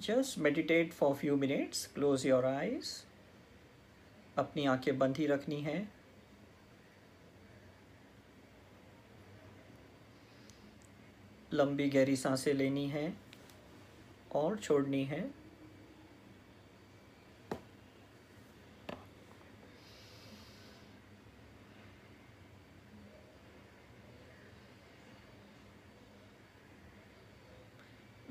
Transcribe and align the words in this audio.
Just 0.00 0.38
meditate 0.38 0.92
for 0.92 1.14
few 1.14 1.36
minutes 1.36 1.86
close 1.94 2.26
your 2.26 2.44
eyes 2.44 2.90
अपनी 4.38 4.64
आँखें 4.66 4.98
बंद 4.98 5.16
ही 5.16 5.26
रखनी 5.26 5.60
है। 5.62 5.78
लंबी 11.52 11.88
गहरी 11.90 12.16
साँसें 12.16 12.52
लेनी 12.54 12.86
है 12.88 13.12
और 14.32 14.56
छोड़नी 14.58 15.04
है। 15.04 15.20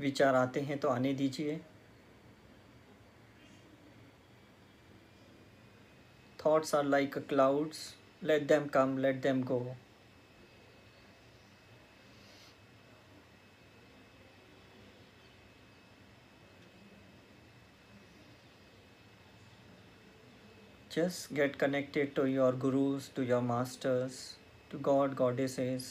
विचार 0.07 0.35
आते 0.35 0.61
हैं 0.69 0.77
तो 0.79 0.89
आने 0.89 1.13
दीजिए 1.21 1.59
thoughts 6.45 6.75
are 6.75 6.83
like 6.85 7.17
clouds 7.29 7.83
let 8.23 8.47
them 8.47 8.67
come 8.77 8.97
let 8.97 9.21
them 9.21 9.43
go 9.43 9.65
just 20.91 21.31
get 21.35 21.57
connected 21.61 22.15
to 22.15 22.23
your 22.25 22.51
gurus 22.53 23.07
to 23.15 23.23
your 23.23 23.41
masters 23.47 24.15
to 24.71 24.77
god 24.85 25.15
goddesses 25.15 25.89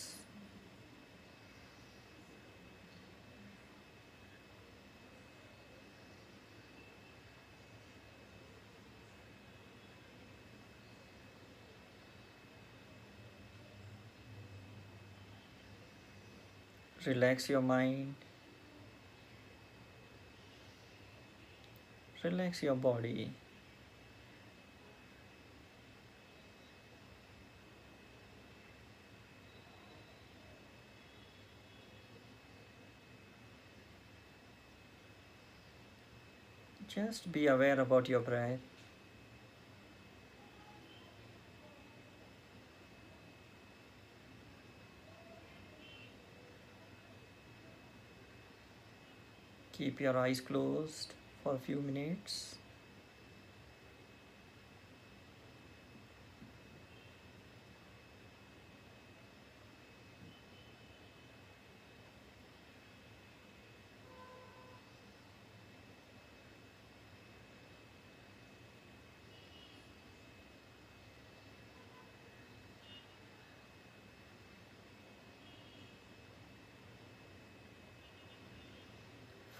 relax 17.07 17.49
your 17.49 17.63
mind. 17.63 18.15
Relax 22.23 22.63
your 22.63 22.75
body. 22.75 23.31
Just 36.89 37.31
be 37.31 37.47
aware 37.47 37.79
about 37.79 38.09
your 38.09 38.21
breath 38.21 38.76
Keep 49.87 50.01
your 50.01 50.19
eyes 50.19 50.41
closed 50.41 51.13
for 51.45 51.55
a 51.55 51.59
few 51.59 51.77
minutes. 51.77 52.57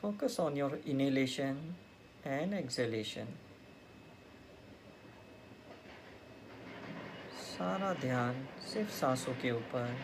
Focus 0.07 0.39
on 0.39 0.55
your 0.55 0.79
inhalation 0.87 1.57
and 2.25 2.55
exhalation. 2.55 3.27
सारा 7.47 7.93
ध्यान 8.01 8.47
सिर्फ़ 8.73 8.91
सांसों 9.01 9.35
के 9.43 9.51
ऊपर 9.51 9.97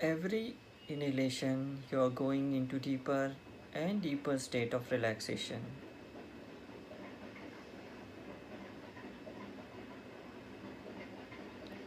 Every 0.00 0.54
inhalation, 0.88 1.82
you 1.90 2.00
are 2.00 2.10
going 2.10 2.54
into 2.54 2.78
deeper 2.78 3.32
and 3.74 4.00
deeper 4.00 4.38
state 4.38 4.72
of 4.72 4.92
relaxation. 4.92 5.64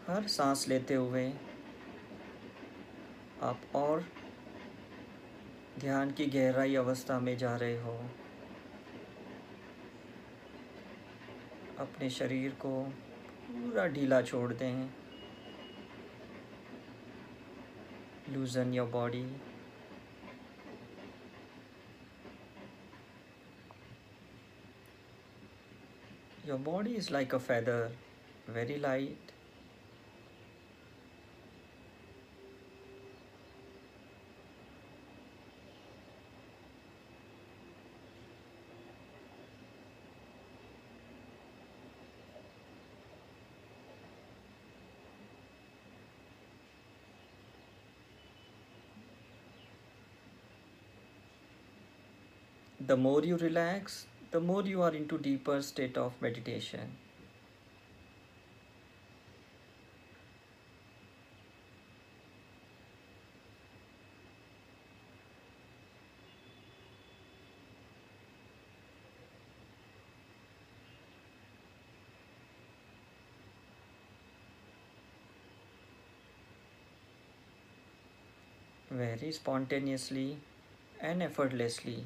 हर 0.07 0.27
सांस 0.27 0.67
लेते 0.69 0.93
हुए 0.93 1.25
आप 3.49 3.61
और 3.75 4.03
ध्यान 5.79 6.11
की 6.11 6.25
गहराई 6.25 6.75
अवस्था 6.75 7.19
में 7.19 7.35
जा 7.37 7.55
रहे 7.55 7.77
हो 7.81 7.97
अपने 11.79 12.09
शरीर 12.09 12.51
को 12.65 12.81
पूरा 13.47 13.87
ढीला 13.93 14.21
छोड़ 14.21 14.51
दें 14.53 15.00
loosen 18.33 18.73
your 18.73 18.85
body. 18.85 19.25
Your 26.45 26.57
body 26.57 26.95
is 26.95 27.11
like 27.11 27.33
a 27.33 27.39
feather 27.39 27.91
very 28.47 28.77
light 28.77 29.31
the 52.91 52.97
more 52.97 53.23
you 53.23 53.37
relax 53.37 54.05
the 54.31 54.39
more 54.39 54.63
you 54.63 54.81
are 54.81 54.93
into 54.93 55.17
deeper 55.17 55.61
state 55.61 55.97
of 55.97 56.13
meditation. 56.21 56.91
Very 78.89 79.31
spontaneously 79.31 80.37
and 80.99 81.23
effortlessly 81.23 82.03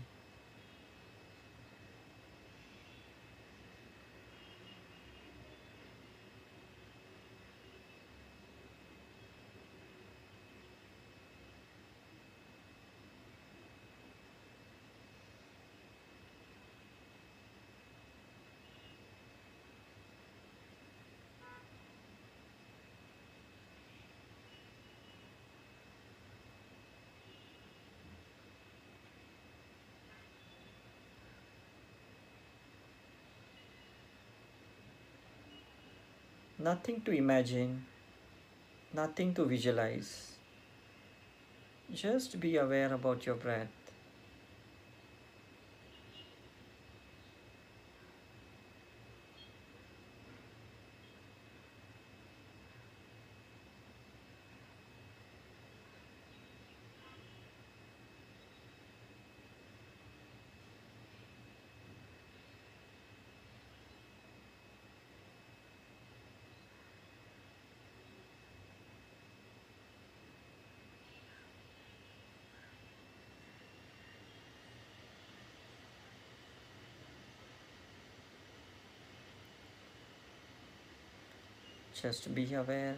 nothing 36.65 36.99
to 37.01 37.11
imagine, 37.11 37.85
nothing 38.91 39.35
to 39.35 39.45
visualize. 39.45 40.31
Just 41.93 42.39
be 42.39 42.57
aware 42.57 42.91
about 42.91 43.23
your 43.27 43.35
breath. 43.35 43.84
Just 82.01 82.33
be 82.35 82.53
aware. 82.53 82.95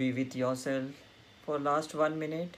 Be 0.00 0.12
with 0.12 0.34
yourself 0.34 0.92
for 1.44 1.58
last 1.58 1.94
one 1.94 2.18
minute. 2.18 2.56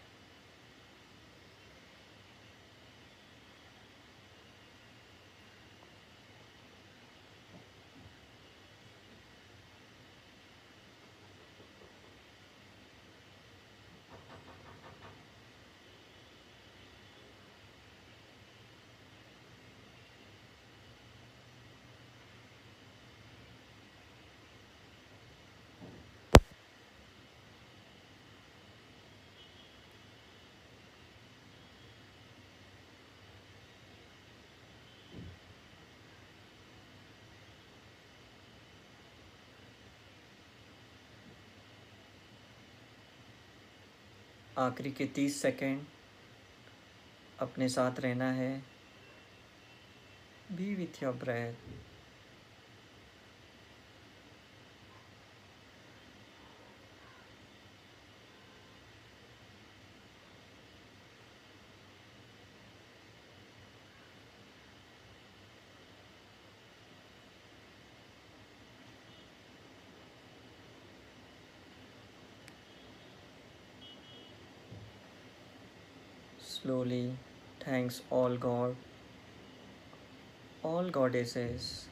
आखिरी 44.58 44.90
के 44.90 45.04
तीस 45.06 45.43
second 45.43 45.84
अपने 47.38 47.69
साथ 47.69 48.00
रहना 48.00 48.32
है। 48.32 48.62
Be 50.52 50.75
with 50.75 51.02
your 51.02 51.12
breath 51.12 51.54
slowly 76.62 77.12
thanks 77.60 78.02
all 78.08 78.36
God, 78.36 78.76
all 80.62 80.90
goddesses, 80.90 81.86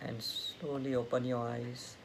and 0.00 0.22
slowly 0.22 0.94
open 0.94 1.26
your 1.26 1.46
eyes. 1.46 1.96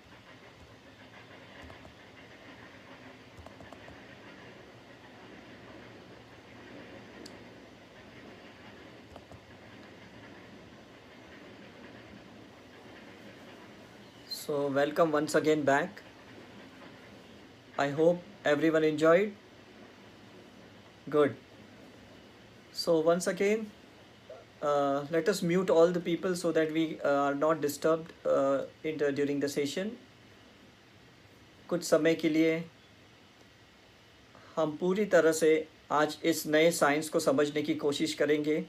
So, 14.27 14.67
welcome 14.67 15.13
once 15.13 15.35
again 15.35 15.63
back. 15.63 16.01
I 17.77 17.89
hope 17.91 18.21
everyone 18.43 18.83
enjoyed 18.83 19.33
Good. 21.07 21.35
So 22.73 22.99
once 23.01 23.27
again, 23.27 23.69
uh, 24.61 25.03
let 25.11 25.27
us 25.27 25.41
mute 25.41 25.69
all 25.69 25.87
the 25.87 25.99
people 25.99 26.33
so 26.33 26.51
that 26.53 26.71
we 26.71 26.97
uh, 27.01 27.09
are 27.09 27.35
not 27.35 27.59
disturbed 27.59 28.13
uh, 28.25 28.61
in 28.83 28.97
the, 28.97 29.11
during 29.11 29.39
the 29.39 29.49
session. 29.49 29.91
कुछ 31.69 31.83
समय 31.83 32.13
के 32.15 32.29
लिए 32.29 32.63
हम 34.55 34.75
पूरी 34.77 35.05
तरह 35.05 35.31
से 35.31 35.51
आज 35.91 36.17
इस 36.25 36.45
नए 36.47 36.71
साइंस 36.71 37.09
को 37.09 37.19
समझने 37.19 37.61
की 37.61 37.73
कोशिश 37.83 38.13
करेंगे 38.13 38.63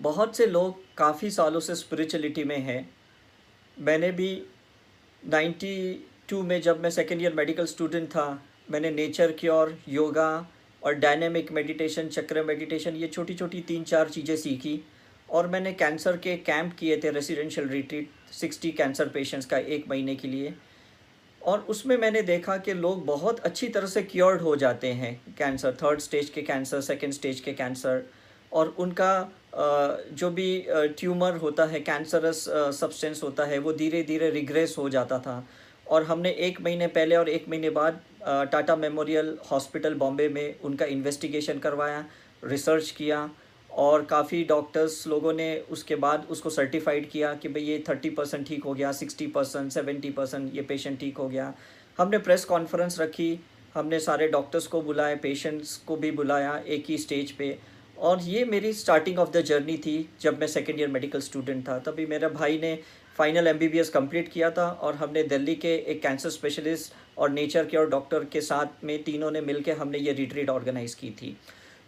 बहुत 0.00 0.36
से 0.36 0.46
लोग 0.46 0.78
काफ़ी 0.96 1.30
सालों 1.30 1.60
से 1.60 1.74
स्पिरिचुअलिटी 1.74 2.44
में 2.44 2.58
हैं 2.58 2.88
मैंने 3.76 4.10
भी 4.12 4.30
92 5.22 6.42
में 6.44 6.60
जब 6.62 6.80
मैं 6.82 6.90
सेकेंड 6.90 7.22
ईयर 7.22 7.34
मेडिकल 7.34 7.66
स्टूडेंट 7.66 8.08
था 8.10 8.26
मैंने 8.70 8.90
नेचर 8.90 9.32
की 9.40 9.48
और 9.48 9.76
योगा 9.88 10.30
और 10.82 10.94
डायनेमिक 10.94 11.52
मेडिटेशन 11.52 12.08
चक्र 12.08 12.42
मेडिटेशन 12.44 12.96
ये 12.96 13.08
छोटी 13.08 13.34
छोटी 13.34 13.60
तीन 13.68 13.84
चार 13.84 14.08
चीज़ें 14.08 14.36
सीखी 14.36 14.80
और 15.28 15.46
मैंने 15.48 15.72
कैंसर 15.74 16.16
के 16.16 16.36
कैंप 16.46 16.72
किए 16.78 16.96
थे 17.04 17.10
residential 17.10 17.68
retreat 17.68 18.08
sixty 18.32 18.70
cancer 18.72 19.08
patients 19.08 19.46
का 19.46 19.58
एक 19.58 19.84
महीने 19.90 20.16
के 20.16 20.28
लिए। 20.28 20.54
और 21.42 21.60
उसमें 21.68 21.96
मैंने 21.98 22.22
देखा 22.22 22.56
कि 22.56 22.74
लोग 22.74 23.04
बहुत 23.06 23.40
अच्छी 23.40 23.68
तरह 23.68 23.86
से 23.86 24.02
क्योर्ड 24.02 24.40
हो 24.40 24.54
जाते 24.56 24.92
हैं 24.92 25.14
कैंसर 25.38 25.76
थर्ड 25.82 26.00
स्टेज 26.00 26.28
के 26.30 26.42
कैंसर 26.42 26.80
सेकेंड 26.80 27.12
स्टेज 27.12 27.40
के 27.40 27.52
कैंसर 27.52 28.02
और 28.52 28.74
उनका 28.78 29.12
जो 30.12 30.30
भी 30.30 30.64
ट्यूमर 30.68 31.36
होता 31.36 31.64
है 31.64 31.80
कैंसरस 31.80 32.44
सब्सटेंस 32.78 33.22
होता 33.22 33.44
है, 33.44 33.58
वो 33.58 33.72
धीरे 33.72 34.02
धीरे 34.02 34.30
रिग्रेस 34.30 34.74
हो 34.78 34.88
जाता 34.88 35.18
था। 35.18 35.44
और 35.92 36.04
हमने 36.04 36.30
एक 36.46 36.60
महीने 36.60 36.86
पहले 36.88 37.16
और 37.16 37.28
एक 37.28 37.48
महीने 37.48 37.70
बाद 37.70 38.00
टाटा 38.52 38.76
मेमोरियल 38.76 39.36
हॉस्पिटल 39.50 39.94
बॉम्बे 39.94 40.28
में 40.28 40.54
उनका 40.64 40.86
इन्वेस्टिगेशन 40.88 41.58
करवाया 41.58 42.04
रिसर्च 42.42 42.90
किया 42.90 43.28
और 43.70 44.04
काफ़ी 44.04 44.42
डॉक्टर्स 44.44 45.06
लोगों 45.06 45.32
ने 45.32 45.48
उसके 45.70 45.96
बाद 45.96 46.26
उसको 46.30 46.50
सर्टिफाइड 46.50 47.08
किया 47.10 47.32
कि 47.34 47.48
भाई 47.48 47.62
ये 47.62 47.82
थर्टी 47.88 48.10
परसेंट 48.10 48.46
ठीक 48.48 48.64
हो 48.64 48.74
गया 48.74 48.92
सिक्सटी 48.92 49.26
परसेंट 49.36 49.70
सेवेंटी 49.72 50.10
परसेंट 50.10 50.54
ये 50.54 50.62
पेशेंट 50.62 50.98
ठीक 51.00 51.18
हो 51.18 51.28
गया। 51.28 51.52
हमने 51.98 52.18
प्रेस 52.18 52.44
कॉन्फ्रेंस 52.44 53.00
रखी, 53.00 53.38
हमने 53.74 54.00
सारे 54.00 54.28
डॉक्टर्स 54.28 54.66
को 54.66 54.80
बुलाए 54.82 55.16
पेशेंट्स 55.18 55.76
को 55.86 55.96
भी 55.96 56.10
बुलाया 56.12 56.56
एक 56.66 56.84
ही 56.88 56.98
स्टेज 56.98 57.30
पे 57.32 57.56
और 57.98 58.20
ये 58.22 58.44
मेरी 58.44 58.72
स्टार्टिंग 58.72 59.18
ऑफ़ 59.18 59.30
द 59.30 59.40
जर्नी 59.46 59.76
थी 59.78 59.96
जब 60.20 60.40
मैं 60.40 60.46
सेकेंड 60.48 60.80
ईयर 60.80 60.88
मेडिकल 60.90 61.20
स्टूडेंट 61.20 61.66
था। 61.68 61.78
तभी 61.80 62.06
मेरे 62.06 62.28
भाई 62.30 62.58
ने 62.62 62.78
फाइनल 63.18 63.48
एमबीबीएस 63.48 63.88
कंप्लीट 63.90 64.28
किया 64.32 64.50
था 64.50 64.66
और 64.82 64.94
हमने 64.94 65.22
दिल्ली 65.22 65.54
के 65.54 65.74
एक 65.92 66.02
कैंसर 66.02 66.30
स्पेशलिस्ट 66.30 66.94
और 67.18 67.30
नेचर 67.30 67.66
के 67.66 67.76
और 67.76 67.90
डॉक्टर 67.90 68.24
के 68.24 68.40
साथ 68.40 68.84
में 68.84 69.02
तीनों 69.02 69.30
ने 69.30 69.40
मिल 69.40 69.60
के 69.62 69.72
हमने 69.72 69.98
ये 69.98 70.12
रिट्रीट 70.12 70.50
ऑर्गेनाइज़ 70.50 70.96
की 70.96 71.10
थी। 71.10 71.36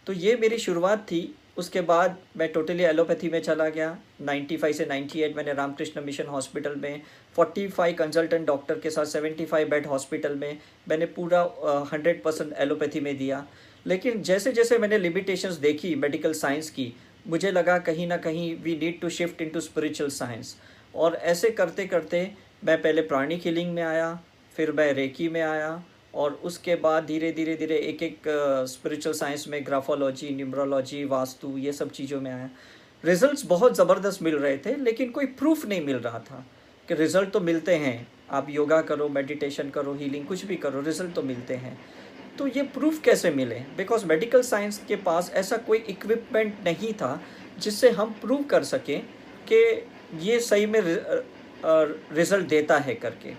तो 0.07 0.13
ये 0.13 0.35
मेरी 0.41 0.57
शुरुआत 0.57 1.05
थी। 1.11 1.35
उसके 1.57 1.81
बाद 1.81 2.17
मैं 2.37 2.51
टोटली 2.51 2.83
एलोपैथी 2.83 3.29
में 3.29 3.39
चला 3.41 3.67
गया। 3.69 3.97
95 4.21 4.73
से 4.73 4.85
98 4.85 5.35
मैंने 5.35 5.53
रामकृष्ण 5.53 6.01
मिशन 6.01 6.25
हॉस्पिटल 6.25 6.75
में 6.75 7.01
45 7.35 7.93
कंसल्टेंट 7.93 8.45
डॉक्टर 8.47 8.79
के 8.79 8.89
साथ 8.89 9.05
75 9.05 9.65
बेड 9.69 9.85
हॉस्पिटल 9.87 10.35
में 10.35 10.57
मैंने 10.89 11.05
पूरा 11.15 11.41
हंड्रेड 11.93 12.21
परसेंट 12.23 12.53
एलोपैथी 12.53 12.99
में 12.99 13.17
दिया। 13.17 13.45
लेकिन 13.85 14.21
जैसे 14.21 14.51
जैसे 14.51 14.77
मैंने 14.77 14.97
लिमिटेशंस 14.97 15.55
देखी 15.57 15.95
मेडिकल 15.95 16.33
साइंस 16.33 16.69
की, 16.69 16.93
मुझे 17.27 17.51
लगा 17.51 17.77
कहीं 17.79 18.07
ना 18.07 18.17
कहीं 18.17 18.55
we 18.63 18.75
need 18.77 18.99
to 19.01 19.09
shift 19.09 19.41
into 19.41 19.59
spiritual 19.59 20.09
science 20.11 20.55
और 20.95 21.15
ऐसे 21.15 21.49
करते 21.51 21.85
करते 21.87 22.29
मैं 22.65 22.81
पहले 22.81 23.01
प्राणी 23.01 23.35
हीलिंग 23.35 23.73
में 23.73 23.83
आया, 23.83 24.19
फिर 24.55 24.71
मैं 24.71 24.91
रेकी 24.93 25.27
में 25.29 25.41
आया 25.41 25.83
और 26.13 26.39
उसके 26.43 26.75
बाद 26.75 27.05
धीरे 27.05 27.31
धीरे 27.31 27.55
धीरे 27.55 27.77
एक 27.79 28.03
एक 28.03 28.27
स्पिरिचुअल 28.69 29.15
साइंस 29.15 29.47
में 29.47 29.65
ग्राफोलॉजी 29.65 30.29
न्यूमरोलॉजी 30.35 31.03
वास्तु, 31.05 31.57
ये 31.57 31.73
सब 31.73 31.91
चीज़ों 31.91 32.21
में 32.21 32.31
आया। 32.31 32.49
रिजल्ट्स 33.03 33.45
बहुत 33.45 33.75
ज़बरदस्त 33.77 34.21
मिल 34.23 34.35
रहे 34.35 34.57
थे, 34.57 34.75
लेकिन 34.75 35.09
कोई 35.11 35.25
प्रूफ 35.39 35.65
नहीं 35.65 35.85
मिल 35.85 35.97
रहा 35.97 36.19
था 36.21 36.45
कि 36.87 36.93
रिज़ल्ट 36.93 37.29
तो 37.29 37.39
मिलते 37.41 37.75
हैं। 37.75 38.07
आप 38.31 38.47
योगा 38.49 38.81
करो 38.81 39.07
मेडिटेशन 39.09 39.69
करो 39.69 39.93
हीलिंग 39.93 40.25
कुछ 40.25 40.45
भी 40.45 40.55
करो 40.55 40.81
रिज़ल्ट 40.81 41.13
तो 41.15 41.21
मिलते 41.23 41.55
हैं। 41.55 41.77
तो 42.37 42.47
ये 42.47 42.61
प्रूफ 42.73 43.01
कैसे 43.03 43.29
मिले? 43.31 43.55
बिकॉज़ 43.77 44.05
मेडिकल 44.05 44.41
साइंस 44.43 44.81
के 44.87 44.95
पास 45.03 45.31
ऐसा 45.35 45.57
कोई 45.57 45.77
इक्विपमेंट 45.89 46.55
नहीं 46.65 46.93
था 46.93 47.19
जिससे 47.59 47.89
हम 47.91 48.15
प्रूव 48.21 48.43
कर 48.43 48.63
सकें 48.63 48.99
कि 49.47 49.61
ये 50.21 50.39
सही 50.39 50.65
में 50.65 50.79
रिज़ल्ट 51.65 52.47
देता 52.47 52.77
है 52.79 52.95
करके। 52.95 53.33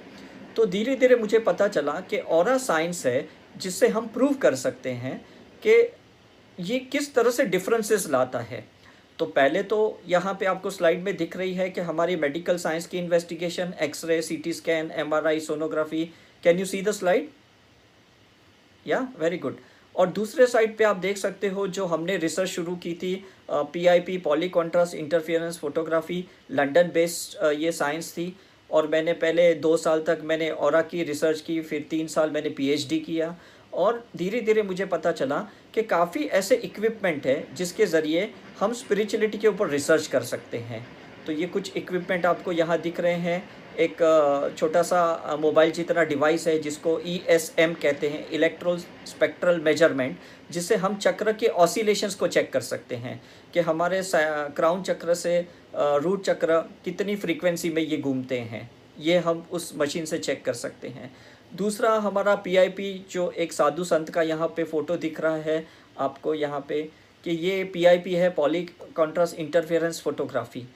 तो 0.56 0.66
धीरे 0.66 0.94
धीरे 0.96 1.16
मुझे 1.16 1.38
पता 1.40 1.68
चला 1.68 1.92
कि 2.11 2.18
और 2.18 2.56
साइंस 2.58 3.04
है, 3.06 3.28
जिससे 3.56 3.88
हम 3.88 4.06
प्रूव 4.08 4.35
कर 4.35 4.54
सकते 4.54 4.90
हैं 4.92 5.18
कि 5.62 5.75
ये 6.58 6.78
किस 6.92 7.14
तरह 7.14 7.30
से 7.30 7.44
डिफरेंसेस 7.46 8.08
लाता 8.11 8.38
है। 8.40 8.64
तो 9.18 9.26
पहले 9.26 9.62
तो 9.62 9.78
यहाँ 10.06 10.37
पे 10.40 10.46
आपको 10.46 10.70
स्लाइड 10.70 11.02
में 11.02 11.16
दिख 11.16 11.37
रही 11.37 11.54
है 11.54 11.68
कि 11.70 11.80
हमारी 11.80 12.16
मेडिकल 12.16 12.56
साइंस 12.58 12.87
की 12.87 12.99
investigation 12.99 13.73
X-ray 13.82 14.20
CT 14.23 14.52
scan 14.52 14.90
MRI 14.96 15.40
sonography 15.40 16.04
can 16.42 16.58
you 16.58 16.64
see 16.66 16.82
the 16.82 16.90
slide 16.92 17.28
या 18.87 19.00
वेरी 19.18 19.38
गुड 19.38 19.56
और 19.97 20.09
दूसरे 20.09 20.47
साइड 20.47 20.76
पे 20.76 20.85
आप 20.85 20.97
देख 20.97 21.17
सकते 21.17 21.49
हो 21.49 21.67
जो 21.69 21.85
हमने 21.87 22.17
रिसर्च 22.17 22.49
शुरू 22.49 22.76
की 22.76 22.93
थी 22.95 23.15
PIP 23.50 24.17
poly 24.19 24.49
contrast 24.49 24.95
interference 24.95 25.59
photography 25.59 26.25
London 26.50 26.91
based 26.95 27.45
ये 27.61 27.73
साइंस 27.73 28.12
थी। 28.12 28.35
और 28.71 28.87
मैंने 28.88 29.12
पहले 29.15 29.53
दो 29.55 29.76
साल 29.76 30.03
तक 30.03 30.21
मैंने 30.25 30.50
और 30.50 30.81
की 30.83 31.03
रिसर्च 31.05 31.41
की, 31.41 31.61
फिर 31.61 31.87
तीन 31.91 32.07
साल 32.07 32.31
मैंने 32.31 32.50
पीएचडी 32.50 32.99
किया। 33.00 33.37
और 33.73 34.05
धीरे 34.17 34.41
धीरे 34.41 34.62
मुझे 34.62 34.85
पता 34.87 35.12
चला 35.12 35.38
कि 35.75 35.83
काफ़ी 35.85 36.25
ऐसे 36.25 36.57
इक्विपमेंट 36.57 37.26
है 37.26 37.47
जिसके 37.55 37.87
ज़रिए 37.87 38.31
हम 38.61 38.73
स्पिरिचुअलिटी 38.73 39.38
के 39.38 39.49
ऊपर 39.49 39.69
रिसर्च 39.69 40.07
कर 40.07 40.23
सकते 40.25 40.59
हैं। 40.59 40.87
तो 41.26 41.33
ये 41.33 41.47
कुछ 41.47 41.76
इक्विपमेंट 41.76 42.26
आपको 42.26 42.53
यहाँ 42.53 42.79
दिख 42.81 43.00
रहे 43.00 43.15
हैं। 43.15 43.43
एक 43.78 44.54
छोटा 44.59 44.83
सा 44.83 45.37
मोबाइल 45.40 45.71
जितना 45.73 46.02
डिवाइस 46.04 46.47
है 46.49 46.59
जिसको 46.59 46.99
ई 47.00 47.21
एस 47.28 47.52
एम 47.59 47.75
कहते 47.83 48.09
हैं 48.09 48.28
इलेक्ट्रो 48.30 48.76
स्पेक्ट्रल 48.78 49.61
मेज़रमेंट 49.61 50.16
जिससे 50.50 50.76
हम 50.76 50.97
चक्र 50.97 51.33
के 51.33 51.47
ऑसिलेशंस 51.64 52.14
को 52.14 52.26
चेक 52.28 52.52
कर 52.52 52.61
सकते 52.62 52.97
हैं 52.97 53.21
कि 53.54 53.61
हमारे 53.61 54.00
क्राउन 54.14 54.83
चक्र 54.83 55.14
से 55.14 55.38
रूट 55.76 56.25
चक्र 56.25 56.59
कितनी 56.85 57.16
फ्रीक्वेंसी 57.16 57.71
में 57.71 57.83
ये 57.83 57.97
घूमते 57.99 58.38
हैं। 58.40 58.71
ये 59.00 59.18
हम 59.18 59.47
उस 59.52 59.73
मशीन 59.76 60.04
से 60.04 60.18
चेक 60.18 60.45
कर 60.45 60.52
सकते 60.54 60.88
हैं। 60.88 61.11
दूसरा, 61.56 61.92
हमारा 61.95 62.35
पीआईपी 62.35 63.06
जो 63.11 63.30
एक 63.30 63.52
साधु 63.52 63.85
संत 63.85 64.11
का 64.11 64.23
यहाँ 64.23 64.49
पे 64.56 64.64
फ़ोटो 64.64 64.97
दिख 64.97 65.21
रहा 65.21 65.37
है, 65.37 65.66
आपको 65.99 66.35
यहाँ 66.35 66.64
पे 66.68 66.83
कि 67.25 67.30
ये 67.33 67.62
पीआईपी 67.64 68.14
है 68.14 68.30
पॉली 68.30 68.62
कॉन्ट्रास्ट 68.97 69.37
इंटरफेरेंस 69.37 70.00
फोटोग्राफी 70.02 70.66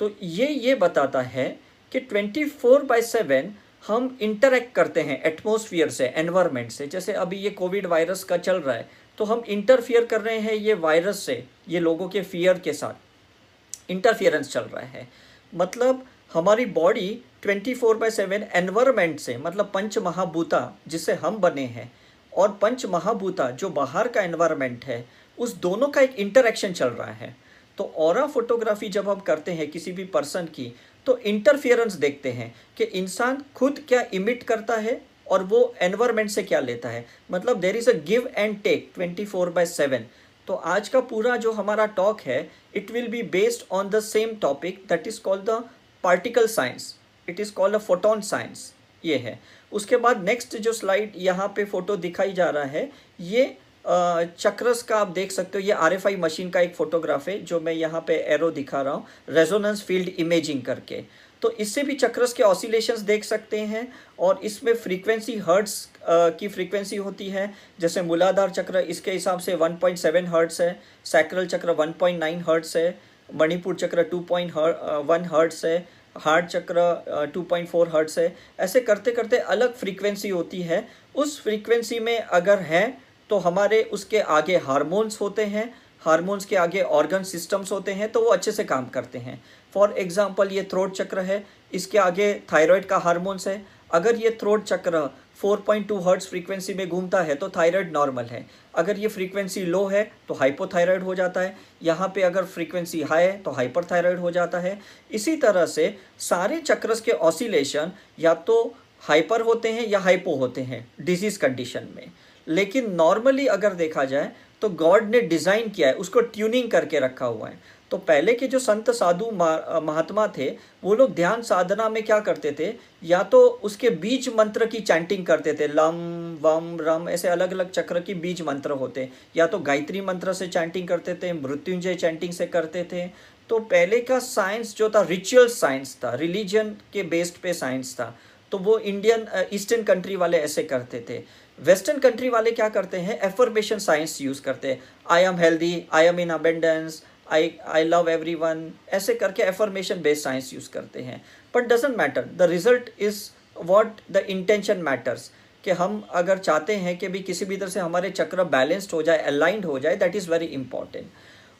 तो 0.00 0.10
ये 0.22 0.46
ये 0.46 0.74
बताता 0.76 1.20
है 1.22 1.48
कि 1.92 2.00
ट्वेंटी 2.00 2.44
फोर 2.44 2.82
बाई 2.82 3.02
सेवन 3.02 3.52
हम 3.86 4.16
इंटरेक्ट 4.20 4.74
करते 4.74 5.00
हैं 5.00 5.22
एटमोसफियर 5.22 5.90
से 5.90 6.06
एनवायरमेंट 6.16 6.70
से। 6.70 6.86
जैसे 6.86 7.12
अभी 7.14 7.36
ये 7.36 7.50
कोविड 7.52 7.86
वायरस 7.86 8.24
का 8.24 8.36
चल 8.38 8.56
रहा 8.56 8.74
है 8.76 8.88
तो 9.18 9.24
हम 9.24 9.42
इंटरफियर 9.48 10.04
कर 10.06 10.20
रहे 10.20 10.38
हैं 10.38 10.54
ये 10.54 10.74
वायरस 10.76 11.18
से, 11.18 11.44
ये 11.68 11.80
लोगों 11.80 12.08
के 12.08 12.22
फियर 12.22 12.58
के 12.58 12.72
साथ। 12.72 13.90
इंटरफियरेंस 13.90 14.52
चल 14.52 14.60
रहा 14.62 14.84
है। 14.86 15.08
मतलब 15.52 16.04
हमारी 16.32 16.66
body 16.66 17.08
twenty 17.42 17.74
four 17.74 17.96
by 17.96 18.10
seven 18.10 18.44
environment 18.54 19.18
से 19.20 19.36
मतलब 19.36 19.70
पंच 19.74 19.98
महाभूता 19.98 20.60
जिससे 20.88 21.14
हम 21.14 21.36
बने 21.38 21.64
हैं, 21.66 21.90
और 22.32 22.58
पंच 22.62 22.86
महाभूता 22.86 23.50
जो 23.52 23.70
बाहर 23.70 24.08
का 24.08 24.22
एनवायरमेंट 24.22 24.84
है, 24.84 25.04
उस 25.38 25.54
दोनों 25.56 25.88
का 25.88 26.00
एक 26.00 26.16
इंटरेक्शन 26.16 26.72
चल 26.72 26.88
रहा 26.88 27.12
है। 27.12 27.34
तो 27.78 27.84
और 27.96 28.26
फोटोग्राफी 28.28 28.88
जब 28.88 29.08
हम 29.08 29.20
करते 29.20 29.52
हैं 29.52 29.70
किसी 29.70 29.92
भी 29.92 30.04
पर्सन 30.06 30.46
की 30.46 30.72
तो 31.08 31.16
इंटरफियरेंस 31.26 31.94
देखते 31.96 32.30
हैं 32.32 32.54
कि 32.76 32.84
इंसान 32.98 33.42
खुद 33.56 33.78
क्या 33.88 34.04
इमिट 34.14 34.42
करता 34.42 34.76
है 34.76 35.00
और 35.26 35.42
वो 35.44 35.60
एनवायरमेंट 35.82 36.30
से 36.30 36.42
क्या 36.42 36.58
लेता 36.60 36.88
है। 36.88 37.04
मतलब 37.30 37.60
there 37.60 37.76
is 37.76 37.88
a 37.90 37.92
give 38.06 38.28
and 38.36 38.60
take 38.62 38.90
twenty 38.94 39.24
four 39.24 39.50
by 39.50 39.66
seven 39.66 40.04
तो 40.48 40.54
आज 40.54 40.88
का 40.88 41.00
पूरा 41.08 41.36
जो 41.36 41.52
हमारा 41.52 41.86
टॉक 41.96 42.20
है 42.20 42.40
it 42.76 42.90
will 42.90 43.08
be 43.08 43.22
based 43.32 43.64
on 43.72 43.88
the 43.90 44.00
same 44.02 44.34
topic 44.42 44.84
that 44.88 45.06
is 45.06 45.20
called 45.20 45.44
the 45.44 45.62
particle 46.04 46.46
science 46.48 46.94
it 47.28 47.40
is 47.40 47.52
called 47.52 47.74
a 47.74 47.78
photon 47.78 48.20
science 48.22 48.72
ये 49.04 49.16
है। 49.18 49.38
उसके 49.72 49.96
बाद 49.98 50.22
नेक्स्ट 50.24 50.56
जो 50.58 50.72
स्लाइड 50.72 51.12
यहाँ 51.16 51.48
पे 51.56 51.64
फ़ोटो 51.64 51.96
दिखाई 51.98 52.32
जा 52.32 52.50
रहा 52.50 52.64
है, 52.66 52.90
ये 53.20 53.56
चक्रस 53.84 54.82
का 54.82 54.96
आप 54.96 55.08
देख 55.10 55.32
सकते 55.32 55.58
हो, 55.58 55.64
ये 55.64 55.72
आरएफआई 55.72 56.16
मशीन 56.18 56.50
का 56.50 56.60
एक 56.60 56.74
फोटोग्राफ 56.74 57.28
है, 57.28 57.38
जो 57.40 57.60
मैं 57.60 57.72
यहाँ 57.72 58.04
पे 58.06 58.14
एरो 58.28 58.50
दिखा 58.52 58.82
रहा 58.82 58.94
हूँ 58.94 59.06
रेजोनेंस 59.28 59.82
फ़ील्ड 59.82 60.08
इमेजिंग 60.10 60.62
करके। 60.62 61.02
तो 61.42 61.50
इससे 61.52 61.82
भी 61.82 61.94
चक्रस 61.94 62.32
के 62.32 62.42
ऑसिलेशंस 62.42 63.00
देख 63.00 63.24
सकते 63.24 63.58
हैं, 63.62 63.86
और 64.18 64.40
इसमें 64.44 64.72
फ्रीक्वेंसी 64.76 65.36
हर्ट्स 65.38 65.88
की 66.08 66.48
फ्रीक्वेंसी 66.48 66.96
होती 66.98 67.28
है, 67.28 67.52
जैसे 67.80 68.02
मूलाधार 68.02 68.50
चक्र 68.50 68.78
इसके 68.80 69.12
हिसाब 69.12 69.38
से 69.40 69.54
1.7 69.56 70.26
हर्ट्स 70.28 70.60
है 70.60 70.78
सैक्रल 71.06 71.46
चक्र 71.46 71.74
1.9 71.74 72.42
हर्ट्स 72.48 72.76
है, 72.76 72.98
मणिपुर 73.28 73.74
चक्र 73.76 74.02
2.1 74.10 75.26
हर्ट्स 75.26 75.64
है, 75.64 75.86
हार्ट 76.16 76.46
चक्र 76.46 77.30
2.4 77.34 77.88
हर्ट्स 77.88 78.18
है। 78.18 78.34
ऐसे 78.60 78.80
करते 78.80 79.10
करते 79.12 79.38
अलग 79.38 79.74
फ्रीक्वेंसी 79.74 80.28
होती 80.28 80.62
है। 80.62 80.86
उस 81.14 81.40
फ्रीक्वेंसी 81.42 81.98
में 82.00 82.18
अगर 82.18 82.58
है 82.60 82.86
तो 83.30 83.38
हमारे 83.38 83.82
उसके 83.92 84.20
आगे 84.20 84.56
हार्मोन्स 84.58 85.20
होते 85.20 85.44
हैं 85.46 85.72
हार्मोन्स 86.04 86.44
के 86.44 86.56
आगे 86.56 86.82
ऑर्गन 86.82 87.22
सिस्टम्स 87.24 87.72
होते 87.72 87.92
हैं 87.92 88.10
तो 88.12 88.20
वो 88.20 88.30
अच्छे 88.30 88.52
से 88.52 88.64
काम 88.64 88.86
करते 88.88 89.18
हैं। 89.18 89.40
फॉर 89.74 89.94
एग्ज़ाम्पल 89.98 90.48
ये 90.48 90.62
थ्रोट 90.70 90.92
चक्र 90.92 91.20
है, 91.20 91.44
इसके 91.72 91.98
आगे 91.98 92.32
थायराइड 92.52 92.84
का 92.86 92.98
हार्मोन्स 92.98 93.48
है। 93.48 93.64
अगर 93.92 94.16
ये 94.16 94.30
throat 94.40 94.64
chakra 94.64 95.08
4.2 95.38 95.56
point 95.58 95.92
hertz 96.06 96.28
frequency 96.28 96.74
में 96.74 96.88
घूमता 96.88 97.20
है 97.22 97.34
तो 97.34 97.48
थायराइड 97.48 97.92
नॉर्मल 97.92 98.24
है। 98.24 98.44
अगर 98.74 98.98
ये 98.98 99.08
फ्रीक्वेंसी 99.08 99.64
लो 99.64 99.84
है 99.86 100.02
तो 100.28 100.34
हाइपोथायराइड 100.34 101.02
हो 101.02 101.14
जाता 101.14 101.40
है। 101.40 101.56
यहाँ 101.82 102.08
पे 102.14 102.22
अगर 102.22 102.44
फ्रीक्वेंसी 102.46 103.02
हाई 103.02 103.24
है 103.24 103.36
तो 103.42 103.50
हाइपरथायराइड 103.50 104.18
हो 104.18 104.30
जाता 104.30 104.58
है। 104.58 104.78
इसी 105.10 105.36
तरह 105.36 105.66
से 105.66 105.94
सारे 106.20 106.60
चक्रस 106.60 107.00
के 107.00 107.12
ऑसिलेशन 107.12 107.92
या 108.18 108.34
तो 108.34 108.62
हाइपर 109.02 109.40
होते 109.40 109.72
हैं 109.72 109.86
या 109.86 109.98
हाइपो 110.00 110.34
होते 110.36 110.62
हैं 110.62 110.86
डिज़ीज़ 111.00 111.38
कंडीशन 111.38 111.88
में। 111.96 112.10
लेकिन 112.48 112.90
नॉर्मली 112.92 113.46
अगर 113.48 113.74
देखा 113.74 114.04
जाए 114.04 114.32
तो 114.62 114.68
गॉड 114.68 115.10
ने 115.10 115.20
डिज़ाइन 115.22 115.68
किया 115.68 115.88
है, 115.88 115.94
उसको 115.94 116.20
ट्यूनिंग 116.20 116.70
करके 116.70 117.00
रखा 117.00 117.26
हुआ 117.26 117.48
है। 117.48 117.58
तो 117.90 117.96
पहले 117.98 118.32
के 118.32 118.46
जो 118.46 118.58
संत 118.58 118.90
साधु 118.90 119.30
महात्मा 119.30 120.26
थे, 120.28 120.48
वो 120.84 120.94
लोग 120.94 121.14
ध्यान 121.14 121.42
साधना 121.42 121.88
में 121.88 122.02
क्या 122.02 122.18
करते 122.20 122.52
थे? 122.58 122.72
या 123.04 123.22
तो 123.22 123.40
उसके 123.64 123.90
बीज 123.92 124.28
मंत्र 124.28 124.66
की 124.66 124.80
चैंटिंग 124.80 125.24
करते 125.26 125.54
थे, 125.54 125.68
लम, 125.68 125.96
वम, 126.42 126.76
रम, 126.80 127.08
ऐसे 127.08 127.28
अलग 127.28 127.52
अलग 127.52 127.70
चक्र 127.70 128.00
की 128.00 128.14
बीज 128.16 128.42
मंत्र 128.42 128.70
होते। 128.72 129.08
या 129.36 129.46
तो 129.46 129.58
गायत्री 129.60 130.00
मंत्र 130.00 130.32
से 130.32 130.46
चैंटिंग 130.48 130.88
करते 130.88 131.14
थे, 131.14 131.32
मृत्युंजय 131.32 131.94
चैंटिंग 131.94 132.32
से 132.32 132.46
करते 132.46 132.84
थे। 132.92 133.06
तो 133.50 133.58
पहले 133.58 134.00
का 134.00 134.18
साइंस 134.18 134.76
जो 134.76 134.90
था 134.90 135.02
रिचुअल 135.02 135.46
साइंस 135.48 135.96
था 136.04 136.14
रिलीजन 136.14 136.74
के 136.92 137.02
बेस्ड 137.04 137.40
पे 137.42 137.52
साइंस 137.54 137.94
था। 137.94 138.14
तो 138.52 138.58
वो 138.58 138.78
इंडियन 138.78 139.26
ईस्टर्न 139.52 139.82
कंट्री 139.82 140.16
वाले 140.16 140.38
ऐसे 140.38 140.62
करते 140.62 141.04
थे। 141.10 141.22
वेस्टर्न 141.58 141.98
कंट्री 141.98 142.28
वाले 142.28 142.50
क्या 142.52 142.68
करते 142.68 142.96
हैं? 142.96 143.18
एफर्मेशन 143.20 143.78
साइंस 143.78 144.20
यूज़ 144.22 144.42
करते 144.42 144.68
हैं। 144.68 144.80
I 145.10 145.22
am 145.22 145.36
healthy 145.36 145.86
I 145.92 146.06
am 146.06 146.20
in 146.20 146.30
abundance 146.30 147.02
I 147.32 147.50
I 147.68 147.84
love 147.84 148.08
everyone 148.34 148.70
ऐसे 148.92 149.14
करके 149.14 149.42
एफर्मेशन 149.42 150.02
बेस्ड 150.02 150.22
साइंस 150.22 150.52
यूज़ 150.54 150.68
करते 150.72 151.02
हैं। 151.02 151.22
But 151.54 151.68
doesn't 151.72 151.96
matter 151.96 152.24
the 152.36 152.50
result 152.50 152.90
is 153.00 153.22
what 153.56 154.00
the 154.10 154.24
intention 154.28 154.82
matters 154.82 155.30
कि 155.64 155.70
हम 155.72 156.02
अगर 156.14 156.38
चाहते 156.38 156.76
हैं 156.76 156.96
कि 156.98 157.08
भी 157.08 157.20
किसी 157.20 157.44
भी 157.44 157.56
तरह 157.56 157.70
से 157.70 157.80
हमारे 157.80 158.10
चक्र 158.10 158.44
बैलेंस्ड 158.46 158.92
हो 158.94 159.02
जाए 159.02 159.18
अलाइंड 159.26 159.64
हो 159.64 159.78
जाए 159.78 159.96
दैट 159.96 160.16
इज़ 160.16 160.30
वेरी 160.30 160.46
इंपॉर्टेंट 160.46 161.06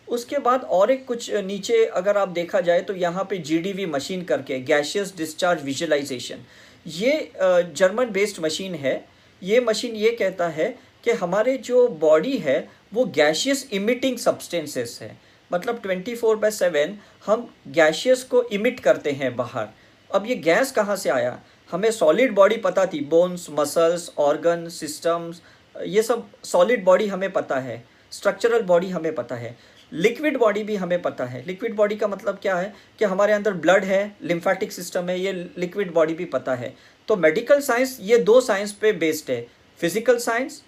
उसके 0.08 0.38
बाद 0.38 0.62
और 0.72 0.90
एक 0.90 1.04
कुछ 1.06 1.30
नीचे 1.44 1.84
अगर 1.96 2.16
आप 2.16 2.28
देखा 2.32 2.60
जाए 2.60 2.80
तो 2.80 2.94
यहाँ 2.96 3.24
पे 3.30 3.38
जीडीवी 3.38 3.86
मशीन 3.86 4.22
करके 4.24 4.58
गैशियस 4.60 5.12
डिस्चार्ज 5.16 5.64
विजुलाइजेशन 5.64 6.44
ये 6.86 7.30
जर्मन 7.36 8.10
बेस्ड 8.10 8.42
मशीन 8.44 8.74
है। 8.74 8.96
ये 9.42 9.60
मशीन 9.60 9.94
ये 9.94 10.10
कहता 10.10 10.48
है 10.48 10.78
कि 11.04 11.10
हमारे 11.10 11.56
जो 11.56 11.88
बॉडी 11.88 12.36
है, 12.36 12.68
वो 12.94 13.04
गैशियस 13.04 13.68
इमिटिंग 13.72 14.18
सब्सटेंसेस 14.18 14.98
है। 15.02 15.16
मतलब 15.52 15.82
24 15.82 16.16
फोर 16.16 16.36
बाय 16.36 16.50
सेवन 16.50 16.98
हम 17.26 17.54
गैशियस 17.68 18.22
को 18.24 18.42
इमिट 18.42 18.80
करते 18.80 19.12
हैं 19.12 19.36
बाहर। 19.36 19.68
अब 20.14 20.26
ये 20.26 20.34
गैस 20.34 20.72
कहाँ 20.72 20.96
से 20.96 21.10
आया? 21.10 21.38
हमें 21.70 21.90
सॉलिड 21.90 22.34
बॉडी 22.34 22.56
पता 22.56 22.86
थी 22.86 23.00
बोन्स 23.00 23.46
मसल्स 23.50 24.10
ऑर्गन 24.18 24.68
सिस्टम्स 24.68 25.42
ये 25.84 26.02
सब 26.02 26.26
सॉलिड 26.44 26.84
बॉडी 26.84 27.06
हमें 27.06 27.32
पता 27.32 27.58
है 27.60 27.84
स्ट्रक्चरल 28.10 28.62
बॉडी 28.62 28.88
हमें 28.88 29.14
पता 29.14 29.34
है 29.34 29.56
लिक्विड 29.92 30.36
बॉडी 30.36 30.62
भी 30.62 30.76
हमें 30.76 31.02
पता 31.02 31.24
है। 31.24 31.44
लिक्विड 31.46 31.74
बॉडी 31.74 31.96
का 31.96 32.08
मतलब 32.08 32.38
क्या 32.42 32.56
है? 32.56 32.74
कि 32.98 33.04
हमारे 33.04 33.32
अंदर 33.32 33.52
ब्लड 33.52 33.84
है 33.84 34.16
लिम्फेटिक 34.22 34.72
सिस्टम 34.72 35.08
है, 35.08 35.20
ये 35.20 35.32
लिक्विड 35.58 35.92
बॉडी 35.92 36.14
भी 36.14 36.24
पता 36.24 36.54
है। 36.54 36.74
तो 37.08 37.16
मेडिकल 37.16 37.60
साइंस 37.60 37.96
ये 38.00 38.18
दो 38.20 38.40
साइंस 38.40 38.72
पे 38.72 38.92
बेस्ड 38.94 39.30
है। 39.30 39.40
फ़िज़िकल 39.80 40.18
साइंस 40.18 40.62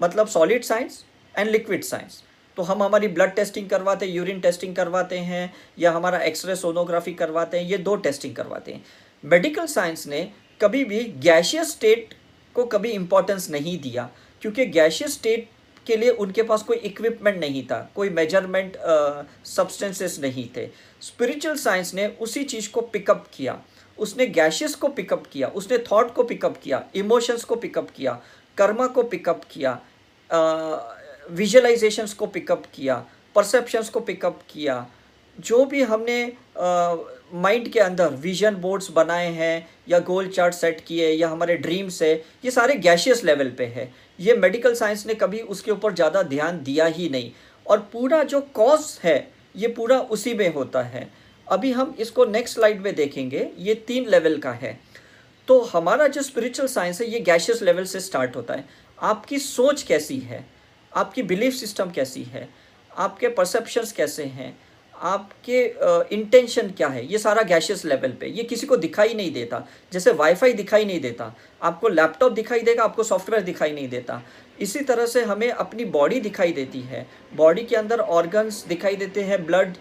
मतलब 0.00 0.28
solid 0.28 0.62
science 0.64 1.04
and 1.34 1.50
liquid 1.50 1.84
science 1.84 2.22
तो 2.56 2.62
हम 2.62 2.82
हमारी 2.82 3.08
ब्लड 3.08 3.30
टेस्टिंग 3.34 3.68
करवाते 3.68 4.06
हैं 4.06 4.12
यूरिन 4.12 4.40
टेस्टिंग 4.40 4.74
करवाते 4.76 5.18
हैं 5.20 5.52
या 5.78 5.92
हमारा 5.92 6.18
एक्सरे 6.20 6.56
सोनोग्राफी 6.56 7.14
करवाते 7.14 7.58
हैं, 7.58 7.66
ये 7.66 7.78
दो 7.78 7.94
टेस्टिंग 7.96 8.34
करवाते 8.36 8.72
हैं। 8.72 8.84
मेडिकल 9.24 9.66
साइंस 9.66 10.06
ने 10.06 10.28
कभी 10.60 10.84
भी 10.84 11.02
गैशियस 11.20 11.70
स्टेट 11.72 12.14
को 12.56 12.64
कभी 12.66 12.90
इम्पोर्टेंस 12.90 13.48
नहीं 13.50 13.78
दिया, 13.80 14.08
क्योंकि 14.42 14.66
गैशियस 14.68 15.12
स्टेट 15.12 15.48
के 15.86 15.96
लिए 15.96 16.10
उनके 16.12 16.42
पास 16.42 16.62
कोई 16.62 16.76
इक्विपमेंट 16.78 17.38
नहीं 17.38 17.62
था, 17.66 17.90
कोई 17.94 18.08
मेज़रमेंट 18.10 18.76
सब्सटेंसेस 19.46 20.18
नहीं 20.22 20.48
थे। 20.56 20.68
स्पिरिचुअल 21.02 21.56
साइंस 21.58 21.94
ने 21.94 22.06
उसी 22.20 22.44
चीज़ 22.44 22.70
को 22.70 22.80
पिकअप 22.82 23.26
किया। 23.34 23.60
उसने 23.98 24.26
गैशियस 24.28 24.74
को 24.74 24.88
पिकअप 24.90 25.26
किया, 25.32 25.48
उसने 25.48 25.78
थॉट 25.90 26.12
को 26.14 26.22
पिकअप 26.24 26.56
किया 26.62 26.82
इमोशंस 26.94 27.44
को 27.44 27.56
पिकअप 27.56 27.90
किया 27.90 28.20
कर्मा 28.58 28.86
को 28.88 29.02
पिकअप 29.04 29.42
किया 29.50 29.80
विजुअलाइजेशंस 31.30 32.12
को 32.14 32.26
पिकअप 32.28 32.62
किया 32.74 33.04
परसेप्शंस 33.36 33.88
को 33.88 34.00
पिकअप 34.00 34.40
किया, 34.50 34.86
जो 35.38 35.64
भी 35.64 35.82
हमने 35.82 36.32
माइंड 37.34 37.68
के 37.68 37.80
अंदर 37.80 38.08
विजन 38.22 38.54
बोर्ड्स 38.56 38.90
बनाए 38.90 39.28
हैं, 39.28 39.68
या 39.88 39.98
गोल 40.00 40.28
चार्ट 40.28 40.54
सेट 40.54 40.80
किए, 40.86 41.08
या 41.10 41.28
हमारे 41.28 41.56
ड्रीम्स 41.56 42.02
है, 42.02 42.14
ये 42.44 42.50
सारे 42.50 42.74
गैशियस 42.76 43.22
लेवल 43.24 43.50
पे 43.58 43.66
है। 43.66 43.92
ये 44.18 44.34
मेडिकल 44.36 44.74
साइंस 44.74 45.06
ने 45.06 45.14
कभी 45.14 45.40
उसके 45.40 45.70
ऊपर 45.70 45.94
ज़्यादा 45.94 46.22
ध्यान 46.24 46.62
दिया 46.62 46.86
ही 46.86 47.08
नहीं। 47.08 47.30
और 47.66 47.78
पूरा 47.92 48.22
जो 48.24 48.40
कॉज 48.54 48.98
है, 49.04 49.32
ये 49.56 49.68
पूरा 49.68 49.98
उसी 49.98 50.34
में 50.34 50.52
होता 50.54 50.82
है। 50.82 51.08
अभी 51.52 51.72
हम 51.72 51.94
इसको 51.98 52.24
नेक्स्ट 52.24 52.54
स्लाइड 52.54 52.80
में 52.80 52.94
देखेंगे। 52.94 53.50
ये 53.58 53.74
तीन 53.74 54.08
लेवल 54.08 54.38
का 54.38 54.52
है। 54.52 54.78
तो 55.48 55.60
हमारा 55.60 56.06
जो 56.06 56.22
स्पिरिचुअल 56.22 56.68
साइंस 56.68 57.00
है 57.00 57.10
ये 57.10 57.20
गैशियस 57.20 57.62
लेवल 57.62 57.84
से 57.84 58.00
स्टार्ट 58.00 58.36
होता 58.36 58.54
है। 58.54 58.64
आपकी 58.98 59.38
सोच 59.38 59.82
कैसी 59.82 60.18
है? 60.18 60.44
आपकी 60.92 61.22
बिलीफ 61.22 61.54
सिस्टम 61.54 61.90
कैसी 61.90 62.22
है? 62.22 62.48
आपके 62.96 63.28
परसेप्शंस 63.28 63.92
कैसे 63.92 64.24
हैं? 64.24 64.56
आपके 64.94 65.64
इंटेंशन 66.14 66.68
uh, 66.70 66.76
क्या 66.76 66.88
है? 66.88 67.06
ये 67.06 67.18
सारा 67.18 67.42
गैशियस 67.42 67.84
लेवल 67.84 68.12
पे। 68.12 68.26
ये 68.26 68.42
किसी 68.42 68.66
को 68.66 68.76
दिखाई 68.76 69.14
नहीं 69.14 69.32
देता। 69.32 69.66
जैसे 69.92 70.12
वाईफाई 70.12 70.52
दिखाई 70.52 70.84
नहीं 70.84 71.00
देता। 71.00 71.34
आपको 71.62 71.88
लैपटॉप 71.88 72.32
दिखाई 72.32 72.60
देगा 72.60 72.84
आपको 72.84 73.02
सॉफ्टवेयर 73.02 73.42
दिखाई 73.42 73.72
नहीं 73.72 73.88
देता। 73.88 74.22
इसी 74.60 74.80
तरह 74.80 75.06
से 75.06 75.22
हमें 75.24 75.50
अपनी 75.50 75.84
बॉडी 75.84 76.20
दिखाई 76.20 76.52
देती 76.52 76.80
है। 76.80 77.06
बॉडी 77.36 77.62
के 77.62 77.76
अंदर 77.76 78.00
ऑर्गन्स 78.00 78.64
दिखाई 78.66 78.96
देते 78.96 79.22
हैं 79.22 79.44
ब्लड 79.46 79.76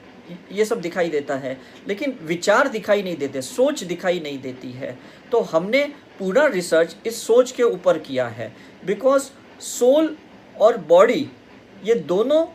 ये 0.52 0.66
सब 0.66 0.82
दिखाई 0.82 1.10
देता 1.10 1.36
है, 1.36 1.58
लेकिन 1.88 2.18
विचार 2.24 2.68
दिखाई 2.68 3.04
नहीं 3.04 3.16
देते, 3.18 3.42
सोच 3.42 3.84
दिखाई 3.84 4.20
नहीं 4.20 4.40
देती 4.42 4.72
है। 4.72 4.98
तो 5.32 5.40
हमने 5.42 5.84
पूरा 6.20 6.46
रिसर्च 6.48 6.96
इस 7.06 7.22
सोच 7.28 7.52
के 7.52 7.64
ऊपर 7.64 7.98
किया 8.00 8.28
है 8.30 8.52
बिकॉज़ 8.86 9.30
सोल 9.62 10.16
और 10.56 10.78
बॉडी 10.88 11.30
ये 11.84 11.96
दोनों 11.96 12.46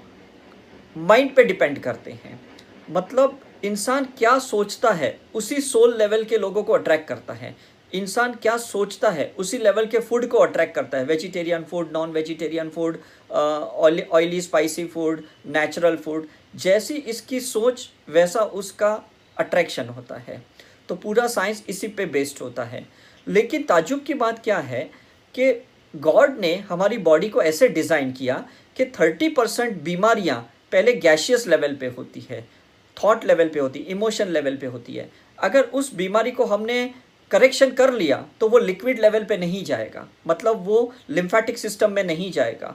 माइंड 0.97 1.35
पे 1.37 1.45
डिपेंड 1.45 1.79
करते 1.79 2.11
हैं। 2.15 2.41
मतलब 2.91 3.41
इंसान 3.65 4.05
क्या 4.19 4.39
सोचता 4.41 4.91
है, 4.91 5.19
उसी 5.35 5.61
सोल 5.63 5.97
लेवल 5.99 6.25
के 6.25 6.39
लोगों 6.39 6.63
को 6.63 6.73
अट्रैक्ट 6.73 7.09
करता 7.09 7.35
है। 7.35 7.55
इंसान 7.93 8.33
क्या 8.43 8.57
सोचता 8.57 9.11
है, 9.11 9.33
उसी 9.39 9.59
लेवल 9.59 9.87
के 9.87 9.99
फ़ूड 9.99 10.27
को 10.27 10.39
अट्रैक्ट 10.39 10.75
करता 10.75 10.99
है। 10.99 11.05
Vegetarian 11.05 11.65
food 11.65 11.91
non 11.93 12.11
vegetarian 12.13 12.71
food 12.71 12.99
oily 13.31 14.41
spicy 14.41 14.85
food 14.87 15.23
natural 15.49 15.97
food 15.97 16.27
जैसी 16.57 16.95
इसकी 16.95 17.41
सोच, 17.43 17.89
वैसा 18.09 18.41
उसका 18.41 18.93
अट्रैक्शन 19.37 19.89
होता 19.89 20.17
है। 20.19 20.43
तो 20.89 20.95
पूरा 20.97 21.27
साइंस 21.29 21.63
इसी 21.69 21.89
पे 21.89 22.07
बेस्ड 22.07 22.43
होता 22.43 22.65
है। 22.65 22.87
लेकिन 23.27 23.63
ताजुब 23.63 24.03
की 24.03 24.15
बात 24.15 24.43
क्या 24.45 24.59
है 24.59 24.83
कि 25.35 25.53
गॉड 25.95 26.39
ने 26.41 26.55
हमारी 26.69 26.99
बॉडी 27.01 27.29
को 27.29 27.43
ऐसे 27.43 27.69
डिज़ाइन 27.69 28.13
किया 28.13 28.45
कि 28.77 28.85
थर्टी 28.91 29.29
परसेंट 29.31 29.81
बीमारियाँ 29.83 30.41
पहले 30.73 30.93
गैशियस 30.95 31.47
लेवल 31.47 31.75
पे 31.75 31.87
होती 31.89 32.27
है 32.31 32.41
थॉट 32.97 33.25
लेवल 33.25 33.49
पे 33.49 33.61
होती 33.61 33.79
इमोशन 33.81 34.29
लेवल 34.29 34.57
पे 34.57 34.67
होती 34.67 34.95
है। 34.95 35.09
अगर 35.39 35.63
उस 35.73 35.95
बीमारी 35.95 36.31
को 36.31 36.45
हमने 36.47 36.95
करेक्शन 37.31 37.71
कर 37.73 37.93
लिया 37.93 38.25
तो 38.41 38.49
वो 38.49 38.59
लिक्विड 38.59 39.01
लेवल 39.01 39.25
पे 39.25 39.37
नहीं 39.37 39.65
जाएगा। 39.65 40.07
मतलब 40.27 40.65
वो 40.67 40.93
लिम्फेटिक 41.11 41.59
सिस्टम 41.59 41.93
में 41.93 42.03
नहीं 42.05 42.31
जाएगा। 42.33 42.75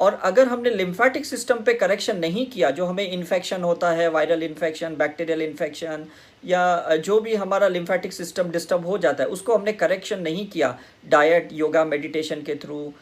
और 0.00 0.18
अगर 0.24 0.48
हमने 0.48 0.70
लिम्फेटिक 0.70 1.26
सिस्टम 1.26 1.58
पे 1.64 1.74
करेक्शन 1.74 2.18
नहीं 2.18 2.46
किया, 2.46 2.70
जो 2.70 2.86
हमें 2.86 3.10
इन्फेक्शन 3.10 3.62
होता 3.62 3.90
है 3.90 4.08
वायरल 4.10 4.42
इन्फेक्शन 4.42 4.94
बैक्टीरियल 4.96 5.42
इन्फेक्शन 5.42 6.06
या 6.44 6.96
जो 6.98 7.20
भी 7.20 7.34
हमारा 7.36 7.68
लिम्फेटिक 7.68 8.12
सिस्टम 8.12 8.50
डिस्टर्ब 8.50 8.86
हो 8.86 8.98
जाता 8.98 9.22
है, 9.24 9.28
उसको 9.30 9.54
हमने 9.54 9.72
करेक्शन 9.74 10.20
नहीं 10.22 10.46
किया 10.48 10.76
डाइट 11.08 11.48
योगा 11.52 11.84
मेडिटेशन 11.86 12.42
के 12.42 12.54
थ्रू 12.56 12.92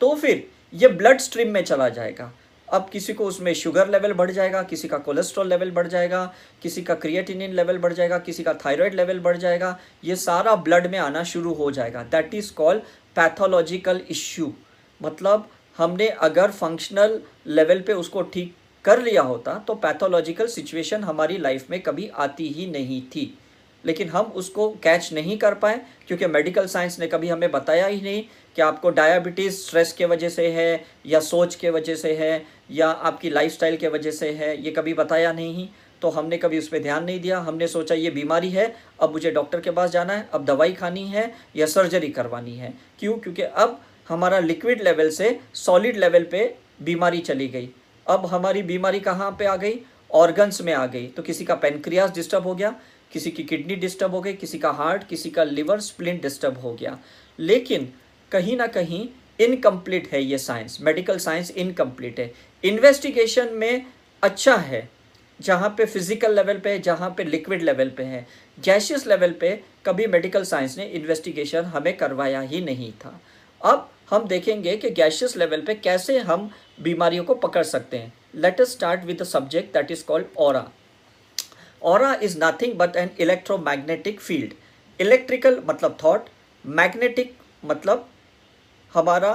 तो 0.00 0.14
फिर 0.14 0.46
ये 0.72 0.88
ब्लड 0.90 1.20
स्ट्रीम 1.20 1.50
में 1.50 1.62
चला 1.64 1.88
जाएगा। 1.90 2.32
अब 2.68 2.88
किसी 2.92 3.12
को 3.14 3.24
उसमें 3.24 3.52
शुगर 3.54 3.88
लेवल 3.88 4.12
बढ़ 4.12 4.30
जाएगा, 4.30 4.62
किसी 4.62 4.88
का 4.88 4.98
कोलेस्ट्रॉल 4.98 5.48
लेवल 5.48 5.70
बढ़ 5.70 5.86
जाएगा, 5.86 6.24
किसी 6.62 6.82
का 6.82 6.94
क्रिएटिनिन 6.96 7.52
लेवल 7.54 7.78
बढ़ 7.78 7.92
जाएगा, 7.92 8.18
किसी 8.18 8.42
का 8.42 8.54
थायराइड 8.56 8.94
लेवल 8.94 9.18
बढ़ 9.20 9.36
जाएगा, 9.36 9.78
ये 10.04 10.16
सारा 10.16 10.54
ब्लड 10.58 10.86
में 10.86 10.98
आना 10.98 11.22
शुरू 11.24 11.52
हो 11.54 11.70
जाएगा। 11.70 12.02
That 12.04 12.34
is 12.34 12.52
called 12.54 12.82
pathological 13.16 14.00
issue 14.10 14.52
मतलब 15.00 15.48
हमने 15.78 16.08
अगर 16.08 16.50
फंक्शनल 16.50 17.20
लेवल 17.46 17.80
पे 17.80 17.92
उसको 17.92 18.22
ठीक 18.22 18.54
कर 18.84 19.02
लिया 19.02 19.22
होता 19.22 19.54
तो 19.58 19.74
पैथोलॉजिकल 19.74 20.46
सिचुएशन 20.46 21.04
हमारी 21.04 21.38
लाइफ 21.38 21.70
में 21.70 21.80
कभी 21.80 22.08
आती 22.08 22.48
ही 22.48 22.66
नहीं 22.66 23.02
थी। 23.02 23.38
लेकिन 23.84 24.08
हम 24.08 24.24
उसको 24.24 24.68
कैच 24.82 25.12
नहीं 25.12 25.38
कर 25.38 25.54
पाए, 25.54 25.80
क्योंकि 26.06 26.26
मेडिकल 26.26 26.66
साइंस 26.66 26.98
ने 27.00 27.06
कभी 27.06 27.28
हमें 27.28 27.50
बताया 27.50 27.86
ही 27.86 28.00
नहीं 28.00 28.22
कि 28.56 28.62
आपको 28.62 28.90
डायबिटीज़ 28.90 29.54
स्ट्रेस 29.54 29.92
के 29.92 30.04
वजह 30.04 30.28
से 30.28 30.46
है, 30.48 30.84
या 31.06 31.20
सोच 31.20 31.54
के 31.54 31.70
वजह 31.70 31.94
से 31.94 32.14
है, 32.14 32.46
या 32.70 32.88
आपकी 32.88 33.30
लाइफस्टाइल 33.30 33.76
के 33.76 33.88
वजह 33.88 34.10
से 34.10 34.30
है, 34.30 34.64
ये 34.64 34.70
कभी 34.70 34.94
बताया 34.94 35.32
नहीं। 35.32 35.68
तो 36.02 36.10
हमने 36.10 36.36
कभी 36.36 36.58
उस 36.58 36.68
पर 36.68 36.78
ध्यान 36.78 37.04
नहीं 37.04 37.20
दिया। 37.20 37.38
हमने 37.38 37.66
सोचा, 37.68 37.94
ये 37.94 38.10
बीमारी 38.10 38.50
है, 38.50 38.76
अब 39.02 39.12
मुझे 39.12 39.30
डॉक्टर 39.30 39.60
के 39.60 39.70
पास 39.70 39.90
जाना 39.90 40.12
है, 40.12 40.28
अब 40.32 40.44
दवाई 40.44 40.72
खानी 40.72 41.06
है, 41.06 41.34
या 41.56 41.66
सर्जरी 41.66 42.08
करवानी 42.08 42.56
है। 42.56 42.74
क्यों? 42.98 43.18
क्योंकि 43.18 43.42
अब 43.42 43.80
हमारा 44.08 44.38
लिक्विड 44.38 44.82
लेवल 44.84 45.10
से 45.10 45.38
सॉलिड 45.54 45.96
लेवल 45.96 46.24
पे 46.24 46.54
बीमारी 46.82 47.20
चली 47.20 47.48
गई। 47.48 47.68
अब 48.06 48.26
हमारी 48.26 48.62
बीमारी 48.62 49.00
कहाँ 49.00 49.30
पे 49.38 49.44
आ 49.44 49.56
गई? 49.56 49.78
ऑर्गन्स 50.14 50.60
में 50.62 50.72
आ 50.74 50.84
गई। 50.86 51.06
तो 51.06 51.22
किसी 51.22 51.44
का 51.44 51.54
पेनक्रियास 51.56 52.10
डिस्टर्ब 52.10 52.46
हो 52.46 52.54
गया, 52.54 52.74
किसी 53.12 53.30
की 53.30 53.42
किडनी 53.44 53.76
डिस्टर्ब 53.76 54.14
हो 54.14 54.20
गई, 54.20 54.32
किसी 54.34 54.58
का 54.58 54.70
हार्ट 54.72 55.06
किसी 55.08 55.30
का 55.30 55.44
लिवर 55.44 55.80
स्प्लिन 55.80 56.20
डिस्टर्ब 56.20 56.58
हो 56.58 56.72
गया। 56.74 56.98
लेकिन 57.38 57.88
कहीं 58.32 58.56
ना 58.56 58.66
कहीं 58.68 59.08
इनकम्प्लीट 59.40 60.08
है 60.12 60.22
ये 60.22 60.38
साइंस 60.38 60.78
मेडिकल 60.82 61.18
साइंस 61.18 61.50
इनकम्प्लीट 61.52 62.20
है। 62.20 62.32
इन्वेस्टिगेशन 62.64 63.48
में 63.54 63.86
अच्छा 64.22 64.54
है, 64.56 64.88
जहाँ 65.40 65.68
पे 65.78 65.84
फ़िज़िकल 65.84 66.34
लेवल 66.34 66.58
पे 66.58 66.78
जहाँ 66.78 67.10
पे 67.16 67.24
लिक्विड 67.24 67.62
लेवल 67.62 67.88
पे 67.88 68.02
है। 68.04 68.26
गैशियस 68.58 69.06
लेवल 69.06 69.32
पे 69.40 69.50
कभी 69.86 70.06
मेडिकल 70.06 70.44
साइंस 70.44 70.78
ने 70.78 70.84
इन्वेस्टिगेशन 70.86 71.64
हमें 71.66 71.96
करवाया 71.96 72.40
ही 72.42 72.60
नहीं 72.60 72.92
था। 72.94 73.20
अब 73.60 73.90
हम 74.08 74.26
देखेंगे 74.28 74.76
कि 74.76 74.90
गैशियस 74.90 75.36
लेवल 75.36 75.60
पे 75.60 75.74
कैसे 75.74 76.18
हम 76.18 76.50
बीमारियों 76.82 77.24
को 77.24 77.34
पकड़ 77.34 77.62
सकते 77.64 77.96
हैं। 77.96 78.12
Let 78.34 78.60
us 78.60 78.72
start 78.72 79.04
with 79.04 79.20
the 79.22 79.24
subject 79.24 79.72
that 79.74 79.90
is 79.90 80.04
called 80.04 80.26
aura 80.38 80.68
aura 81.82 82.14
is 82.22 82.38
nothing 82.44 82.74
but 82.74 82.96
an 82.96 83.10
electromagnetic 83.20 84.20
field 84.20 84.52
electrical 84.98 85.60
मतलब 85.66 85.96
थॉट 86.04 86.28
मैग्नेटिक 86.64 87.34
मतलब 87.64 88.08
हमारा 88.94 89.32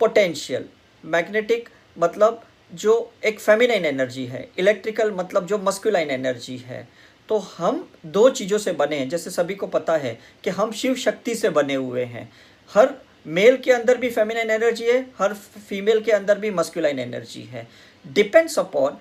पोटेंशियल 0.00 0.64
मैग्नेटिक 1.04 1.68
मतलब 1.96 2.42
जो 2.72 3.12
एक 3.24 3.40
फेमिनाइन 3.40 3.84
एनर्जी 3.84 4.24
है। 4.26 4.48
इलेक्ट्रिकल 4.58 5.10
मतलब 5.10 5.46
जो 5.46 5.58
मस्कुलाइन 5.58 6.10
एनर्जी 6.10 6.56
है। 6.56 6.88
तो 7.28 7.38
हम 7.38 7.88
दो 8.06 8.28
चीज़ों 8.30 8.58
से 8.58 8.72
बने 8.72 8.98
हैं। 8.98 9.08
जैसे 9.08 9.30
सभी 9.30 9.54
को 9.54 9.66
पता 9.66 9.96
है 9.96 10.18
कि 10.44 10.50
हम 10.50 10.72
शिव 10.72 10.94
शक्ति 10.94 11.34
से 11.34 11.50
बने 11.50 11.74
हुए 11.74 12.04
हैं। 12.04 12.30
हर 12.70 12.94
मेल 13.26 13.56
के 13.56 13.72
अंदर 13.72 13.96
भी 13.96 14.08
फेमिनाइन 14.10 14.50
एनर्जी 14.50 14.84
है, 14.84 15.00
हर 15.18 15.34
फीमेल 15.34 16.00
के 16.00 16.12
अंदर 16.12 16.38
भी 16.38 16.50
मस्कुलाइन 16.50 16.98
एनर्जी 16.98 17.42
है। 17.42 17.66
डिपेंड्स 18.04 18.58
अपॉन 18.58 18.96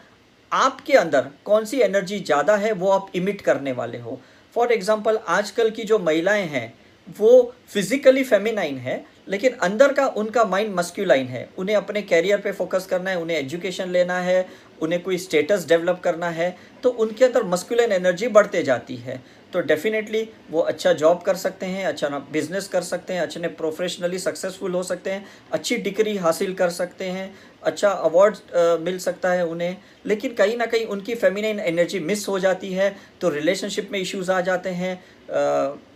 आपके 0.51 0.93
अंदर 0.93 1.27
कौन 1.45 1.65
सी 1.65 1.79
एनर्जी 1.81 2.19
ज़्यादा 2.19 2.55
है, 2.55 2.71
वो 2.73 2.89
आप 2.89 3.11
इमिट 3.15 3.41
करने 3.41 3.71
वाले 3.71 3.97
हो। 3.97 4.19
फॉर 4.55 4.71
एग्ज़ाम्पल 4.71 5.19
आजकल 5.29 5.69
की 5.69 5.83
जो 5.83 5.99
महिलाएँ 5.99 6.45
हैं, 6.47 6.73
वो 7.19 7.53
फिजिकली 7.69 8.23
फेमिनाइन 8.23 8.77
है, 8.77 9.03
लेकिन 9.27 9.53
अंदर 9.63 9.93
का 9.93 10.07
उनका 10.07 10.43
माइंड 10.45 10.73
मस्क्यूलाइन 10.75 11.27
है। 11.27 11.47
उन्हें 11.57 11.75
अपने 11.75 12.01
कैरियर 12.03 12.39
पे 12.39 12.51
फोकस 12.51 12.85
करना 12.85 13.09
है, 13.09 13.17
उन्हें 13.17 13.37
एजुकेशन 13.37 13.89
लेना 13.89 14.19
है, 14.19 14.45
उन्हें 14.81 15.01
कोई 15.03 15.17
स्टेटस 15.17 15.65
डेवलप 15.67 15.99
करना 16.03 16.29
है 16.29 16.55
तो 16.83 16.89
उनके 16.91 17.25
अंदर 17.25 17.43
मस्क्यूलाइन 17.45 17.91
एनर्जी 17.91 18.27
बढ़ते 18.29 18.63
जाती 18.63 18.95
है। 18.97 19.21
तो 19.53 19.61
डेफिनेटली 19.61 20.27
वो 20.51 20.59
अच्छा 20.61 20.93
जॉब 20.95 21.21
कर 21.21 21.35
सकते 21.37 21.65
हैं 21.65 21.85
अच्छा 21.85 22.09
बिज़नेस 22.31 22.67
कर 22.67 22.81
सकते 22.83 23.13
हैं, 23.13 23.21
अच्छे 23.21 23.47
प्रोफेशनली 23.53 24.19
सक्सेसफुल 24.19 24.73
हो 24.73 24.83
सकते 24.83 25.11
हैं, 25.11 25.25
अच्छी 25.51 25.77
डिग्री 25.79 26.17
हासिल 26.17 26.53
कर 26.53 26.69
सकते 26.71 27.05
हैं 27.07 27.33
अच्छा 27.63 27.89
अवार्ड 27.89 28.37
मिल 28.81 28.97
सकता 28.99 29.31
है 29.31 29.45
उन्हें। 29.45 29.77
लेकिन 30.05 30.33
कहीं 30.33 30.55
ना 30.57 30.65
कहीं 30.65 30.85
उनकी 30.87 31.15
फेमिनिन 31.15 31.59
एनर्जी 31.61 31.99
मिस 32.01 32.27
हो 32.27 32.37
जाती 32.39 32.71
है 32.73 32.95
तो 33.21 33.29
रिलेशनशिप 33.29 33.89
में 33.91 33.99
इश्यूज़ 33.99 34.31
आ 34.31 34.39
जाते 34.41 34.69
हैं। 34.71 34.99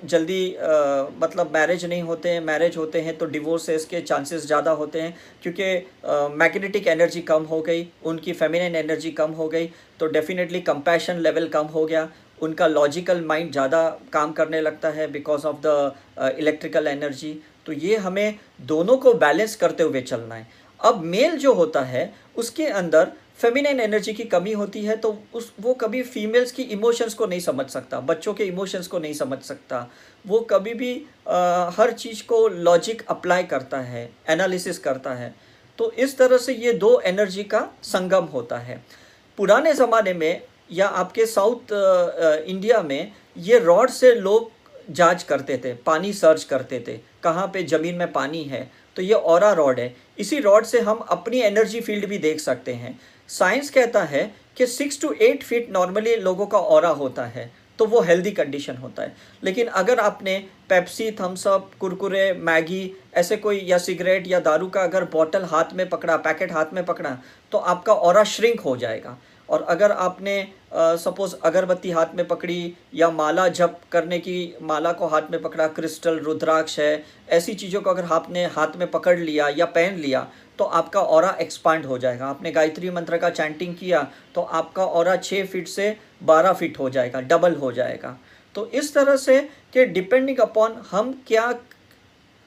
जल्दी 0.06 0.44
मतलब 1.22 1.52
मैरिज 1.54 1.86
नहीं 1.86 2.02
होते 2.02 2.30
हैं 2.30 2.42
मैरिज 2.42 2.78
होते 2.78 3.02
हैं 3.02 3.18
तो 3.18 3.26
डिवोर्सेस 3.28 3.86
के 3.86 4.02
चांसेस 4.02 4.46
ज़्यादा 4.46 4.72
होते 4.74 5.02
हैं, 5.02 5.16
क्योंकि 5.44 6.36
मैग्नेटिक 6.36 6.88
एनर्जी 6.88 7.22
कम 7.24 7.44
हो 7.44 7.62
गई, 7.62 7.88
उनकी 8.04 8.34
फेमिनिन 8.34 8.76
एनर्जी 8.76 9.12
कम 9.14 9.32
हो 9.32 9.48
गई 9.50 9.70
तो 10.00 10.08
डेफिनेटली 10.10 10.62
कंपैशन 10.62 11.20
लेवल 11.20 11.48
कम 11.48 11.66
हो 11.68 11.86
गया 11.86 12.08
उनका 12.40 12.68
लॉजिकल 12.68 13.22
माइंड 13.26 13.52
ज़्यादा 13.52 13.88
काम 14.14 14.32
करने 14.34 14.62
लगता 14.62 14.90
है 14.90 15.12
because 15.12 15.46
of 15.48 15.58
the 15.66 16.36
electrical 16.40 16.88
energy 16.88 17.34
तो 17.66 17.74
ये 17.74 17.96
हमें 17.98 18.40
दोनों 18.68 18.98
को 18.98 19.14
बैलेंस 19.16 19.56
करते 19.56 19.84
हुए 19.84 20.02
चलना 20.04 20.36
है। 20.36 20.48
अब 20.80 21.04
मेल 21.04 21.38
जो 21.38 21.54
होता 21.54 21.82
है 21.84 22.14
उसके 22.38 22.66
अंदर 22.80 23.12
फेमिनिन 23.40 23.80
एनर्जी 23.80 24.14
की 24.14 24.24
कमी 24.26 24.52
होती 24.54 24.84
है 24.86 24.96
तो 24.98 25.18
उस 25.34 25.52
वो 25.62 25.74
कभी 25.74 26.02
फीमेल्स 26.04 26.52
की 26.52 26.64
इमोशंस 26.64 27.14
को 27.14 27.26
नहीं 27.26 27.40
समझ 27.40 27.66
सकता 27.68 28.00
बच्चों 28.02 28.34
के 28.34 28.46
इमोशंस 28.46 28.88
को 28.88 29.00
नहीं 29.00 29.14
समझ 29.14 29.40
सकता। 29.40 29.88
वो 30.26 30.40
कभी 30.50 30.74
भी 30.74 30.94
आ, 31.28 31.70
हर 31.78 31.92
चीज़ 31.94 32.24
को 32.24 32.48
लॉजिक 32.48 33.06
अप्लाई 33.10 33.44
करता 33.46 33.80
है 33.80 34.10
एनालिसिस 34.30 34.80
करता 34.80 35.14
है। 35.14 35.34
तो 35.80 35.92
इस 35.94 36.18
तरह 36.18 36.38
से 36.38 36.54
ये 36.56 36.74
दो 36.76 37.00
एनर्जी 37.06 37.44
का 37.46 37.68
संगम 37.84 38.26
होता 38.34 38.58
है। 38.60 38.82
पुराने 39.38 39.74
ज़माने 39.74 40.14
में 40.14 40.42
या 40.70 40.88
आपके 40.88 41.26
साउथ 41.26 41.72
इंडिया 42.48 42.82
में 42.82 43.12
ये 43.38 43.60
रॉड 43.60 43.90
से 43.90 44.14
लोग 44.16 44.52
जाँच 44.90 45.24
करते 45.24 45.58
थे, 45.58 45.74
पानी 45.76 46.14
सर्च 46.14 46.44
करते 46.44 46.84
थे, 46.88 46.98
कहाँ 47.24 47.48
पे 47.48 47.64
ज़मीन 47.66 47.96
में 47.96 48.12
पानी 48.12 48.44
है 48.44 48.70
तो 48.96 49.02
ये 49.02 49.14
और 49.14 49.44
रॉड 49.56 49.80
है। 49.80 49.96
इसी 50.20 50.40
रॉड 50.40 50.66
से 50.66 50.80
हम 50.82 50.98
अपनी 51.10 51.40
एनर्जी 51.42 51.82
फ़ील्ड 51.82 52.06
भी 52.06 52.18
देख 52.20 52.40
सकते 52.40 52.74
हैं। 52.74 53.00
साइंस 53.30 53.70
कहता 53.70 54.04
है 54.04 54.32
कि 54.58 54.68
six 54.68 55.02
to 55.02 55.12
eight 55.14 55.44
feet 55.44 55.72
normally 55.72 56.16
लोगों 56.18 56.46
का 56.46 56.58
और 56.58 56.86
होता 56.88 57.26
है 57.28 57.52
तो 57.80 57.86
वो 57.86 58.02
हेल्दी 58.02 58.32
कंडीशन 58.32 58.76
होता 58.76 59.04
है। 59.04 59.16
लेकिन 59.44 59.68
अगर 59.70 60.00
आपने 60.00 60.38
पेप्सी 60.70 61.10
थम्सअप 61.12 61.72
कुरकुरे, 61.80 62.32
मैगी, 62.34 62.96
ऐसे 63.14 63.38
कोई 63.38 63.60
या 63.62 63.78
सिगरेट 63.78 64.28
या 64.28 64.40
दारू 64.40 64.68
का 64.68 64.84
अगर 64.84 65.04
बॉटल 65.06 65.44
हाथ 65.46 65.74
में 65.74 65.88
पकड़ा, 65.90 66.16
पैकेट 66.18 66.52
हाथ 66.52 66.74
में 66.74 66.86
पकड़ा 66.86 67.18
तो 67.52 67.58
आपका 67.58 67.94
और 67.94 68.24
श्रिंक 68.26 68.60
हो 68.62 68.76
जाएगा। 68.78 69.18
और 69.50 69.62
अगर 69.64 69.92
आपने 69.92 70.36
सपोज़ 70.74 71.36
अगरबत्ती 71.44 71.92
हाथ 71.92 72.16
में 72.16 72.28
पकड़ी 72.28 72.74
या 72.94 73.10
माला 73.12 73.48
जप 73.50 73.80
करने 73.92 74.20
की, 74.20 74.56
माला 74.62 74.92
को 74.92 75.08
हाथ 75.08 75.32
में 75.32 75.42
पकड़ा 75.42 75.68
क्रिस्टल 75.70 76.20
रुद्राक्ष 76.20 76.80
है, 76.80 77.04
ऐसी 77.30 77.54
चीज़ों 77.56 77.82
को 77.82 77.90
अगर 77.90 78.06
आपने 78.14 78.46
हाथ 78.48 78.76
में 78.78 78.90
पकड़ 78.92 79.18
लिया 79.20 79.48
या 79.50 79.66
पहन 79.68 80.00
लिया 80.00 80.28
तो 80.60 80.64
आपका 80.64 81.02
और 81.02 81.26
एक्सपांड 81.42 81.86
हो 81.86 81.98
जाएगा। 81.98 82.26
आपने 82.28 82.52
गायत्री 82.52 82.90
मंत्र 82.90 83.18
का 83.18 83.30
चैंटिंग 83.32 83.76
किया 83.76 84.02
तो 84.36 84.42
आपका 84.42 84.86
और 84.86 85.16
छः 85.18 85.46
फीट 85.46 85.68
से 85.68 85.96
बारह 86.24 86.54
फीट 86.54 86.80
हो 86.80 86.90
जाएगा 86.90 87.22
डबल 87.24 87.56
हो 87.56 87.72
जाएगा। 87.72 88.18
तो 88.56 88.66
इस 88.72 88.94
तरह 88.94 89.16
से 89.18 89.40
कि 89.74 89.86
डिपेंडिंग 89.88 90.40
अपॉन 90.40 90.82
हम 90.92 91.12
क्या 91.28 91.50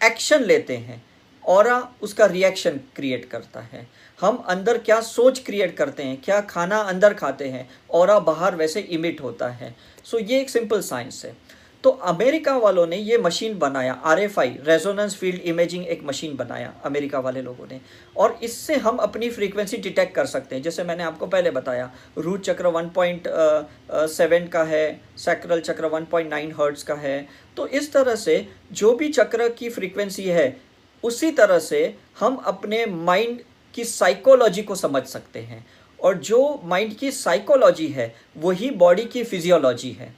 एक्शन 0.01 0.43
लेते 0.43 0.77
हैं 0.77 1.03
और 1.45 1.69
उसका 2.03 2.27
रिएक्शन 2.27 2.81
क्रिएट 2.97 3.25
करता 3.31 3.61
है। 3.63 3.87
हम 4.21 4.37
अंदर 4.49 4.79
क्या 4.79 5.01
सोच 5.01 5.39
क्रिएट 5.39 5.77
करते 5.77 6.03
हैं 6.03 6.21
क्या 6.25 6.41
खाना 6.41 6.79
अंदर 6.85 7.15
खाते 7.15 7.49
हैं 7.49 7.69
और 7.91 8.19
बाहर 8.21 8.57
वैसे 8.57 8.81
इमिट 8.81 9.21
होता 9.21 9.49
है। 9.49 9.75
सो 10.05 10.19
so, 10.19 10.31
ये 10.31 10.41
एक 10.41 10.51
सिंपल 10.51 10.81
साइंस 10.81 11.25
है। 11.25 11.37
तो 11.85 11.91
अमेरिका 11.91 12.57
वालों 12.57 12.87
ने 12.87 12.97
ये 12.97 13.19
मशीन 13.19 13.59
बनाया 13.59 13.93
R 14.05 14.21
F 14.21 14.39
I 14.41 14.57
resonance 14.67 15.15
field 15.17 15.43
imaging 15.43 15.87
एक 15.87 16.03
मशीन 16.05 16.35
बनाया 16.37 16.73
अमेरिका 16.85 17.19
वाले 17.19 17.43
लोगों 17.43 17.67
ने। 17.67 17.81
और 18.17 18.39
इससे 18.43 18.77
हम 18.77 18.97
अपनी 18.97 19.29
फ्रीक्वेंसी 19.31 19.77
डिटेक्ट 19.77 20.15
कर 20.15 20.27
सकते 20.27 20.55
हैं। 20.55 20.63
जैसे 20.63 20.85
मैंने 20.85 21.03
आपको 21.03 21.27
पहले 21.27 21.51
बताया 21.51 21.91
रूट 22.19 22.41
चक्र 22.41 22.67
1.7 22.69 24.49
का 24.49 24.63
है 24.65 25.01
सैक्रल 25.17 25.61
चक्र 25.61 25.91
1.9 25.91 26.53
हर्ट्स 26.61 26.83
का 26.83 26.95
है। 26.95 27.27
तो 27.57 27.67
इस 27.67 27.93
तरह 27.93 28.15
से 28.17 28.47
जो 28.73 28.93
भी 28.95 29.09
चक्र 29.11 29.49
की 29.49 29.69
फ्रीक्वेंसी 29.69 30.25
है 30.25 30.57
उसी 31.03 31.31
तरह 31.33 31.59
से 31.59 31.95
हम 32.21 32.37
अपने 32.47 32.85
माइंड 32.87 33.41
की 33.79 33.85
साइकोलॉजी 33.85 34.63
को 34.63 34.75
समझ 34.75 35.03
सकते 35.05 35.41
हैं। 35.41 35.67
और 36.01 36.19
जो 36.19 36.61
माइंड 36.65 36.97
की 36.97 37.11
साइकोलॉजी 37.11 37.89
है, 37.89 38.15
वही 38.37 38.71
बॉडी 38.71 39.05
की 39.05 39.25
फिजियोलॉजी 39.25 39.91
है। 39.93 40.15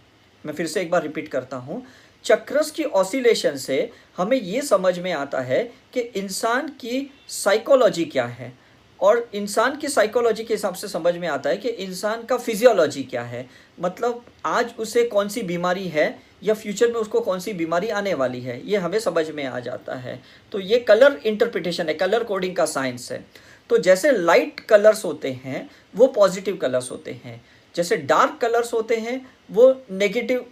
मैं 0.46 0.55
फिर 0.55 0.66
से 0.66 0.81
एक 0.81 0.90
बार 0.90 1.03
रिपीट 1.03 1.29
करता 1.29 1.57
हूँ। 1.57 1.83
चक्रस 2.25 2.70
की 2.70 2.85
ऑसिलेशन 2.85 3.57
से 3.57 3.90
हमें 4.16 4.37
ये 4.37 4.62
समझ 4.62 4.99
में 4.99 5.12
आता 5.12 5.40
है 5.40 5.62
कि 5.94 6.01
इंसान 6.01 6.68
की 6.68 7.11
साइकोलॉजी 7.29 8.05
क्या 8.05 8.25
है। 8.25 8.53
और 9.01 9.31
इंसान 9.35 9.77
की 9.77 9.88
साइकोलॉजी 9.88 10.44
के 10.44 10.55
हिसाब 10.55 10.75
से 10.75 10.88
समझ 10.88 11.14
में 11.16 11.29
आता 11.29 11.51
है 11.51 11.57
कि 11.57 11.68
इंसान 11.68 12.23
का 12.23 12.37
फिजियोलॉजी 12.37 13.03
क्या 13.03 13.23
है। 13.23 13.46
मतलब 13.81 14.25
आज 14.44 14.75
उसे 14.79 15.05
कौन 15.05 15.29
सी 15.29 15.42
बीमारी 15.42 15.88
है, 15.88 16.18
या 16.42 16.55
फ्यूचर 16.55 16.88
में 16.88 16.94
उसको 16.94 17.20
कौन 17.20 17.40
सी 17.40 17.53
बीमारी 17.53 17.88
आने 17.88 18.14
वाली 18.14 18.40
है, 18.40 18.61
ये 18.68 18.77
हमें 18.77 18.99
समझ 18.99 19.31
में 19.31 19.44
आ 19.44 19.61
जाता 19.61 19.94
है। 19.94 20.20
तो 20.53 20.61
ये 20.61 20.79
कलर 20.79 21.20
इंटरप्रिटेशन 21.25 21.88
है 21.88 21.94
कलर 21.94 22.25
कोडिंग 22.25 22.57
का 22.57 22.66
साइंस 22.66 23.12
है। 23.12 23.25
तो 23.70 23.78
जैसे 23.78 24.11
लाइट 24.12 24.61
कलर्स 24.61 25.04
होते 25.04 25.30
हैं, 25.44 25.68
वो 25.94 26.06
पॉजिटिव 26.09 26.56
कलर्स 26.56 26.90
होते 26.90 27.20
हैं। 27.24 27.40
जैसे 27.74 27.96
डार्क 27.96 28.38
कलर्स 28.40 28.72
होते 28.74 28.96
हैं, 28.96 29.20
वो 29.50 29.74
नेगेटिव 29.92 30.44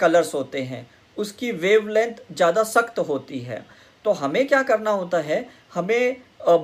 कलर्स 0.00 0.34
होते 0.34 0.62
हैं। 0.62 0.86
उसकी 1.16 1.50
वेवलेंथ 1.54 2.14
ज़्यादा 2.32 2.62
सख्त 2.64 2.98
होती 3.00 3.38
है। 3.40 3.64
तो 4.04 4.12
हमें 4.12 4.46
क्या 4.48 4.62
करना 4.62 4.90
होता 4.92 5.18
है, 5.20 5.46
हमें 5.74 6.16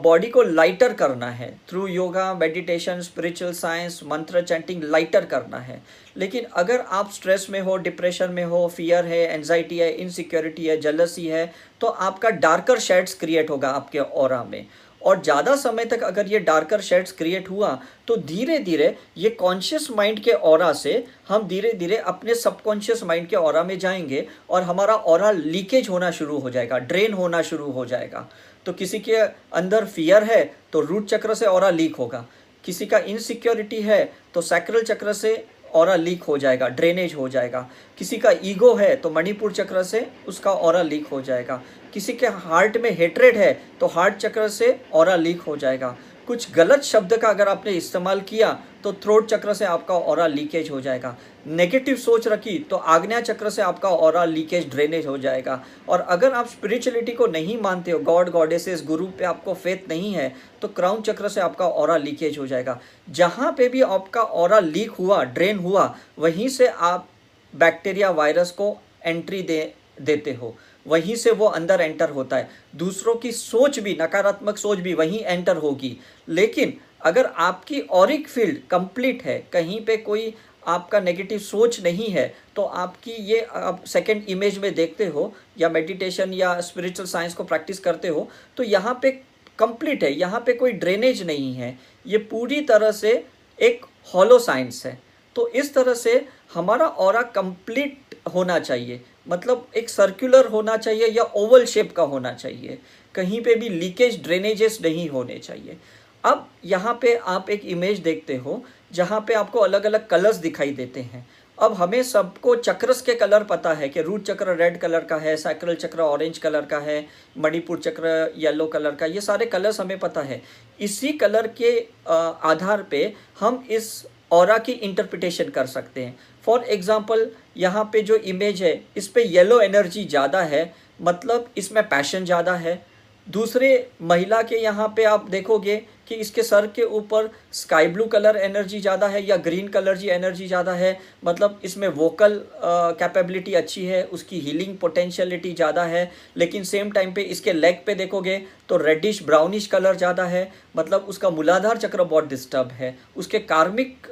बॉडी 0.03 0.29
को 0.29 0.43
लाइटर 0.43 0.93
करना 0.95 1.29
है। 1.31 1.49
Through 1.69 1.87
yoga 1.87 2.33
meditation 2.35 3.01
spiritual 3.01 3.53
science 3.53 4.01
mantra 4.07 4.43
chanting 4.43 4.83
lighter 4.85 5.25
करना 5.25 5.59
है। 5.59 5.81
लेकिन 6.17 6.45
अगर 6.55 6.81
आप 6.91 7.11
स्ट्रेस 7.13 7.47
में 7.51 7.61
हो 7.61 7.77
डिप्रेशन 7.79 8.31
में 8.31 8.45
हो 8.45 8.67
फियर 8.69 9.07
है 9.07 9.19
एनजाइटी 9.29 9.79
है 9.79 9.91
इनसिक्योरिटी 9.95 10.67
है 10.67 10.77
जलसी 10.81 11.27
है 11.27 11.45
तो 11.81 11.87
आपका 11.87 12.31
डार्कर 12.39 12.79
शेड्स 12.81 13.15
क्रिएट 13.15 13.51
होगा 13.51 13.71
आपके 13.71 13.99
और 13.99 14.35
में। 14.45 14.67
और 15.05 15.23
ज़्यादा 15.23 15.55
समय 15.57 15.85
तक 15.85 16.03
अगर 16.03 16.27
ये 16.27 16.39
डार्कर 16.41 16.81
शेड्स 16.81 17.13
क्रिएट 17.13 17.51
हुआ 17.51 17.79
तो 18.09 18.17
धीरे 18.17 18.59
धीरे 18.59 18.95
ये 19.19 19.31
कॉन्शियस 19.31 19.89
माइंड 19.91 20.21
के 20.21 20.33
और 20.33 20.73
से 20.75 21.05
हम 21.29 21.47
धीरे 21.49 21.73
धीरे 21.73 21.97
अपने 21.97 22.35
सबकॉन्शियस 22.35 23.03
माइंड 23.03 23.29
के 23.29 23.37
और 23.37 23.63
में 23.67 23.79
जाएँगे 23.79 24.27
और 24.51 24.63
हमारा 24.63 24.95
और 24.95 25.35
लीकेज 25.35 25.89
होना 25.89 26.11
शुरू 26.11 26.39
हो 26.39 26.51
जाएगा 26.51 26.79
ड्रेन 26.79 27.13
होना 27.13 27.43
शुरू 27.43 27.71
हो 27.71 27.87
जाएगा। 27.87 28.29
तो 28.67 28.73
किसी 28.73 28.99
के 28.99 29.17
अंदर 29.17 29.85
फियर 29.87 30.25
है 30.25 30.45
तो 30.73 30.81
रूट 30.81 31.07
चक्र 31.07 31.35
से 31.35 31.47
और 31.47 31.73
लीक 31.73 31.97
होगा। 31.97 32.25
किसी 32.65 32.87
का 32.87 32.99
इनसिक्योरिटी 32.99 33.81
है 33.83 34.05
तो 34.35 34.41
सैक्रल 34.41 34.83
चक्र 34.83 35.13
से 35.13 35.35
और 35.75 35.97
लीक 35.99 36.23
हो 36.23 36.37
जाएगा 36.39 36.69
ड्रेनेज 36.71 37.15
हो 37.15 37.29
जाएगा। 37.29 37.69
किसी 37.99 38.17
का 38.19 38.31
ईगो 38.45 38.75
है 38.75 38.95
तो 38.97 39.11
मणिपुर 39.11 39.53
चक्र 39.53 39.83
से 39.83 40.07
उसका 40.29 40.53
और 40.53 40.83
लीक 40.85 41.07
हो 41.07 41.21
जाएगा। 41.23 41.61
किसी 41.95 42.13
के 42.13 42.27
हार्ट 42.27 42.77
में 42.77 42.91
हेट्रेड 42.91 43.37
है 43.37 43.53
तो 43.81 43.87
हार्ट 43.87 44.15
चक्र 44.17 44.49
से 44.51 44.79
और 44.93 45.17
लीक 45.19 45.41
हो 45.41 45.57
जाएगा। 45.57 45.97
कुछ 46.29 46.53
गलत 46.55 46.83
शब्द 46.83 47.17
का 47.17 47.29
अगर 47.29 47.49
आपने 47.49 47.73
इस्तेमाल 47.73 48.21
किया 48.21 48.53
तो 48.85 48.93
थ्रोट 48.95 49.27
चक्र 49.29 49.55
से 49.55 49.65
आपका 49.65 49.95
और 49.95 50.29
लीकेज 50.31 50.71
हो 50.71 50.81
जाएगा। 50.81 51.17
नेगेटिव 51.49 51.97
सोच 51.97 52.27
रखी 52.29 52.59
तो 52.71 52.77
आग्नेय 52.77 53.21
चक्र 53.23 53.51
से 53.51 53.63
आपका 53.63 53.89
और 53.89 54.27
लीकेज 54.29 54.69
ड्रेनेज 54.71 55.07
हो 55.07 55.17
जाएगा। 55.19 55.63
और 55.89 56.01
अगर 56.01 56.33
आप 56.33 56.47
स्पिरिचुअलिटी 56.49 57.13
को 57.13 57.27
नहीं 57.27 57.59
मानते 57.61 57.91
हो 57.91 57.99
गॉड 58.01 58.31
गॉडेसेस 58.31 58.85
गुरु 58.87 59.07
पे 59.09 59.25
आपको 59.25 59.55
फेथ 59.55 59.89
नहीं 59.89 60.13
है 60.15 60.33
तो 60.63 60.69
क्राउन 60.71 61.03
चक्र 61.03 61.29
से 61.29 61.41
आपका 61.41 61.67
और 61.67 61.99
लीकेज 62.01 62.39
हो 62.39 62.47
जाएगा। 62.47 62.79
जहाँ 63.11 63.53
पे 63.59 63.69
भी 63.69 63.83
आपका 63.83 64.23
और 64.23 64.61
लीक 64.63 64.91
हुआ 64.91 65.23
ड्रेन 65.25 65.59
हुआ, 65.59 65.95
वहीं 66.19 66.49
से 66.49 66.67
आप 66.67 67.09
बैक्टीरिया 67.55 68.11
वायरस 68.13 68.51
को 68.51 68.77
एंट्री 69.05 69.43
दे 69.43 69.73
देते 70.03 70.33
हो। 70.33 70.55
वहीं 70.87 71.17
से 71.17 71.31
वो 71.33 71.47
अंदर 71.49 71.81
एंटर 71.81 72.11
होता 72.11 72.37
है। 72.37 72.49
दूसरों 72.77 73.15
की 73.15 73.33
सोच 73.33 73.79
भी, 73.79 73.97
नकारात्मक 74.01 74.57
सोच 74.59 74.79
भी 74.79 74.95
वहीं 74.95 75.21
एंटर 75.21 75.57
होगी। 75.57 75.97
लेकिन 76.29 76.79
अगर 77.03 77.27
आपकी 77.27 77.81
औरिक 77.81 78.29
फ़ील्ड 78.29 78.59
कंप्लीट 78.71 79.23
है, 79.23 79.39
कहीं 79.53 79.85
पे 79.85 79.97
कोई 79.99 80.33
आपका 80.67 80.99
नेगेटिव 81.01 81.39
सोच 81.39 81.81
नहीं 81.83 82.09
है 82.09 82.33
तो 82.57 82.63
आपकी 82.63 83.13
ये 83.25 83.41
आप 83.53 83.85
सेकेंड 83.85 84.25
इमेज 84.29 84.59
में 84.59 84.75
देखते 84.75 85.07
हो, 85.07 85.33
या 85.59 85.69
मेडिटेशन 85.69 86.33
या 86.33 86.61
स्पिरिचुअल 86.61 87.09
साइंस 87.09 87.35
को 87.35 87.45
प्रैक्टिस 87.45 87.79
करते 87.81 88.09
हो 88.09 88.29
तो 88.57 88.63
यहाँ 88.63 88.99
पे 89.03 89.11
कंप्लीट 89.59 90.05
है, 90.05 90.13
यहाँ 90.13 90.41
पे 90.41 90.53
कोई 90.53 90.73
ड्रेनेज 90.75 91.23
नहीं 91.23 91.55
है। 91.55 91.79
ये 92.07 92.19
पूरी 92.21 92.61
तरह 92.63 92.91
से 92.93 93.25
एक 93.59 93.85
हॉलो 94.09 94.39
साइंस 94.41 94.85
है। 94.87 94.99
तो 95.37 95.47
इस 95.49 95.75
तरह 95.75 95.95
से 95.95 96.25
हमारा 96.55 96.87
और 96.87 97.23
कंप्लीट 97.27 98.15
होना 98.35 98.59
चाहिए। 98.59 99.01
मतलब 99.27 99.67
एक 99.77 99.91
सर्कुलर 99.91 100.47
होना 100.47 100.77
चाहिए 100.77 101.09
या 101.09 101.23
ओवल 101.37 101.65
शेप 101.65 101.93
का 101.93 102.03
होना 102.05 102.33
चाहिए। 102.35 102.79
कहीं 103.15 103.41
पे 103.43 103.55
भी 103.55 103.69
लीकेज 103.69 104.23
ड्रेनेजेस 104.23 104.79
नहीं 104.83 105.09
होने 105.09 105.39
चाहिए। 105.39 105.77
अब 106.25 106.49
यहाँ 106.65 106.99
पे 107.03 107.15
आप 107.17 107.51
एक 107.51 107.65
इमेज 107.67 107.99
देखते 108.01 108.37
हो, 108.37 108.63
जहाँ 108.93 109.21
पे 109.21 109.35
आपको 109.35 109.59
अलग 109.59 109.87
अलग 109.87 110.07
कलर्स 110.09 110.37
दिखाई 110.39 110.71
देते 110.73 111.01
हैं। 111.03 111.27
अब 111.59 111.73
हमें 111.75 112.03
सबको 112.03 112.55
चक्रस 112.57 113.01
के 113.03 113.15
कलर 113.15 113.45
पता 113.45 113.73
है 113.73 113.89
कि 113.89 114.03
रूट 114.03 114.23
चक्र 114.23 114.55
रेड 114.57 114.79
कलर 114.81 115.05
का 115.05 115.17
है 115.17 115.37
सैक्रल 115.37 115.75
चक्र 115.75 116.01
ऑरेंज 116.01 116.39
कलर 116.39 116.65
का 116.65 116.79
है, 116.79 117.07
मणिपुर 117.39 117.79
चक्र 117.79 118.33
येलो 118.37 118.67
कलर 118.67 118.95
का, 118.95 119.07
ये 119.07 119.21
सारे 119.21 119.47
कलर्स 119.47 119.81
हमें 119.81 119.99
पता 119.99 120.21
है। 120.21 120.41
इसी 120.81 121.13
कलर 121.15 121.47
के 121.61 121.79
आधार 122.09 122.83
पे 122.83 123.13
हम 123.41 123.65
इस 123.71 124.07
और 124.33 124.59
की 124.59 124.73
इंटरप्रिटेशन 124.73 125.49
कर 125.51 125.67
सकते 125.67 126.05
हैं। 126.05 126.19
फॉर 126.45 126.65
एग्ज़ाम्पल 126.67 127.31
यहाँ 127.57 127.89
पे 127.93 128.03
जो 128.03 128.17
इमेज 128.17 128.63
है, 128.63 128.81
इस 128.97 129.09
पर 129.09 129.21
येलो 129.29 129.61
एनर्जी 129.61 130.05
ज़्यादा 130.05 130.43
है 130.45 130.73
मतलब 131.01 131.51
इसमें 131.57 131.89
पैशन 131.89 132.25
ज़्यादा 132.25 132.55
है। 132.57 132.81
दूसरे 133.27 133.69
महिला 134.03 134.41
के 134.43 134.57
यहाँ 134.57 134.87
पे 134.97 135.05
आप 135.05 135.29
देखोगे 135.31 135.77
कि 136.09 136.15
इसके 136.15 136.43
सर 136.43 136.67
के 136.77 136.83
ऊपर 136.85 137.29
स्काई 137.53 137.87
ब्लू 137.89 138.05
कलर 138.05 138.37
एनर्जी 138.37 138.81
ज़्यादा 138.81 139.07
है 139.09 139.25
या 139.27 139.37
ग्रीन 139.37 139.69
कलर 139.69 139.97
जी 139.97 140.09
एनर्जी 140.09 140.47
ज़्यादा 140.47 140.73
है। 140.73 140.99
मतलब 141.25 141.61
इसमें 141.65 141.87
वोकल 141.91 142.41
कैपेबिलिटी 142.55 143.55
अच्छी 143.55 143.85
है, 143.87 144.03
उसकी 144.05 144.41
हीलिंग 144.41 144.77
पोटेंशियलिटी 144.79 145.53
ज़्यादा 145.53 145.85
है। 145.85 146.11
लेकिन 146.37 146.65
सेम 146.65 146.91
टाइम 146.91 147.13
पे 147.13 147.23
इसके 147.25 147.53
लेग 147.53 147.83
पे 147.87 147.95
देखोगे 147.95 148.41
तो 148.69 148.77
रेडिश 148.79 149.23
ब्राउनिश 149.23 149.67
कलर 149.67 149.97
ज़्यादा 149.97 150.25
है। 150.27 150.51
मतलब 150.77 151.07
उसका 151.09 151.31
मूलाधार 151.31 151.77
चक्र 151.79 152.05
बहुत 152.05 152.29
डिस्टर्ब 152.29 152.73
है। 152.73 152.97
उसके 153.17 153.39
कार्मिक 153.41 154.09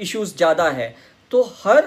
इश्यूज़ 0.00 0.36
ज़्यादा 0.36 0.68
है। 0.70 0.94
तो 1.34 1.42
हर 1.64 1.84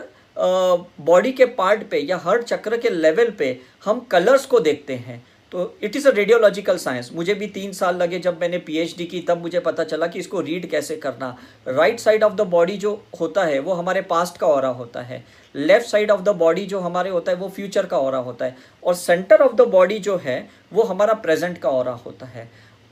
बॉडी 1.01 1.31
के 1.31 1.45
पार्ट 1.57 1.83
पे 1.89 1.99
या 1.99 2.17
हर 2.17 2.41
चक्र 2.41 2.77
के 2.77 2.89
लेवल 2.89 3.29
पे 3.31 3.59
हम 3.85 3.99
कलर्स 4.11 4.45
को 4.45 4.59
देखते 4.59 4.95
हैं। 4.95 5.23
तो 5.51 5.77
it 5.83 5.95
is 5.95 6.07
a 6.07 6.11
radiological 6.11 6.77
science 6.77 7.09
मुझे 7.13 7.33
भी 7.33 7.47
तीन 7.47 7.71
साल 7.73 7.95
लगे 7.95 8.19
जब 8.19 8.41
मैंने 8.41 8.57
पीएचडी 8.57 9.05
की, 9.05 9.21
तब 9.21 9.41
मुझे 9.41 9.59
पता 9.59 9.83
चला 9.83 10.07
कि 10.07 10.19
इसको 10.19 10.41
रीड 10.41 10.69
कैसे 10.69 10.95
करना। 10.95 11.35
Right 11.67 11.99
side 11.99 12.23
of 12.23 12.33
the 12.33 12.47
body 12.47 12.77
जो 12.77 12.91
होता 13.19 13.43
है, 13.43 13.59
वो 13.59 13.73
हमारे 13.73 14.01
पास्ट 14.01 14.37
का 14.37 14.47
और 14.47 14.65
होता 14.65 15.01
है। 15.01 15.23
Left 15.55 15.87
side 15.87 16.11
of 16.11 16.21
the 16.21 16.35
body 16.35 16.65
जो 16.65 16.79
हमारे 16.79 17.09
होता 17.09 17.31
है, 17.31 17.37
वो 17.37 17.49
फ्यूचर 17.49 17.85
का 17.85 17.97
और 17.97 18.15
होता 18.15 18.45
है। 18.45 18.55
और 18.83 18.95
सेंटर 18.95 19.41
ऑफ़ 19.41 19.55
द 19.55 19.67
बॉडी 19.67 19.99
जो 19.99 20.17
है, 20.17 20.49
वो 20.73 20.83
हमारा 20.83 21.13
प्रेजेंट 21.13 21.57
का 21.57 21.69
और 21.69 21.89
होता 22.05 22.25
है। 22.25 22.49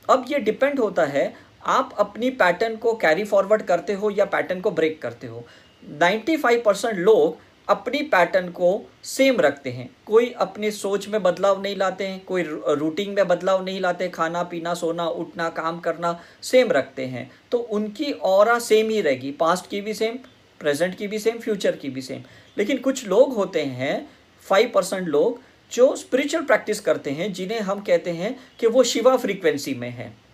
अब 0.08 0.24
ये 0.28 0.38
डिपेंड 0.38 0.80
होता 0.80 1.04
है, 1.04 1.32
आप 1.66 1.94
अपनी 1.98 2.30
पैटर्न 2.30 2.76
को 2.76 2.92
कैरी 2.94 3.24
फॉरवर्ड 3.24 3.62
करते 3.62 3.92
हो 3.92 4.10
या 4.10 4.24
पैटर्न 4.24 4.60
को 4.60 4.70
ब्रेक 4.70 5.00
करते 5.02 5.26
हो। 5.26 5.44
95 5.86 6.62
परसेंट 6.64 6.98
लोग 6.98 7.36
अपनी 7.68 8.02
पैटर्न 8.02 8.48
को 8.48 8.90
सेम 9.04 9.40
रखते 9.40 9.70
हैं। 9.70 9.88
कोई 10.06 10.30
अपनी 10.30 10.70
सोच 10.70 11.08
में 11.08 11.22
बदलाव 11.22 11.62
नहीं 11.62 11.76
लाते 11.76 12.06
हैं, 12.06 12.24
कोई 12.24 12.42
रूटीन 12.42 13.10
में 13.10 13.28
बदलाव 13.28 13.64
नहीं 13.64 13.80
लाते, 13.80 14.08
खाना, 14.08 14.42
पीना, 14.42 14.74
सोना, 14.74 15.08
उठना, 15.08 15.48
काम 15.48 15.80
करना 15.80 16.20
सेम 16.42 16.72
रखते 16.72 17.06
हैं। 17.06 17.30
तो 17.50 17.58
उनकी 17.58 18.12
और 18.12 18.58
सेम 18.60 18.90
ही 18.90 19.00
रहेगी 19.00 19.30
पास्ट 19.30 19.70
की 19.70 19.80
भी 19.80 19.94
सेम 19.94 20.18
प्रेजेंट 20.60 20.94
की 20.94 21.06
भी 21.06 21.18
सेम 21.18 21.38
फ्यूचर 21.38 21.76
की 21.76 21.88
भी 21.88 22.02
सेम 22.02 22.22
लेकिन 22.58 22.78
कुछ 22.78 23.06
लोग 23.06 23.34
होते 23.34 23.62
हैं 23.62 24.08
फाइव 24.46 24.70
परसेंट 24.74 25.08
लोग, 25.08 25.40
जो 25.72 25.96
स्पिरिचुअल 25.96 26.44
प्रैक्टिस 26.44 26.80
करते 26.80 27.10
हैं, 27.10 27.32
जिन्हें 27.32 27.60
हम 27.60 27.80
कहते 27.80 28.10
हैं 28.10 28.36
कि 28.58 28.66
वो 28.66 28.82
शिवा 28.82 29.16
फ्रीक्वेंसी 29.16 29.74
में 29.74 29.90
है। 29.90 30.25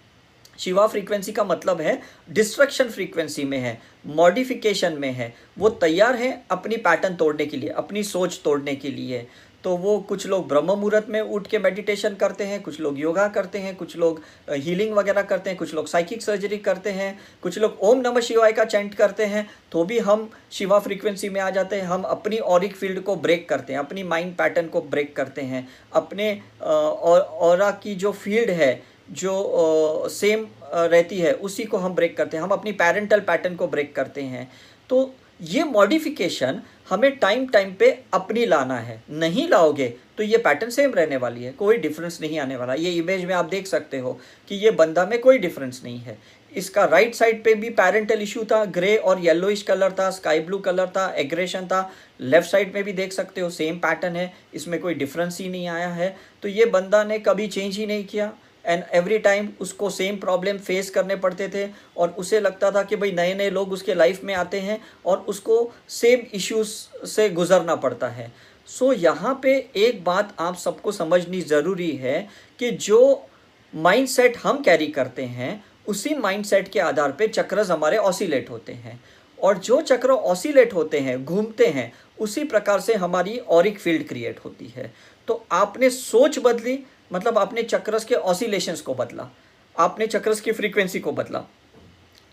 शिवा 0.64 0.87
फ्रीक्वेंसी 0.87 1.33
का 1.33 1.44
मतलब 1.44 1.81
है 1.81 2.01
डिस्ट्रक्शन 2.31 2.88
फ्रीक्वेंसी 2.88 3.44
में 3.44 3.59
है 3.59 3.79
मॉडिफिकेशन 4.07 4.98
में 4.98 5.11
है। 5.12 5.33
वो 5.59 5.68
तैयार 5.70 6.16
है 6.16 6.42
अपनी 6.51 6.77
पैटर्न 6.79 7.14
तोड़ने 7.16 7.46
के 7.46 7.57
लिए, 7.57 7.70
अपनी 7.70 8.03
सोच 8.05 8.40
तोड़ने 8.44 8.75
के 8.77 8.90
लिए। 8.90 9.27
तो 9.64 9.77
वो 9.77 9.98
कुछ 10.09 10.27
लोग 10.27 10.46
ब्रह्म 10.48 10.66
मुहूर्त 10.68 11.07
में 11.09 11.20
उठ 11.20 11.46
के 11.46 11.59
मेडिटेशन 11.59 12.14
करते 12.14 12.44
हैं, 12.44 12.61
कुछ 12.62 12.81
लोग 12.81 12.98
योगा 12.98 13.27
करते 13.29 13.59
हैं, 13.59 13.75
कुछ 13.77 13.96
लोग 13.96 14.20
हीलिंग 14.51 14.94
वगैरह 14.94 15.22
करते 15.22 15.51
हैं, 15.51 15.59
कुछ 15.59 15.75
लोग 15.75 15.87
साइकिक 15.88 16.22
सर्जरी 16.22 16.57
करते 16.59 16.90
हैं, 16.90 17.18
कुछ 17.42 17.59
लोग 17.59 17.79
ओम 17.81 18.01
नमः 18.01 18.20
शिवाय 18.20 18.53
का 18.53 18.64
चैंट 18.64 18.94
करते 18.94 19.25
हैं 19.25 19.48
तो 19.72 19.85
भी 19.85 19.98
हम 20.01 20.29
शिवा 20.53 20.79
फ्रीक्वेंसी 20.79 21.29
में 21.29 21.40
आ 21.40 21.51
जाते 21.51 21.77
हैं, 21.77 21.85
हम 21.85 22.03
अपनी 22.05 22.38
ऑरिक 22.38 22.77
फ़ील्ड 22.77 23.01
को 23.01 23.16
ब्रेक 23.16 23.48
करते 23.48 23.72
हैं, 23.72 23.81
अपनी 23.81 24.03
माइंड 24.05 24.35
पैटर्न 24.37 24.68
को 24.68 24.81
ब्रेक 24.83 25.14
करते 25.16 25.42
हैं, 25.42 25.68
अपने 25.92 26.33
और 26.62 27.70
की 27.83 27.94
जो 27.94 28.12
फ़ील्ड 28.14 28.51
है 28.53 28.72
जो 29.12 30.09
सेम 30.11 30.46
रहती 30.64 31.18
है, 31.18 31.33
उसी 31.35 31.64
को 31.64 31.77
हम 31.79 31.94
ब्रेक 31.94 32.16
करते 32.16 32.37
हैं। 32.37 32.44
हम 32.44 32.51
अपनी 32.51 32.72
पेरेंटल 32.75 33.20
पैटर्न 33.22 33.57
को 33.57 33.66
ब्रेक 33.68 33.94
करते 33.96 34.22
हैं। 34.22 34.51
तो 34.90 35.12
ये 35.40 35.64
मॉडिफिकेशन 35.64 36.61
हमें 36.90 37.11
टाइम 37.18 37.46
टाइम 37.46 37.72
पे 37.75 37.90
अपनी 38.14 38.44
लाना 38.46 38.77
है। 38.79 39.03
नहीं 39.11 39.48
लाओगे 39.48 39.88
तो 40.16 40.22
ये 40.22 40.38
पैटर्न 40.38 40.70
सेम 40.70 40.92
रहने 40.94 41.16
वाली 41.16 41.44
है। 41.44 41.53
कोई 41.53 41.77
डिफरेंस 41.79 42.18
नहीं 42.20 42.38
आने 42.38 42.57
वाला। 42.57 42.75
ये 42.75 42.90
इमेज 42.92 43.25
में 43.25 43.35
आप 43.35 43.44
देख 43.44 43.66
सकते 43.66 43.98
हो 43.98 44.18
कि 44.48 44.55
ये 44.55 44.70
बंदा 44.72 45.05
में 45.07 45.18
कोई 45.20 45.38
डिफरेंस 45.38 45.81
नहीं 45.85 45.98
है। 45.98 46.16
इसका 46.53 46.85
राइट 46.85 47.05
right 47.05 47.18
साइड 47.18 47.42
पे 47.44 47.55
भी 47.55 47.70
पेरेंटल 47.70 48.22
इशू 48.22 48.44
था 48.44 48.64
ग्रे 48.66 48.96
और 48.96 49.20
येलोइश 49.20 49.62
कलर 49.62 49.92
था 49.98 50.11
स्काई 50.11 50.40
ब्लू 50.40 50.59
कलर 50.59 50.87
था 50.87 51.09
एग्रेशन 51.18 51.66
था। 51.66 51.90
लेफ़्ट 52.20 52.51
साइड 52.51 52.75
में 52.75 52.83
भी 52.85 52.92
देख 52.92 53.12
सकते 53.12 53.40
हो 53.40 53.51
सेम 53.51 53.79
पैटर्न 53.79 54.16
है। 54.16 54.33
इसमें 54.55 54.79
कोई 54.81 54.94
डिफरेंस 54.94 55.38
ही 55.40 55.48
नहीं 55.48 55.66
आया 55.68 55.88
है। 55.88 56.14
तो 56.42 56.48
ये 56.48 56.66
बंदा 56.68 57.03
ने 57.05 57.18
कभी 57.18 57.46
चेंज 57.48 57.77
ही 57.77 57.87
नहीं 57.87 58.05
किया। 58.05 58.33
एंड 58.66 58.85
एवरी 58.92 59.18
टाइम 59.18 59.48
उसको 59.61 59.90
सेम 59.90 60.16
प्रॉब्लम 60.16 60.59
फेस 60.59 60.90
करने 60.90 61.16
पड़ते 61.16 61.48
थे 61.48 61.66
और 61.96 62.11
उसे 62.18 62.40
लगता 62.40 62.70
था 62.70 62.83
कि 62.83 62.96
भाई 62.96 63.12
नए 63.12 63.35
नए 63.35 63.51
लोग 63.51 63.72
उसके 63.72 63.94
लाइफ 63.94 64.22
में 64.25 64.35
आते 64.35 64.61
हैं 64.61 64.81
और 65.07 65.25
उसको 65.29 65.72
सेम 65.88 66.20
इश्यूज़ 66.35 67.07
से 67.07 67.29
गुजरना 67.31 67.75
पड़ता 67.77 68.09
है। 68.09 68.33
सो 68.66 68.92
so, 68.94 69.01
यहाँ 69.01 69.38
पे 69.42 69.57
एक 69.77 70.05
बात 70.05 70.35
आप 70.38 70.57
सबको 70.57 70.92
समझनी 70.92 71.40
ज़रूरी 71.40 71.90
है 71.90 72.29
कि 72.59 72.70
जो 72.70 73.27
माइंडसेट 73.75 74.37
हम 74.42 74.62
कैरी 74.62 74.87
करते 74.87 75.22
हैं 75.22 75.64
उसी 75.88 76.14
माइंडसेट 76.14 76.68
के 76.68 76.81
आधार 76.81 77.12
पे 77.12 77.29
चक्रज 77.29 77.70
हमारे 77.70 77.96
ऑसिलेट 77.96 78.51
होते 78.51 78.72
हैं। 78.72 79.01
और 79.38 79.59
जो 79.59 79.81
चक्र 79.81 80.11
ऑसिलेट 80.11 80.75
होते 80.75 80.98
हैं 81.01 81.25
घूमते 81.25 81.66
हैं 81.66 81.92
उसी 82.20 82.44
प्रकार 82.44 82.81
से 82.81 82.94
हमारी 82.94 83.38
ऑरिक 83.51 83.79
फ़ील्ड 83.79 84.07
क्रिएट 84.09 84.38
होती 84.44 84.72
है। 84.77 84.92
तो 85.29 85.44
आपने 85.53 85.90
सोच 85.90 86.38
बदली 86.38 86.79
मतलब 87.12 87.38
आपने 87.38 87.62
चक्रस 87.62 88.05
के 88.05 88.14
ऑसिलेशंस 88.14 88.81
को 88.81 88.94
बदला, 88.94 89.29
आपने 89.77 90.07
चक्रस 90.07 90.40
की 90.40 90.53
फ्रीक्वेंसी 90.53 91.01
को 91.01 91.12
बदला। 91.12 91.44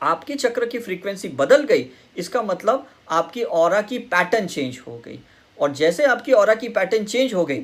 आपकी 0.01 0.35
चक्र 0.35 0.65
की 0.65 0.79
फ्रीक्वेंसी 0.79 1.27
बदल 1.29 1.63
गई, 1.63 1.85
इसका 2.17 2.41
मतलब 2.41 2.87
आपकी 3.09 3.43
और 3.43 3.81
की 3.81 3.97
पैटर्न 3.99 4.47
चेंज 4.47 4.79
हो 4.87 4.97
गई। 5.05 5.19
और 5.57 5.71
जैसे 5.71 6.05
आपकी 6.05 6.31
और 6.31 6.53
की 6.55 6.69
पैटर्न 6.69 7.05
चेंज 7.05 7.33
हो 7.33 7.45
गई, 7.45 7.63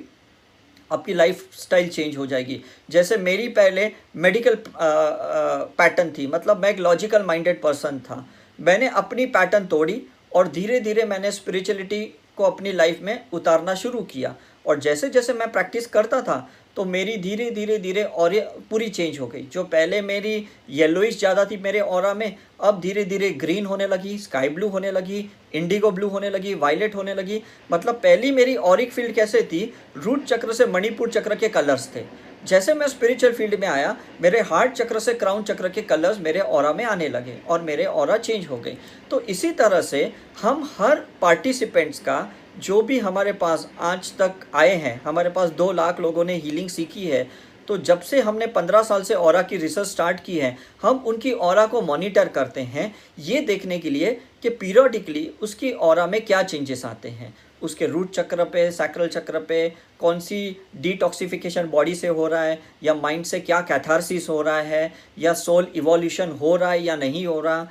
आपकी 0.92 1.14
लाइफ 1.14 1.48
स्टाइल 1.54 1.88
चेंज 1.90 2.18
हो 2.18 2.26
जाएगी। 2.26 2.62
जैसे 2.90 3.18
मेरी 3.18 3.48
पहले 3.50 3.92
मेडिकल 4.16 4.58
पैटर्न 4.68 6.12
थी 6.18 6.28
मतलब 6.28 6.62
मैं 6.62 6.70
एक 6.70 6.80
लॉजिकल 6.80 7.24
माइंडेड 7.24 7.62
पर्सन 7.62 8.00
था। 8.00 8.26
मैंने 8.60 8.88
अपनी 8.96 9.26
पैटर्न 9.28 9.66
तोड़ी 9.66 10.02
और 10.32 10.48
धीरे 10.48 10.80
धीरे 10.80 11.06
मैंने 11.06 11.32
स्पिरिचुअलिटी 11.32 12.04
को 12.38 12.44
अपनी 12.44 12.72
लाइफ 12.72 13.00
में 13.02 13.26
उतारना 13.34 13.76
शुरू 13.76 14.02
किया। 14.04 14.36
और 14.66 14.80
जैसे 14.80 15.10
जैसे 15.10 15.34
मैं 15.34 15.52
प्रैक्टिस 15.52 15.88
करता 15.88 16.22
था 16.22 16.38
तो 16.76 16.86
मेरी 16.86 17.16
धीरे 17.18 17.50
धीरे 17.52 17.78
धीरे 17.80 18.04
और 18.04 18.34
पूरी 18.70 18.90
चेंज 18.90 19.20
हो 19.20 19.28
गई। 19.28 19.42
जो 19.54 19.64
पहले 19.66 20.02
मेरी 20.02 20.48
येलोइश 20.70 21.18
ज़्यादा 21.20 21.46
थी 21.46 21.58
मेरे 21.58 21.80
और 21.80 22.14
में, 22.14 22.36
अब 22.60 22.80
धीरे 22.82 23.04
धीरे 23.06 23.30
ग्रीन 23.32 23.66
होने 23.66 23.88
लगी 23.88 24.18
स्काई 24.18 24.50
ब्लू 24.50 24.68
होने 24.68 24.92
लगी 24.92 25.30
इंडिगो 25.54 25.92
ब्लू 25.92 26.08
होने 26.10 26.30
लगी 26.30 26.54
वायलेट 26.56 26.96
होने 26.96 27.14
लगी। 27.14 27.42
मतलब 27.72 27.96
पहली 27.96 28.32
मेरी 28.32 28.56
ऑरिक 28.56 28.92
फ़ील्ड 28.94 29.16
कैसे 29.16 29.42
थी? 29.44 29.74
रूट 29.98 30.26
चक्र 30.26 30.54
से 30.54 30.66
मणिपुर 30.68 31.12
चक्र 31.12 31.36
के 31.36 31.50
कलर्स 31.50 31.90
थे। 31.96 32.04
जैसे 32.46 32.74
मैं 32.74 32.88
स्पिरिचुअल 32.88 33.34
फ़ील्ड 33.34 33.60
में 33.60 33.68
आया, 33.68 33.96
मेरे 34.22 34.40
हार्ट 34.42 34.74
चक्र 34.74 35.00
से 35.00 35.14
क्राउन 35.14 35.44
चक्र 35.44 35.70
के 35.70 35.82
कलर्स 35.84 36.20
मेरे 36.20 36.40
और 36.40 36.74
में 36.76 36.84
आने 36.86 37.08
लगे 37.10 37.38
और 37.50 37.62
मेरे 37.62 37.86
और 37.86 38.18
चेंज 38.18 38.46
हो 38.48 38.58
गए। 38.58 38.76
तो 39.12 39.22
इसी 39.22 39.52
तरह 39.54 39.82
से 39.84 40.12
हम 40.42 40.70
हर 40.78 41.06
पार्टिसिपेंट्स 41.22 42.00
का 42.00 42.20
जो 42.58 42.82
भी 42.82 43.00
हमारे 43.00 43.32
पास 43.34 43.68
आज 43.82 44.12
तक 44.18 44.46
आए 44.56 44.76
हैं, 44.76 45.02
हमारे 45.04 45.30
पास 45.30 45.50
दो 45.52 45.72
लाख 45.72 46.00
लोगों 46.00 46.24
ने 46.26 46.36
हीलिंग 46.36 46.70
सीखी 46.70 47.06
है 47.06 47.28
तो 47.68 47.78
जब 47.80 48.02
से 48.02 48.20
हमने 48.22 48.48
पंद्रह 48.48 48.82
साल 48.84 49.04
से 49.04 49.14
और 49.14 49.42
की 49.44 49.58
रिसर्च 49.58 49.88
स्टार्ट 49.88 50.20
की 50.20 50.38
है, 50.38 50.58
हम 50.82 51.04
उनकी 51.08 51.32
और 51.32 51.66
को 51.68 51.82
मॉनिटर 51.82 52.28
करते 52.28 52.62
हैं। 52.64 52.94
ये 53.20 53.40
देखने 53.42 53.80
के 53.80 53.90
लिए 53.90 54.12
कि 54.44 54.50
पीरियडिकली 54.52 55.28
उसकी 55.42 55.72
और 55.72 56.06
में 56.10 56.20
क्या 56.26 56.42
चेंजेस 56.44 56.86
आते 56.86 57.10
हैं। 57.10 57.34
उसके 57.62 57.88
रूट 57.88 58.12
चक्र 58.12 58.44
पे 58.46 58.70
सैक्रल 58.72 59.08
चक्र 59.08 59.40
पे 59.40 59.68
कौन 60.00 60.20
सी 60.20 60.58
डिटॉक्सिफिकेशन 60.78 61.68
बॉडी 61.68 61.96
से 61.96 62.08
हो 62.10 62.28
रहा 62.28 62.44
है, 62.44 62.60
या 62.84 62.94
माइंड 62.94 63.26
से 63.26 63.40
क्या 63.40 63.62
कैथारसिस 63.64 64.30
हो 64.30 64.42
रहा 64.42 64.60
है, 64.60 64.92
या 65.20 65.34
सोल 65.36 65.72
इवोल्यूशन 65.76 66.38
हो 66.42 66.56
रहा 66.56 66.72
है 66.72 66.84
या 66.84 66.96
नहीं 66.98 67.26
हो 67.26 67.40
रहा। 67.40 67.68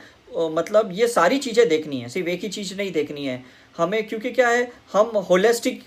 मतलब 0.51 0.91
ये 0.93 1.07
सारी 1.09 1.39
चीज़ें 1.39 1.69
देखनी 1.69 2.01
है, 2.01 2.09
सिर्फ़ 2.09 2.29
एक 2.29 2.41
ही 2.43 2.49
चीज़ 2.49 2.75
नहीं 2.77 2.93
देखनी 2.93 3.27
है। 3.27 3.43
हमें, 3.77 4.07
क्योंकि 4.09 4.31
क्या 4.31 4.49
है, 4.49 4.71
हम 4.93 5.17
होलिस्टिक 5.31 5.85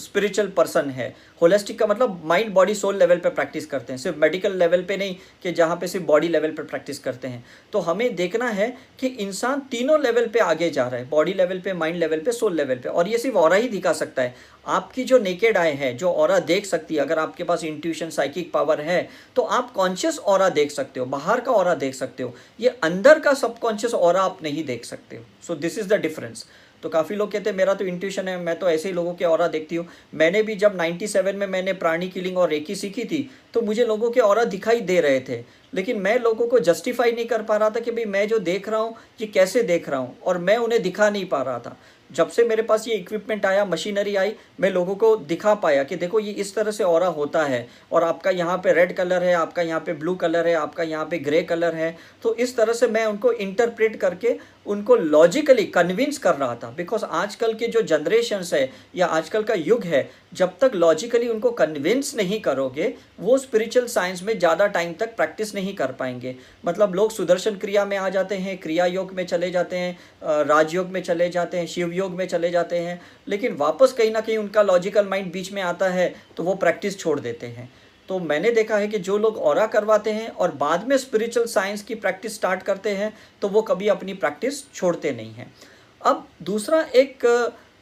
स्पिरिचुअल 0.00 0.48
पर्सन 0.48 0.90
है। 0.90 1.14
होलिस्टिक 1.42 1.78
का 1.78 1.86
मतलब 1.86 2.22
माइंड 2.24 2.52
बॉडी 2.54 2.74
सोल 2.74 2.96
लेवल 2.96 3.18
पे 3.18 3.30
प्रैक्टिस 3.30 3.66
करते 3.66 3.92
हैं। 3.92 3.98
सिर्फ़ 4.00 4.18
मेडिकल 4.18 4.56
लेवल 4.56 4.82
पे 4.82 4.96
नहीं 4.96 5.16
कि 5.42 5.52
जहाँ 5.52 5.76
पे 5.76 5.88
सिर्फ़ 5.88 6.06
बॉडी 6.06 6.28
लेवल 6.28 6.50
पे 6.50 6.62
प्रैक्टिस 6.62 6.98
करते 6.98 7.28
हैं। 7.28 7.44
तो 7.72 7.78
हमें 7.80 8.14
देखना 8.16 8.48
है 8.50 8.68
कि 9.00 9.06
इंसान 9.06 9.60
तीनों 9.70 10.00
लेवल 10.02 10.26
पे 10.26 10.38
आगे 10.40 10.70
जा 10.70 10.86
रहा 10.88 11.00
है। 11.00 11.08
बॉडी 11.08 11.32
लेवल 11.32 11.60
पे 11.60 11.72
माइंड 11.74 11.96
लेवल 11.96 12.20
पे 12.20 12.32
सोल 12.32 12.56
लेवल 12.56 12.76
पे। 12.76 12.88
और 12.88 13.08
ये 13.08 13.18
सिर्फ़ 13.18 13.36
और 13.36 13.54
ही 13.54 13.68
दिखा 13.68 13.92
सकता 13.92 14.22
है। 14.22 14.34
आपकी 14.66 15.04
जो 15.04 15.18
नेकेड 15.18 15.56
आय 15.56 15.70
है, 15.72 15.92
जो 15.94 16.10
और 16.12 16.38
देख 16.40 16.66
सकती 16.66 16.94
है, 16.94 17.00
अगर 17.00 17.18
आपके 17.18 17.44
पास 17.44 17.64
इंट्यूशन 17.64 18.10
साइकिक 18.10 18.52
पावर 18.52 18.80
है 18.80 19.08
तो 19.36 19.42
आप 19.42 19.72
कॉन्शियस 19.72 20.18
और 20.18 20.48
देख 20.50 20.70
सकते 20.70 21.00
हो। 21.00 21.06
बाहर 21.08 21.40
का 21.40 21.52
और 21.52 21.74
देख 21.76 21.94
सकते 21.94 22.22
हो। 22.22 22.34
ये 22.60 22.68
अंदर 22.82 23.18
का 23.18 23.34
सबकॉन्शियस 23.34 23.94
और 23.94 24.16
आप 24.16 24.38
नहीं 24.42 24.64
देख 24.64 24.84
सकते 24.84 25.16
हो। 25.16 25.24
So 25.46 25.54
this 25.56 25.78
is 25.78 25.88
the 25.88 26.00
difference 26.00 26.46
तो 26.82 26.88
काफ़ी 26.88 27.16
लोग 27.16 27.30
कहते 27.32 27.50
हैं, 27.50 27.56
मेरा 27.56 27.74
तो 27.74 27.84
इंट्यूशन 27.84 28.28
है, 28.28 28.36
मैं 28.38 28.58
तो 28.58 28.68
ऐसे 28.68 28.88
ही 28.88 28.94
लोगों 28.94 29.14
के 29.14 29.24
और 29.24 29.46
देखती 29.48 29.76
हूँ। 29.76 29.86
मैंने 30.14 30.42
भी 30.42 30.54
जब 30.56 30.76
97 30.76 31.34
में 31.34 31.46
मैंने 31.46 31.72
प्राणी 31.74 32.08
किलिंग 32.08 32.38
और 32.38 32.48
रेकी 32.50 32.74
सीखी 32.74 33.04
थी 33.04 33.28
तो 33.54 33.60
मुझे 33.62 33.84
लोगों 33.84 34.10
के 34.10 34.20
और 34.20 34.44
दिखाई 34.46 34.80
दे 34.82 35.00
रहे 35.00 35.20
थे। 35.20 35.42
लेकिन 35.74 35.98
मैं 35.98 36.18
लोगों 36.18 36.46
को 36.46 36.58
जस्टिफाई 36.60 37.12
नहीं 37.12 37.26
कर 37.26 37.42
पा 37.42 37.56
रहा 37.56 37.70
था 37.70 37.80
कि 37.80 37.90
भाई 37.90 38.04
मैं 38.04 38.26
जो 38.28 38.38
देख 38.40 38.68
रहा 38.68 38.80
हूँ, 38.80 38.94
ये 39.20 39.26
कैसे 39.28 39.62
देख 39.62 39.88
रहा 39.88 40.00
हूँ 40.00 40.16
और 40.20 40.38
मैं 40.38 40.56
उन्हें 40.58 40.82
दिखा 40.82 41.10
नहीं 41.10 41.26
पा 41.26 41.42
रहा 41.42 41.58
था। 41.58 41.76
जब 42.10 42.28
से 42.28 42.44
मेरे 42.44 42.62
पास 42.62 42.86
ये 42.88 42.94
इक्विपमेंट 42.94 43.44
आया 43.46 43.64
मशीनरी 43.64 44.14
आई, 44.16 44.32
मैं 44.60 44.70
लोगों 44.70 44.94
को 44.94 45.14
दिखा 45.18 45.54
पाया 45.54 45.84
कि 45.84 45.96
देखो 45.96 46.20
ये 46.20 46.32
इस 46.32 46.54
तरह 46.54 46.70
से 46.70 46.84
और 46.84 47.04
होता 47.06 47.44
है 47.44 47.66
और 47.92 48.04
आपका 48.04 48.30
यहाँ 48.30 48.56
पे 48.58 48.72
रेड 48.72 48.92
कलर 48.96 49.22
है, 49.22 49.32
आपका 49.34 49.62
यहाँ 49.62 49.80
पे 49.80 49.92
ब्लू 49.92 50.14
कलर 50.14 50.46
है, 50.46 50.54
आपका 50.54 50.82
यहाँ 50.82 51.04
पे 51.04 51.18
ग्रे 51.18 51.42
कलर 51.42 51.74
है। 51.74 51.96
तो 52.22 52.34
इस 52.36 52.56
तरह 52.56 52.72
से 52.72 52.86
मैं 52.86 53.04
उनको 53.06 53.32
इंटरप्रेट 53.34 53.96
करके 53.96 54.36
उनको 54.66 54.96
लॉजिकली 54.96 55.64
कन्विंस 55.66 56.18
कर 56.18 56.34
रहा 56.34 56.54
था। 56.54 56.70
बिकॉज़ 56.76 57.04
आजकल 57.04 57.54
के 57.54 57.66
जो 57.68 57.82
जनरेशन्स 57.82 58.52
है 58.54 58.70
या 58.96 59.06
आजकल 59.08 59.42
का 59.42 59.54
युग 59.54 59.84
है, 59.84 60.08
जब 60.34 60.52
तक 60.60 60.74
लॉजिकली 60.74 61.28
उनको 61.28 61.50
कन्विंस 61.52 62.14
नहीं 62.16 62.40
करोगे, 62.40 62.92
वो 63.20 63.38
स्पिरिचुअल 63.38 63.86
साइंस 63.88 64.22
में 64.22 64.38
ज़्यादा 64.38 64.66
टाइम 64.68 64.92
तक 64.94 65.16
प्रैक्टिस 65.16 65.54
नहीं 65.54 65.74
कर 65.74 65.92
पाएँगे। 65.92 66.34
मतलब 66.64 66.94
लोग 66.94 67.10
सुदर्शन 67.12 67.56
क्रिया 67.56 67.84
में 67.84 67.96
आ 67.96 68.08
जाते 68.08 68.34
हैं, 68.36 68.56
क्रिया 68.58 68.86
योग 68.86 69.12
में 69.12 69.24
चले 69.26 69.50
जाते 69.50 69.76
हैं 69.76 70.44
राजयोग 70.46 70.88
में 70.88 71.02
चले 71.02 71.28
जाते 71.30 71.58
हैं, 71.58 71.66
शिव 71.66 71.92
योग 71.92 72.12
में 72.12 72.26
चले 72.28 72.50
जाते 72.50 72.78
हैं, 72.78 73.00
लेकिन 73.28 73.56
वापस 73.56 73.92
कहीं 73.92 74.10
ना 74.10 74.20
कहीं 74.20 74.38
उनका 74.38 74.62
लॉजिकल 74.62 75.06
माइंड 75.06 75.32
बीच 75.32 75.52
में 75.52 75.62
आता 75.64 75.88
है 75.90 76.12
तो 76.36 76.42
वो 76.42 76.54
प्रैक्टिस 76.56 76.98
छोड़ 76.98 77.18
देते 77.20 77.46
हैं। 77.48 77.70
तो 78.12 78.18
मैंने 78.20 78.50
देखा 78.50 78.76
है 78.76 78.88
कि 78.88 78.98
जो 78.98 79.16
लोग 79.18 79.36
और 79.40 79.66
करवाते 79.66 80.12
हैं 80.12 80.28
और 80.28 80.50
बाद 80.54 80.86
में 80.88 80.96
स्पिरिचुअल 80.98 81.46
साइंस 81.46 81.82
की 81.82 81.94
प्रैक्टिस 81.94 82.34
स्टार्ट 82.34 82.62
करते 82.62 82.90
हैं 82.90 83.12
तो 83.42 83.48
वो 83.48 83.62
कभी 83.62 83.88
अपनी 83.88 84.14
प्रैक्टिस 84.14 84.62
छोड़ते 84.72 85.12
नहीं 85.12 85.32
हैं। 85.32 85.52
अब 86.00 86.26
दूसरा 86.42 86.80
एक 86.94 87.26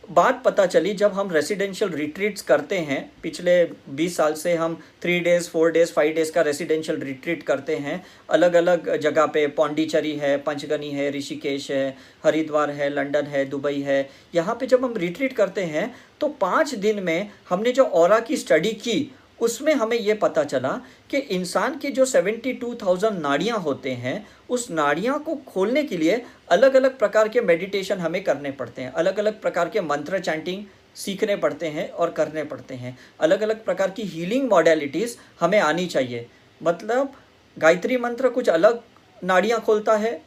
बात 0.05 0.40
पता 0.45 0.64
चली, 0.66 0.93
जब 0.95 1.12
हम 1.12 1.31
रेसिडेंशियल 1.31 1.90
रिट्रीट्स 1.90 2.43
करते 2.43 2.79
हैं, 2.79 3.01
पिछले 3.23 3.53
20 3.97 4.16
साल 4.16 4.35
से 4.35 4.55
हम 4.55 4.79
three 5.03 5.19
days 5.21 5.49
four 5.49 5.71
days 5.73 5.93
five 5.93 6.14
days 6.14 6.33
का 6.33 6.40
रेसिडेंशियल 6.43 7.01
रिट्रीट 7.01 7.43
करते 7.43 7.77
हैं। 7.77 8.03
अलग 8.31 8.55
अलग 8.55 8.97
जगह 8.99 9.27
पे 9.27 9.47
पौंडीचेरी 9.59 10.16
है 10.16 10.37
पंचगनी 10.38 10.90
है 10.90 11.11
ऋषिकेश 11.11 11.71
है 11.71 11.97
हरिद्वार 12.25 12.71
है 12.71 12.88
लंदन 12.90 13.27
है 13.27 13.45
दुबई 13.45 13.81
है। 13.83 14.09
यहाँ 14.35 14.55
पे 14.55 14.66
जब 14.66 14.85
हम 14.85 14.95
रिट्रीट 14.97 15.33
करते 15.33 15.64
हैं 15.66 15.95
तो 16.21 16.29
पाँच 16.40 16.75
दिन 16.77 17.03
में 17.03 17.31
हमने 17.49 17.73
जो 17.73 17.85
और 17.85 18.21
की 18.21 18.37
स्टडी 18.37 18.73
की 18.79 19.01
उसमें 19.40 19.72
हमें 19.74 19.96
ये 19.98 20.14
पता 20.14 20.44
चला 20.44 20.70
कि 21.11 21.18
इंसान 21.35 21.79
के 21.79 21.90
जो 21.90 22.05
सेवेंटी 22.05 22.53
टू 22.53 22.74
थाउज़ेंड 22.74 23.18
नाड़ियाँ 23.18 23.59
होते 23.59 23.90
हैं, 23.90 24.26
उस 24.50 24.70
नाड़ियाँ 24.70 25.18
को 25.18 25.35
खोलने 25.46 25.83
के 25.85 25.96
लिए 25.96 26.22
अलग 26.50 26.74
अलग 26.74 26.98
प्रकार 26.98 27.29
के 27.29 27.40
मेडिटेशन 27.40 27.98
हमें 27.98 28.22
करने 28.24 28.50
पड़ते 28.50 28.83
हैं। 28.83 28.92
अलग 28.92 29.18
अलग 29.18 29.40
प्रकार 29.40 29.68
के 29.68 29.81
मंत्र 29.81 30.18
चैंटिंग 30.18 30.64
सीखने 30.94 31.37
पड़ते 31.37 31.66
हैं 31.66 31.88
और 31.90 32.11
करने 32.11 32.44
पड़ते 32.44 32.74
हैं। 32.74 32.96
अलग 33.20 33.42
अलग 33.42 33.64
प्रकार 33.64 33.90
की 33.90 34.03
हीलिंग 34.05 34.48
मॉडलिटीज़ 34.50 35.16
हमें 35.40 35.59
आनी 35.61 35.87
चाहिए। 35.87 36.26
मतलब 36.61 37.12
गायत्री 37.57 37.96
मंत्र 37.96 38.29
कुछ 38.29 38.48
अलग 38.48 38.81
नाड़ियाँ 39.22 39.61
खोलता 39.61 39.96
है 39.96 40.20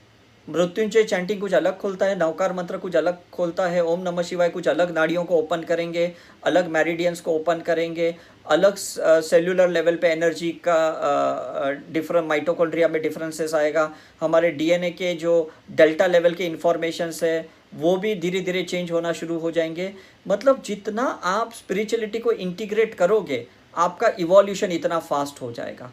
मृत्युंजय 0.49 1.03
चैंटिंग 1.03 1.39
कुछ 1.41 1.53
अलग 1.53 1.77
खोलता 1.77 2.05
है, 2.05 2.17
नवकार 2.19 2.53
मंत्र 2.53 2.77
कुछ 2.77 2.95
अलग 2.95 3.17
खोलता 3.31 3.67
है, 3.67 3.83
ओम 3.83 4.01
नमः 4.01 4.23
शिवाय 4.23 4.49
कुछ 4.49 4.67
अलग 4.67 4.91
नाड़ियों 4.91 5.23
को 5.25 5.35
ओपन 5.35 5.61
करेंगे, 5.61 6.11
अलग 6.43 6.67
मैरिडियंस 6.67 7.21
को 7.21 7.31
ओपन 7.31 7.59
करेंगे, 7.59 8.15
अलग 8.45 8.75
सेल्यूलर 8.75 9.69
लेवल 9.69 9.95
पे 9.95 10.07
एनर्जी 10.07 10.49
का 10.67 11.81
डिफरेंट 11.91 12.27
माइटोकॉन्ड्रिया 12.27 12.87
में 12.87 13.01
डिफरेंसेस 13.01 13.53
आएगा। 13.53 13.93
हमारे 14.21 14.51
डीएनए 14.51 14.89
के 14.91 15.13
जो 15.13 15.51
डेल्टा 15.71 16.07
लेवल 16.07 16.33
के 16.33 16.45
इंफॉर्मेशंस 16.45 17.23
है, 17.23 17.49
वो 17.73 17.95
भी 17.97 18.15
धीरे 18.15 18.39
धीरे 18.39 18.63
चेंज 18.63 18.91
होना 18.91 19.13
शुरू 19.13 19.37
हो 19.39 19.51
जाएँगे। 19.51 19.93
मतलब 20.27 20.61
जितना 20.65 21.03
आप 21.23 21.53
स्पिरिचुअलिटी 21.53 22.19
को 22.19 22.31
इंटीग्रेट 22.31 22.93
करोगे, 22.93 23.45
आपका 23.75 24.11
इवोल्यूशन 24.19 24.71
इतना 24.71 24.99
फास्ट 24.99 25.41
हो 25.41 25.51
जाएगा। 25.51 25.91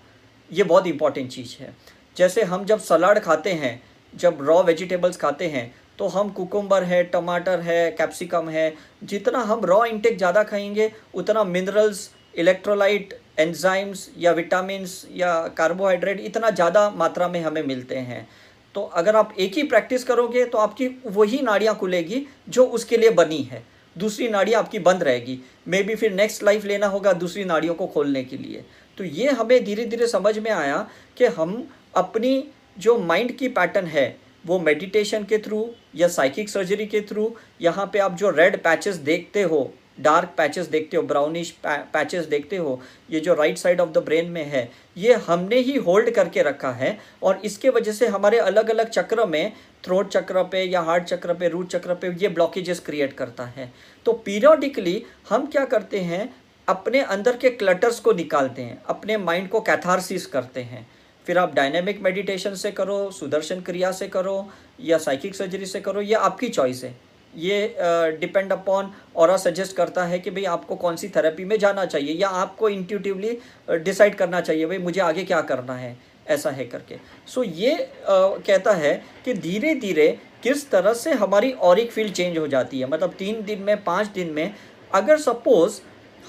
ये 0.50 0.64
बहुत 0.64 0.86
इंपॉर्टेंट 0.86 1.30
चीज़ 1.30 1.56
है। 1.60 1.74
जैसे 2.16 2.42
हम 2.42 2.64
जब 2.64 2.80
सलाड 2.80 3.18
खाते 3.18 3.50
हैं 3.52 3.80
जब 4.14 4.38
रॉ 4.42 4.62
वेजिटेबल्स 4.62 5.16
खाते 5.16 5.48
हैं 5.48 5.72
तो 5.98 6.06
हम 6.08 6.28
कुकुम्बर 6.30 6.82
है, 6.84 7.02
टमाटर 7.04 7.60
है 7.60 7.90
कैप्सिकम 7.90 8.48
है, 8.48 8.74
जितना 9.04 9.38
हम 9.40 9.64
रॉ 9.64 9.84
इंटेक 9.84 10.16
ज़्यादा 10.16 10.42
खाएँगे, 10.42 10.90
उतना 11.14 11.44
मिनरल्स 11.44 12.10
इलेक्ट्रोलाइट 12.34 13.18
एंजाइम्स 13.38 14.08
या 14.18 14.32
विटामिन्स 14.32 15.04
या 15.12 15.32
कार्बोहाइड्रेट 15.56 16.20
इतना 16.20 16.50
ज़्यादा 16.50 16.88
मात्रा 16.90 17.28
में 17.28 17.40
हमें 17.42 17.62
मिलते 17.62 17.96
हैं। 17.96 18.26
तो 18.74 18.82
अगर 18.82 19.16
आप 19.16 19.34
एक 19.38 19.54
ही 19.54 19.62
प्रैक्टिस 19.62 20.04
करोगे 20.04 20.44
तो 20.44 20.58
आपकी 20.58 20.86
वही 21.06 21.40
नाड़ियाँ 21.42 21.74
खुलेगी 21.76 22.26
जो 22.48 22.64
उसके 22.68 22.96
लिए 22.96 23.10
बनी 23.10 23.42
है। 23.42 23.62
दूसरी 23.96 24.28
नाड़ियाँ 24.28 24.62
आपकी 24.62 24.78
बंद 24.78 25.02
रहेगी। 25.02 25.38
मे 25.68 25.82
बी 25.82 25.94
फिर 25.94 26.12
नेक्स्ट 26.12 26.42
लाइफ 26.42 26.64
लेना 26.64 26.86
होगा 26.86 27.12
दूसरी 27.14 27.44
नाड़ियों 27.44 27.74
को 27.74 27.86
खोलने 27.86 28.22
के 28.24 28.36
लिए। 28.36 28.64
तो 28.98 29.04
ये 29.04 29.30
हमें 29.30 29.64
धीरे 29.64 29.84
धीरे 29.84 30.06
समझ 30.06 30.38
में 30.38 30.50
आया 30.50 30.86
कि 31.16 31.26
हम 31.28 31.66
अपनी 31.96 32.32
जो 32.80 32.98
माइंड 33.00 33.36
की 33.36 33.48
पैटर्न 33.50 33.86
है, 33.86 34.16
वो 34.44 34.58
मेडिटेशन 34.58 35.24
के 35.24 35.38
थ्रू 35.38 35.68
या 35.96 36.08
साइकिक 36.08 36.48
सर्जरी 36.48 36.86
के 36.86 37.00
थ्रू 37.02 37.32
यहाँ 37.60 37.90
पे 37.92 37.98
आप 37.98 38.16
जो 38.16 38.30
रेड 38.30 38.62
पैचेस 38.62 38.96
देखते 38.98 39.42
हो 39.42 39.70
डार्क 40.00 40.32
पैचेस 40.36 40.66
देखते 40.66 40.96
हो 40.96 41.02
ब्राउनिश 41.02 41.50
पैचेस 41.64 42.24
देखते 42.26 42.56
हो, 42.56 42.80
ये 43.10 43.20
जो 43.20 43.34
right 43.34 43.58
side 43.58 43.80
of 43.80 43.90
the 43.90 43.98
brain 43.98 44.30
में 44.30 44.44
है, 44.44 44.70
ये 44.96 45.14
हमने 45.26 45.56
ही 45.58 45.76
होल्ड 45.78 46.10
करके 46.10 46.42
रखा 46.42 46.70
है 46.72 46.96
और 47.22 47.40
इसके 47.44 47.70
वजह 47.70 47.92
से 47.92 48.06
हमारे 48.08 48.38
अलग 48.40 48.70
अलग 48.70 48.88
चक्र 48.88 49.26
में 49.26 49.52
थ्रोट 49.84 50.08
चक्र 50.10 50.42
पे 50.44 50.62
या 50.64 50.80
हार्ट 50.80 51.04
चक्र 51.04 51.34
पे 51.34 51.48
रूट 51.48 51.68
चक्र 51.68 51.94
पे 51.94 52.12
ये 52.14 52.28
ब्लॉकेजेस 52.28 52.80
क्रिएट 52.80 53.12
करता 53.12 53.44
है। 53.46 53.70
तो 54.06 54.12
पीरियोडिकली 54.14 55.02
हम 55.28 55.46
क्या 55.46 55.64
करते 55.66 56.00
हैं, 56.00 56.32
अपने 56.68 57.00
अंदर 57.02 57.36
के 57.36 57.50
क्लटर्स 57.50 58.00
को 58.00 58.12
निकालते 58.14 58.62
हैं, 58.62 58.82
अपने 58.86 59.16
माइंड 59.18 59.48
को 59.48 59.60
कैथारसिस 59.60 60.26
करते 60.28 60.60
हैं। 60.62 60.86
फिर 61.26 61.38
आप 61.38 61.54
डायनेमिक 61.54 62.00
मेडिटेशन 62.02 62.54
से 62.54 62.70
करो 62.72 63.10
सुदर्शन 63.10 63.60
क्रिया 63.60 63.92
से 63.92 64.08
करो 64.08 64.48
या 64.80 64.98
साइकिक 64.98 65.34
सर्जरी 65.34 65.66
से 65.66 65.80
करो 65.80 66.00
ये 66.00 66.14
आपकी 66.14 66.48
चॉइस 66.48 66.82
है। 66.84 66.94
ये 67.34 67.76
डिपेंड 68.20 68.52
अपॉन 68.52 68.90
और 69.16 69.36
सजेस्ट 69.38 69.76
करता 69.76 70.04
है 70.04 70.18
कि 70.18 70.30
भाई 70.30 70.44
आपको 70.44 70.76
कौन 70.76 70.96
सी 70.96 71.08
थेरेपी 71.08 71.44
में 71.44 71.58
जाना 71.58 71.84
चाहिए 71.84 72.14
या 72.14 72.28
आपको 72.28 72.68
इंट्यूटिवली 72.68 73.36
डिसाइड 73.70 74.14
करना 74.14 74.40
चाहिए 74.40 74.66
भाई 74.66 74.78
मुझे 74.78 75.00
आगे 75.00 75.24
क्या 75.24 75.40
करना 75.42 75.74
है 75.74 75.96
ऐसा 76.28 76.50
है 76.50 76.64
करके। 76.64 76.96
सो 77.26 77.44
so, 77.44 77.50
ये 77.50 77.74
uh, 77.74 78.46
कहता 78.46 78.72
है 78.72 78.94
कि 79.24 79.34
धीरे 79.34 79.74
धीरे 79.74 80.08
किस 80.42 80.68
तरह 80.70 80.92
से 80.94 81.12
हमारी 81.12 81.52
ऑरिक 81.52 81.90
फ़ील्ड 81.92 82.12
चेंज 82.12 82.38
हो 82.38 82.46
जाती 82.46 82.80
है। 82.80 82.86
मतलब 82.86 83.14
तीन 83.18 83.42
दिन 83.44 83.62
में 83.62 83.82
पाँच 83.84 84.06
दिन 84.08 84.30
में 84.30 84.54
अगर 84.90 85.18
सपोज़ 85.18 85.80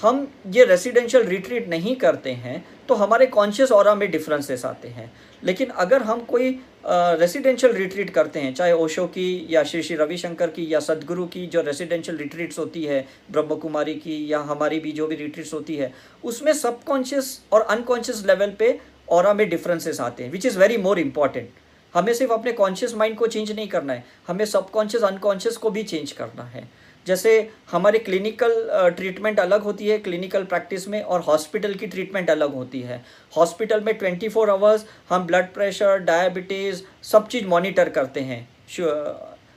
हम 0.01 0.27
ये 0.47 0.65
रेसिडेंशियल 0.65 1.23
रिट्रीट 1.23 1.67
नहीं 1.69 1.95
करते 1.95 2.31
हैं 2.33 2.63
तो 2.87 2.95
हमारे 2.95 3.25
कॉन्शियस 3.27 3.71
और 3.71 3.93
में 3.95 4.09
डिफरेंसेस 4.11 4.65
आते 4.65 4.87
हैं। 4.87 5.11
लेकिन 5.43 5.69
अगर 5.75 6.01
हम 6.01 6.19
कोई 6.21 6.49
रेसिडेंशियल 6.85 7.73
रिट्रीट 7.73 8.09
करते 8.09 8.39
हैं, 8.39 8.53
चाहे 8.53 8.73
ओशो 8.73 9.05
की 9.07 9.47
या 9.49 9.63
श्री 9.63 9.81
श्री 9.83 9.95
रविशंकर 9.95 10.49
की 10.49 10.67
या 10.73 10.79
सदगुरु 10.79 11.25
की 11.27 11.45
जो 11.47 11.61
रेसिडेंशियल 11.61 12.17
रिट्रीट्स 12.17 12.59
होती 12.59 12.83
है 12.83 13.05
ब्रह्म 13.31 13.55
कुमारी 13.57 13.93
की 13.95 14.25
या 14.31 14.39
हमारी 14.41 14.79
भी 14.79 14.91
जो 14.91 15.07
भी 15.07 15.15
रिट्रीट्स 15.15 15.53
होती 15.53 15.75
है, 15.75 15.93
उसमें 16.23 16.53
सबकॉन्शियस 16.53 17.39
और 17.51 17.61
अनकॉन्शियस 17.61 18.23
लेवल 18.27 18.53
पे 18.59 18.77
और 19.09 19.33
में 19.33 19.47
डिफरेंसेस 19.49 19.99
आते 20.01 20.23
हैं 20.23 20.31
which 20.31 20.45
is 20.45 20.59
very 20.59 20.77
more 20.77 20.99
important 20.99 21.49
हमें 21.93 22.13
सिर्फ़ 22.13 22.33
अपने 22.33 22.51
कॉन्शियस 22.53 22.93
माइंड 22.95 23.17
को 23.17 23.27
चेंज 23.27 23.51
नहीं 23.51 23.67
करना 23.67 23.93
है, 23.93 24.03
हमें 24.27 24.45
सबकॉन्शियस 24.45 25.03
अनकॉन्शियस 25.03 25.57
को 25.57 25.69
भी 25.69 25.83
चेंज 25.83 26.11
करना 26.11 26.43
है। 26.43 26.69
जैसे 27.07 27.49
हमारे 27.71 27.99
क्लिनिकल 27.99 28.53
ट्रीटमेंट 28.97 29.39
अलग 29.39 29.63
होती 29.63 29.87
है 29.87 29.97
क्लिनिकल 29.99 30.43
प्रैक्टिस 30.43 30.87
में 30.87 31.01
और 31.01 31.21
हॉस्पिटल 31.21 31.73
की 31.73 31.87
ट्रीटमेंट 31.87 32.29
अलग 32.29 32.53
होती 32.53 32.81
है। 32.81 33.03
हॉस्पिटल 33.33 33.81
में 33.81 33.93
ट्वेंटी 33.97 34.29
फोर 34.29 34.49
आवर्स 34.49 34.85
हम 35.09 35.25
ब्लड 35.27 35.53
प्रेशर 35.53 35.97
डायबिटीज़ 35.99 36.81
सब 37.03 37.27
चीज़ 37.27 37.45
मॉनिटर 37.47 37.89
करते 37.89 38.19
हैं। 38.21 38.47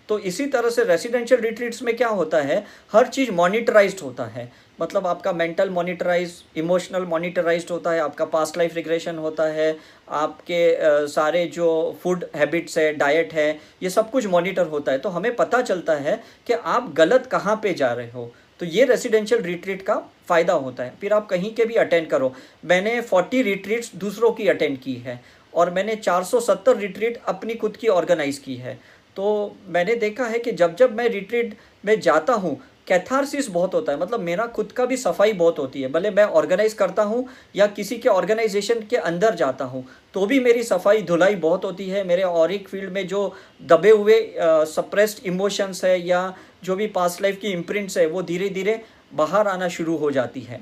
तो 0.09 0.19
इसी 0.21 0.47
तरह 0.47 0.71
से 0.71 0.85
रेसिडेंशियल 0.85 1.41
रिट्रीट्स 1.41 1.83
में 1.83 1.97
क्या 1.97 2.09
होता 2.09 2.41
है? 2.43 2.65
हर 2.93 3.07
चीज़ 3.07 3.31
मॉनिटराइज्ड 3.33 4.01
होता 4.01 4.25
है। 4.25 4.51
मतलब 4.81 5.07
आपका 5.07 5.33
मेंटल 5.33 5.71
मॉनिटराइज 5.71 6.33
इमोशनल 6.57 7.05
मॉनिटराइज 7.05 7.67
होता 7.71 7.91
है, 7.91 8.01
आपका 8.01 8.25
पास्ट 8.25 8.57
लाइफ 8.57 8.75
रिग्रेशन 8.75 9.19
होता 9.19 9.45
है, 9.45 9.77
आपके 10.09 11.07
सारे 11.09 11.45
जो 11.47 11.97
फ़ूड 12.03 12.25
हैबिट्स 12.37 12.79
है 12.79 12.93
डाइट 12.95 13.33
है, 13.35 13.51
ये 13.83 13.91
सब 13.91 14.11
कुछ 14.11 14.27
मॉनिटर 14.27 14.67
होता 14.67 14.93
है। 14.93 14.99
तो 14.99 15.09
हमें 15.09 15.35
पता 15.37 15.61
चलता 15.63 15.95
है 15.95 16.21
कि 16.47 16.53
आप 16.53 16.93
गलत 16.95 17.27
कहाँ 17.27 17.57
पे 17.63 17.75
जा 17.75 17.93
रहे 17.93 18.11
हो। 18.11 18.31
तो 18.61 18.67
ये 18.67 18.85
रेसिडेंशियल 18.85 19.43
रिट्रीट 19.43 19.83
का 19.83 19.95
फ़ायदा 20.29 20.53
होता 20.55 20.85
है। 20.85 20.95
फिर 21.01 21.13
आप 21.13 21.27
कहीं 21.29 21.55
के 21.55 21.65
भी 21.65 21.75
अटेंड 21.75 22.09
करो। 22.11 22.33
मैंने 22.65 23.01
40 23.03 23.43
रिट्रीट्स 23.43 23.91
दूसरों 23.97 24.31
की 24.33 24.49
अटेंड 24.49 24.79
की 24.79 24.95
है 24.97 25.21
और 25.55 25.71
मैंने 25.71 25.97
470 25.97 26.77
रिट्रीट 26.79 27.21
अपनी 27.29 27.55
खुद 27.55 27.77
की 27.77 27.89
ऑर्गेनाइज़ 27.89 28.41
की 28.41 28.55
है। 28.57 28.79
तो 29.17 29.57
मैंने 29.69 29.95
देखा 29.95 30.25
है 30.25 30.39
कि 30.39 30.53
जब 30.53 30.77
जब 30.77 30.95
मैं 30.97 31.09
रिट्रीट 31.09 31.57
में 31.85 31.99
जाता 32.01 32.33
हूँ 32.35 32.61
कैथारसिस 32.87 33.49
बहुत 33.51 33.75
होता 33.75 33.93
है। 33.93 33.99
मतलब 34.01 34.21
मेरा 34.21 34.47
खुद 34.49 34.73
का 34.73 34.85
भी 34.87 34.97
सफ़ाई 34.97 35.33
बहुत 35.35 35.59
होती 35.59 35.83
है। 35.83 35.89
भले 35.93 36.11
मैं 36.11 36.25
ऑर्गेनाइज 36.25 36.73
करता 36.75 37.03
हूँ 37.03 37.27
या 37.57 37.67
किसी 37.69 37.97
के 37.99 38.09
ऑर्गेनाइजेशन 38.09 38.81
के 38.91 38.97
अंदर 38.99 39.35
जाता 39.35 39.65
हूँ 39.65 39.85
तो 40.15 40.27
भी 40.27 40.41
मेरी 40.41 40.63
सफ़ाई 40.63 41.03
धुलाई 41.03 41.35
बहुत 41.37 41.65
होती 41.65 41.89
है। 41.89 42.05
मेरे 42.05 42.23
और 42.23 42.53
एक 42.53 42.69
फ़ील्ड 42.69 42.93
में 42.93 43.07
जो 43.09 43.33
दबे 43.63 43.91
हुए 43.91 44.21
सप्रेस्ड 44.69 45.27
इमोशंस 45.27 45.85
है 45.85 45.99
या 46.01 46.35
जो 46.65 46.77
भी 46.77 46.87
पास्ट 46.91 47.23
लाइफ 47.23 47.39
की 47.41 47.53
इम्प्रिंट्स 47.53 47.99
है, 47.99 48.07
वो 48.07 48.23
धीरे 48.23 48.49
धीरे 48.51 48.81
बाहर 49.15 49.49
आना 49.49 49.69
शुरू 49.71 49.97
हो 49.97 50.11
जाती 50.11 50.41
है। 50.41 50.61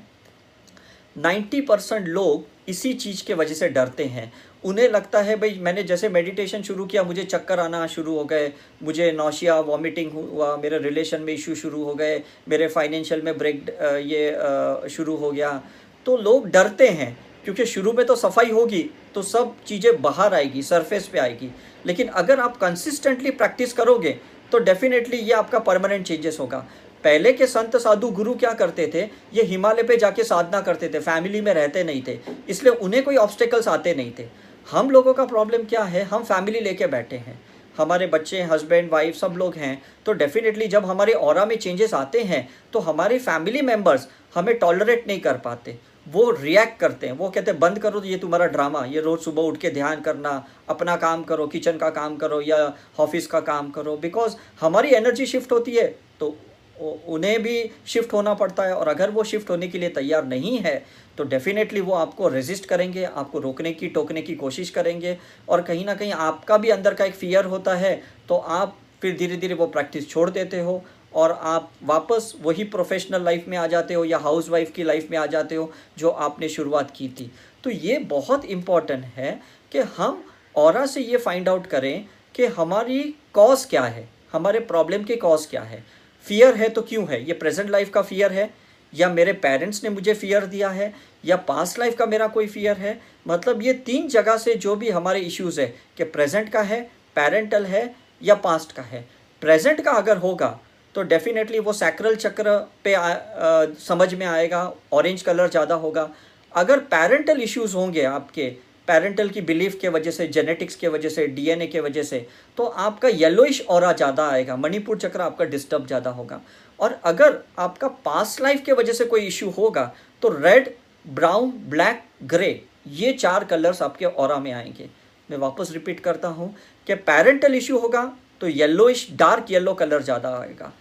नाइन्टी 1.15 1.61
परसेंट 1.61 2.07
लोग 2.07 2.45
इसी 2.67 2.93
चीज़ 2.93 3.23
के 3.25 3.33
वजह 3.33 3.53
से 3.53 3.69
डरते 3.69 4.03
हैं। 4.05 4.31
उन्हें 4.63 4.89
लगता 4.89 5.21
है, 5.21 5.35
भाई, 5.35 5.57
मैंने 5.61 5.83
जैसे 5.83 6.09
मेडिटेशन 6.09 6.61
शुरू 6.61 6.85
किया, 6.85 7.03
मुझे 7.03 7.23
चक्कर 7.23 7.59
आना 7.59 7.85
शुरू 7.87 8.15
हो 8.17 8.23
गए। 8.25 8.51
मुझे 8.83 9.11
नौशिया 9.11 9.59
वॉमिटिंग 9.61 10.11
हुआ, 10.11 10.55
मेरे 10.57 10.77
रिलेशन 10.79 11.21
में 11.21 11.33
इशू 11.33 11.55
शुरू 11.55 11.83
हो 11.83 11.95
गए। 11.95 12.21
मेरे 12.49 12.67
फाइनेंशियल 12.67 13.21
में 13.21 13.37
ब्रेक 13.37 13.69
ये 14.05 14.89
शुरू 14.89 15.15
हो 15.15 15.31
गया। 15.31 15.61
तो 16.05 16.17
लोग 16.17 16.49
डरते 16.49 16.87
हैं, 16.89 17.17
क्योंकि 17.43 17.65
शुरू 17.65 17.91
में 17.93 18.05
तो 18.05 18.15
सफ़ाई 18.15 18.51
होगी 18.51 18.89
तो 19.15 19.21
सब 19.23 19.53
चीज़ें 19.65 20.01
बाहर 20.01 20.33
आएगी 20.33 20.61
सरफेस 20.63 21.07
पे 21.07 21.19
आएगी। 21.19 21.49
लेकिन 21.85 22.07
अगर 22.09 22.39
आप 22.39 22.55
कंसिस्टेंटली 22.57 23.31
प्रैक्टिस 23.33 23.73
करोगे 23.73 24.17
तो 24.51 24.59
डेफिनेटली 24.59 25.17
ये 25.17 25.33
आपका 25.33 25.59
परमानेंट 25.61 26.05
चेंजेस 26.05 26.37
होगा। 26.39 26.65
पहले 27.03 27.33
के 27.33 27.47
संत 27.47 27.75
साधु 27.77 28.09
गुरु 28.11 28.33
क्या 28.35 28.51
करते 28.53 28.87
थे? 28.93 29.01
ये 29.33 29.43
हिमालय 29.43 29.83
पे 29.83 29.97
जाके 29.97 30.23
साधना 30.23 30.61
करते 30.61 30.89
थे 30.89 30.99
फैमिली 31.01 31.41
में 31.41 31.53
रहते 31.53 31.83
नहीं 31.83 32.03
थे, 32.03 32.19
इसलिए 32.49 32.73
उन्हें 32.75 33.03
कोई 33.03 33.15
ऑब्स्टेकल्स 33.17 33.67
आते 33.67 33.95
नहीं 33.95 34.11
थे। 34.19 34.27
हम 34.67 34.89
लोगों 34.89 35.13
का 35.13 35.25
प्रॉब्लम 35.25 35.63
क्या 35.65 35.83
है? 35.83 36.03
हम 36.03 36.23
फैमिली 36.23 36.59
लेके 36.61 36.87
बैठे 36.87 37.15
हैं। 37.17 37.39
हमारे 37.77 38.07
बच्चे 38.07 38.41
हस्बैंड 38.43 38.91
वाइफ 38.91 39.15
सब 39.15 39.35
लोग 39.37 39.55
हैं 39.55 39.81
तो 40.05 40.13
डेफिनेटली 40.13 40.67
जब 40.67 40.85
हमारे 40.85 41.13
और 41.13 41.45
में 41.47 41.55
चेंजेस 41.57 41.93
आते 41.93 42.21
हैं 42.23 42.47
तो 42.73 42.79
हमारे 42.81 43.17
फैमिली 43.19 43.61
मेंबर्स 43.61 44.07
हमें 44.35 44.57
टॉलरेट 44.59 45.07
नहीं 45.07 45.19
कर 45.19 45.37
पाते। 45.39 45.77
वो 46.07 46.29
रिएक्ट 46.31 46.79
करते 46.79 47.07
हैं। 47.07 47.13
वो 47.13 47.29
कहते 47.29 47.51
हैं, 47.51 47.59
बंद 47.59 47.79
करो 47.79 47.99
तो 47.99 48.07
ये 48.07 48.17
तुम्हारा 48.17 48.45
ड्रामा 48.47 48.83
ये 48.85 49.01
रोज़ 49.01 49.21
सुबह 49.21 49.41
उठ 49.41 49.57
के 49.57 49.69
ध्यान 49.71 50.01
करना, 50.01 50.31
अपना 50.69 50.95
काम 50.97 51.23
करो 51.23 51.47
किचन 51.47 51.77
का 51.77 51.89
काम 51.91 52.15
करो 52.17 52.41
या 52.41 52.57
ऑफ़िस 52.99 53.27
का 53.27 53.39
काम 53.41 53.69
करो 53.71 53.95
बिकॉज़ 53.97 54.35
हमारी 54.61 54.89
एनर्जी 54.93 55.25
शिफ्ट 55.25 55.51
होती 55.51 55.71
है। 55.71 55.87
तो 56.19 56.35
उन्हें 56.77 57.41
भी 57.43 57.69
शिफ्ट 57.87 58.13
होना 58.13 58.33
पड़ता 58.33 58.63
है 58.63 58.73
और 58.75 58.87
अगर 58.87 59.09
वो 59.09 59.23
शिफ्ट 59.23 59.49
होने 59.49 59.67
के 59.67 59.79
लिए 59.79 59.89
तैयार 59.89 60.25
नहीं 60.25 60.57
है 60.59 60.75
तो 61.17 61.23
डेफिनेटली 61.23 61.81
वो 61.81 61.93
आपको 61.93 62.27
रेजिस्ट 62.27 62.65
करेंगे, 62.65 63.03
आपको 63.03 63.39
रोकने 63.39 63.71
की, 63.73 63.87
टोकने 63.87 64.21
की 64.21 64.35
कोशिश 64.35 64.69
करेंगे 64.69 65.17
और 65.49 65.61
कहीं 65.61 65.85
ना 65.85 65.93
कहीं 65.95 66.11
आपका 66.11 66.57
भी 66.57 66.69
अंदर 66.69 66.93
का 66.93 67.05
एक 67.05 67.13
फियर 67.15 67.45
होता 67.45 67.75
है 67.75 68.01
तो 68.29 68.35
आप 68.35 68.77
फिर 69.01 69.17
धीरे 69.17 69.37
धीरे 69.37 69.53
वो 69.53 69.67
प्रैक्टिस 69.67 70.09
छोड़ 70.09 70.29
देते 70.29 70.59
हो 70.59 70.83
और 71.13 71.31
आप 71.31 71.71
वापस 71.83 72.33
वही 72.41 72.63
प्रोफेशनल 72.65 73.23
लाइफ 73.23 73.47
में 73.47 73.57
आ 73.57 73.65
जाते 73.67 73.93
हो 73.93 74.05
या 74.05 74.17
हाउस 74.17 74.49
वाइफ 74.49 74.71
की 74.71 74.83
लाइफ 74.83 75.07
में 75.11 75.17
आ 75.17 75.25
जाते 75.25 75.55
हो 75.55 75.71
जो 75.97 76.09
आपने 76.09 76.49
शुरुआत 76.49 76.91
की 76.91 77.07
थी। 77.09 77.31
तो 77.63 77.69
ये 77.69 77.97
बहुत 78.09 78.45
इंपॉर्टेंट 78.45 79.03
है 79.05 79.39
कि 79.71 79.79
हम 79.97 80.23
और 80.55 80.85
से 80.87 81.01
ये 81.01 81.17
फाइंड 81.17 81.49
आउट 81.49 81.67
करें 81.67 82.05
कि 82.35 82.45
हमारी 82.47 83.03
कॉज 83.33 83.65
क्या 83.65 83.83
है, 83.83 84.07
हमारे 84.33 84.59
प्रॉब्लम 84.61 85.03
के 85.03 85.15
कॉज 85.15 85.45
क्या 85.45 85.61
है। 85.61 85.83
फियर 86.25 86.55
है 86.55 86.69
तो 86.69 86.81
क्यों 86.81 87.07
है? 87.07 87.23
ये 87.27 87.33
प्रेजेंट 87.33 87.69
लाइफ 87.69 87.89
का 87.89 88.01
फियर 88.01 88.31
है? 88.31 88.49
या 88.93 89.09
मेरे 89.09 89.33
पेरेंट्स 89.33 89.83
ने 89.83 89.89
मुझे 89.89 90.13
फियर 90.13 90.45
दिया 90.45 90.69
है? 90.69 90.93
या 91.25 91.35
पास्ट 91.47 91.79
लाइफ 91.79 91.95
का 91.97 92.05
मेरा 92.05 92.27
कोई 92.27 92.47
फियर 92.47 92.77
है? 92.77 92.99
मतलब 93.27 93.61
ये 93.61 93.73
तीन 93.85 94.07
जगह 94.07 94.37
से 94.37 94.55
जो 94.55 94.75
भी 94.75 94.89
हमारे 94.89 95.19
इश्यूज़ 95.21 95.59
है 95.61 95.73
कि 95.97 96.03
प्रेजेंट 96.05 96.49
का 96.49 96.61
है 96.61 96.81
पेरेंटल 97.15 97.65
है 97.65 97.83
या 98.21 98.35
पास्ट 98.35 98.71
का 98.71 98.83
है। 98.83 99.05
प्रेजेंट 99.41 99.81
का 99.81 99.91
अगर 99.91 100.17
होगा 100.17 100.59
तो 100.95 101.03
डेफिनेटली 101.03 101.59
वो 101.59 101.73
सैक्रल 101.73 102.15
चक्र 102.15 102.57
पे 102.83 102.93
आ, 102.93 103.01
आ, 103.01 103.65
समझ 103.79 104.13
में 104.13 104.25
आएगा 104.25 104.71
ऑरेंज 104.93 105.21
कलर 105.21 105.49
ज़्यादा 105.49 105.75
होगा। 105.75 106.09
अगर 106.51 106.79
पेरेंटल 106.91 107.41
इश्यूज़ 107.41 107.75
होंगे 107.75 108.03
आपके 108.05 108.51
पेरेंटल 108.87 109.29
की 109.29 109.41
बिलीफ 109.41 109.77
के 109.81 109.89
वजह 109.89 110.11
से 110.11 110.27
जेनेटिक्स 110.29 110.75
के 110.75 110.87
वजह 110.87 111.09
से 111.09 111.25
डीएनए 111.29 111.67
के 111.67 111.79
वजह 111.79 112.03
से 112.03 112.25
तो 112.57 112.63
आपका 112.65 113.07
येलोइश 113.09 113.61
और 113.61 113.91
ज़्यादा 113.93 114.27
आएगा, 114.27 114.55
मणिपुर 114.55 114.97
चक्र 114.97 115.21
आपका 115.21 115.45
डिस्टर्ब 115.45 115.87
ज़्यादा 115.87 116.09
होगा। 116.09 116.41
और 116.79 116.99
अगर 117.05 117.37
आपका 117.59 117.87
पास्ट 118.05 118.41
लाइफ 118.41 118.63
के 118.65 118.71
वजह 118.73 118.93
से 118.93 119.05
कोई 119.05 119.25
इश्यू 119.27 119.49
होगा 119.51 119.91
तो 120.23 120.29
रेड 120.35 120.69
ब्राउन 121.05 121.51
ब्लैक 121.69 122.03
ग्रे 122.25 122.61
ये 122.89 123.11
चार 123.13 123.43
कलर्स 123.45 123.81
आपके 123.81 124.05
और 124.05 124.39
में 124.39 124.51
आएँगे। 124.53 124.89
मैं 125.29 125.37
वापस 125.39 125.71
रिपीट 125.71 125.99
करता 125.99 126.27
हूँ 126.29 126.53
कि 126.87 126.95
पेरेंटल 127.01 127.55
इशू 127.55 127.77
होगा 127.79 128.11
तो 128.41 128.47
येल्लोइश 128.49 129.07
डार्क 129.13 129.51
येल्लो 129.51 129.73
कलर 129.73 130.01
ज़्यादा 130.01 130.29
आएगा। 130.37 130.71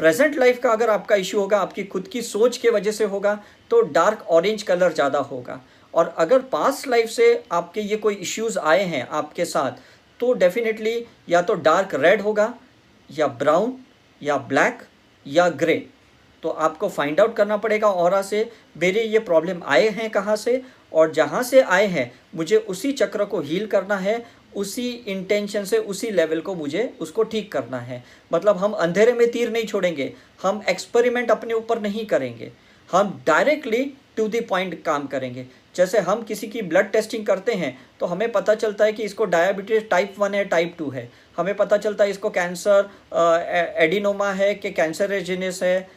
प्रेजेंट 0.00 0.36
लाइफ 0.38 0.58
का 0.62 0.70
अगर 0.70 0.90
आपका 0.90 1.16
इशू 1.16 1.38
होगा, 1.40 1.58
आपकी 1.58 1.84
खुद 1.84 2.08
की 2.08 2.22
सोच 2.22 2.56
के 2.56 2.70
वजह 2.70 2.92
से 2.92 3.04
होगा 3.06 3.34
तो 3.70 3.80
डार्क 3.82 4.26
ऑरेंज 4.28 4.62
कलर 4.62 4.92
ज़्यादा 4.92 5.18
होगा। 5.20 5.60
और 5.94 6.14
अगर 6.18 6.42
पास्ट 6.52 6.88
लाइफ 6.88 7.08
से 7.10 7.42
आपके 7.52 7.80
ये 7.80 7.96
कोई 7.96 8.14
इश्यूज़ 8.16 8.58
आए 8.58 8.84
हैं 8.84 9.06
आपके 9.08 9.44
साथ 9.44 9.80
तो 10.20 10.32
डेफिनेटली 10.34 11.04
या 11.28 11.42
तो 11.42 11.54
डार्क 11.56 11.94
रेड 11.94 12.20
होगा, 12.20 12.54
या 13.10 13.26
ब्राउन 13.26 13.76
या 14.20 14.36
ब्लैक 14.38 14.82
या 15.26 15.48
ग्रे 15.50 15.86
तो 16.42 16.48
आपको 16.48 16.88
फाइंड 16.88 17.20
आउट 17.20 17.34
करना 17.36 17.56
पड़ेगा 17.56 17.88
और 17.88 18.20
से, 18.22 18.50
मेरे 18.76 19.02
ये 19.02 19.18
प्रॉब्लम 19.18 19.62
आए 19.66 19.88
हैं 19.88 20.08
कहाँ 20.10 20.36
से, 20.36 20.62
और 20.92 21.12
जहाँ 21.12 21.42
से 21.42 21.60
आए 21.60 21.86
हैं, 21.86 22.12
मुझे 22.34 22.56
उसी 22.58 22.92
चक्र 22.92 23.24
को 23.24 23.40
हील 23.40 23.66
करना 23.66 23.96
है, 23.96 24.24
उसी 24.56 24.88
इंटेंशन 24.90 25.64
से, 25.64 25.78
उसी 25.78 26.10
लेवल 26.10 26.40
को 26.40 26.54
मुझे 26.54 26.92
उसको 27.00 27.22
ठीक 27.24 27.50
करना 27.52 27.78
है. 27.78 28.02
मतलब 28.30 28.56
हम 28.56 28.72
अंधेरे 28.72 29.12
में 29.12 29.30
तीर 29.30 29.50
नहीं 29.50 29.66
छोड़ेंगे, 29.66 30.12
हम 30.42 30.62
एक्सपेरिमेंट 30.68 31.30
अपने 31.30 31.54
ऊपर 31.54 31.80
नहीं 31.80 32.06
करेंगे. 32.06 32.52
हम 32.90 33.22
डायरेक्टली 33.26 33.84
टू 34.16 34.28
द 34.28 34.44
पॉइंट 34.48 34.82
काम 34.84 35.06
करेंगे. 35.06 35.46
जैसे 35.76 35.98
हम 36.00 36.22
किसी 36.22 36.46
की 36.46 36.62
ब्लड 36.62 36.90
टेस्टिंग 36.92 37.26
करते 37.26 37.52
हैं 37.54 37.76
तो 38.00 38.06
हमें 38.06 38.30
पता 38.32 38.54
चलता 38.54 38.84
है 38.84 38.92
कि 38.92 39.02
इसको 39.02 39.24
डायबिटीज़ 39.26 39.84
टाइप 39.90 40.14
वन 40.18 40.34
है 40.34 40.44
टाइप 40.46 40.74
टू 40.78 40.90
है। 40.90 41.08
हमें 41.36 41.54
पता 41.56 41.76
चलता 41.76 42.04
है 42.04 42.10
इसको 42.10 42.30
कैंसर 42.30 42.90
एडिनोमा 43.84 44.30
है 44.32 44.54
कि 44.54 44.70
कैंसरेजिनस 44.72 45.62
है 45.62 45.88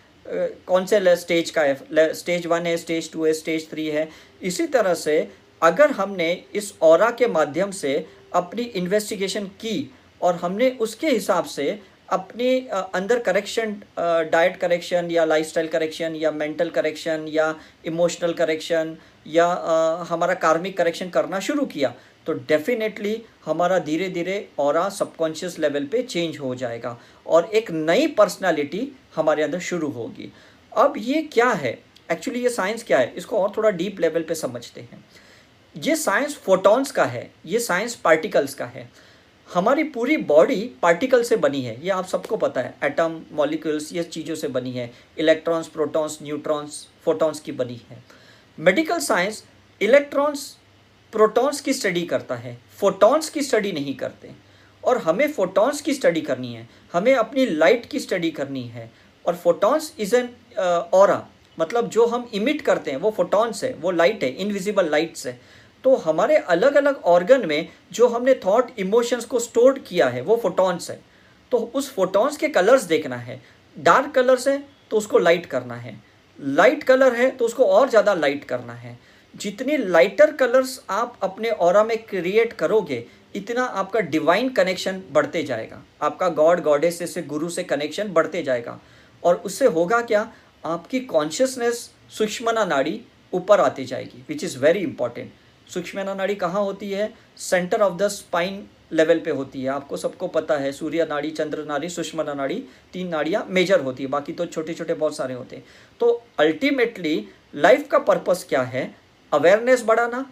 कौन 0.67 0.85
से 0.85 1.15
स्टेज 1.15 1.49
का 1.49 1.61
है? 1.61 2.13
स्टेज 2.13 2.45
वन 2.47 2.65
है 2.65 2.75
स्टेज 2.77 3.11
टू 3.11 3.25
है 3.25 3.33
स्टेज 3.33 3.69
थ्री 3.69 3.87
है। 3.89 4.07
इसी 4.41 4.65
तरह 4.67 4.93
से 4.95 5.27
अगर 5.61 5.91
हमने 5.91 6.31
इस 6.55 6.73
और 6.81 7.11
के 7.11 7.27
माध्यम 7.27 7.71
से 7.73 7.93
अपनी 8.35 8.63
इन्वेस्टिगेशन 8.63 9.45
की 9.61 9.89
और 10.21 10.35
हमने 10.35 10.69
उसके 10.81 11.09
हिसाब 11.09 11.45
से 11.45 11.79
अपने 12.09 12.49
अंदर 12.95 13.19
करेक्शन 13.19 13.75
डाइट 14.31 14.55
करेक्शन 14.57 15.09
या 15.11 15.25
लाइफस्टाइल 15.25 15.67
करेक्शन 15.67 16.15
या 16.15 16.31
मेंटल 16.31 16.69
करेक्शन 16.69 17.25
या 17.29 17.53
इमोशनल 17.85 18.33
करेक्शन 18.33 18.95
या 19.27 19.45
आ, 19.45 20.03
हमारा 20.03 20.33
कार्मिक 20.35 20.77
करेक्शन 20.77 21.09
करना 21.09 21.39
शुरू 21.39 21.65
किया 21.65 21.93
तो 22.27 22.33
डेफिनेटली 22.47 23.21
हमारा 23.45 23.77
धीरे 23.79 24.09
धीरे 24.09 24.47
और 24.59 24.89
सबकॉन्शियस 24.91 25.57
लेवल 25.59 25.85
पे 25.85 26.01
चेंज 26.03 26.37
हो 26.39 26.53
जाएगा 26.55 26.97
और 27.25 27.45
एक 27.45 27.71
नई 27.71 28.07
पर्सनालिटी 28.07 28.87
हमारे 29.15 29.43
अंदर 29.43 29.59
शुरू 29.59 29.89
होगी। 29.89 30.31
अब 30.71 30.93
ये 30.97 31.21
क्या 31.33 31.49
है? 31.49 31.77
एक्चुअली 32.11 32.43
ये 32.43 32.49
साइंस 32.49 32.83
क्या 32.83 32.97
है? 32.99 33.13
इसको 33.17 33.37
और 33.37 33.53
थोड़ा 33.57 33.69
डीप 33.71 33.99
लेवल 33.99 34.23
पे 34.23 34.35
समझते 34.35 34.81
हैं। 34.81 35.03
ये 35.75 35.95
साइंस 35.95 36.35
फोटॉन्स 36.37 36.91
का 36.91 37.05
है 37.05 37.29
ये 37.45 37.59
साइंस 37.59 37.95
पार्टिकल्स 37.95 38.53
का 38.53 38.65
है। 38.65 38.89
हमारी 39.49 39.83
पूरी 39.85 40.17
बॉडी 40.17 40.61
पार्टिकल 40.81 41.23
से 41.23 41.35
बनी 41.37 41.61
है 41.61 41.75
ये 41.83 41.89
आप 41.89 42.05
सबको 42.07 42.37
पता 42.37 42.61
है। 42.61 42.75
एटम 42.83 43.19
मॉलिक्यूल्स 43.31 43.91
ये 43.93 44.03
चीज़ों 44.05 44.35
से 44.35 44.47
बनी 44.47 44.71
है। 44.71 44.91
इलेक्ट्रॉन्स 45.17 45.67
प्रोटॉन्स 45.67 46.17
न्यूट्रॉन्स 46.23 46.85
फोटॉन्स 47.05 47.39
की 47.39 47.51
बनी 47.53 47.81
है। 47.89 48.03
मेडिकल 48.59 48.99
साइंस 48.99 49.43
इलेक्ट्रॉन्स, 49.81 50.57
प्रोटॉन्स 51.11 51.61
की 51.61 51.73
स्टडी 51.73 52.01
करता 52.01 52.35
है। 52.35 52.57
फोटॉन्स 52.77 53.29
की 53.29 53.41
स्टडी 53.41 53.71
नहीं 53.71 53.95
करते। 53.95 54.31
और 54.83 54.97
हमें 54.97 55.31
फोटॉन्स 55.33 55.81
की 55.81 55.93
स्टडी 55.93 56.21
करनी 56.21 56.53
है। 56.53 56.69
हमें 56.93 57.13
अपनी 57.15 57.45
लाइट 57.45 57.85
की 57.85 57.99
स्टडी 57.99 58.31
करनी 58.31 58.63
है। 58.63 58.91
और 59.27 59.35
फोटॉन्स 59.35 59.93
इज़ 59.99 60.15
एन 60.15 60.29
और 60.93 61.27
मतलब 61.59 61.89
जो 61.89 62.05
हम 62.05 62.29
इमिट 62.33 62.61
करते 62.61 62.91
हैं, 62.91 62.97
वो 62.97 63.11
फोटॉन्स 63.11 63.63
है, 63.63 63.73
वो 63.73 63.91
लाइट 63.91 64.23
है 64.23 64.29
इनविजिबल 64.29 64.89
लाइट्स 64.89 65.27
है। 65.27 65.39
तो 65.83 65.95
हमारे 65.95 66.37
अलग 66.37 66.75
अलग 66.75 67.01
ऑर्गन 67.05 67.47
में 67.47 67.67
जो 67.91 68.07
हमने 68.07 68.33
थॉट 68.45 68.71
इमोशंस 68.79 69.25
को 69.25 69.39
स्टोर 69.39 69.79
किया 69.79 70.07
है, 70.07 70.21
वो 70.21 70.37
फोटॉन्स 70.37 70.91
है। 70.91 70.99
तो 71.51 71.71
उस 71.75 71.93
फोटॉन्स 71.93 72.37
के 72.37 72.47
कलर्स 72.47 72.83
देखना 72.83 73.17
है। 73.17 73.41
डार्क 73.79 74.11
कलर्स 74.11 74.47
है 74.47 74.63
तो 74.91 74.97
उसको 74.97 75.19
लाइट 75.19 75.45
करना 75.45 75.75
है। 75.75 76.08
लाइट 76.39 76.83
कलर 76.83 77.15
है 77.15 77.29
तो 77.31 77.45
उसको 77.45 77.65
और 77.65 77.89
ज़्यादा 77.89 78.13
लाइट 78.13 78.43
करना 78.43 78.73
है। 78.73 78.97
जितनी 79.35 79.77
लाइटर 79.77 80.31
कलर्स 80.31 80.79
आप 80.89 81.17
अपने 81.23 81.49
और 81.49 81.85
में 81.85 81.97
क्रिएट 82.03 82.53
करोगे, 82.53 83.03
इतना 83.35 83.63
आपका 83.63 83.99
डिवाइन 84.01 84.49
कनेक्शन 84.49 85.01
बढ़ते 85.11 85.43
जाएगा। 85.43 85.81
आपका 86.01 86.29
गॉड 86.29 86.61
गॉडेस 86.63 87.13
से 87.13 87.21
गुरु 87.23 87.49
से 87.49 87.63
कनेक्शन 87.63 88.13
बढ़ते 88.13 88.43
जाएगा। 88.43 88.79
और 89.23 89.35
उससे 89.35 89.65
होगा 89.67 90.01
क्या? 90.01 90.31
आपकी 90.63 90.99
कॉन्शियसनेस 91.01 91.89
सूक्ष्मना 92.11 92.65
नाड़ी 92.65 92.99
ऊपर 93.33 93.61
आती 93.61 93.85
जाएगी 93.85 94.23
विच 94.29 94.43
इज़ 94.43 94.57
वेरी 94.59 94.79
इंपॉर्टेंट 94.79 95.31
सूक्ष्मना 95.69 96.13
नाड़ी 96.13 96.35
कहाँ 96.35 96.63
होती 96.63 96.91
है? 96.91 97.13
Centre 97.39 97.81
of 97.81 97.97
the 97.97 98.07
spine 98.09 98.63
level 98.91 99.19
पे 99.19 99.31
होती 99.31 99.61
है। 99.61 99.69
आपको 99.69 99.97
सबको 99.97 100.27
पता 100.27 100.57
है, 100.57 100.71
सूर्य 100.71 101.05
नाड़ी, 101.09 101.31
चंद्र 101.31 101.65
नाड़ी 101.65 101.89
सुषमना 101.89 102.33
नाड़ी, 102.33 102.63
तीन 102.93 103.07
नाड़ियाँ 103.07 103.45
मेजर 103.49 103.79
होती 103.79 104.03
है। 104.03 104.09
बाकी 104.09 104.33
तो 104.33 104.45
छोटे 104.45 104.73
छोटे 104.73 104.93
बहुत 104.93 105.15
सारे 105.15 105.33
होते 105.33 105.55
हैं। 105.55 105.63
तो 105.99 106.11
अल्टीमेटली 106.39 107.27
लाइफ 107.55 107.87
का 107.87 107.99
पर्पस 107.99 108.45
क्या 108.49 108.61
है? 108.61 108.95
अवेयरनेस 109.31 109.83
बढ़ाना 109.83 110.25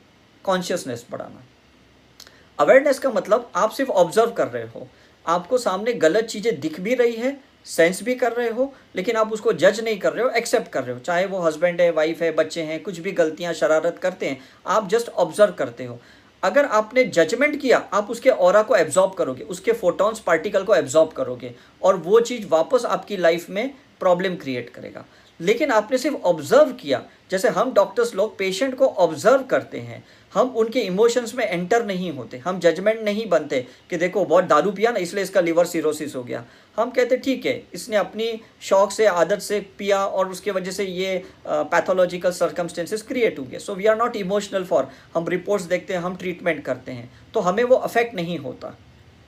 कॉन्शियसनेस 0.44 1.06
बढ़ाना। 1.12 1.44
अवेयरनेस 2.60 3.00
का 3.00 3.10
मतलब 3.10 3.52
आप 3.56 3.72
सिर्फ़ 3.72 3.92
ऑब्ज़र्व 3.92 4.32
कर 4.32 4.48
रहे 4.48 4.68
हो। 4.68 4.88
आपको 5.26 5.58
सामने 5.58 5.94
गलत 5.94 6.26
चीज़ें 6.26 6.60
दिख 6.60 6.80
भी 6.80 6.96
रही 6.96 7.14
है 7.14 7.40
सेंस 7.66 8.02
भी 8.04 8.14
कर 8.16 8.32
रहे 8.32 8.50
हो, 8.50 8.74
लेकिन 8.96 9.16
आप 9.16 9.34
उसको 9.34 9.54
जज 9.54 9.80
नहीं 9.80 9.98
कर 10.00 10.14
रहे 10.14 10.24
हो 10.24 10.30
एक्सेप्ट 10.30 10.72
कर 10.72 10.84
रहे 10.84 10.94
हो। 10.94 11.00
चाहे 11.00 11.26
वो 11.26 11.40
हस्बैंड 11.40 11.82
है 11.82 11.90
वाइफ 11.92 12.22
है, 12.22 12.32
बच्चे 12.32 12.62
हैं, 12.62 12.82
कुछ 12.84 13.00
भी 13.00 13.12
गलतियाँ, 13.12 13.54
शरारत 13.54 13.98
करते 13.98 14.30
हैं, 14.30 14.40
आप 14.68 14.88
जस्ट 14.90 15.10
ऑब्ज़र्व 15.10 15.54
करते 15.54 15.86
हो। 15.86 16.00
अगर 16.44 16.66
आपने 16.66 17.04
जजमेंट 17.04 17.60
किया, 17.62 17.78
आप 17.94 18.10
उसके 18.12 18.30
और 18.30 18.62
को 18.64 18.76
एब्जॉर्ब 18.76 19.14
करोगे, 19.14 19.44
उसके 19.44 19.72
फोटोन्स 19.74 20.20
पार्टिकल 20.20 20.64
को 20.64 20.76
एब्जॉर्ब 20.76 21.12
करोगे 21.12 21.54
और 21.84 21.96
वो 21.98 22.20
चीज़ 22.20 22.48
वापस 22.48 22.86
आपकी 22.86 23.18
लाइफ 23.18 23.50
में 23.50 23.74
प्रॉब्लम 24.00 24.36
क्रिएट 24.36 24.70
करेगा। 24.70 25.06
लेकिन 25.40 25.72
आपने 25.72 25.98
सिर्फ़ 25.98 26.18
ऑब्ज़र्व 26.18 26.72
किया, 26.72 27.02
जैसे 27.32 27.50
हम 27.50 27.72
डॉक्टर्स 27.74 28.14
लोग 28.16 28.38
पेशेंट 28.38 28.76
को 28.76 28.88
ऑब्ज़र्व 28.88 29.44
करते 29.44 29.80
हैं, 29.80 30.04
हम 30.34 30.50
उनके 30.50 30.80
इमोशंस 30.80 31.34
में 31.36 31.46
एंटर 31.46 31.86
नहीं 31.86 32.12
होते, 32.12 32.38
हम 32.38 32.60
जजमेंट 32.60 33.02
नहीं 33.02 33.28
बनते 33.30 33.66
कि 33.90 33.98
देखो 33.98 34.26
बहुत 34.26 34.44
दारू 34.44 34.72
पिया 34.72 34.92
ना, 34.92 35.00
इसलिए 35.00 35.24
इसका 35.24 35.42
लिवर 35.42 35.66
सिरोसिस 35.66 36.16
हो 36.16 36.24
गया। 36.24 36.44
हम 36.78 36.90
कहते 36.92 37.18
ठीक 37.18 37.46
है, 37.46 37.62
इसने 37.74 37.96
अपनी 37.96 38.40
शौक 38.62 38.92
से, 38.92 39.06
आदत 39.06 39.40
से 39.40 39.60
पिया 39.78 40.06
और 40.06 40.30
उसके 40.30 40.52
वजह 40.52 40.72
से 40.72 40.84
ये 40.86 41.24
पैथोलॉजिकल 41.48 42.32
सर्कमस्टेंसेस 42.32 43.02
क्रिएट 43.02 43.40
हो 43.40 43.44
गए 43.44 43.60
so 43.60 43.76
we 43.76 43.86
are 43.86 43.98
not 43.98 44.16
emotional 44.16 44.64
for 44.66 44.88
हम 45.16 45.28
रिपोर्ट्स 45.28 45.66
देखते 45.66 45.94
हैं, 45.94 46.02
हम 46.02 46.16
ट्रीटमेंट 46.16 46.64
करते 46.66 46.92
हैं। 46.92 47.10
तो 47.34 47.40
हमें 47.40 47.64
वो 47.64 47.76
अफेक्ट 47.78 48.16
नहीं 48.16 48.38
होता। 48.40 48.74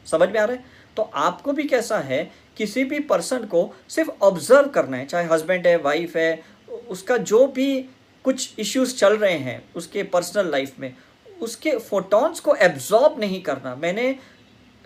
समझ 0.07 0.29
में 0.29 0.39
आ 0.39 0.43
रहा 0.43 0.55
है? 0.55 0.63
तो 0.97 1.09
आपको 1.15 1.51
भी 1.53 1.63
कैसा 1.65 1.97
है, 1.99 2.23
किसी 2.57 2.83
भी 2.83 2.99
पर्सन 3.01 3.45
को 3.45 3.69
सिर्फ़ 3.89 4.09
ऑब्ज़र्व 4.21 4.69
करना 4.69 4.97
है, 4.97 5.05
चाहे 5.05 5.27
हस्बैंड 5.27 5.67
है 5.67 5.75
वाइफ 5.79 6.15
है, 6.17 6.41
उसका 6.89 7.17
जो 7.17 7.45
भी 7.47 7.79
कुछ 8.25 8.59
इश्यूज़ 8.59 8.95
चल 8.95 9.17
रहे 9.17 9.37
हैं, 9.39 9.61
उसके 9.75 10.03
पर्सनल 10.05 10.51
लाइफ 10.51 10.79
में, 10.79 10.93
उसके 11.41 11.77
फोटॉन्स 11.79 12.39
को 12.39 12.55
एब्जॉर्ब 12.55 13.19
नहीं 13.19 13.41
करना। 13.41 13.75
मैंने 13.75 14.15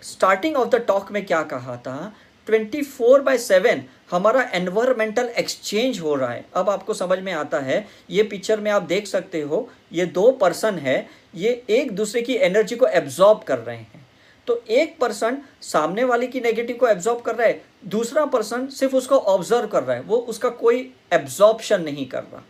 स्टार्टिंग 0.03 0.55
ऑफ़ 0.55 0.69
द 0.69 0.75
टॉक 0.87 1.11
में 1.11 1.25
क्या 1.25 1.41
कहा 1.43 1.77
था? 1.77 2.13
ट्वेंटी 2.47 2.81
फोर 2.81 3.21
बाय 3.21 3.37
सेवन 3.37 3.83
हमारा 4.11 4.41
एनवायरमेंटल 4.53 5.29
एक्सचेंज 5.29 5.99
हो 5.99 6.15
रहा 6.15 6.29
है। 6.29 6.45
अब 6.55 6.69
आपको 6.69 6.93
समझ 6.93 7.19
में 7.19 7.31
आता 7.33 7.59
है, 7.59 7.85
ये 8.09 8.23
पिक्चर 8.23 8.59
में 8.59 8.69
आप 8.71 8.83
देख 8.83 9.07
सकते 9.07 9.41
हो, 9.41 9.69
ये 9.91 10.05
दो 10.07 10.31
पर्सन 10.33 10.77
है, 10.77 11.07
ये 11.35 11.63
एक 11.69 11.91
दूसरे 11.91 12.21
की 12.21 12.35
एनर्जी 12.35 12.75
को 12.75 12.87
एब्जॉर्ब 12.87 13.43
कर 13.43 13.59
रहे 13.59 13.77
हैं। 13.77 14.01
तो 14.47 14.61
एक 14.69 14.97
पर्सन 14.99 15.37
सामने 15.61 16.03
वाले 16.03 16.27
की 16.27 16.39
नेगेटिव 16.41 16.77
को 16.77 16.87
एब्जॉर्ब 16.87 17.21
कर 17.21 17.35
रहा 17.35 17.47
है, 17.47 17.61
दूसरा 17.87 18.25
पर्सन 18.27 18.67
सिर्फ़ 18.69 18.95
उसको 18.95 19.17
ऑब्ज़र्व 19.17 19.67
कर 19.67 19.83
रहा 19.83 19.95
है, 19.95 20.01
वो 20.01 20.17
उसका 20.17 20.49
कोई 20.49 20.89
एब्जॉर्प्शन 21.13 21.81
नहीं 21.81 22.05
कर 22.05 22.23
रहा। 22.23 22.43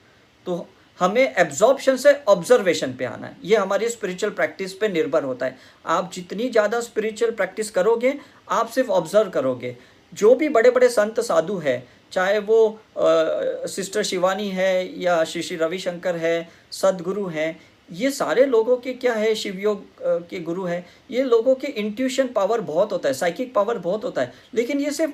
तो 0.46 0.68
हमें 1.00 1.36
एब्जॉर्प्शन 1.36 1.96
से 1.98 2.14
ऑब्जर्वेशन 2.28 2.92
पे 2.94 3.06
आना 3.06 3.28
है। 3.28 3.38
ये 3.44 3.56
हमारी 3.56 3.88
स्पिरिचुअल 3.90 4.34
प्रैक्टिस 4.34 4.74
पे 4.74 4.88
निर्भर 4.88 5.24
होता 5.24 5.46
है। 5.46 5.58
आप 5.86 6.12
जितनी 6.14 6.50
ज़्यादा 6.50 6.80
स्पिरिचुअल 6.80 7.32
प्रैक्टिस 7.32 7.72
करोगे 7.72 8.14
आप 8.54 8.70
सिर्फ़ 8.70 8.90
ऑब्ज़र्व 8.92 9.30
करोगे। 9.30 9.76
जो 10.14 10.34
भी 10.36 10.50
बड़े 10.50 10.72
बड़े 10.72 10.90
संत 10.90 11.20
साधु 11.20 11.58
है 11.58 11.84
चाहे 12.12 12.40
वो 12.40 12.68
आ, 12.68 13.66
सिस्टर 13.68 14.04
शिवानी 14.04 14.50
है 14.50 15.02
या 15.02 15.24
श्री 15.24 15.42
श्री 15.42 15.58
रविशंकर 15.58 16.16
है 16.16 16.50
सदगुरु 16.72 17.26
हैं 17.28 17.60
ये 17.90 18.12
सारे 18.12 18.46
लोगों 18.46 18.78
के 18.78 18.94
क्या 18.94 19.14
है 19.14 19.34
शिवयोग 19.36 19.86
के 20.30 20.40
गुरु 20.40 20.64
हैं 20.64 20.86
ये 21.12 21.24
लोगों 21.24 21.56
के 21.56 21.68
इंट्यूशन 21.68 22.28
पावर 22.28 22.62
बहुत 22.62 22.92
होता 22.92 23.10
है 23.10 23.14
साइकिक 23.14 23.54
पावर 23.54 23.78
बहुत 23.80 24.04
होता 24.04 24.22
है 24.22 24.34
लेकिन 24.54 24.80
ये 24.80 24.92
सिर्फ़ 24.92 25.14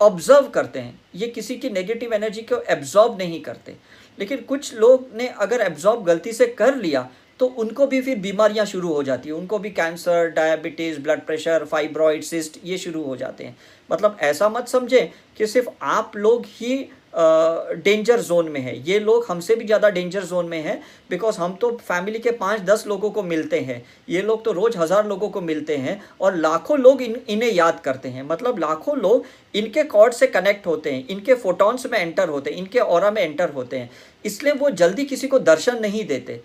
ऑब्ज़र्व 0.00 0.48
करते 0.48 0.78
हैं 0.78 1.00
ये 1.14 1.26
किसी 1.28 1.56
की 1.56 1.70
नेगेटिव 1.70 2.12
एनर्जी 2.14 2.42
को 2.42 2.60
एब्जॉर्ब 2.68 3.18
नहीं 3.18 3.40
करते। 3.40 3.76
लेकिन 4.18 4.40
कुछ 4.40 4.74
लोग 4.74 5.08
ने 5.14 5.28
अगर 5.28 5.60
एब्जॉर्ब 5.60 6.04
गलती 6.04 6.32
से 6.32 6.46
कर 6.58 6.76
लिया 6.76 7.08
तो 7.40 7.46
उनको 7.58 7.86
भी 7.86 8.00
फिर 8.02 8.18
बीमारियाँ 8.18 8.66
शुरू 8.66 8.92
हो 8.92 9.02
जाती 9.02 9.28
है। 9.28 9.34
उनको 9.34 9.58
भी 9.58 9.70
cancer, 9.70 10.28
diabetes, 10.30 11.00
blood 11.00 11.24
pressure, 11.26 11.64
fibroid, 11.64 12.22
cyst, 12.24 12.58
ये 12.64 12.78
शुरू 12.78 13.02
हो 13.02 13.16
जाते 13.16 13.44
हैं। 13.44 13.56
मतलब 13.90 14.16
ऐसा 14.22 14.48
मत 14.48 14.68
समझे 14.68 15.10
कि 15.38 15.46
सिर्फ़ 15.46 15.68
आप 15.84 16.16
लोग 16.16 16.46
ही 16.50 16.88
डेंजर 17.14 18.20
जोन 18.20 18.48
में 18.48 18.60
है। 18.60 18.76
ये 18.88 18.98
लोग 19.00 19.26
हमसे 19.28 19.54
भी 19.56 19.64
ज़्यादा 19.64 19.88
डेंजर 19.90 20.24
जोन 20.24 20.46
में 20.46 20.60
है 20.62 20.74
बिकॉज़ 21.10 21.36
हम 21.38 21.54
तो 21.60 21.70
फैमिली 21.78 22.18
के 22.18 22.30
पाँच 22.32 22.60
दस 22.60 22.84
लोगों 22.86 23.10
को 23.10 23.22
मिलते 23.22 23.60
हैं। 23.60 23.82
ये 24.08 24.22
लोग 24.22 24.44
तो 24.44 24.52
रोज़ 24.52 24.76
हज़ार 24.78 25.06
लोगों 25.06 25.28
को 25.28 25.40
मिलते 25.40 25.76
हैं 25.76 26.00
और 26.20 26.36
लाखों 26.36 26.78
लोग 26.78 27.02
इन, 27.02 27.16
इन्हें 27.28 27.52
याद 27.52 27.80
करते 27.80 28.08
हैं। 28.08 28.22
मतलब 28.22 28.58
लाखों 28.58 28.96
लोग 28.98 29.24
इनके 29.54 29.82
कॉर्ड 29.84 30.14
से 30.14 30.26
कनेक्ट 30.26 30.66
होते 30.66 30.92
हैं, 30.92 31.06
इनके 31.08 31.34
फोटॉन्स 31.36 31.86
में 31.86 31.98
एंटर 31.98 32.28
होते 32.28 32.50
हैं, 32.50 32.56
इनके 32.58 32.78
और 32.80 33.10
में 33.10 33.22
एंटर 33.22 33.50
होते 33.50 33.78
हैं। 33.78 33.90
इसलिए 34.24 34.52
वो 34.54 34.70
जल्दी 34.72 35.04
किसी 35.04 35.28
को 35.28 35.38
दर्शन 35.40 35.80
नहीं 35.82 36.04
देते। 36.06 36.40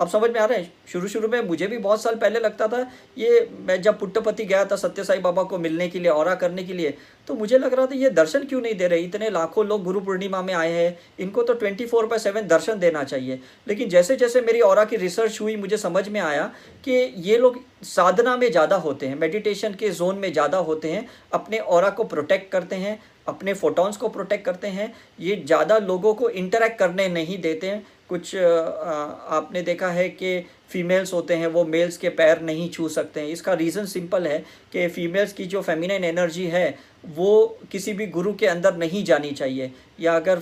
अब 0.00 0.08
समझ 0.08 0.30
में 0.30 0.38
आ 0.40 0.44
रहे 0.44 0.58
हैं 0.58 0.72
शुरू 0.92 1.08
शुरू 1.08 1.28
में 1.28 1.40
मुझे 1.42 1.66
भी 1.66 1.78
बहुत 1.78 2.02
साल 2.02 2.14
पहले 2.16 2.40
लगता 2.40 2.66
था 2.68 2.80
ये 3.18 3.48
मैं 3.68 3.80
जब 3.82 3.98
पुट्टपति 3.98 4.44
गया 4.44 4.64
था 4.64 4.76
सत्य 4.76 5.04
साई 5.04 5.18
बाबा 5.18 5.42
को 5.42 5.58
मिलने 5.58 5.88
के 5.88 5.98
लिए 5.98 6.10
और 6.10 6.34
करने 6.36 6.64
के 6.64 6.72
लिए 6.72 6.94
तो 7.28 7.34
मुझे 7.34 7.58
लग 7.58 7.74
रहा 7.74 7.86
था 7.86 7.94
ये 7.94 8.10
दर्शन 8.10 8.44
क्यों 8.44 8.60
नहीं 8.60 8.74
दे 8.74 8.86
रहे? 8.88 9.00
इतने 9.00 9.30
लाखों 9.30 9.64
लोग 9.66 9.82
गुरु 9.84 10.00
पूर्णिमा 10.00 10.40
में 10.42 10.52
आए 10.54 10.70
हैं, 10.72 10.98
इनको 11.18 11.42
तो 11.42 11.54
ट्वेंटी 11.54 11.86
फोर 11.86 12.06
बाय 12.06 12.18
सेवन 12.18 12.46
दर्शन 12.48 12.78
देना 12.78 13.02
चाहिए। 13.04 13.40
लेकिन 13.68 13.88
जैसे 13.88 14.16
जैसे 14.16 14.40
मेरी 14.40 14.60
और 14.60 14.84
की 14.84 14.96
रिसर्च 14.96 15.40
हुई, 15.40 15.56
मुझे 15.56 15.76
समझ 15.76 16.08
में 16.08 16.20
आया 16.20 16.50
कि 16.84 16.92
ये 17.18 17.38
लोग 17.38 17.60
साधना 17.84 18.36
में 18.36 18.50
ज़्यादा 18.50 18.76
होते 18.76 19.06
हैं 19.06 19.18
मेडिटेशन 19.18 19.74
के 19.74 19.90
जोन 19.90 20.18
में 20.18 20.32
ज़्यादा 20.32 20.58
होते 20.60 20.90
हैं, 20.90 21.06
अपने 21.32 21.58
और 21.58 21.90
को 21.90 22.04
प्रोटेक्ट 22.04 22.50
करते 22.52 22.76
हैं, 22.76 22.98
अपने 23.28 23.54
फोटॉन्स 23.54 23.96
को 23.96 24.08
प्रोटेक्ट 24.08 24.44
करते 24.44 24.68
हैं, 24.68 24.92
ये 25.20 25.36
ज़्यादा 25.36 25.78
लोगों 25.78 26.14
को 26.14 26.28
इंटरेक्ट 26.30 26.78
करने 26.78 27.08
नहीं 27.10 27.40
देते 27.42 27.66
हैं 27.66 27.86
कुछ 28.08 28.34
आपने 28.36 29.62
देखा 29.62 29.88
है 29.90 30.08
कि 30.10 30.38
फीमेल्स 30.70 31.12
होते 31.12 31.34
हैं, 31.34 31.46
वो 31.46 31.64
मेल्स 31.64 31.96
के 31.96 32.08
पैर 32.10 32.40
नहीं 32.42 32.68
छू 32.70 32.88
सकते 32.88 33.20
हैं। 33.20 33.28
इसका 33.28 33.52
रीज़न 33.54 33.86
सिंपल 33.86 34.26
है 34.26 34.38
कि 34.72 34.86
फीमेल्स 34.88 35.32
की 35.32 35.44
जो 35.46 35.62
फेमिनिन 35.62 36.04
एनर्जी 36.04 36.46
है, 36.46 36.78
वो 37.06 37.58
किसी 37.72 37.92
भी 37.92 38.06
गुरु 38.08 38.32
के 38.34 38.46
अंदर 38.46 38.76
नहीं 38.76 39.04
जानी 39.04 39.30
चाहिए। 39.32 39.70
या 40.00 40.16
अगर 40.16 40.40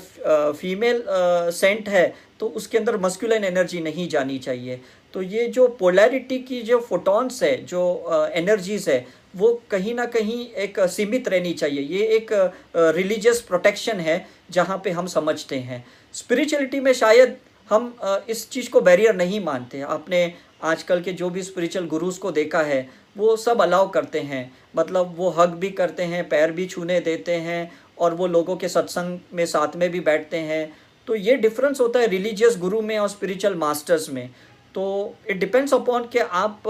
फीमेल 0.53 1.05
सेंट 1.53 1.89
है 1.89 2.15
तो 2.41 2.47
उसके 2.49 2.79
अंदर 2.79 2.97
मस्कुलिन 2.99 3.45
एनर्जी 3.45 3.81
नहीं 3.81 4.09
जानी 4.09 4.39
चाहिए। 4.39 4.81
तो 5.15 5.23
ये 5.23 5.47
जो 5.49 5.67
पोलैरिटी 5.79 6.39
की 6.39 6.61
जो 6.63 6.79
फोटॉन्स 6.81 7.43
है, 7.43 7.57
जो 7.65 8.31
एनर्जीज़ 8.35 8.91
है, 8.91 9.07
वो 9.37 9.53
कहीं 9.71 9.95
ना 9.95 10.05
कहीं 10.07 10.47
एक 10.57 10.81
सीमित 10.91 11.29
रहनी 11.29 11.53
चाहिए। 11.55 11.81
ये 11.81 12.07
एक 12.17 12.33
रिलीजियस 12.77 13.41
प्रोटेक्शन 13.41 14.01
है, 14.01 14.27
जहाँ 14.51 14.81
पे 14.85 14.91
हम 14.91 15.07
समझते 15.09 15.57
हैं। 15.59 15.85
स्पिरिचुअलिटी 16.15 16.81
में 16.81 16.93
शायद 16.95 17.37
हम 17.71 17.95
इस 18.29 18.49
चीज़ 18.51 18.71
को 18.71 18.81
बैरियर 18.81 19.15
नहीं 19.17 19.45
मानते। 19.45 19.81
आपने 19.81 20.33
आजकल 20.65 21.01
के 21.03 21.13
जो 21.13 21.31
भी 21.31 21.43
स्पिरिचुअल 21.43 21.87
गुरुज 21.87 22.19
को 22.19 22.31
देखा 22.31 22.61
है, 22.63 22.89
वो 23.17 23.37
सब 23.37 23.63
अलाउ 23.63 23.89
करते 23.91 24.21
हैं। 24.21 24.53
मतलब 24.77 25.15
वो 25.17 25.31
हक 25.31 25.49
भी 25.51 25.71
करते 25.71 26.03
हैं, 26.03 26.29
पैर 26.29 26.53
भी 26.53 26.67
छूने 26.67 26.99
देते 27.01 27.35
हैं 27.35 27.71
और 27.99 28.15
वो 28.15 28.27
लोगों 28.27 28.57
के 28.57 28.69
सत्संग 28.69 29.19
में 29.35 29.45
साथ 29.47 29.77
में 29.77 29.91
भी 29.91 30.01
बैठते 30.01 30.37
हैं। 30.37 30.73
तो 31.09 31.15
ये 31.15 31.35
डिफरेंस 31.37 31.81
होता 31.81 32.01
है 32.01 32.07
रिलीजियस 32.07 32.57
गुरु 32.59 32.81
में 32.83 32.99
और 32.99 33.09
स्पिरिचुअल 33.09 33.55
मास्टर्स 33.55 34.09
में। 34.11 34.29
तो 34.75 35.15
इट 35.31 35.39
डिपेंड्स 35.39 35.75
अपॉन 35.75 36.07
कि 36.07 36.19
आप 36.19 36.63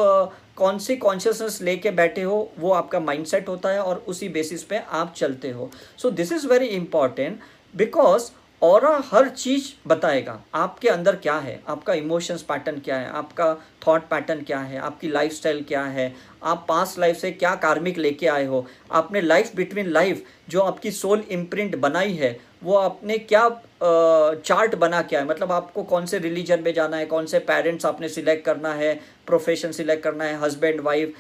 कौन 0.57 0.79
सी 0.79 0.97
कॉन्शियसनेस 0.97 1.61
लेके 1.63 1.91
बैठे 1.91 2.23
हो, 2.23 2.53
वो 2.59 2.73
आपका 2.73 3.01
माइंडसेट 3.01 3.49
होता 3.49 3.69
है 3.69 3.81
और 3.81 4.05
उसी 4.09 4.29
बेसिस 4.29 4.63
पे 4.63 4.77
आप 4.79 5.13
चलते 5.17 5.51
हो। 5.51 5.71
So 5.99 6.11
this 6.11 6.33
is 6.33 6.47
very 6.49 6.67
important 6.67 7.41
because 7.75 8.31
और 8.63 8.85
हर 9.05 9.29
चीज़ 9.29 9.65
बताएगा। 9.89 10.41
आपके 10.55 10.89
अंदर 10.89 11.17
क्या 11.17 11.35
है? 11.35 11.61
आपका 11.69 11.95
इमोशंस 11.95 12.43
पैटर्न 12.43 12.79
क्या 12.79 12.97
है? 12.97 13.09
आपका 13.11 13.53
थॉट 13.87 14.09
पैटर्न 14.11 14.43
क्या 14.43 14.59
है? 14.59 14.79
आपकी 14.79 15.09
लाइफस्टाइल 15.09 15.65
क्या 15.69 15.83
है? 15.83 16.15
आप 16.45 16.65
पास 16.69 16.95
लाइफ 16.99 17.17
से 17.17 17.31
क्या 17.33 17.55
कार्मिक 17.57 17.99
लेके 17.99 18.27
आए 18.27 18.45
हो? 18.47 18.67
आपने 18.93 19.21
लाइफ 19.21 19.55
बिटवीन 19.57 19.91
लाइफ 19.91 20.25
जो 20.49 20.61
आपकी 20.61 20.91
सोल 20.93 21.25
इम्प्रिंट 21.31 21.77
बनाई 21.77 22.13
है, 22.15 22.39
वो 22.65 22.75
आपने 22.77 23.19
क्या 23.21 23.49
चार्ट 23.83 24.75
बना 24.75 25.01
क्या 25.03 25.21
है 25.21 25.27
मतलब 25.27 25.53
आपको 25.53 25.83
कौन 25.85 26.07
से 26.07 26.19
रिलीजन 26.19 26.63
में 26.63 26.73
जाना 26.75 26.97
है? 26.97 27.07
कौन 27.07 27.27
से 27.27 27.39
पेरेंट्स 27.41 27.87
आपने 27.87 28.09
सिलेक्ट 28.09 28.45
करना 28.45 28.73
है? 28.75 28.95
प्रोफेशन 29.27 29.73
सिलेक्ट 29.73 30.03
करना 30.05 30.25
है? 30.25 30.41
हस्बैंड 30.41 30.81
वाइफ 30.81 31.15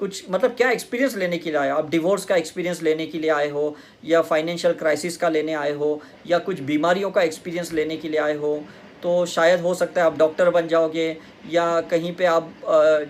कुछ 0.00 0.24
मतलब 0.30 0.50
क्या 0.50 0.70
एक्सपीरियंस 0.70 1.16
लेने 1.16 1.38
के 1.38 1.50
लिए 1.50 1.58
आए 1.58 1.68
आप 1.70 1.90
डिवोर्स 1.90 2.24
का 2.24 2.36
एक्सपीरियंस 2.36 2.82
लेने 2.82 3.06
के 3.06 3.18
लिए 3.18 3.30
आए 3.30 3.48
हो, 3.48 3.76
या 4.04 4.20
फाइनेंशियल 4.22 4.74
क्राइसिस 4.74 5.16
का 5.16 5.28
लेने 5.28 5.54
आए 5.54 5.72
हो, 5.72 6.00
या 6.26 6.38
कुछ 6.40 6.60
बीमारियों 6.62 7.10
का 7.10 7.22
एक्सपीरियंस 7.22 7.72
लेने 7.72 7.96
के 7.96 8.08
लिए 8.08 8.20
आए 8.20 8.36
हो? 8.36 8.62
तो 9.02 9.26
शायद 9.26 9.60
हो 9.60 9.74
सकता 9.74 10.00
है 10.00 10.06
आप 10.06 10.16
डॉक्टर 10.18 10.50
बन 10.50 10.66
जाओगे, 10.68 11.06
या 11.50 11.80
कहीं 11.90 12.14
पे 12.14 12.24
आप 12.26 12.50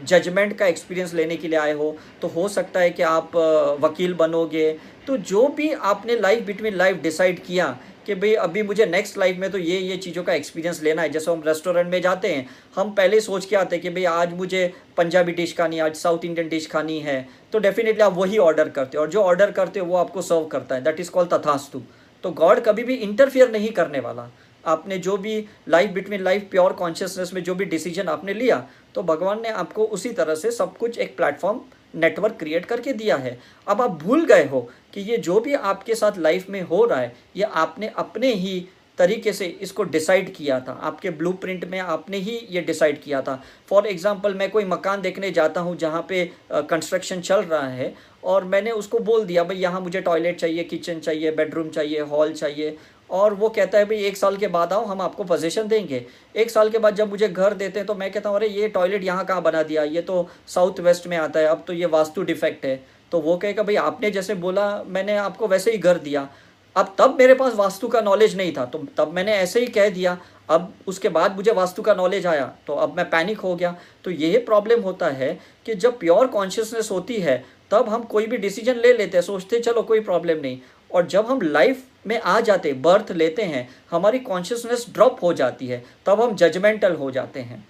जजमेंट 0.04 0.56
का 0.58 0.66
एक्सपीरियंस 0.66 1.14
लेने 1.14 1.36
के 1.36 1.48
लिए 1.48 1.58
आए 1.58 1.72
हो 1.72 1.96
तो 2.22 2.28
हो 2.28 2.48
सकता 2.48 2.80
है 2.80 2.90
कि 2.90 3.02
आप 3.04 3.36
वकील 3.80 4.14
बनोगे। 4.14 4.70
तो 5.06 5.16
जो 5.16 5.46
भी 5.56 5.72
आपने 5.72 6.16
लाइफ 6.16 6.44
बिटवीन 6.46 6.74
लाइफ 6.74 7.00
डिसाइड 7.02 7.42
किया 7.44 7.76
कि 8.10 8.14
भाई 8.16 8.32
अभी 8.34 8.62
मुझे 8.62 8.84
नेक्स्ट 8.86 9.18
लाइफ 9.18 9.36
में 9.38 9.50
तो 9.50 9.58
ये 9.58 9.78
ये 9.80 9.96
चीज़ों 9.98 10.22
का 10.24 10.32
एक्सपीरियंस 10.34 10.82
लेना 10.82 11.02
है। 11.02 11.08
जैसे 11.10 11.30
हम 11.30 11.42
रेस्टोरेंट 11.46 11.90
में 11.90 12.00
जाते 12.02 12.28
हैं, 12.28 12.46
हम 12.76 12.90
पहले 12.92 13.20
सोच 13.20 13.44
के 13.44 13.56
आते 13.56 13.76
हैं 13.76 13.82
कि 13.82 13.90
भाई 13.90 14.04
आज 14.06 14.32
मुझे 14.34 14.72
पंजाबी 14.96 15.32
डिश 15.32 15.56
खानी 15.56 15.76
है, 15.76 15.82
आज 15.82 15.94
साउथ 15.96 16.24
इंडियन 16.24 16.48
डिश 16.48 16.66
खानी 16.70 16.98
है। 17.00 17.28
तो 17.52 17.58
डेफिनेटली 17.60 18.02
आप 18.02 18.14
वही 18.14 18.38
ऑर्डर 18.40 18.68
करते 18.70 18.98
हो 18.98 19.04
और 19.04 19.10
जो 19.10 19.22
ऑर्डर 19.22 19.50
करते 19.52 19.80
हो 19.80 19.86
वो 19.86 19.96
आपको 19.96 20.22
सर्व 20.22 20.46
करता 20.48 20.74
है। 20.74 20.84
दैट 20.84 21.00
इज़ 21.00 21.10
कॉल्ड 21.10 21.30
तथास्तु 21.30 21.82
तो 22.24 22.30
गॉड 22.34 22.60
कभी 22.60 22.84
भी 22.84 22.94
इंटरफियर 22.96 23.50
नहीं 23.50 23.70
करने 23.72 24.00
वाला। 24.00 24.30
आपने 24.64 24.98
जो 24.98 25.16
भी 25.18 25.44
life 25.68 25.90
between 25.90 26.22
life 26.22 26.48
pure 26.50 26.72
consciousness 26.74 27.32
में 27.34 27.42
जो 27.42 27.54
भी 27.54 27.64
डिसीज़न 27.66 28.08
आपने 28.08 28.34
लिया 28.34 28.64
तो 28.94 29.02
भगवान 29.04 29.42
ने 29.42 29.48
आपको 29.58 29.84
उसी 29.88 30.10
तरह 30.12 30.34
से 30.34 30.50
सब 30.52 30.76
कुछ 30.76 30.98
एक 30.98 31.16
प्लेटफॉर्म 31.16 31.60
नेटवर्क 31.94 32.36
क्रिएट 32.38 32.66
करके 32.66 32.92
दिया 32.94 33.16
है। 33.16 33.38
अब 33.66 33.82
आप 33.82 34.02
भूल 34.02 34.24
गए 34.26 34.44
हो 34.46 34.68
कि 34.94 35.00
ये 35.02 35.16
जो 35.18 35.40
भी 35.40 35.54
आपके 35.54 35.94
साथ 35.94 36.18
लाइफ 36.18 36.50
में 36.50 36.60
हो 36.62 36.84
रहा 36.84 37.00
है, 37.00 37.14
ये 37.36 37.42
आपने 37.44 37.92
अपने 37.96 38.32
ही 38.34 38.68
तरीके 38.98 39.32
से 39.32 39.46
इसको 39.62 39.82
डिसाइड 39.84 40.32
किया 40.34 40.58
था। 40.60 40.72
आपके 40.82 41.10
ब्लूप्रिंट 41.10 41.64
में 41.64 41.78
आपने 41.78 42.16
ही 42.18 42.36
ये 42.50 42.60
डिसाइड 42.62 43.00
किया 43.02 43.20
था। 43.22 43.42
फॉर 43.68 43.86
एग्जांपल 43.86 44.34
मैं 44.34 44.50
कोई 44.50 44.64
मकान 44.66 45.00
देखने 45.02 45.30
जाता 45.30 45.60
हूँ 45.60 45.76
जहाँ 45.76 46.04
पे 46.08 46.24
कंस्ट्रक्शन 46.52 47.20
चल 47.20 47.40
रहा 47.42 47.68
है 47.68 47.94
और 48.24 48.44
मैंने 48.44 48.70
उसको 48.72 48.98
बोल 49.00 49.24
दिया, 49.24 49.44
भाई 49.44 49.56
यहाँ 49.56 49.80
मुझे 49.80 50.00
टॉयलेट 50.00 50.38
चाहिए 50.38 50.64
किचन 50.64 51.00
चाहिए 51.00 51.30
बेडरूम 51.32 51.68
चाहिए 51.70 52.00
हॉल 52.02 52.32
चाहिए। 52.32 52.76
और 53.10 53.34
वो 53.34 53.48
कहता 53.48 53.78
है, 53.78 53.84
भाई, 53.84 53.96
एक 53.96 54.16
साल 54.16 54.36
के 54.36 54.46
बाद 54.46 54.72
आओ, 54.72 54.84
हम 54.84 55.00
आपको 55.00 55.24
पोजीशन 55.24 55.68
देंगे. 55.68 56.06
एक 56.36 56.50
साल 56.50 56.70
के 56.70 56.78
बाद 56.78 56.94
जब 56.94 57.10
मुझे 57.10 57.28
घर 57.28 57.54
देते 57.54 57.78
हैं 57.78 57.86
तो 57.86 57.94
मैं 57.94 58.10
कहता 58.12 58.28
हूँ, 58.28 58.36
अरे, 58.36 58.48
ये 58.48 58.68
टॉयलेट 58.68 59.04
यहाँ 59.04 59.24
कहाँ 59.24 59.42
बना 59.42 59.62
दिया? 59.62 59.82
ये 59.82 60.00
तो 60.00 60.28
साउथ 60.46 60.80
वेस्ट 60.80 61.06
में 61.06 61.16
आता 61.16 61.40
है, 61.40 61.46
अब 61.46 61.64
तो 61.66 61.72
ये 61.72 61.86
वास्तु 61.86 62.22
डिफेक्ट 62.22 62.64
है। 62.64 62.84
तो 63.12 63.20
वो 63.20 63.36
कहेगा, 63.36 63.62
भाई, 63.62 63.76
आपने 63.76 64.10
जैसे 64.10 64.34
बोला, 64.34 64.82
मैंने 64.86 65.16
आपको 65.16 65.48
वैसे 65.48 65.72
ही 65.72 65.78
घर 65.78 65.98
दिया। 65.98 66.28
अब 66.76 66.94
तब 66.98 67.16
मेरे 67.18 67.34
पास 67.34 67.54
वास्तु 67.54 67.88
का 67.88 68.00
नॉलेज 68.00 68.36
नहीं 68.36 68.52
था 68.56 68.64
तो 68.64 68.78
तब 68.96 69.12
मैंने 69.12 69.32
ऐसे 69.32 69.60
ही 69.60 69.66
कह 69.66 69.88
दिया। 69.90 70.18
अब 70.50 70.72
उसके 70.86 71.08
बाद 71.08 71.36
मुझे 71.36 71.52
वास्तु 71.52 71.82
का 71.82 71.94
नॉलेज 71.94 72.26
आया 72.26 72.44
तो 72.66 72.74
अब 72.74 72.96
मैं 72.96 73.10
पैनिक 73.10 73.40
हो 73.40 73.54
गया। 73.56 73.74
तो 74.04 74.10
यही 74.10 74.38
प्रॉब्लम 74.38 74.80
होता 74.80 75.06
है 75.06 75.40
कि 75.66 75.74
जब 75.74 75.98
प्योर 75.98 76.26
कॉन्शियसनेस 76.26 76.90
होती 76.90 77.16
है, 77.16 77.44
तब 77.70 77.88
हम 77.88 78.02
कोई 78.02 78.26
भी 78.26 78.36
डिसीज़न 78.36 78.74
ले 78.74 78.92
लेते 78.92 79.18
हैं, 79.18 79.22
सोचते 79.22 79.60
चलो, 79.60 79.82
कोई 79.82 80.00
प्रॉब्लम 80.00 80.40
नहीं। 80.40 80.60
और 80.92 81.06
जब 81.06 81.26
हम 81.26 81.40
लाइफ 81.40 81.84
में 82.06 82.20
आ 82.20 82.40
जाते 82.40 82.72
बर्थ 82.72 83.10
लेते 83.12 83.42
हैं, 83.42 83.68
हमारी 83.90 84.18
कॉन्शियसनेस 84.18 84.86
ड्रॉप 84.92 85.18
हो 85.22 85.32
जाती 85.32 85.66
है, 85.66 85.84
तब 86.06 86.20
हम 86.20 86.34
जजमेंटल 86.34 86.94
हो 86.94 87.10
जाते 87.10 87.40
हैं। 87.40 87.66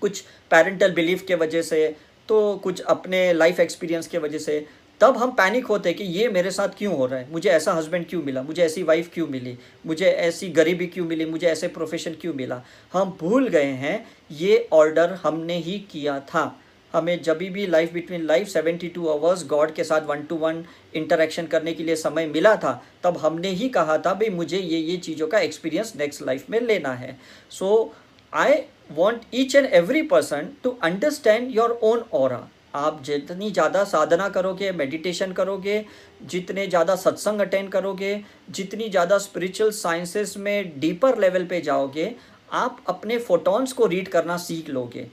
कुछ 0.00 0.20
पेरेंटल 0.50 0.92
बिलीफ 0.92 1.24
के 1.26 1.34
वजह 1.34 1.62
से 1.62 1.96
तो 2.28 2.56
कुछ 2.56 2.80
अपने 2.80 3.32
लाइफ 3.32 3.60
एक्सपीरियंस 3.60 4.06
के 4.06 4.18
वजह 4.18 4.38
से, 4.38 4.66
तब 5.00 5.16
हम 5.16 5.30
पैनिक 5.30 5.66
होते 5.66 5.92
कि 5.92 6.04
ये 6.04 6.28
मेरे 6.28 6.50
साथ 6.50 6.68
क्यों 6.68 6.96
हो 6.96 7.06
रहा 7.06 7.18
है? 7.18 7.30
मुझे 7.32 7.50
ऐसा 7.50 7.72
हस्बैंड 7.72 8.06
क्यों 8.08 8.22
मिला? 8.22 8.42
मुझे 8.42 8.62
ऐसी 8.62 8.82
वाइफ 8.82 9.10
क्यों 9.14 9.26
मिली? 9.26 9.56
मुझे 9.86 10.06
ऐसी 10.06 10.48
गरीबी 10.48 10.86
क्यों 10.86 11.06
मिली? 11.06 11.24
मुझे 11.24 11.46
ऐसे 11.46 11.68
प्रोफेशन 11.68 12.14
क्यों 12.20 12.34
मिला? 12.34 12.60
हम 12.92 13.16
भूल 13.20 13.48
गए 13.48 13.64
हैं, 13.64 14.06
ये 14.30 14.68
ऑर्डर 14.72 15.18
हमने 15.22 15.56
ही 15.56 15.78
किया 15.92 16.18
था। 16.20 16.44
हमें 16.92 17.20
जब 17.22 17.38
भी 17.38 17.66
life 17.66 17.92
between 17.92 18.24
life 18.26 18.48
seventy 18.48 18.88
two 18.88 19.06
hours 19.08 19.46
God 19.46 19.72
के 19.74 19.84
साथ 19.84 20.06
वन 20.06 20.22
टू 20.22 20.36
वन 20.36 20.64
इंटरेक्शन 20.94 21.46
करने 21.46 21.72
के 21.72 21.84
लिए 21.84 21.96
समय 21.96 22.26
मिला 22.26 22.54
था, 22.56 22.82
तब 23.02 23.16
हमने 23.16 23.48
ही 23.50 23.68
कहा 23.68 23.98
था, 23.98 24.14
भाई, 24.14 24.28
मुझे 24.30 24.58
ये 24.58 24.78
ये 24.78 24.96
चीज़ों 24.98 25.26
का 25.26 25.38
एक्सपीरियंस 25.40 25.92
नेक्स्ट 25.96 26.22
लाइफ 26.22 26.50
में 26.50 26.60
लेना 26.60 26.92
है। 26.94 27.16
So 27.50 27.94
I 28.32 28.62
want 28.92 29.22
each 29.34 29.54
and 29.56 29.66
every 29.66 30.02
person 30.04 30.48
to 30.64 30.76
understand 30.82 31.50
your 31.56 31.78
own 31.82 32.04
और 32.12 32.32
आप 32.74 33.02
जितनी 33.04 33.50
ज़्यादा 33.50 33.82
साधना 33.84 34.28
करोगे 34.28 34.70
मेडिटेशन 34.72 35.32
करोगे, 35.32 35.84
जितने 36.22 36.66
ज़्यादा 36.66 36.96
सत्संग 36.96 37.40
अटेंड 37.40 37.70
करोगे, 37.70 38.20
जितनी 38.50 38.88
ज़्यादा 38.88 39.18
स्पिरिचुअल 39.18 39.70
साइंसेस 39.72 40.36
में 40.38 40.78
डीपर 40.80 41.18
लेवल 41.18 41.44
पे 41.46 41.60
जाओगे, 41.60 42.14
आप 42.52 42.84
अपने 42.88 43.18
फोटोन्स 43.20 43.72
को 43.72 43.86
रीड 43.86 44.08
करना 44.08 44.36
सीख 44.38 44.68
लोगे। 44.70 45.06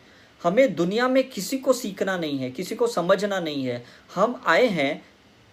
हमें 0.43 0.75
दुनिया 0.75 1.07
में 1.07 1.29
किसी 1.29 1.57
को 1.57 1.73
सीखना 1.73 2.17
नहीं 2.17 2.37
है, 2.37 2.51
किसी 2.51 2.75
को 2.75 2.87
समझना 2.87 3.39
नहीं 3.39 3.65
है। 3.65 3.85
हम 4.15 4.43
आए 4.45 4.67
हैं 4.67 5.05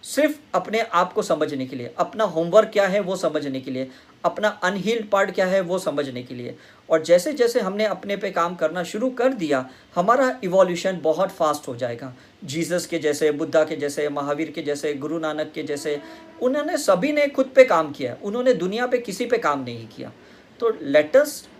सिर्फ़ 0.03 0.39
अपने 0.53 0.81
आप 0.81 1.13
को 1.13 1.21
समझने 1.21 1.65
के 1.65 1.75
लिए। 1.75 1.93
अपना 1.97 2.23
होमवर्क 2.23 2.69
क्या 2.69 2.87
है 2.87 2.99
वो 2.99 3.15
समझने 3.15 3.61
के 3.61 3.71
लिए। 3.71 3.87
अपना 4.25 4.47
अनहील्ड 4.47 5.09
पार्ट 5.09 5.31
क्या 5.31 5.45
है 5.45 5.61
वो 5.61 5.79
समझने 5.79 6.23
के 6.23 6.35
लिए। 6.35 6.57
और 6.89 7.03
जैसे 7.03 7.33
जैसे 7.33 7.59
हमने 7.59 7.85
अपने 7.85 8.17
पे 8.17 8.31
काम 8.31 8.55
करना 8.55 8.83
शुरू 8.83 9.09
कर 9.09 9.33
दिया, 9.33 9.69
हमारा 9.95 10.39
इवोल्यूशन 10.43 10.99
बहुत 11.03 11.29
फास्ट 11.29 11.67
हो 11.67 11.75
जाएगा। 11.75 12.13
जीसस 12.43 12.85
के 12.85 12.99
जैसे, 12.99 13.31
बुद्धा 13.31 13.63
के 13.63 13.75
जैसे, 13.75 14.09
महावीर 14.09 14.51
के 14.51 14.61
जैसे, 14.61 14.93
गुरु 14.93 15.19
नानक 15.19 15.51
के 15.55 15.63
जैसे, 15.63 16.01
उन्होंने 16.41 16.77
सभी 16.77 17.11
ने 17.11 17.27
खुद 17.27 17.45
पे 17.55 17.65
काम 17.65 17.91
किया। 17.91 18.17
उन्होंने 18.23 18.53
दुनिया 18.53 18.87
पे 18.87 18.97
किसी 18.97 19.25
पे 19.25 19.37
काम 19.37 19.63
नहीं 19.63 19.87
किया। 19.87 20.11
तो 20.59 20.77
latest 20.81 21.52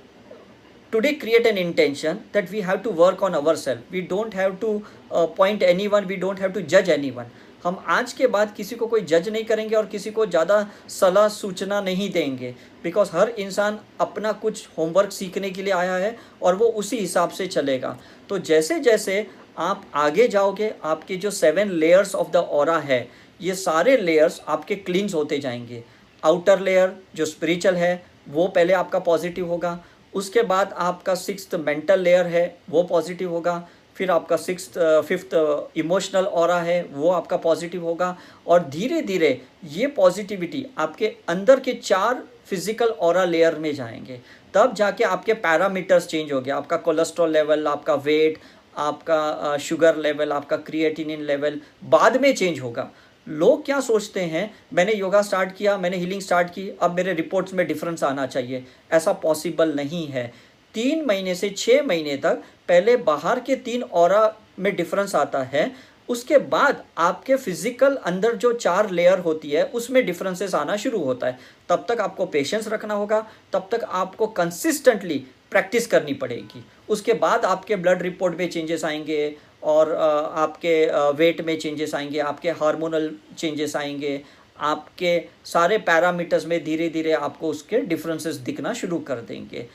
today 0.94 1.16
create 1.16 1.48
an 1.48 1.58
intention 1.58 2.20
that 2.34 2.52
we 2.52 2.62
have 2.62 2.84
to 2.84 2.92
work 2.92 3.22
on 3.24 3.36
ourselves. 3.36 3.82
We 3.90 4.02
don't 4.02 4.34
have 4.34 4.60
to 4.60 4.84
uh, 5.12 5.26
point 5.28 5.64
anyone. 5.64 6.06
We 6.08 6.18
don't 6.18 6.38
have 6.38 6.54
to 6.54 6.62
judge 6.74 6.90
anyone. 6.98 7.32
हम 7.64 7.78
आज 7.88 8.14
के 8.14 8.28
बाद 8.28 8.54
किसी 8.56 8.76
को 8.76 8.88
कोई 8.88 9.02
जज 9.10 9.28
नहीं 9.30 9.44
करेंगे 9.46 9.76
और 9.76 9.86
किसी 9.86 10.12
को 10.12 10.26
ज़्यादा 10.26 10.56
सलाह 10.90 11.28
सूचना 11.30 11.80
नहीं 11.82 12.10
देंगे। 12.12 12.54
बिकॉज़ 12.84 13.10
हर 13.14 13.30
इंसान 13.40 13.80
अपना 14.02 14.32
कुछ 14.42 14.68
होमवर्क 14.78 15.12
सीखने 15.12 15.50
के 15.50 15.64
लिए 15.64 15.74
आया 15.74 15.96
है 15.96 16.16
और 16.42 16.56
वो 16.56 16.66
उसी 16.82 16.98
हिसाब 17.00 17.30
से 17.38 17.48
चलेगा। 17.48 17.98
तो 18.30 18.40
जैसे 18.40 18.80
जैसे 18.80 19.26
आप 19.58 19.86
आगे 19.96 20.28
जाओगे 20.28 20.74
आपके 20.84 21.16
जो 21.16 21.32
seven 21.32 21.72
layers 21.84 22.16
of 22.16 22.32
the 22.32 22.46
aura 22.60 22.70
है 22.92 23.08
ये 23.42 23.56
सारे 23.56 23.98
लेयर्स 23.98 24.42
आपके 24.48 24.76
क्लींस 24.76 25.14
होते 25.14 25.40
जाएँगे। 25.40 25.84
आउटर 26.24 26.60
लेयर 26.60 26.96
जो 27.16 27.26
स्पिरिचुअल 27.26 27.76
है 27.76 28.04
वो 28.30 28.48
पहले 28.48 28.74
आपका 28.74 29.00
पॉजिटिव 29.00 29.48
होगा। 29.48 29.74
उसके 30.16 30.42
बाद 30.44 30.74
आपका 30.80 31.16
सिक्स 31.16 31.48
मेंटल 31.56 32.00
लेयर 32.00 32.26
है, 32.28 32.56
वो 32.70 32.84
पॉजिटिव 32.84 33.32
होगा। 33.32 33.68
फिर 33.96 34.12
आपका 34.12 34.36
सिक्स 34.38 34.70
फिफ्थ 35.08 35.36
इमोशनल 35.78 36.26
और 36.26 36.52
है, 36.54 36.82
वो 36.84 37.10
आपका 37.12 37.38
पॉजिटिव 37.38 37.84
होगा। 37.86 38.16
और 38.48 38.64
धीरे 38.70 39.02
धीरे 39.02 39.40
ये 39.72 39.88
पॉजिटिविटी 39.98 40.66
आपके 40.78 41.14
अंदर 41.30 41.60
के 41.60 41.74
चार 41.74 42.24
फ़िज़िकल 42.48 42.88
और 42.88 43.26
लेयर 43.28 43.56
में 43.56 43.74
जाएँगे। 43.76 44.20
तब 44.54 44.74
जाके 44.76 45.04
आपके 45.04 45.34
पैरामीटर्स 45.36 46.08
चेंज 46.08 46.32
हो 46.32 46.42
गया 46.42 46.56
आपका 46.58 46.78
कोलेस्ट्रॉल 46.80 47.32
लेवल 47.32 47.68
आपका 47.68 47.94
वेट 47.96 48.38
आपका 48.78 49.58
शुगर 49.60 49.98
लेवल 49.98 50.32
आपका 50.32 50.58
क्रिएटिनिन 50.60 51.22
लेवल 51.22 51.60
बाद 51.86 52.22
में 52.22 52.34
चेंज 52.36 52.60
होगा। 52.60 52.90
लोग 53.28 53.66
क्या 53.66 53.80
सोचते 53.80 54.22
हैं, 54.22 54.54
मैंने 54.74 54.94
योगा 54.94 55.22
स्टार्ट 55.22 55.56
किया, 55.56 55.78
मैंने 55.78 55.98
हीलिंग 55.98 56.22
स्टार्ट 56.22 56.50
की, 56.50 56.70
अब 56.82 56.96
मेरे 56.96 57.14
रिपोर्ट्स 57.14 57.54
में 57.54 57.68
डिफरेंस 57.68 58.04
आना 58.04 58.26
चाहिए। 58.26 58.64
ऐसा 58.92 59.14
पॉसिबल 59.14 59.74
नहीं 59.76 60.08
है। 60.08 60.34
तीन 60.74 61.06
महीने 61.06 61.36
से 61.36 61.50
छः 61.50 61.84
महीने 61.84 62.18
तक 62.18 62.44
पहले 62.68 62.98
बाहर 62.98 63.40
के 63.40 63.56
तीन 63.56 63.84
और 63.84 64.38
में 64.60 64.76
डिफरेंस 64.76 65.16
आता 65.16 65.44
है। 65.44 65.72
उसके 66.10 66.38
बाद 66.38 66.84
आपके 66.98 67.36
फ़िज़िकल 67.36 67.96
अंदर 67.96 68.36
जो 68.36 68.54
चार 68.54 68.90
लेयर 68.90 69.20
होती 69.20 69.50
है, 69.50 69.64
उसमें 69.64 70.06
डिफरेंसेस 70.06 70.56
आना 70.56 70.76
शुरू 70.76 71.00
होता 71.00 71.28
है। 71.28 71.40
तब 71.70 71.86
तक 71.90 72.02
आपको 72.02 72.26
पेशेंस 72.26 72.68
रखना 72.68 72.94
होगा, 72.94 73.28
तब 73.54 73.70
तक 73.72 73.84
आपको 73.84 74.28
कंसिस्टेंटली 74.28 75.26
प्रैक्टिस 75.52 75.88
करनी 75.88 76.14
पड़ेगी। 76.14 76.66
उसके 76.90 77.14
बाद 77.14 77.46
आपके 77.46 77.76
ब्लड 77.76 78.02
रिपोर्ट 78.02 78.38
में 78.38 78.50
चेंजेस 78.50 78.86
आएँगे 78.86 79.36
और 79.64 79.94
आपके 79.94 80.86
वेट 81.14 81.42
में 81.42 81.58
चेंजेस 81.60 81.96
आएँगे, 81.96 82.20
आपके 82.20 82.50
हार्मोनल 82.52 83.10
चेंजेस 83.38 83.76
आएँगे, 83.76 84.22
आपके 84.58 85.22
सारे 85.46 85.78
पैरामीटर्स 85.78 86.46
में 86.46 86.64
धीरे 86.64 86.90
धीरे 86.90 87.12
आपको 87.14 87.50
उसके 87.50 87.82
डिफरेंसेस 87.84 88.36
दिखना 88.36 88.74
शुरू 88.74 89.00
कर 89.00 89.22
देंगे। 89.22 89.66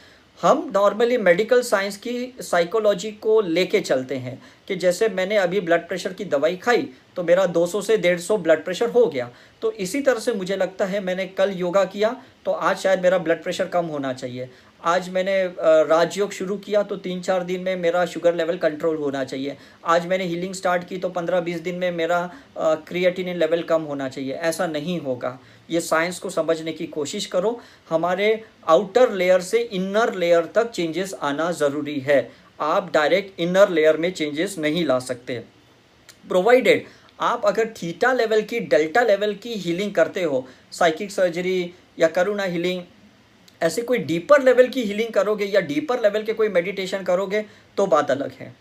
हम 0.40 0.70
नॉर्मली 0.74 1.16
मेडिकल 1.18 1.62
साइंस 1.62 1.96
की 1.96 2.34
साइकोलॉजी 2.40 3.10
को 3.12 3.40
लेके 3.40 3.80
चलते 3.80 4.16
हैं 4.16 4.40
कि 4.68 4.76
जैसे 4.76 5.08
मैंने 5.08 5.36
अभी 5.36 5.60
ब्लड 5.60 5.86
प्रेशर 5.88 6.12
की 6.12 6.24
दवाई 6.24 6.56
खाई 6.56 6.88
तो 7.16 7.22
मेरा 7.22 7.46
200 7.46 7.80
से 7.82 7.96
150 7.98 8.36
ब्लड 8.36 8.64
प्रेशर 8.64 8.90
हो 8.90 9.04
गया। 9.06 9.30
तो 9.62 9.72
इसी 9.72 10.00
तरह 10.00 10.20
से 10.20 10.32
मुझे 10.32 10.56
लगता 10.56 10.84
है 10.84 11.00
मैंने 11.00 11.26
कल 11.28 11.52
योगा 11.52 11.84
किया 11.86 12.14
तो 12.44 12.50
आज 12.50 12.76
शायद 12.76 13.02
मेरा 13.02 13.18
ब्लड 13.18 13.42
प्रेशर 13.42 13.68
कम 13.68 13.86
होना 13.86 14.12
चाहिए। 14.12 14.48
आज 14.80 15.08
मैंने 15.08 15.32
राजयोग 15.58 16.32
शुरू 16.32 16.56
किया 16.56 16.82
तो 16.82 16.96
तीन 16.96 17.20
चार 17.20 17.44
दिन 17.44 17.60
में 17.60 17.74
मेरा 17.76 18.04
शुगर 18.06 18.34
लेवल 18.34 18.56
कंट्रोल 18.56 18.96
होना 18.96 19.22
चाहिए। 19.24 19.56
आज 19.84 20.06
मैंने 20.06 20.24
हीलिंग 20.24 20.52
स्टार्ट 20.54 20.84
की 20.88 20.98
तो 20.98 21.08
पंद्रह 21.08 21.40
बीस 21.40 21.60
दिन 21.60 21.74
में 21.74 21.90
मेरा 21.92 22.20
क्रिएटिनिन 22.58 23.36
लेवल 23.36 23.62
कम 23.62 23.82
होना 23.82 24.08
चाहिए। 24.08 24.32
ऐसा 24.32 24.66
नहीं 24.66 24.98
होगा। 25.00 25.38
ये 25.70 25.80
साइंस 25.80 26.18
को 26.18 26.30
समझने 26.30 26.72
की 26.72 26.86
कोशिश 26.86 27.26
करो। 27.26 27.60
हमारे 27.90 28.42
आउटर 28.68 29.12
लेयर 29.12 29.40
से 29.40 29.58
इनर 29.62 30.14
लेयर 30.14 30.44
तक 30.54 30.70
चेंजेस 30.70 31.14
आना 31.14 31.50
ज़रूरी 31.52 31.98
है। 32.00 32.30
आप 32.60 32.90
डायरेक्ट 32.94 33.40
इनर 33.40 33.70
लेयर 33.70 33.96
में 33.96 34.10
चेंजेस 34.12 34.56
नहीं 34.58 34.84
ला 34.84 34.98
सकते। 35.00 35.38
प्रोवाइडेड 36.28 36.84
आप 37.20 37.46
अगर 37.46 37.66
थीटा 37.72 38.12
लेवल 38.12 38.42
की 38.42 38.60
डेल्टा 38.62 39.02
लेवल 39.02 39.34
की 39.34 39.54
हीलिंग 39.56 39.92
करते 39.94 40.22
हो 40.22 40.46
साइकिक 40.72 41.10
सर्जरी 41.10 41.72
या 41.98 42.08
करुणा 42.08 42.44
हीलिंग 42.44 42.82
ऐसे 43.60 43.82
कोई 43.82 43.98
डीपर 44.00 44.42
लेवल 44.42 44.68
की 44.68 44.82
हीलिंग 44.84 45.12
करोगे 45.12 45.44
या 45.44 45.60
डीपर 45.62 46.00
लेवल 46.02 46.22
के 46.22 46.32
कोई 46.32 46.48
मेडिटेशन 46.48 47.02
करोगे 47.02 47.44
तो 47.76 47.86
बात 47.86 48.10
अलग 48.10 48.32
है। 48.32 48.54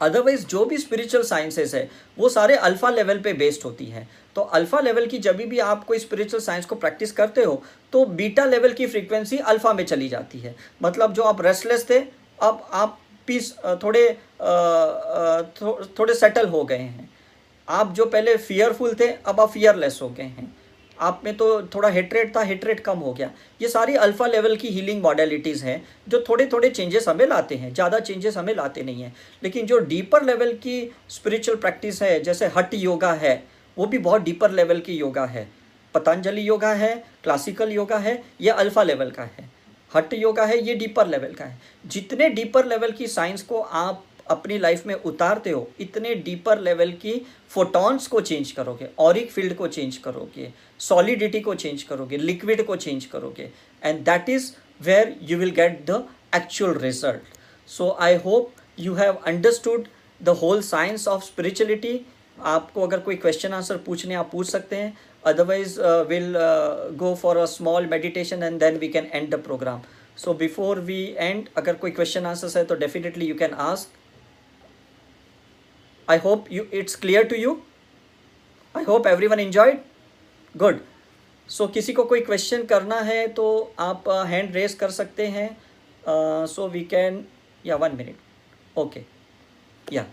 अदरवाइज़ 0.00 0.46
जो 0.46 0.64
भी 0.64 0.78
स्पिरिचुअल 0.78 1.24
साइंसेस 1.24 1.74
है 1.74 1.88
वो 2.18 2.28
सारे 2.28 2.56
अल्फ़ा 2.56 2.90
लेवल 2.90 3.20
पे 3.20 3.32
बेस्ड 3.34 3.64
होती 3.64 3.84
हैं। 3.86 4.08
तो 4.36 4.40
अल्फ़ा 4.40 4.80
लेवल 4.80 5.06
की 5.06 5.18
जब 5.18 5.36
भी 5.38 5.58
आप 5.60 5.84
कोई 5.84 5.98
स्पिरिचुअल 5.98 6.42
साइंस 6.42 6.66
को 6.66 6.74
प्रैक्टिस 6.76 7.12
करते 7.12 7.44
हो 7.44 7.62
तो 7.92 8.04
बीटा 8.06 8.44
लेवल 8.44 8.72
की 8.72 8.86
फ्रीक्वेंसी 8.86 9.38
अल्फ़ा 9.38 9.72
में 9.72 9.84
चली 9.86 10.08
जाती 10.08 10.38
है। 10.38 10.54
मतलब 10.82 11.12
जो 11.12 11.22
आप 11.22 11.42
रेस्टलेस 11.42 11.88
थे 11.90 11.98
अब 12.38 12.68
आप 12.72 12.98
पीस 13.28 13.52
थोड़े 13.82 14.08
थो, 15.52 15.84
थोड़े 15.98 16.14
सेटल 16.14 16.48
हो 16.48 16.64
गए 16.64 16.78
हैं। 16.78 17.10
आप 17.68 17.92
जो 17.94 18.04
पहले 18.06 18.36
फियरफुल 18.38 18.94
थे 19.00 19.06
अब 19.06 19.40
आप 19.40 19.50
फियरलेस 19.50 19.98
हो 20.02 20.08
गए 20.08 20.22
हैं। 20.24 20.54
आप 21.00 21.20
में 21.24 21.36
तो 21.36 21.46
थोड़ा 21.74 21.88
हेटरेट 21.88 22.34
था 22.36 22.42
हेटरेट 22.42 22.80
कम 22.80 22.98
हो 22.98 23.12
गया। 23.12 23.30
ये 23.60 23.68
सारी 23.68 23.94
अल्फ़ा 23.96 24.26
लेवल 24.26 24.56
की 24.56 24.68
हीलिंग 24.68 25.02
मॉडलिटीज़ 25.02 25.64
हैं, 25.64 25.82
जो 26.08 26.24
थोड़े 26.28 26.46
थोड़े 26.46 26.70
चेंजेस 26.70 27.08
हमें 27.08 27.26
लाते 27.26 27.54
हैं, 27.54 27.72
ज़्यादा 27.74 27.98
चेंजेस 28.00 28.36
हमें 28.36 28.54
लाते 28.54 28.82
नहीं 28.82 29.02
हैं। 29.02 29.14
लेकिन 29.42 29.66
जो 29.66 29.78
डीपर 29.78 30.24
लेवल 30.24 30.52
की 30.56 30.90
स्पिरिचुअल 31.08 31.58
प्रैक्टिस 31.58 32.02
है, 32.02 32.22
जैसे 32.22 32.46
हट 32.56 32.74
योगा 32.74 33.12
है, 33.12 33.42
वो 33.76 33.86
भी 33.86 33.98
बहुत 33.98 34.22
डीपर 34.22 34.50
लेवल 34.50 34.80
की 34.80 34.96
योगा 34.96 35.24
है। 35.26 35.48
पतंजलि 35.94 36.48
योगा 36.48 36.72
है 36.74 36.94
क्लासिकल 37.24 37.72
योगा 37.72 37.98
है, 37.98 38.22
ये 38.40 38.50
अल्फ़ा 38.50 38.82
लेवल 38.82 39.10
का 39.10 39.22
है। 39.22 39.48
हट 39.90 40.14
योगा 40.14 40.44
है, 40.44 40.58
ये 40.58 40.74
डीपर 40.74 41.06
लेवल 41.06 41.32
का 41.32 41.44
है। 41.44 41.58
जितने 41.84 42.28
डीपर 42.28 42.66
लेवल 42.66 42.92
की 42.92 43.06
साइंस 43.06 43.42
को 43.42 43.60
आप 43.60 44.04
अपनी 44.30 44.58
लाइफ 44.58 44.86
में 44.86 44.94
उतारते 44.94 45.50
हो, 45.50 45.68
इतने 45.80 46.14
डीपर 46.14 46.60
लेवल 46.60 46.92
की 47.02 47.20
फोटॉन्स 47.50 48.06
को 48.06 48.20
चेंज 48.20 48.50
करोगे 48.52 48.88
ऑरिक 48.98 49.30
फ़ील्ड 49.32 49.54
को 49.56 49.68
चेंज 49.68 49.96
करोगे 49.96 50.52
सॉलिडिटी 50.80 51.40
को 51.40 51.54
चेंज 51.54 51.82
करोगे 51.82 52.16
लिक्विड 52.16 52.64
को 52.66 52.76
चेंज 52.76 53.04
करोगे 53.06 53.50
and 53.82 54.04
that 54.04 54.28
is 54.28 54.52
where 54.80 55.14
you 55.22 55.38
will 55.38 55.50
get 55.52 55.84
the 55.90 56.04
actual 56.34 56.74
result 56.78 57.36
so 57.68 57.96
I 58.00 58.16
hope 58.24 58.52
you 58.78 58.94
have 58.94 59.18
understood 59.26 59.88
the 60.20 60.38
whole 60.42 60.62
science 60.62 61.08
of 61.08 61.24
spirituality 61.24 62.00
आपको 62.38 62.86
अगर 62.86 62.98
कोई 63.00 63.16
क्वेश्चन 63.16 63.52
आंसर 63.52 63.76
पूछने 63.86 64.14
आप 64.14 64.28
पूछ 64.32 64.48
सकते 64.48 64.76
हैं। 64.76 64.96
Otherwise 65.24 65.80
will 66.08 66.34
go 66.98 67.14
for 67.22 67.36
a 67.36 67.44
small 67.52 67.86
meditation 67.90 68.42
and 68.42 68.58
then 68.60 68.76
we 68.78 68.88
can 68.88 69.08
end 69.12 69.30
the 69.30 69.38
programme 69.44 69.80
so 70.18 70.34
before 70.34 70.78
we 70.80 71.02
end 71.18 71.48
अगर 71.56 71.74
कोई 71.74 71.90
क्वेश्चन 71.90 72.26
आंसर्स 72.26 72.56
है 72.56 72.64
तो 72.64 72.74
definitely 72.76 73.26
you 73.26 73.34
can 73.34 73.54
ask 73.62 73.96
I 76.08 76.16
hope 76.18 76.50
you 76.50 76.66
it's 76.72 76.96
clear 76.96 77.24
to 77.24 77.38
you. 77.38 77.62
I 78.74 78.82
hope 78.82 79.06
everyone 79.06 79.40
enjoyed. 79.40 79.80
Good. 80.54 80.80
So 81.48 81.64
so, 81.64 81.72
किसी 81.72 81.92
को 81.92 82.04
कोई 82.04 82.20
question 82.20 82.64
करना 82.66 83.00
है 83.00 83.26
तो 83.34 83.44
आप 83.80 84.08
हैंड 84.08 84.48
uh, 84.48 84.54
रेस 84.54 84.74
कर 84.74 84.90
सकते 84.90 85.26
हैं 85.26 86.46
so 86.46 86.66
we 86.68 86.80
can 86.84 87.24
yeah 87.66 87.76
one 87.76 87.96
minute 87.96 88.78
okay 88.78 89.00
yeah 89.92 90.04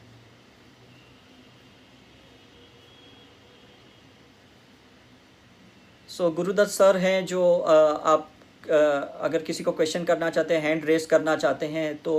so 6.09 6.29
Gurudatt 6.31 6.71
sir 6.71 6.97
हैं 6.97 7.25
जो 7.25 7.41
uh, 7.41 8.07
आप 8.07 8.29
uh, 8.63 9.23
अगर 9.25 9.43
किसी 9.43 9.63
को 9.63 9.71
क्वेश्चन 9.71 10.03
करना 10.03 10.29
चाहते 10.29 10.53
हैं 10.53 10.61
हैंड 10.61 10.85
रेस 10.85 11.05
करना 11.05 11.35
चाहते 11.35 11.65
हैं 11.67 11.95
तो 12.03 12.15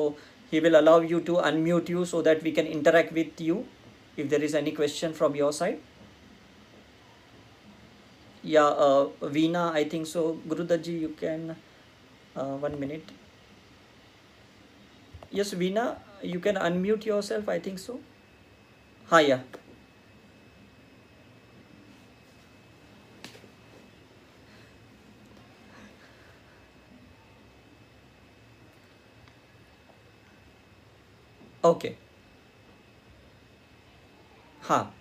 he 0.50 0.60
will 0.60 0.76
allow 0.78 1.00
you 1.00 1.20
to 1.20 1.36
unmute 1.50 1.88
you 1.88 2.04
so 2.04 2.22
that 2.22 2.42
we 2.42 2.52
can 2.52 2.66
interact 2.66 3.12
with 3.12 3.40
you 3.40 3.66
if 4.16 4.28
there 4.30 4.42
is 4.42 4.54
any 4.54 4.72
question 4.72 5.12
from 5.12 5.34
your 5.34 5.52
side. 5.52 5.78
Yeah 8.42 8.66
uh, 8.66 9.08
Veena 9.20 9.72
I 9.72 9.84
think 9.84 10.06
so. 10.06 10.38
Gurudaji 10.48 11.00
you 11.00 11.08
can 11.20 11.56
uh, 12.36 12.56
one 12.56 12.78
minute. 12.78 13.02
Yes 15.30 15.52
Veena 15.54 15.98
you 16.22 16.38
can 16.40 16.54
unmute 16.56 17.04
yourself 17.04 17.48
I 17.48 17.58
think 17.58 17.78
so. 17.78 18.00
Hi 19.10 19.22
yeah 19.22 19.40
okay 31.66 31.94
हाँ 34.62 34.92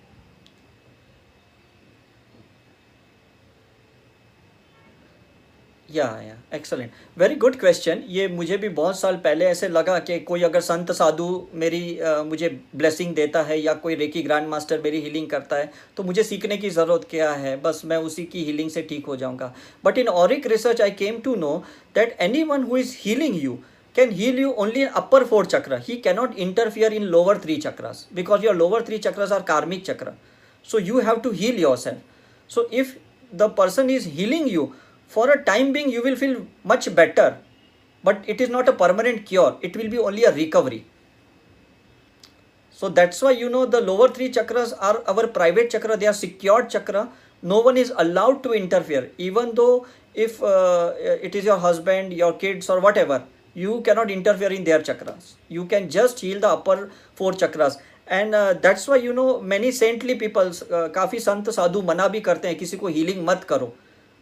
या 5.90 6.06
yeah 6.22 6.36
excellent 6.54 6.92
very 7.18 7.36
good 7.36 7.56
question 7.60 8.02
ये 8.10 8.28
मुझे 8.28 8.58
भी 8.58 8.70
बहुत 8.70 9.00
साल 9.00 9.16
पहले 9.24 9.46
ऐसे 9.46 9.68
लगा 9.70 9.98
कि 10.00 10.20
कोई 10.20 10.42
अगर 10.44 10.62
संत 10.62 10.92
साधु 10.92 11.28
मेरी 11.54 12.00
आ, 12.00 12.24
मुझे 12.24 12.50
ब्लेसिंग 12.76 13.14
देता 13.16 13.42
है 13.44 13.60
या 13.60 13.74
कोई 13.84 13.96
रेकी 13.96 14.24
ग्रैंड 14.24 14.48
मास्टर 14.48 14.82
मेरी 14.84 15.02
हीलिंग 15.02 15.28
करता 15.30 15.56
है 15.56 15.72
तो 15.98 16.04
मुझे 16.04 16.24
सीखने 16.24 16.58
की 16.58 16.70
ज़रूरत 16.70 17.08
क्या 17.10 17.32
है? 17.34 17.56
बस 17.62 17.82
मैं 17.86 17.98
उसी 18.08 18.24
की 18.24 18.44
हीलिंग 18.46 18.70
से 18.70 18.82
ठीक 18.90 19.06
हो 19.06 19.16
जाऊँगा। 19.16 19.54
But 19.86 19.98
in 19.98 20.08
auric 20.08 20.48
research 20.48 20.82
I 20.82 20.92
came 21.04 21.20
to 21.22 21.36
know 21.36 21.58
that 21.96 22.18
anyone 22.44 22.64
who 22.64 22.78
is 22.78 22.96
healing 23.00 23.44
you 23.44 23.58
can 23.96 24.12
heal 24.12 24.38
you 24.44 24.54
only 24.56 24.82
in 24.84 24.90
upper 24.94 25.26
four 25.26 25.46
chakra. 25.46 25.80
He 25.80 26.00
cannot 26.00 26.38
interfere 26.38 26.92
in 26.92 27.10
lower 27.12 27.36
three 27.36 27.58
chakras 27.60 28.06
because 28.14 28.44
your 28.44 28.54
lower 28.54 28.82
three 28.82 29.00
chakras 29.00 29.32
are 29.32 29.42
karmic 29.42 29.86
chakra. 29.86 30.16
So 30.64 30.78
you 30.78 30.98
have 31.00 31.22
to 31.24 31.32
heal 31.32 31.56
yourself. 31.56 31.98
So 32.48 32.68
if 32.72 32.98
the 33.32 33.50
person 33.50 33.90
is 33.90 34.06
healing 34.06 34.48
you, 34.48 34.76
for 35.08 35.30
a 35.32 35.44
time 35.44 35.72
being 35.72 35.90
you 35.90 36.04
will 36.04 36.16
feel 36.16 36.46
much 36.64 36.94
better, 36.94 37.38
but 38.04 38.24
it 38.28 38.42
is 38.42 38.50
not 38.50 38.68
a 38.68 38.74
permanent 38.74 39.26
cure. 39.26 39.58
It 39.62 39.78
will 39.78 39.90
be 39.90 39.98
only 39.98 40.26
a 40.26 40.34
recovery. 40.34 40.86
So 42.72 42.90
that's 42.90 43.22
why 43.22 43.32
you 43.32 43.50
know 43.50 43.66
the 43.66 43.80
lower 43.80 44.10
three 44.10 44.30
chakras 44.30 44.74
are 44.80 45.04
our 45.08 45.28
private 45.28 45.70
chakra. 45.70 45.96
They 45.96 46.08
are 46.08 46.14
secured 46.14 46.70
chakra. 46.70 47.08
No 47.42 47.62
one 47.62 47.78
is 47.78 47.94
allowed 47.96 48.44
to 48.44 48.52
interfere, 48.52 49.12
even 49.18 49.56
though 49.56 49.88
if 50.14 50.44
uh, 50.44 50.94
it 50.98 51.36
is 51.36 51.46
your 51.46 51.58
husband, 51.58 52.12
your 52.12 52.34
kids, 52.34 52.70
or 52.70 52.80
whatever 52.82 53.24
you 53.56 53.82
cannot 53.82 54.12
interfere 54.12 54.52
in 54.52 54.64
their 54.64 54.80
chakras. 54.82 55.34
You 55.50 55.66
can 55.66 55.90
just 55.90 56.20
heal 56.20 56.40
the 56.40 56.54
upper 56.54 56.80
four 57.20 57.34
chakras. 57.34 57.78
And 58.08 58.36
that's 58.62 58.88
why 58.90 59.00
you 59.02 59.14
know 59.14 59.24
many 59.44 59.72
saintly 59.72 60.14
peoples 60.16 60.60
काफ़ी 60.72 61.20
संत 61.20 61.50
साधु 61.50 61.82
मना 61.82 62.08
भी 62.08 62.20
करते 62.22 62.48
हैं 62.48 62.58
किसी 62.58 62.78
को 62.78 62.88
healing 62.88 63.26
मत 63.28 63.44
करो। 63.50 63.74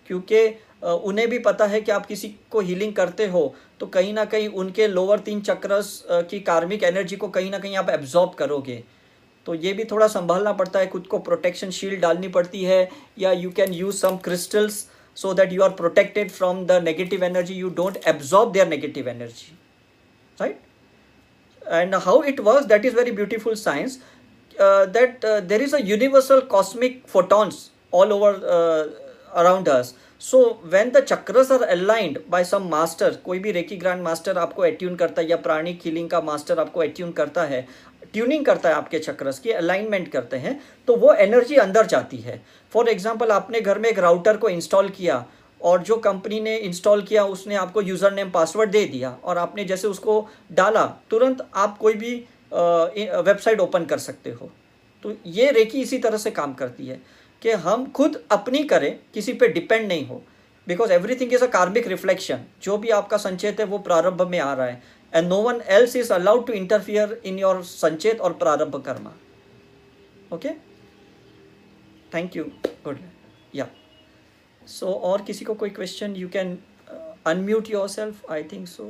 क्योंकि 0.07 0.47
uh, 0.47 0.89
उन्हें 0.89 1.27
भी 1.29 1.39
पता 1.39 1.65
है 1.65 1.81
कि 1.81 1.91
आप 1.91 2.05
किसी 2.05 2.27
को 2.51 2.59
हीलिंग 2.61 2.93
करते 2.95 3.25
हो 3.27 3.43
तो 3.79 3.85
कहीं 3.87 4.13
ना 4.13 4.25
कहीं 4.25 4.47
उनके 4.49 4.87
लोअर 4.87 5.19
तीन 5.19 5.41
चक्रस 5.41 5.91
uh, 6.11 6.23
की 6.29 6.39
कार्मिक 6.39 6.83
एनर्जी 6.83 7.15
को 7.15 7.27
कहीं 7.27 7.51
ना 7.51 7.59
कहीं 7.59 7.75
आप 7.77 7.89
एब्जॉर्ब 7.89 8.33
करोगे। 8.39 8.83
तो 9.45 9.55
ये 9.55 9.73
भी 9.73 9.83
थोड़ा 9.85 10.07
संभालना 10.07 10.51
पड़ता 10.53 10.79
है 10.79 10.87
खुद 10.87 11.07
को 11.07 11.19
प्रोटेक्शन 11.19 11.69
शील्ड 11.71 11.99
डालनी 12.01 12.27
पड़ती 12.37 12.63
है 12.63 12.89
या 13.19 13.31
you 13.31 13.49
can 13.51 13.73
use 13.73 13.95
some 13.97 14.17
crystals 14.23 14.85
so 15.13 15.33
that 15.33 15.51
you 15.51 15.63
are 15.63 15.71
protected 15.71 16.31
from 16.31 16.65
the 16.67 16.79
negative 16.79 17.23
energy 17.23 17.53
you 17.53 17.69
don't 17.69 17.97
absorb 18.05 18.53
their 18.53 18.65
negative 18.65 19.07
energy 19.07 19.53
right 20.39 20.59
and 21.69 21.95
how 21.95 22.21
it 22.21 22.43
works 22.43 22.65
that 22.65 22.85
is 22.85 22.93
very 22.93 23.11
beautiful 23.11 23.55
science 23.55 23.99
uh, 24.59 24.85
that 24.85 25.23
uh, 25.23 25.39
there 25.41 25.61
is 25.61 25.73
a 25.73 25.81
universal 25.81 26.41
cosmic 26.41 27.07
photons 27.07 27.69
all 27.91 28.11
over 28.11 28.31
uh, 28.47 29.41
around 29.41 29.67
us 29.67 29.93
so 30.19 30.59
when 30.69 30.91
the 30.91 31.01
chakras 31.01 31.49
are 31.51 31.67
aligned 31.69 32.17
by 32.29 32.43
some 32.43 32.69
master 32.69 33.09
कोई 33.25 33.39
भी 33.39 33.51
recce 33.51 33.77
grand 33.77 34.01
master 34.03 34.37
आपको 34.37 34.61
attune 34.61 34.95
करता 34.95 35.21
है 35.21 35.29
या 35.29 35.37
प्राणिक 35.47 35.81
healing 35.85 36.09
का 36.09 36.21
master 36.21 36.59
आपको 36.59 36.79
attune 36.81 37.11
करता 37.11 37.43
है 37.45 37.67
ट्यूनिंग 38.13 38.45
करता 38.45 38.69
है 38.69 38.75
आपके 38.75 38.99
चक्रस 38.99 39.39
की 39.39 39.51
अलाइनमेंट 39.51 40.11
करते 40.11 40.37
हैं 40.37 40.59
तो 40.87 40.95
वो 41.03 41.13
एनर्जी 41.25 41.55
अंदर 41.65 41.85
जाती 41.93 42.17
है 42.17 42.41
फॉर 42.73 42.89
एग्ज़ाम्पल 42.89 43.31
आपने 43.31 43.61
घर 43.61 43.79
में 43.79 43.89
एक 43.89 43.99
राउटर 43.99 44.37
को 44.37 44.49
इंस्टॉल 44.49 44.89
किया 44.89 45.25
और 45.61 45.81
जो 45.83 45.95
कंपनी 45.97 46.39
ने 46.41 46.55
इंस्टॉल 46.57 47.01
किया, 47.01 47.23
उसने 47.25 47.55
आपको 47.55 47.81
यूज़र 47.81 48.13
नेम 48.13 48.29
पासवर्ड 48.31 48.71
दे 48.71 48.85
दिया 48.87 49.09
और 49.23 49.37
आपने 49.37 49.65
जैसे 49.65 49.87
उसको 49.87 50.27
डाला, 50.51 50.85
तुरंत 51.09 51.47
आप 51.55 51.77
कोई 51.77 51.93
भी 51.93 52.15
वेबसाइट 52.51 53.59
ओपन 53.59 53.85
कर 53.85 53.97
सकते 53.99 54.31
हो। 54.31 54.49
तो 55.03 55.13
ये 55.27 55.51
रेकी 55.51 55.81
इसी 55.81 55.97
तरह 55.99 56.17
से 56.17 56.31
काम 56.31 56.53
करती 56.53 56.87
है 56.87 56.99
कि 57.41 57.51
हम 57.51 57.85
खुद 57.91 58.21
अपनी 58.31 58.63
करें, 58.63 58.99
किसी 59.13 59.33
पे 59.33 59.47
डिपेंड 59.49 59.87
नहीं 59.87 60.05
हो। 60.07 60.21
Because 60.67 60.91
everything 60.93 61.33
is 61.33 61.43
a 61.43 61.47
karmic 61.49 61.87
reflection 61.87 62.43
जो 62.63 62.77
भी 62.77 62.89
आपका 62.91 63.17
संचेत 63.19 63.59
है, 63.59 63.65
वो 63.65 63.77
प्रारंभ 63.79 64.21
में 64.23 64.39
आ 64.39 64.53
रहा 64.53 64.67
है। 64.67 64.81
And 65.13 65.27
no 65.27 65.41
one 65.41 65.61
else 65.69 65.95
is 65.95 66.13
allowed 66.13 66.45
to 66.47 66.53
interfere 66.53 67.19
in 67.25 67.39
your 67.39 67.63
Sanchet 67.63 68.21
और 68.21 68.33
प्रारंभ 68.35 68.75
Karma. 68.85 69.13
Okay 70.31 70.49
thank 72.13 72.35
you 72.35 72.43
good 72.85 72.99
yeah 73.55 73.67
so 74.61 74.93
और 75.05 75.21
किसी 75.21 75.45
को 75.45 75.53
कोई 75.55 75.69
question 75.71 76.15
you 76.15 76.27
can 76.29 76.57
unmute 77.27 77.69
yourself 77.89 78.31
I 78.31 78.43
think 78.51 78.67
so 78.67 78.87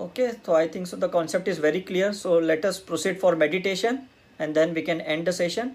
okay 0.00 0.26
तो 0.46 0.52
I 0.54 0.68
think 0.68 0.86
so 0.86 0.96
the 0.96 1.10
concept 1.10 1.48
is 1.48 1.60
very 1.60 1.80
clear 1.82 2.12
so 2.14 2.38
let 2.42 2.66
us 2.66 2.78
proceed 2.86 3.18
for 3.20 3.34
meditation 3.36 3.98
and 4.40 4.54
then 4.54 4.72
we 4.72 4.82
can 4.82 5.00
end 5.00 5.28
the 5.28 5.30
session 5.32 5.70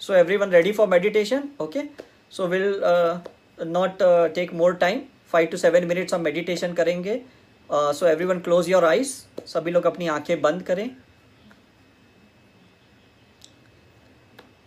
so 0.00 0.14
everyone 0.36 0.50
ready 0.50 0.72
for 0.72 0.88
meditation 0.88 1.48
okay 1.60 1.82
so 2.32 2.46
will 2.46 2.80
not 3.68 4.02
take 4.34 4.52
more 4.54 4.74
time 4.76 5.00
five 5.32 5.46
to 5.46 5.56
seven 5.56 5.84
minutes 5.88 6.14
हम 6.14 6.20
meditation 6.20 6.72
करेंगे 6.74 7.20
so 7.72 8.06
everyone 8.24 8.38
close 8.40 8.68
your 8.68 8.84
eyes 8.84 9.12
सभी 9.46 9.70
लोग 9.70 9.84
अपनी 9.86 10.06
आँखें 10.08 10.40
बंद 10.42 10.62
करें. 10.62 10.90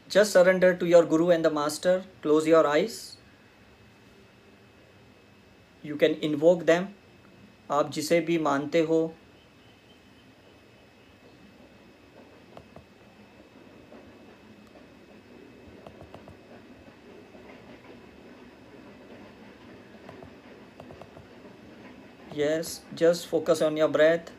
Just 0.09 0.33
surrender 0.33 0.73
to 0.73 0.85
your 0.85 1.05
guru 1.07 1.31
and 1.31 1.45
the 1.45 1.51
master 1.53 2.03
close 2.21 2.47
your 2.47 2.65
eyes 2.65 2.99
you 5.83 5.95
can 5.97 6.13
invoke 6.23 6.63
them 6.63 6.87
आप 7.71 7.91
जिसे 7.91 8.19
भी 8.21 8.37
मानते 8.39 8.81
हो 8.81 9.01
yes 22.33 22.81
just 22.95 23.27
focus 23.27 23.61
on 23.61 23.77
your 23.77 23.87
breath. 23.87 24.31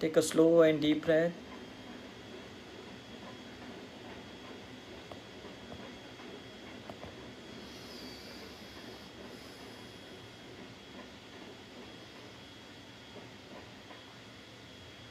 Take 0.00 0.16
a 0.16 0.22
slow 0.22 0.62
and 0.62 0.80
deep 0.80 1.04
breath. 1.04 1.32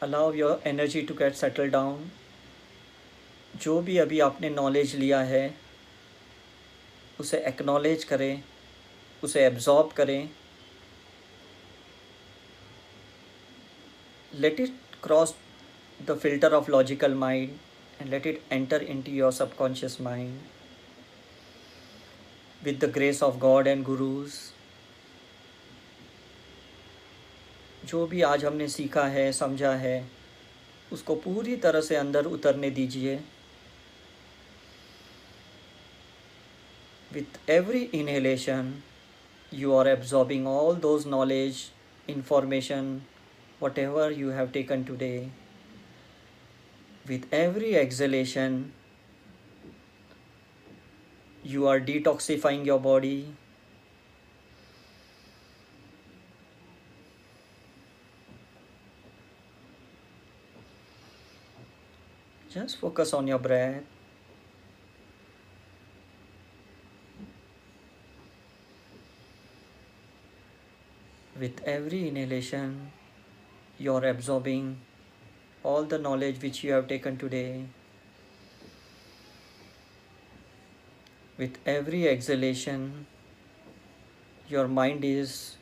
Allow 0.02 0.32
your 0.32 0.60
energy 0.66 1.06
to 1.06 1.14
get 1.14 1.38
settled 1.38 1.72
down 1.72 2.12
जो 3.56 3.80
भी 3.82 3.98
अभी 3.98 4.20
आपने 4.20 4.50
knowledge 4.50 4.96
लिया 4.96 5.20
है, 5.22 5.54
उसे 7.20 7.38
एक्नॉलेज 7.48 8.04
करें, 8.04 8.44
उसे 9.24 9.46
एब्जॉर्ब 9.46 9.92
करें। 9.92 10.30
Let 14.32 14.60
it 14.60 14.74
cross 15.04 15.36
the 16.00 16.18
filter 16.20 16.54
of 16.54 16.72
logical 16.72 17.14
mind 17.16 17.50
and 18.02 18.10
let 18.10 18.28
it 18.28 18.42
enter 18.52 18.84
into 19.02 19.12
your 19.12 19.32
subconscious 19.32 20.00
mind 20.02 20.40
with 22.64 22.84
the 22.86 22.90
grace 22.94 23.22
of 23.24 23.38
God 23.38 23.68
and 23.68 23.84
gurus 23.84 24.32
जो 27.86 28.06
भी 28.08 28.22
आज 28.22 28.44
हमने 28.46 28.68
सीखा 28.68 29.04
है, 29.08 29.32
समझा 29.34 29.72
है, 29.76 30.10
उसको 30.92 31.16
पूरी 31.16 31.56
तरह 31.58 31.82
से 31.82 31.96
अंदर 31.96 32.26
उतरने 32.26 32.70
दीजिए। 32.70 33.20
With 37.14 37.38
every 37.48 37.86
inhalation 37.94 38.82
you 39.52 39.74
are 39.76 39.88
absorbing 39.88 40.48
all 40.48 40.74
those 40.74 41.06
knowledge 41.06 41.70
information 42.08 43.06
whatever 43.60 44.10
you 44.12 44.30
have 44.30 44.52
taken 44.52 44.84
today. 44.84 45.30
With 47.08 47.28
every 47.32 47.76
exhalation 47.78 48.74
you 51.44 51.68
are 51.68 51.80
detoxifying 51.80 52.66
your 52.66 52.80
body. 52.80 53.34
Just 62.50 62.78
focus 62.78 63.14
on 63.14 63.28
your 63.28 63.40
breath 63.40 63.93
with 71.44 71.62
every 71.72 72.02
inhalation 72.08 72.76
you 73.78 73.94
are 73.94 74.06
absorbing 74.10 74.68
all 75.72 75.84
the 75.94 75.98
knowledge 76.04 76.42
which 76.42 76.64
you 76.64 76.72
have 76.72 76.88
taken 76.88 77.18
today. 77.18 77.66
With 81.38 81.58
every 81.66 82.08
exhalation 82.08 83.08
your 84.48 84.70
mind 84.70 85.04
is 85.04 85.58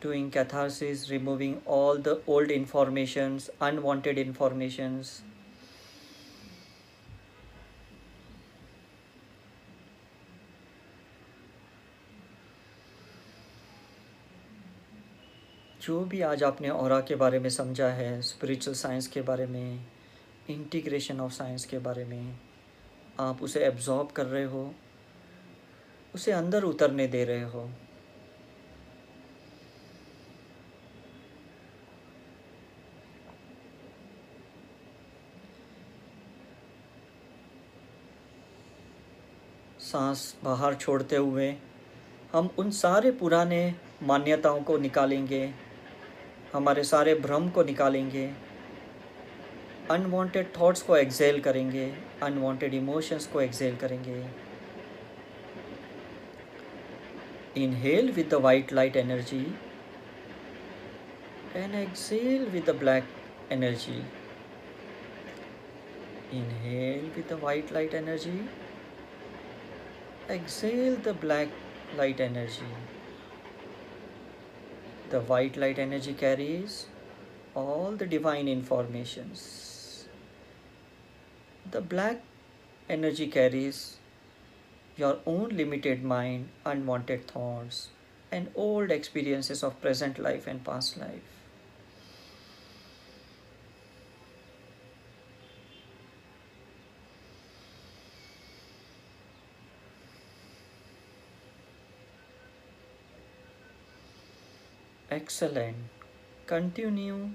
doing 0.00 0.30
catharsis 0.30 1.10
removing 1.10 1.60
all 1.64 1.98
the 2.10 2.20
old 2.28 2.50
informations 2.60 3.50
unwanted 3.60 4.18
informations 4.18 5.14
जो 15.86 16.04
भी 16.04 16.20
आज 16.20 16.42
आपने 16.42 16.68
और 16.68 17.00
के 17.02 17.14
बारे 17.14 17.38
में 17.38 17.50
समझा 17.50 17.88
है 17.88 18.22
स्पिरिचुअल 18.22 18.74
साइंस 18.76 19.06
के 19.06 19.22
बारे 19.22 19.46
में 19.46 19.86
इंटीग्रेशन 20.50 21.20
ऑफ़ 21.20 21.32
साइंस 21.32 21.64
के 21.64 21.78
बारे 21.78 22.04
में, 22.04 22.38
आप 23.20 23.42
उसे 23.42 23.60
एब्जॉर्ब 23.60 24.08
कर 24.08 24.26
रहे 24.26 24.44
हो, 24.44 24.74
उसे 26.14 26.32
अंदर 26.32 26.62
उतरने 26.62 27.06
दे 27.06 27.24
रहे 27.24 27.42
हो। 27.42 27.70
सांस 39.80 40.36
बाहर 40.44 40.74
छोड़ते 40.74 41.16
हुए 41.16 41.54
हम 42.32 42.50
उन 42.58 42.70
सारे 42.70 43.10
पुराने 43.10 43.74
मान्यताओं 44.02 44.60
को 44.60 44.78
निकालेंगे 44.78 45.63
हमारे 46.54 46.82
सारे 46.84 47.14
भ्रम 47.20 47.48
को 47.50 47.62
निकालेंगे 47.64 48.30
अनवांटेड 49.90 50.46
थॉट्स 50.56 50.82
को 50.82 50.96
एक्सेल 50.96 51.40
करेंगे 51.40 51.86
अनवांटेड 52.22 52.74
इमोशंस 52.74 53.26
को 53.26 53.40
एक्सेल 53.40 53.76
करेंगे। 53.76 54.24
Inhale 57.62 58.10
with 58.12 58.28
the 58.28 58.40
white 58.44 58.72
light 58.72 58.96
energy 58.96 59.44
and 61.56 61.74
exhale 61.74 62.46
with 62.46 62.70
the 62.70 62.76
black 62.78 63.04
energy 63.52 63.98
inhale 66.38 67.10
with 67.16 67.24
the 67.30 67.40
white 67.42 67.72
light 67.72 67.94
energy 67.94 68.38
exhale 70.34 70.96
the 70.96 71.18
black 71.20 71.54
light 71.96 72.20
energy 72.20 72.93
the 75.10 75.20
white 75.20 75.56
light 75.56 75.78
energy 75.78 76.14
carries 76.14 76.86
all 77.54 77.92
the 77.92 78.06
divine 78.06 78.48
informations. 78.48 80.06
The 81.70 81.80
black 81.80 82.22
energy 82.88 83.26
carries 83.28 83.96
your 84.96 85.18
own 85.26 85.50
limited 85.50 86.02
mind 86.02 86.48
unwanted 86.64 87.26
thoughts 87.26 87.88
and 88.30 88.50
old 88.54 88.90
experiences 88.90 89.62
of 89.62 89.80
present 89.80 90.18
life 90.18 90.46
and 90.46 90.64
past 90.64 90.96
life 90.96 91.33
excellent 105.14 105.76
continue 106.46 107.30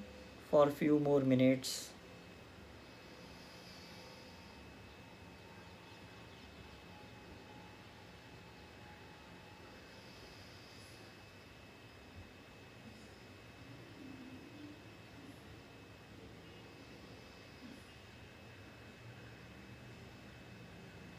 for 0.50 0.70
few 0.72 1.00
more 1.00 1.22
minutes 1.22 1.90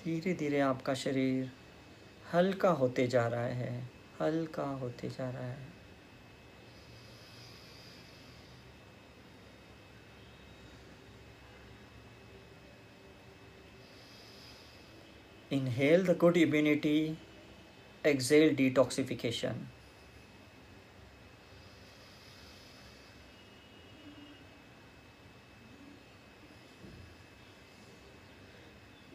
धीरे 0.05 0.33
धीरे 0.35 0.61
आपका 0.61 0.95
शरीर 0.95 1.51
हल्का 2.33 2.69
होते 2.81 3.07
जा 3.07 3.27
रहा 3.29 3.45
है 3.61 3.73
हल्का 4.21 4.63
होते 4.81 5.09
जा 5.09 5.29
रहा 5.31 5.43
है 5.43 5.80
Inhale 15.51 16.05
the 16.05 16.15
good 16.15 16.37
immunity, 16.37 17.17
exhale 18.05 18.55
detoxification. 18.55 19.55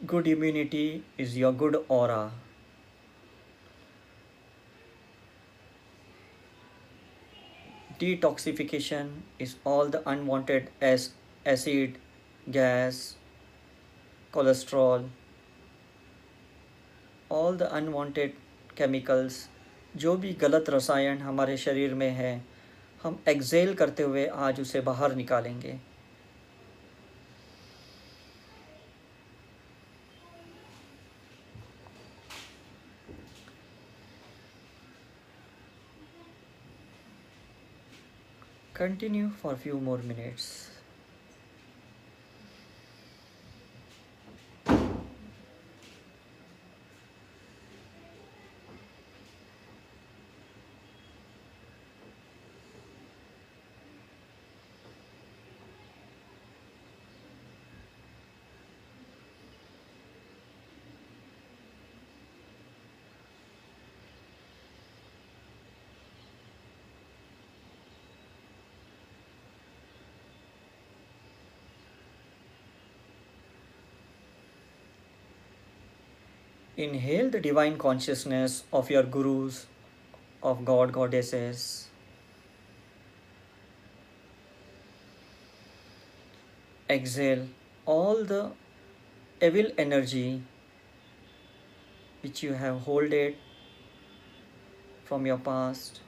Good 0.06 0.26
immunity 0.28 1.02
is 1.16 1.38
your 1.38 1.52
good 1.52 1.84
aura. 1.88 2.30
detoxification 7.98 9.22
is 9.38 9.56
all 9.64 9.88
the 9.88 10.02
unwanted 10.08 10.68
as 10.80 11.10
acid, 11.44 11.98
gas, 12.50 13.16
cholesterol, 14.32 15.08
all 17.30 17.56
the 17.56 17.62
unwanted 17.62 18.32
chemicals 18.76 19.46
जो 19.96 20.16
भी 20.16 20.32
गलत 20.40 20.70
रसायन 20.70 21.18
हमारे 21.22 21.56
शरीर 21.56 21.94
में 21.94 22.10
है, 22.10 22.42
हम 23.02 23.18
एक्जेल 23.28 23.74
करते 23.74 24.02
हुए 24.02 24.26
आज 24.26 24.60
उसे 24.60 24.80
बाहर 24.80 25.14
निकालेंगे 25.14 25.78
Continue 38.74 39.30
for 39.30 39.56
few 39.56 39.80
more 39.80 39.98
minutes. 39.98 40.75
Inhale 76.78 77.30
the 77.30 77.40
divine 77.40 77.78
consciousness 77.78 78.64
of 78.70 78.90
your 78.90 79.02
gurus, 79.02 79.66
of 80.42 80.62
God, 80.66 80.92
goddesses. 80.92 81.88
Exhale 86.90 87.48
all 87.86 88.24
the 88.24 88.50
evil 89.40 89.70
energy 89.78 90.42
which 92.20 92.42
you 92.42 92.52
have 92.52 92.80
holded 92.82 93.36
from 95.06 95.24
your 95.24 95.38
past. 95.38 96.00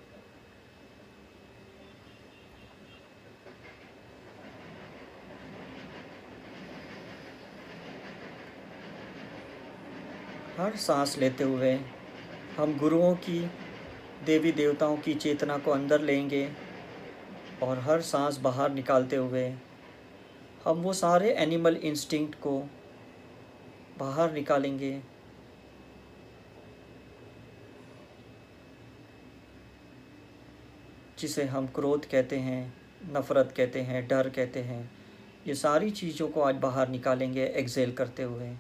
हर 10.58 10.76
सांस 10.76 11.16
लेते 11.18 11.44
हुए 11.44 11.72
हम 12.56 12.76
गुरुओं 12.78 13.14
की, 13.14 13.38
देवी 14.26 14.52
देवताओं 14.52 14.96
की 14.96 15.14
चेतना 15.14 15.58
को 15.58 15.70
अंदर 15.70 16.00
लेंगे 16.00 16.48
और 17.62 17.78
हर 17.78 18.00
सांस 18.00 18.38
बाहर 18.38 18.70
निकालते 18.70 19.16
हुए 19.16 19.46
हम 20.64 20.82
वो 20.82 20.92
सारे 20.92 21.30
एनिमल 21.34 21.76
इंस्टिंक्ट 21.76 22.34
को 22.40 22.58
बाहर 23.98 24.32
निकालेंगे। 24.32 24.92
जिसे 31.18 31.44
हम 31.44 31.66
क्रोध 31.66 32.04
कहते 32.04 32.36
हैं, 32.36 32.62
नफ़रत 33.12 33.54
कहते 33.56 33.80
हैं, 33.80 34.06
डर 34.08 34.28
कहते 34.28 34.60
हैं, 34.60 34.90
ये 35.46 35.54
सारी 35.54 35.90
चीज़ों 35.90 36.28
को 36.28 36.40
आज 36.40 36.54
बाहर 36.54 36.88
निकालेंगे 36.88 37.46
एक्सेल 37.46 37.92
करते 37.92 38.22
हुए। 38.22 38.56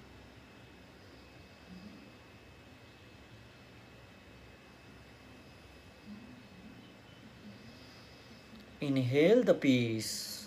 Inhale 8.88 9.42
the 9.42 9.52
peace. 9.52 10.46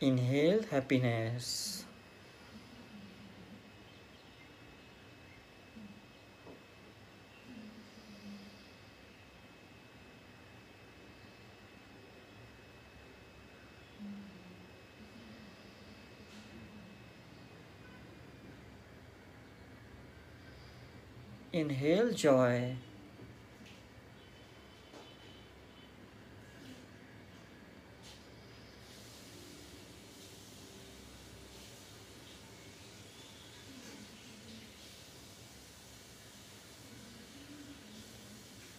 Inhale 0.00 0.62
happiness. 0.70 1.81
Inhale 21.52 22.12
joy. 22.14 22.76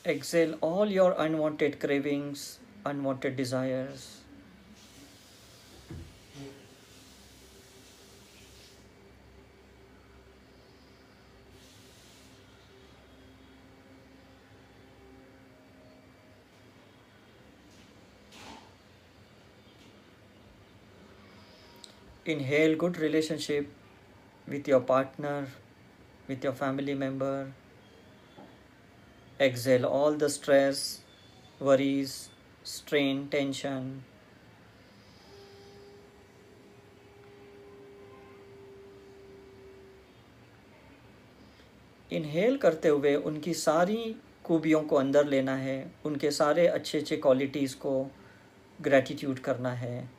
Exhale 0.05 0.57
all 0.61 0.85
your 0.89 1.13
unwanted 1.17 1.79
cravings, 1.79 2.59
unwanted 2.85 3.35
desires. 3.35 4.22
Inhale 22.25 22.75
good 22.75 22.97
relationship 22.97 23.67
with 24.47 24.65
your 24.65 24.79
partner 24.79 25.47
with 26.27 26.41
your 26.41 26.53
family 26.53 26.93
member 26.93 27.51
exhale 29.39 29.85
all 29.85 30.13
the 30.13 30.29
stress 30.29 31.01
worries 31.59 32.29
strain 32.65 33.27
tension 33.29 33.93
inhale 42.11 42.57
करते 42.57 42.89
हुए 42.89 43.13
उनकी 43.27 43.53
सारी 43.53 44.15
खूबियों 44.45 44.81
को 44.81 44.95
अंदर 44.95 45.27
लेना 45.27 45.55
है 45.57 45.77
उनके 46.05 46.31
सारे 46.31 46.65
अच्छे 46.67 46.99
अच्छे 46.99 47.17
क्वालिटीज़ 47.17 47.75
को 47.77 47.93
ग्रैटिट्यूड 48.79 49.39
करना 49.39 49.71
है 49.73 50.09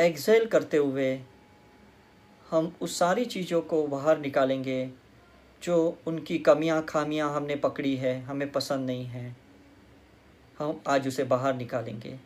एक्सेल 0.00 0.46
करते 0.46 0.76
हुए 0.76 1.20
हम 2.50 2.76
उस 2.80 2.98
सारी 2.98 3.24
चीज़ों 3.24 3.62
को 3.62 3.86
बाहर 3.86 4.18
निकालेंगे, 4.18 4.90
जो 5.62 5.98
उनकी 6.06 6.38
कमियाँ 6.38 6.84
खामियाँ 6.84 7.34
हमने 7.34 7.56
पकड़ी 7.56 7.96
है, 7.96 8.22
हमें 8.22 8.52
पसंद 8.52 8.86
नहीं 8.86 9.04
है। 9.04 9.36
हम 10.58 10.80
आज 10.86 11.08
उसे 11.08 11.24
बाहर 11.24 11.54
निकालेंगे। 11.54 12.18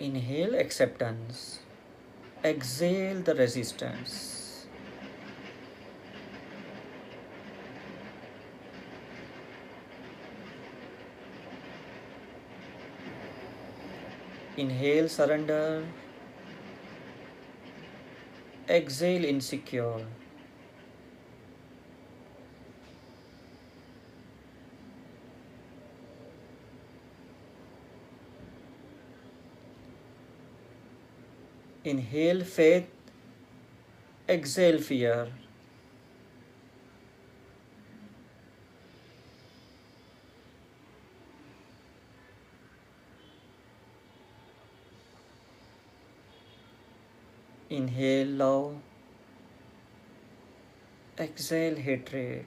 Inhale 0.00 0.54
acceptance. 0.54 1.60
Exhale 2.42 3.22
the 3.22 3.34
resistance. 3.34 4.41
Inhale, 14.56 15.08
surrender. 15.08 15.84
Exhale, 18.68 19.24
insecure. 19.24 20.04
Inhale 31.84 32.44
faith, 32.44 32.86
exhale 34.28 34.78
fear. 34.80 35.28
Inhale 47.72 48.26
love, 48.26 48.74
exhale 51.18 51.76
hatred. 51.76 52.44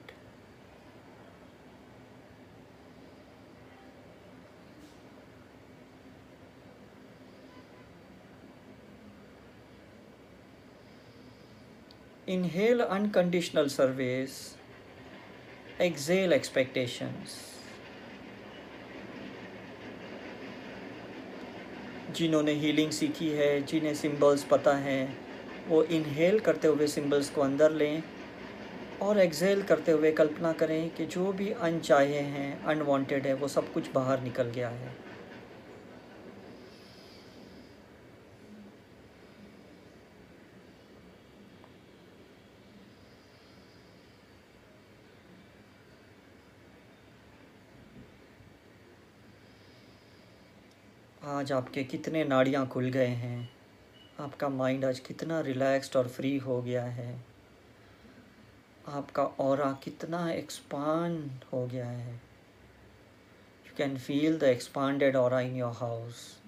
Inhale 12.28 12.82
unconditional 12.82 13.68
service. 13.68 14.54
Exhale 15.80 16.32
expectations. 16.32 17.55
जिन्होंने 22.16 22.52
हीलिंग 22.52 22.90
सीखी 22.90 23.28
है, 23.28 23.60
जिन्हें 23.62 23.94
सिंबल्स 23.94 24.44
पता 24.44 24.74
हैं, 24.76 25.16
वो 25.68 25.82
इनहेल 25.82 26.38
करते 26.40 26.68
हुए 26.68 26.86
सिंबल्स 26.86 27.30
को 27.30 27.40
अंदर 27.40 27.72
लें 27.72 28.02
और 29.02 29.18
एक्सेल 29.18 29.62
करते 29.62 29.92
हुए 29.92 30.12
कल्पना 30.12 30.52
करें 30.52 30.90
कि 30.90 31.06
जो 31.06 31.32
भी 31.32 31.50
अनचाहे 31.50 32.20
हैं 32.34 32.64
अनवांटेड 32.64 33.26
है, 33.26 33.34
वो 33.34 33.48
सब 33.48 33.72
कुछ 33.72 33.90
बाहर 33.94 34.22
निकल 34.22 34.50
गया 34.50 34.68
है। 34.68 35.05
आज 51.36 51.52
आपके 51.52 51.84
कितने 51.84 52.24
नाड़ियाँ 52.24 52.66
खुल 52.66 52.84
गए 52.84 53.06
हैं? 53.06 53.52
आपका 54.20 54.48
माइंड 54.48 54.84
आज 54.84 54.98
कितना 54.98 55.40
रिलैक्स्ड 55.40 55.96
और 55.96 56.08
फ्री 56.08 56.38
हो 56.38 56.62
गया 56.62 56.84
है? 56.84 57.24
आपका 58.88 59.24
और 59.24 59.80
कितना 59.84 60.32
एक्सपांड 60.32 61.30
हो 61.52 61.66
गया 61.66 61.86
है? 61.86 62.14
You 63.66 63.72
can 63.76 63.98
feel 63.98 64.38
the 64.38 64.42
expanded 64.42 65.16
और 65.16 65.40
इन 65.40 65.56
योर 65.56 65.72
हाउस 65.72 66.42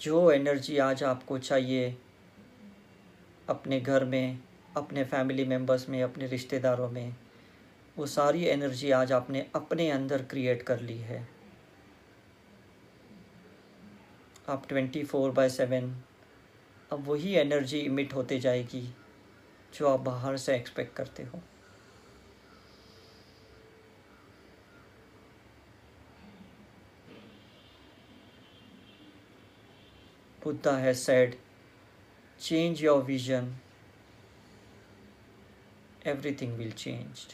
जो 0.00 0.30
एनर्जी 0.30 0.78
आज 0.78 1.04
आपको 1.04 1.38
चाहिए, 1.38 1.98
अपने 3.48 3.80
घर 3.80 4.04
में, 4.04 4.38
अपने 4.76 5.04
फैमिली 5.04 5.44
मेंबर्स 5.44 5.88
में, 5.88 6.02
अपने 6.02 6.26
रिश्तेदारों 6.26 6.90
में, 6.90 7.16
वो 7.98 8.06
सारी 8.06 8.44
एनर्जी 8.44 8.90
आज 8.90 9.12
आपने 9.12 9.46
अपने 9.54 9.90
अंदर 9.90 10.22
क्रिएट 10.22 10.62
कर 10.62 10.80
ली 10.80 10.98
है। 10.98 11.37
आप 14.48 14.68
ट्वेंटी 14.68 15.02
फोर 15.04 15.30
बाय 15.30 15.48
सेवन 15.48 15.90
अब 16.92 17.04
वही 17.08 17.34
एनर्जी 17.34 17.78
इमिट 17.78 18.14
होते 18.14 18.38
जाएगी, 18.40 18.94
जो 19.74 19.88
आप 19.88 20.00
बाहर 20.00 20.36
से 20.36 20.54
एक्सपेक्ट 20.56 20.94
करते 20.96 21.22
हो। 21.22 21.42
Buddha 30.44 30.76
has 30.78 30.94
said 30.94 31.34
change 32.40 32.82
your 32.84 33.02
vision 33.02 33.54
everything 36.06 36.56
will 36.56 36.72
change 36.72 37.26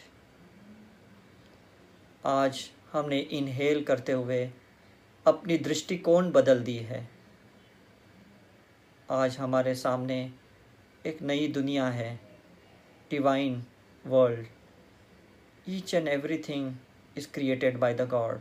आज 2.27 2.71
हमने 2.93 3.19
इनहेल 3.19 3.85
करते 3.85 4.13
हुए 4.13 4.51
अपनी 5.27 5.57
दृष्टिकोण 5.59 6.31
बदल 6.31 6.59
दी 6.61 6.77
है। 6.79 7.09
आज 9.11 9.37
हमारे 9.39 9.75
सामने 9.75 10.19
एक 11.07 11.23
नई 11.23 11.47
दुनिया 11.49 11.87
है 11.89 12.21
divine 13.11 13.63
world 14.05 14.47
each 15.69 15.95
and 15.95 16.09
everything 16.39 16.71
is 17.17 17.29
created 17.35 17.79
by 17.79 17.95
the 17.95 18.09
god 18.09 18.41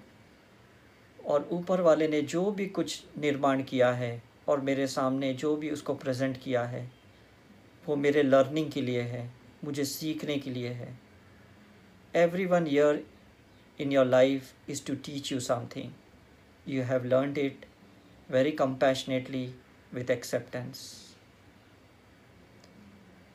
और 1.19 1.47
ऊपर 1.51 1.81
वाले 1.81 2.07
ने 2.07 2.21
जो 2.21 2.51
भी 2.51 2.65
कुछ 2.65 3.03
निर्माण 3.17 3.63
किया 3.63 3.91
है 3.93 4.21
और 4.47 4.61
मेरे 4.61 4.87
सामने 4.87 5.33
जो 5.33 5.55
भी 5.55 5.69
उसको 5.69 5.95
प्रेजेंट 5.95 6.41
किया 6.43 6.63
है, 6.63 6.91
वो 7.85 7.95
मेरे 7.95 8.23
लर्निंग 8.23 8.71
के 8.71 8.81
लिए 8.81 9.01
है, 9.01 9.29
मुझे 9.63 9.85
सीखने 9.85 10.37
के 10.37 10.49
लिए 10.49 10.69
है। 10.69 10.99
Everyone 12.45 12.67
here 12.67 13.03
in 13.79 13.91
your 13.91 14.05
life 14.05 14.69
is 14.69 14.85
to 14.85 14.95
teach 14.95 15.31
you 15.31 15.39
something 15.39 15.91
you 16.65 16.83
have 16.83 17.05
learned 17.05 17.37
it 17.37 17.65
very 18.29 18.51
compassionately 18.53 19.53
with 19.91 20.09
acceptance. 20.09 21.13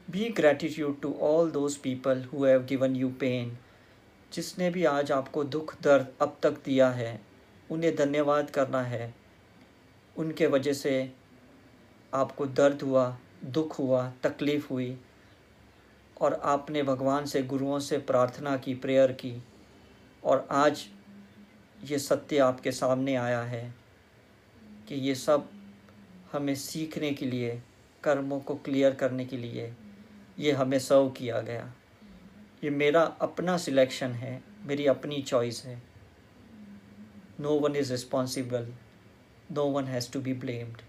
Be 0.09 0.31
gratitude 0.31 1.03
to 1.03 1.13
all 1.15 1.47
those 1.47 1.77
people 1.77 2.23
who 2.23 2.45
have 2.45 2.67
given 2.67 2.95
you 2.95 3.11
pain. 3.21 3.57
जिसने 4.33 4.71
भी 4.71 4.85
आज 4.85 5.11
आपको 5.13 5.43
दुख 5.45 5.75
दर्द 5.83 6.07
अब 6.21 6.37
तक 6.43 6.57
दिया 6.65 6.89
है 6.91 7.21
उन्हें 7.71 7.95
धन्यवाद 7.97 8.51
करना 8.51 8.83
है 8.83 9.15
उनके 10.17 10.47
वजह 10.47 10.73
से 10.73 10.93
आपको 12.15 12.47
दर्द 12.47 12.83
हुआ 12.83 13.07
दुख 13.45 13.79
हुआ 13.79 14.03
तकलीफ़ 14.23 14.67
हुई 14.71 14.97
और 16.21 16.35
आपने 16.45 16.83
भगवान 16.83 17.27
से 17.27 17.43
गुरुओं 17.43 17.79
से 17.79 17.99
प्रार्थना 18.11 18.57
की 18.57 18.75
प्रेयर 18.75 19.13
की 19.13 19.35
और 20.25 20.47
आज 20.51 20.87
ये 21.85 21.99
सत्य 21.99 22.39
आपके 22.39 22.73
सामने 22.73 23.15
आया 23.15 23.43
है 23.43 23.75
कि 24.89 24.95
ये 24.95 25.15
सब 25.15 25.49
हमें 26.33 26.55
सीखने 26.55 27.11
के 27.13 27.27
लिए, 27.27 27.63
कर्मों 28.05 28.41
को 28.41 28.55
क्लियर 28.55 28.95
करने 28.95 29.25
के 29.27 29.37
लिए, 29.37 29.73
ये 30.39 30.53
हमें 30.53 30.79
सर्व 30.79 31.11
किया 31.11 31.41
गया। 31.41 31.73
ये 32.65 32.71
मेरा 32.71 33.03
अपना 33.21 33.57
सिलेक्शन 33.57 34.13
है, 34.13 34.43
मेरी 34.67 34.87
अपनी 34.87 35.23
चॉइस 35.23 35.65
है। 35.65 35.83
No 37.41 37.59
one 37.61 37.77
is 37.77 37.91
responsible 37.93 38.73
no 39.53 39.65
one 39.65 39.85
has 39.85 40.13
to 40.13 40.21
be 40.21 40.33
blamed 40.35 40.83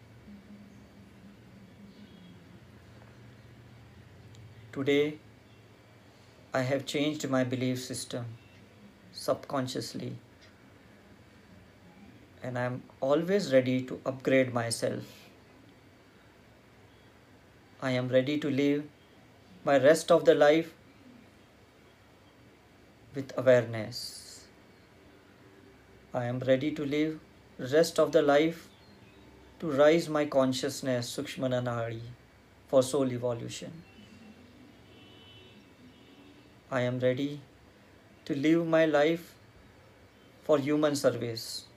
today 4.74 5.20
I 6.56 6.66
have 6.66 6.80
changed 6.80 7.30
my 7.32 7.46
belief 7.46 7.76
system 7.76 8.26
subconsciously 9.18 10.12
and 12.42 12.58
I'm 12.58 12.84
always 13.02 13.52
ready 13.54 13.82
to 13.84 14.00
upgrade 14.06 14.54
myself. 14.54 15.04
I 17.82 17.92
am 17.92 18.08
ready 18.10 18.38
to 18.40 18.50
live 18.50 18.84
my 19.64 19.78
rest 19.78 20.12
of 20.12 20.26
the 20.26 20.36
life 20.36 20.74
with 23.16 23.32
awareness. 23.38 24.46
I 26.14 26.26
am 26.26 26.40
ready 26.40 26.72
to 26.72 26.86
live 26.86 27.20
rest 27.58 28.00
of 28.00 28.12
the 28.12 28.22
life 28.22 28.68
to 29.60 29.70
rise 29.72 30.08
my 30.08 30.26
consciousness 30.26 31.16
Sukshmananahari 31.16 32.02
for 32.68 32.82
soul 32.82 33.12
evolution. 33.12 33.72
I 36.72 36.82
am 36.82 37.00
ready 37.00 37.42
to 38.26 38.36
live 38.36 38.66
my 38.68 38.86
life 38.86 39.34
for 40.44 40.58
human 40.58 40.96
service 40.96 41.69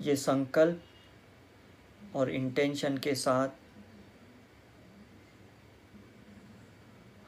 ये 0.00 0.16
संकल्प 0.16 0.82
और 2.16 2.30
intention 2.30 2.98
के 2.98 3.14
साथ 3.14 3.48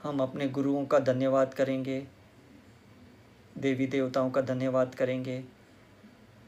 हम 0.03 0.21
अपने 0.21 0.49
गुरुओं 0.49 0.87
का 0.87 0.99
धन्यवाद 0.99 1.55
करेंगे 1.55 2.07
देवी 3.59 3.87
देवताओं 3.87 4.31
का 4.31 4.41
धन्यवाद 4.41 4.95
करेंगे, 4.95 5.45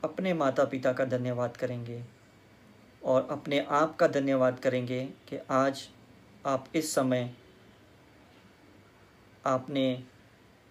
अपने 0.05 0.35
माता 0.35 0.65
पिता 0.65 0.93
का 0.93 1.05
धन्यवाद 1.05 1.57
करेंगे 1.57 2.05
और 3.03 3.29
अपने 3.31 3.61
आप 3.61 3.97
का 3.97 4.09
धन्यवाद 4.09 4.59
करेंगे 4.59 5.09
कि 5.29 5.39
आज 5.51 5.89
आप 6.47 6.67
इस 6.75 6.95
समय 6.95 7.35
आपने 9.47 10.05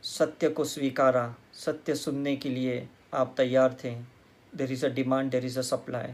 सत्य 0.04 0.50
को 0.50 0.66
स्वीकारा, 0.66 1.36
सत्य 1.54 1.96
सुनने 1.96 2.36
के 2.36 2.50
लिए 2.50 2.88
आप 3.14 3.34
तैयार 3.38 3.78
थे। 3.84 4.17
There 4.54 4.72
is 4.72 4.84
a 4.84 4.90
demand 4.90 5.32
there 5.32 5.46
is 5.46 5.58
a 5.58 5.64
supply 5.64 6.14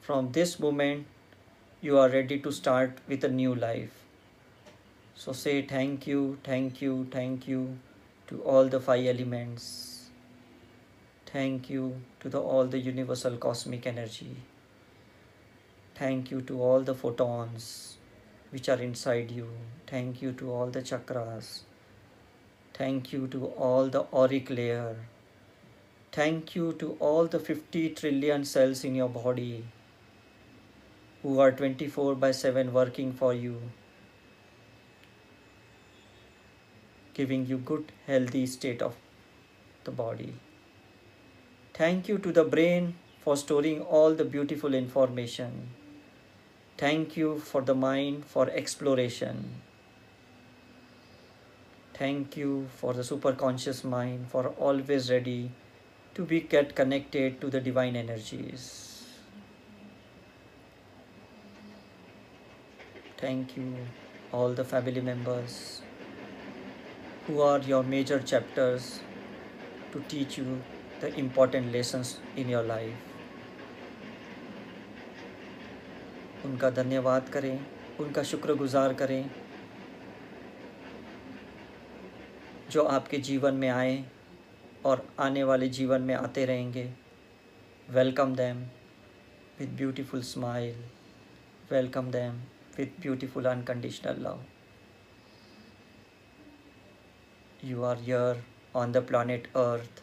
from 0.00 0.32
this 0.32 0.58
moment 0.58 1.06
you 1.80 1.98
are 1.98 2.08
ready 2.08 2.38
to 2.38 2.52
start 2.52 2.98
with 3.08 3.24
a 3.24 3.28
new 3.28 3.54
life 3.54 4.04
so 5.14 5.32
say 5.32 5.62
thank 5.62 6.06
you 6.06 6.38
thank 6.44 6.82
you 6.82 7.06
thank 7.10 7.48
you 7.48 7.78
to 8.26 8.42
all 8.42 8.68
the 8.68 8.80
five 8.80 9.04
elements 9.04 9.92
Thank 11.32 11.70
you 11.70 12.02
to 12.20 12.28
the, 12.28 12.38
all 12.38 12.66
the 12.66 12.78
universal 12.78 13.38
cosmic 13.38 13.86
energy. 13.86 14.36
Thank 15.94 16.30
you 16.30 16.42
to 16.42 16.60
all 16.60 16.80
the 16.80 16.94
photons 16.94 17.96
which 18.50 18.68
are 18.68 18.76
inside 18.76 19.30
you. 19.30 19.48
Thank 19.86 20.20
you 20.20 20.32
to 20.32 20.52
all 20.52 20.66
the 20.66 20.82
chakras. 20.82 21.60
Thank 22.74 23.14
you 23.14 23.28
to 23.28 23.46
all 23.46 23.88
the 23.88 24.04
auric 24.12 24.50
layer. 24.50 24.96
Thank 26.12 26.54
you 26.54 26.74
to 26.74 26.94
all 27.00 27.26
the 27.26 27.38
50 27.38 27.88
trillion 27.94 28.44
cells 28.44 28.84
in 28.84 28.94
your 28.94 29.08
body 29.08 29.64
who 31.22 31.38
are 31.40 31.50
24 31.50 32.16
by 32.16 32.32
7 32.32 32.70
working 32.74 33.14
for 33.14 33.32
you, 33.32 33.62
giving 37.14 37.46
you 37.46 37.56
good 37.56 37.92
healthy 38.06 38.44
state 38.44 38.82
of 38.82 38.94
the 39.84 39.90
body. 39.90 40.34
Thank 41.72 42.08
you 42.08 42.18
to 42.18 42.30
the 42.30 42.44
brain 42.44 42.94
for 43.20 43.34
storing 43.34 43.80
all 43.80 44.12
the 44.12 44.26
beautiful 44.26 44.74
information. 44.74 45.68
Thank 46.76 47.16
you 47.16 47.38
for 47.38 47.62
the 47.62 47.74
mind 47.74 48.26
for 48.26 48.50
exploration. 48.50 49.62
Thank 51.94 52.36
you 52.36 52.68
for 52.76 52.92
the 52.92 53.02
superconscious 53.02 53.82
mind 53.82 54.26
for 54.28 54.48
always 54.58 55.10
ready 55.10 55.52
to 56.14 56.24
be 56.24 56.40
get 56.40 56.74
connected 56.74 57.40
to 57.40 57.48
the 57.48 57.60
divine 57.60 57.96
energies. 57.96 59.04
Thank 63.16 63.56
you 63.56 63.76
all 64.32 64.52
the 64.52 64.64
family 64.64 65.00
members 65.00 65.80
who 67.26 67.40
are 67.40 67.60
your 67.60 67.82
major 67.82 68.18
chapters 68.18 69.00
to 69.92 70.00
teach 70.08 70.36
you 70.36 70.60
the 71.00 71.14
important 71.18 71.72
lessons 71.72 72.18
in 72.36 72.48
your 72.48 72.62
life. 72.62 73.08
उनका 76.44 76.70
धन्यवाद 76.76 77.28
करें 77.32 77.66
उनका 78.00 78.22
शुक्रगुजार 78.30 78.92
करें 79.00 79.30
जो 82.70 82.82
आपके 82.96 83.18
जीवन 83.28 83.54
में 83.54 83.68
आए 83.68 84.04
और 84.84 85.06
आने 85.20 85.42
वाले 85.44 85.68
जीवन 85.68 86.02
में 86.02 86.14
आते 86.14 86.44
रहेंगे। 86.44 86.92
Welcome 87.88 88.34
them 88.36 88.62
with 89.58 89.68
beautiful 89.76 90.22
smile 90.22 90.84
welcome 91.72 92.10
them 92.10 92.40
with 92.76 93.00
beautiful 93.00 93.44
unconditional 93.46 94.22
love 94.22 94.44
you 97.64 97.82
are 97.82 98.00
here 98.08 98.42
on 98.76 98.92
the 98.92 99.04
planet 99.08 99.46
Earth 99.56 100.02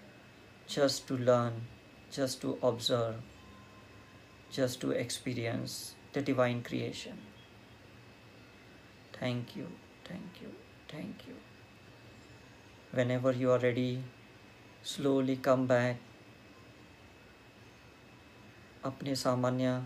just 0.69 1.07
to 1.07 1.17
learn 1.17 1.65
just 2.13 2.41
to 2.41 2.57
observe 2.63 3.23
just 4.55 4.81
to 4.81 4.91
experience 4.91 5.75
the 6.15 6.23
divine 6.25 6.61
creation 6.61 7.17
thank 9.21 9.57
you 9.57 9.65
thank 10.11 10.41
you 10.43 10.49
thank 10.93 11.27
you 11.29 11.35
whenever 13.11 13.37
you 13.37 13.51
are 13.51 13.59
ready 13.61 13.91
slowly 14.83 15.35
come 15.35 15.67
back 15.67 15.99
अपने 18.85 19.15
सामान्य 19.15 19.81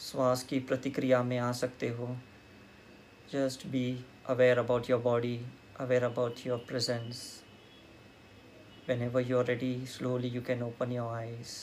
श्वास 0.00 0.42
की 0.42 0.58
प्रतिक्रिया 0.60 1.22
में 1.22 1.38
आ 1.38 1.50
सकते 1.52 1.88
हो। 1.88 2.08
Just 3.32 3.66
be 3.66 4.04
aware 4.28 4.58
about 4.58 4.90
your 4.90 5.00
body 5.00 5.36
aware 5.80 6.04
about 6.04 6.46
your 6.46 6.58
presence 6.58 7.22
whenever 9.02 9.26
you 9.30 9.38
are 9.38 9.44
ready 9.44 9.74
slowly 9.86 10.28
you 10.28 10.42
can 10.42 10.62
open 10.62 10.92
your 10.92 11.14
eyes 11.14 11.56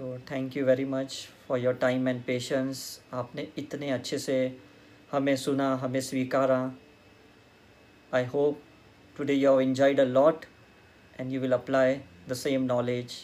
so 0.00 0.18
thank 0.30 0.56
you 0.56 0.64
very 0.64 0.84
much 0.84 1.14
for 1.48 1.58
your 1.58 1.74
time 1.74 2.06
and 2.08 2.22
patience 2.24 2.82
आपने 3.14 3.46
इतने 3.58 3.90
अच्छे 3.90 4.18
से 4.18 4.36
हमें 5.10 5.34
सुना, 5.36 5.74
हमें 5.74 6.00
स्वीकारा। 6.00 6.72
I 8.12 8.24
hope 8.26 8.62
today 9.16 9.34
you 9.34 9.50
have 9.50 9.60
enjoyed 9.60 10.00
a 10.00 10.04
lot 10.04 10.44
and 11.20 11.32
you 11.32 11.40
will 11.40 11.52
apply 11.52 11.96
the 12.28 12.34
same 12.34 12.62
knowledge 12.62 13.16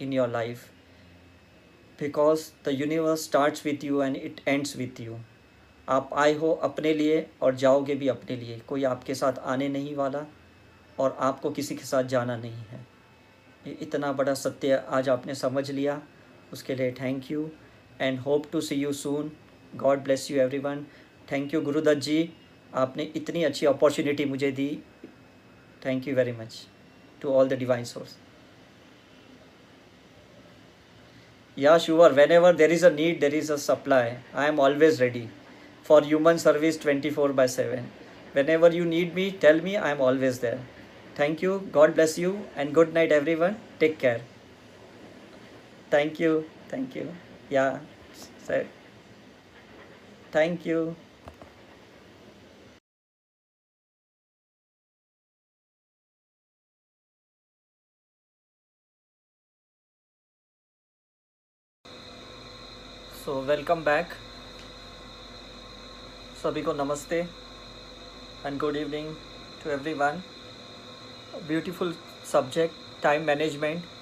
in 0.00 0.12
your 0.12 0.28
life 0.28 0.66
because 2.00 2.44
the 2.64 2.74
universe 2.80 3.28
starts 3.30 3.64
with 3.66 3.84
you 3.84 4.02
and 4.02 4.16
it 4.16 4.40
ends 4.48 4.76
with 4.76 5.00
you 5.00 5.18
आप 5.88 6.10
आए 6.14 6.34
हो 6.34 6.52
अपने 6.62 6.94
लिए 6.94 7.26
और 7.42 7.54
जाओगे 7.54 7.94
भी 7.94 8.08
अपने 8.08 8.36
लिए। 8.36 8.58
कोई 8.58 8.84
आपके 8.84 9.14
साथ 9.14 9.38
आने 9.46 9.68
नहीं 9.68 9.96
वाला 9.96 10.24
और 10.98 11.16
आपको 11.20 11.50
किसी 11.50 11.76
के 11.76 11.84
साथ 11.84 12.12
जाना 12.16 12.36
नहीं 12.36 12.64
है। 12.70 12.86
ये 13.66 13.78
इतना 13.82 14.12
बड़ा 14.12 14.34
सत्य 14.34 14.84
आज 14.88 15.08
आपने 15.08 15.34
समझ 15.34 15.70
लिया। 15.70 16.00
उसके 16.52 16.74
लिए 16.74 16.92
thank 17.00 17.30
you 17.30 17.50
and 18.00 18.18
hope 18.18 18.46
to 18.52 18.60
see 18.60 18.74
you 18.74 18.92
soon 18.92 19.30
God 19.76 20.02
bless 20.04 20.30
you 20.30 20.40
everyone 20.58 20.84
thank 21.32 21.54
you 21.54 21.60
Gurudatt 21.60 22.00
ji 22.00 22.30
आपने 22.74 23.02
इतनी 23.16 23.42
अच्छी 23.44 23.66
अपॉर्चुनिटी 23.66 24.24
मुझे 24.24 24.50
दी. 24.52 24.68
Thank 25.86 26.08
you 26.08 26.14
very 26.14 26.32
much 26.32 26.66
to 27.22 27.32
all 27.32 27.48
the 27.48 27.58
divine 27.58 27.84
source 27.84 28.16
yeah 31.56 31.76
sure 31.78 32.12
whenever 32.32 32.56
there 32.56 32.72
is 32.72 32.86
a 32.86 32.90
need 32.90 33.20
there 33.20 33.34
is 33.34 33.52
a 33.52 33.56
supply 33.56 34.10
I 34.34 34.48
am 34.48 34.60
always 34.60 35.00
ready 35.02 35.26
for 35.86 36.04
human 36.04 36.36
service 36.36 36.80
twenty 36.82 37.10
four 37.10 37.32
by 37.32 37.48
seven 37.48 37.88
whenever 38.50 38.74
you 38.74 38.84
need 38.84 39.14
me 39.14 39.30
tell 39.40 39.60
me 39.60 39.74
I 39.74 39.92
am 39.92 40.00
always 40.00 40.38
there 40.40 40.58
thank 41.18 41.42
you 41.44 41.58
God 41.74 41.94
bless 41.94 42.18
you 42.18 42.36
and 42.56 42.72
good 42.74 42.92
night 42.94 43.12
everyone 43.34 43.56
take 43.80 43.96
care 43.98 44.22
Thank 45.90 46.20
you. 46.20 46.44
Thank 46.68 46.94
you. 46.94 47.14
Yeah. 47.50 47.78
Thank 50.32 50.66
you. 50.66 50.96
So 63.18 63.40
welcome 63.42 63.82
back 63.84 64.12
सभी 66.42 66.62
को 66.62 66.72
नमस्ते 66.72 67.18
and 68.46 68.58
good 68.60 68.76
evening 68.76 69.14
to 69.64 69.70
everyone 69.94 70.22
beautiful 71.48 71.94
subject 72.32 73.02
time 73.02 73.26
management 73.26 73.97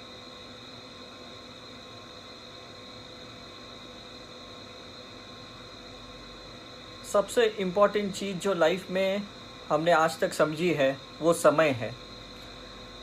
सबसे 7.17 7.45
important 7.45 8.13
चीज़ 8.13 8.37
जो 8.37 8.53
life 8.53 8.91
में 8.91 9.21
हमने 9.69 9.91
आज 9.91 10.19
तक 10.19 10.33
समझी 10.33 10.73
है, 10.73 10.97
वो 11.21 11.33
समय 11.33 11.69
है। 11.69 11.95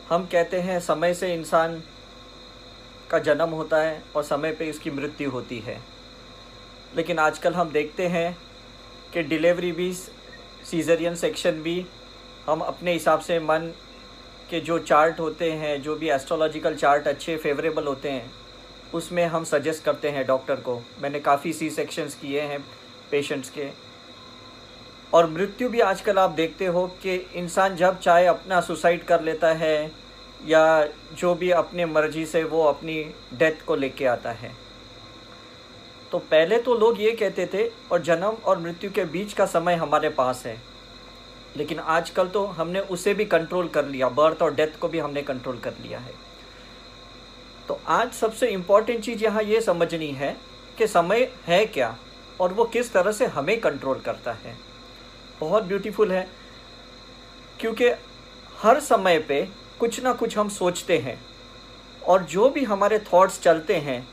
हम 0.09 0.27
कहते 0.27 0.61
हैं, 0.61 0.81
समय 0.81 1.15
से 1.15 1.35
इंसान 1.35 1.83
का 3.11 3.19
जन्म 3.19 3.49
होता 3.49 3.77
है 3.77 4.03
और 4.17 4.23
समय 4.23 4.53
पे 4.53 4.65
इसकी 4.65 4.91
मृत्यु 4.91 5.31
होती 5.31 5.59
है। 5.59 5.81
लेकिन 6.97 7.19
आजकल 7.19 7.55
हम 7.55 7.71
देखते 7.71 8.07
हैं 8.07 8.39
कि 9.13 9.23
डिलीवरी 9.23 9.73
भी 9.73 9.93
सीजरियन 10.71 11.15
सेक्शन 11.15 11.53
भी 11.53 11.87
हम 12.47 12.61
अपने 12.61 12.93
हिसाब 12.93 13.21
से 13.21 13.39
मन 13.39 13.75
के 14.51 14.61
जो 14.61 14.79
चार्ट 14.79 15.21
होते 15.21 15.53
हैं, 15.53 15.83
जो 15.83 15.97
भी 15.97 16.11
एस्ट्रोलॉजिकल 16.11 16.75
चार्ट 16.75 17.09
अच्छे 17.09 17.37
फेवरेबल 17.37 17.85
होते 17.85 18.11
हैं, 18.11 18.33
उसमें 18.95 19.27
हम 19.27 19.45
सजेस्ट 19.45 19.85
करते 19.85 20.11
हैं 20.11 20.27
डॉक्टर 20.27 20.57
को। 20.57 20.83
मैंने 20.99 21.21
काफ़ी 21.21 21.53
सी 21.53 21.71
सेक्शंस 21.71 22.15
किए 22.15 22.41
हैं 22.41 22.65
पेशेंट्स 23.11 23.51
के। 23.51 23.84
और 25.15 25.31
मृत्यु 25.31 25.69
भी 25.69 25.81
आजकल 25.81 26.19
आप 26.19 26.31
देखते 26.31 26.67
हो 26.67 26.87
कि 27.03 27.15
इंसान 27.35 27.77
जब 27.77 27.99
चाहे 27.99 28.27
अपना 28.27 28.61
सुसाइड 28.61 29.05
कर 29.05 29.21
लेता 29.21 29.53
है 29.53 29.91
या 30.47 30.89
जो 31.19 31.35
भी 31.35 31.51
अपने 31.51 31.87
मर्ज़ी 31.87 32.25
से 32.27 32.43
वो 32.45 32.63
अपनी 32.63 33.03
डेथ 33.35 33.65
को 33.67 33.77
लेके 33.77 34.07
आता 34.07 34.31
है। 34.33 34.51
तो 36.13 36.19
पहले 36.21 36.59
तो 36.59 36.75
लोग 36.75 37.01
ये 37.01 37.13
कहते 37.13 37.47
थे, 37.47 37.69
और 37.93 38.03
जन्म 38.03 38.37
और 38.45 38.59
मृत्यु 38.59 38.91
के 38.91 39.05
बीच 39.05 39.33
का 39.33 39.47
समय 39.47 39.75
हमारे 39.75 40.09
पास 40.09 40.43
है। 40.47 40.57
लेकिन 41.57 41.79
आजकल 41.79 42.29
तो 42.29 42.45
हमने 42.47 42.81
उसे 42.81 43.15
भी 43.15 43.25
कंट्रोल 43.25 43.69
कर 43.69 43.87
लिया 43.87 44.09
बर्थ 44.09 44.43
और 44.43 44.55
डेथ 44.55 44.79
को 44.81 44.89
भी 44.89 44.99
हमने 44.99 45.23
कंट्रोल 45.23 45.59
कर 45.59 45.75
लिया 45.83 45.99
है। 45.99 46.15
तो 47.69 47.81
आज 47.89 48.13
सबसे 48.13 48.49
इंपॉर्टेंट 48.49 49.05
चीज़ 49.05 49.25
यहाँ 49.25 49.43
ये 49.43 49.61
समझनी 49.61 50.11
है 50.13 50.37
कि 50.79 50.87
समय 50.87 51.31
है 51.47 51.65
क्या, 51.67 51.97
और 52.41 52.53
वो 52.53 52.65
किस 52.65 52.93
तरह 52.93 53.13
से 53.13 53.27
हमें 53.27 53.61
कंट्रोल 53.61 54.01
करता 54.01 54.33
है। 54.35 54.57
बहुत 55.41 55.63
ब्यूटीफुल 55.63 56.13
है, 56.13 56.27
क्योंकि 57.61 57.89
हर 58.59 58.81
समय 58.83 59.19
पे 59.19 59.43
कुछ 59.81 60.03
ना 60.03 60.13
कुछ 60.13 60.37
हम 60.39 60.49
सोचते 60.51 60.99
हैं 60.99 61.19
और 62.03 62.23
जो 62.25 62.49
भी 62.51 62.65
हमारे 62.65 62.99
थॉट्स 63.13 63.41
चलते 63.43 63.77
हैं, 63.77 64.07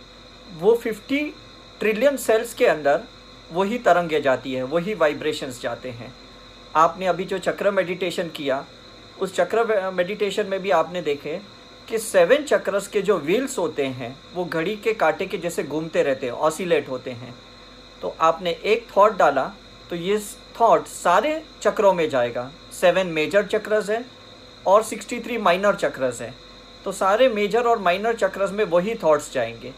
वो 0.52 0.76
फिफ्टी 0.76 1.24
ट्रिलियन 1.80 2.18
सेल्स 2.18 2.54
के 2.54 2.66
अंदर 2.68 3.04
वही 3.52 3.78
तरंगे 3.80 4.22
जाती 4.22 4.54
है, 4.54 4.64
वही 4.64 4.94
वाइब्रेशंस 4.94 5.62
जाते 5.62 5.90
हैं। 5.92 6.14
आपने 6.76 7.06
अभी 7.06 7.24
जो 7.26 7.38
चक्र 7.40 7.72
मेडिटेशन 7.72 8.30
किया, 8.30 8.66
उस 9.20 9.36
चक्र 9.36 9.92
मेडिटेशन 9.92 10.48
में 10.48 10.62
भी 10.62 10.72
आपने 10.72 11.02
देखे 11.02 11.40
कि 11.88 12.00
सेवन 12.00 12.44
चक्रस 12.44 12.88
के 12.88 13.02
जो 13.02 13.18
व्हील्स 13.20 13.58
होते 13.58 13.86
हैं, 13.86 14.16
वो 14.34 14.46
घड़ी 14.46 14.76
के 14.76 14.94
कांटे 14.94 15.26
के 15.26 15.38
जैसे 15.38 15.64
घूमते 15.64 16.04
रहते 16.04 16.26
हैं 16.26 16.34
ऑसिलेट 16.34 16.90
होते 16.90 17.12
हैं। 17.12 17.34
तो 18.02 18.16
आपने 18.22 18.52
एक 18.52 18.88
थॉट 18.96 19.18
डाला 19.18 19.52
तो 19.90 19.96
ये 19.96 20.18
थॉट 20.62 20.88
सारे 20.88 21.42
चक्रों 21.62 21.94
में 21.94 22.10
जाएगा। 22.10 22.50
सेवन 22.72 23.08
मेजर 23.08 23.46
चक्रस 23.46 23.90
है 23.90 24.04
और 24.68 24.84
सिक्सटी 24.84 25.20
थ्री 25.20 25.38
माइनर 25.38 25.76
चक्रस 25.76 26.22
है। 26.22 26.34
तो 26.86 26.92
सारे 26.92 27.30
मेजर 27.30 27.68
और 27.68 27.80
माइनर 27.80 28.16
चक्रस 28.16 28.52
में 28.52 28.64
वही 28.66 28.96
थॉट्स 28.96 29.32
जाएँगे। 29.34 29.74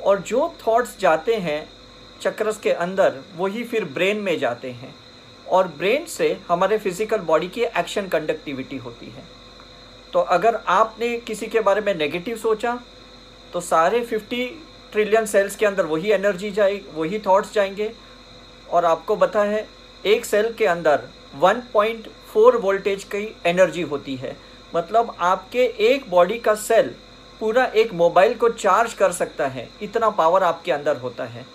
और 0.00 0.20
जो 0.20 0.52
थॉट्स 0.66 0.98
जाते 0.98 1.34
हैं 1.34 1.68
चक्रस 2.22 2.58
के 2.58 2.72
अंदर, 2.72 3.20
वही 3.36 3.64
फिर 3.64 3.84
ब्रेन 3.84 4.16
में 4.16 4.38
जाते 4.38 4.70
हैं। 4.70 4.94
और 5.48 5.68
ब्रेन 5.68 6.04
से 6.06 6.36
हमारे 6.48 6.78
फ़िज़िकल 6.78 7.18
बॉडी 7.22 7.48
की 7.48 7.62
एक्शन 7.62 8.08
कंडक्टिविटी 8.08 8.76
होती 8.76 9.06
है। 9.06 9.24
तो 10.12 10.20
अगर 10.20 10.60
आपने 10.68 11.16
किसी 11.18 11.46
के 11.46 11.60
बारे 11.60 11.80
में 11.80 11.94
नेगेटिव 11.94 12.36
सोचा 12.36 12.78
तो 13.52 13.60
सारे 13.60 14.00
50 14.04 14.46
ट्रिलियन 14.92 15.26
सेल्स 15.26 15.56
के 15.56 15.66
अंदर 15.66 15.86
वही 15.86 16.10
एनर्जी 16.12 16.50
जाए, 16.50 16.80
वही 16.94 17.18
थॉट्स 17.18 17.52
जाएँगे। 17.54 17.92
और 18.70 18.84
आपको 18.84 19.16
पता 19.16 19.42
है 19.42 19.66
एक 20.06 20.24
सेल 20.24 20.52
के 20.52 20.66
अंदर 20.66 21.02
1.4 21.34 22.56
वोल्टेज 22.56 23.04
की 23.04 23.36
एनर्जी 23.46 23.82
होती 23.82 24.16
है। 24.16 24.36
मतलब 24.76 25.16
आपके 25.20 25.64
एक 25.64 26.10
बॉडी 26.10 26.38
का 26.38 26.54
सेल 26.54 26.94
पूरा 27.40 27.64
एक 27.64 27.92
मोबाइल 27.92 28.34
को 28.34 28.48
चार्ज 28.48 28.94
कर 28.94 29.12
सकता 29.12 29.46
है। 29.46 29.68
इतना 29.82 30.10
पावर 30.10 30.42
आपके 30.42 30.72
अंदर 30.72 30.96
होता 30.96 31.24
है। 31.24 31.46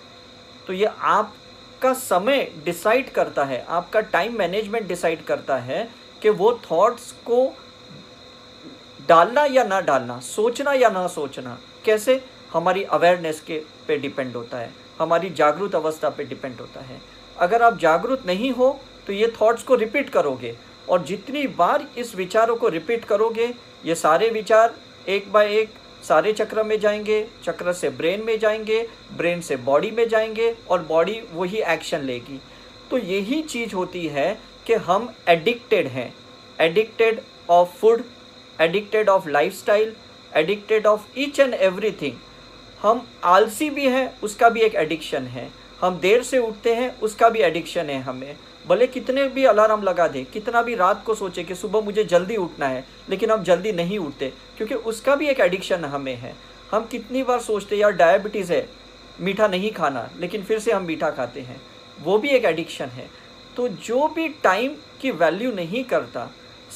तो 0.66 0.72
ये 0.72 0.84
आपका 0.84 1.92
समय 1.92 2.50
डिसाइड 2.64 3.10
करता 3.10 3.44
है। 3.44 3.64
आपका 3.68 4.00
टाइम 4.00 4.38
मैनेजमेंट 4.38 4.86
डिसाइड 4.88 5.24
करता 5.24 5.56
है 5.56 5.88
कि 6.22 6.30
वो 6.30 6.60
थॉट्स 6.70 7.12
को 7.12 7.56
डालना 9.08 9.44
या 9.44 9.64
ना 9.64 9.80
डालना, 9.80 10.20
सोचना 10.20 10.72
या 10.72 10.88
ना 10.88 11.06
सोचना, 11.06 11.58
कैसे? 11.84 12.24
हमारी 12.52 12.82
अवेयरनेस 12.82 13.40
के 13.40 13.62
पे 13.88 13.96
डिपेंड 13.96 14.36
होता 14.36 14.58
है। 14.58 14.72
हमारी 15.00 15.30
जागरूक 15.30 15.74
अवस्था 15.74 16.08
पे 16.08 16.24
डिपेंड 16.24 16.60
होता 16.60 16.80
है। 16.80 17.00
अगर 17.36 17.62
आप 17.62 17.78
जागरूक 17.78 18.26
नहीं 18.26 18.50
हो 18.50 18.78
तो 19.06 19.12
ये 19.12 19.32
थॉट्स 19.40 19.62
को 19.62 19.74
रिपीट 19.74 20.10
करोगे 20.10 20.54
और 20.88 21.02
जितनी 21.04 21.46
बार 21.56 21.86
इस 21.98 22.14
विचारों 22.16 22.56
को 22.56 22.68
रिपीट 22.68 23.04
करोगे, 23.04 23.52
ये 23.84 23.94
सारे 23.94 24.28
विचार 24.30 24.74
एक 25.08 25.30
बाय 25.32 25.56
एक 25.58 25.70
सारे 26.04 26.32
चक्र 26.32 26.62
में 26.62 26.78
जाएँगे, 26.80 27.26
चक्र 27.44 27.72
से 27.72 27.88
ब्रेन 27.90 28.24
में 28.24 28.38
जाएँगे 28.38 28.86
ब्रेन 29.16 29.40
से 29.40 29.56
बॉडी 29.58 29.90
में 29.90 30.08
जाएँगे 30.08 30.54
और 30.70 30.82
बॉडी 30.82 31.20
वही 31.32 31.62
एक्शन 31.64 32.00
लेगी। 32.00 32.40
तो 32.90 32.98
यही 32.98 33.40
चीज़ 33.42 33.74
होती 33.74 34.06
है 34.06 34.38
कि 34.66 34.74
हम 34.74 35.12
एडिक्टेड 35.28 35.86
हैं। 35.88 36.12
Addicted 36.60 37.20
of 37.50 37.76
food 37.78 38.04
addicted 38.58 39.08
of 39.08 39.28
lifestyle 39.28 39.94
addicted 40.32 40.86
of 40.86 41.18
each 41.18 41.40
and 41.40 41.54
everything 41.54 42.16
हम 42.82 43.06
आलसी 43.24 43.68
भी 43.70 43.86
हैं, 43.86 44.20
उसका 44.20 44.48
भी 44.48 44.60
एक 44.60 44.74
एडिक्शन 44.74 45.26
है। 45.26 45.50
हम 45.84 45.98
देर 45.98 46.22
से 46.22 46.38
उठते 46.38 46.74
हैं, 46.74 47.00
उसका 47.00 47.28
भी 47.28 47.38
एडिक्शन 47.38 47.90
है 47.90 48.00
हमें। 48.02 48.36
भले 48.66 48.86
कितने 48.86 49.26
भी 49.28 49.44
अलार्म 49.44 49.82
लगा 49.82 50.06
दे, 50.08 50.22
कितना 50.24 50.62
भी 50.62 50.74
रात 50.74 51.02
को 51.04 51.14
सोचे 51.14 51.42
कि 51.44 51.54
सुबह 51.54 51.80
मुझे 51.80 52.04
जल्दी 52.04 52.36
उठना 52.36 52.68
है, 52.68 52.84
लेकिन 53.10 53.30
हम 53.30 53.42
जल्दी 53.42 53.72
नहीं 53.72 53.98
उठते, 53.98 54.32
क्योंकि 54.56 54.74
उसका 54.74 55.16
भी 55.16 55.28
एक 55.28 55.40
एडिक्शन 55.40 55.84
हमें 55.84 56.14
है। 56.14 56.34
हम 56.70 56.84
कितनी 56.84 57.22
बार 57.22 57.40
सोचते 57.40 57.76
यार 57.76 57.92
डायबिटीज़ 57.92 58.52
है, 58.52 58.68
मीठा 59.20 59.48
नहीं 59.48 59.72
खाना 59.72 60.08
लेकिन 60.18 60.42
फिर 60.42 60.58
से 60.58 60.72
हम 60.72 60.84
मीठा 60.84 61.10
खाते 61.10 61.40
हैं। 61.40 61.60
वो 62.02 62.18
भी 62.18 62.28
एक 62.28 62.44
एडिक्शन 62.44 62.86
है। 62.86 63.08
तो 63.56 63.68
जो 63.68 64.08
भी 64.08 64.28
टाइम 64.42 64.76
की 65.00 65.10
वैल्यू 65.10 65.52
नहीं 65.52 65.84
करता, 65.84 66.30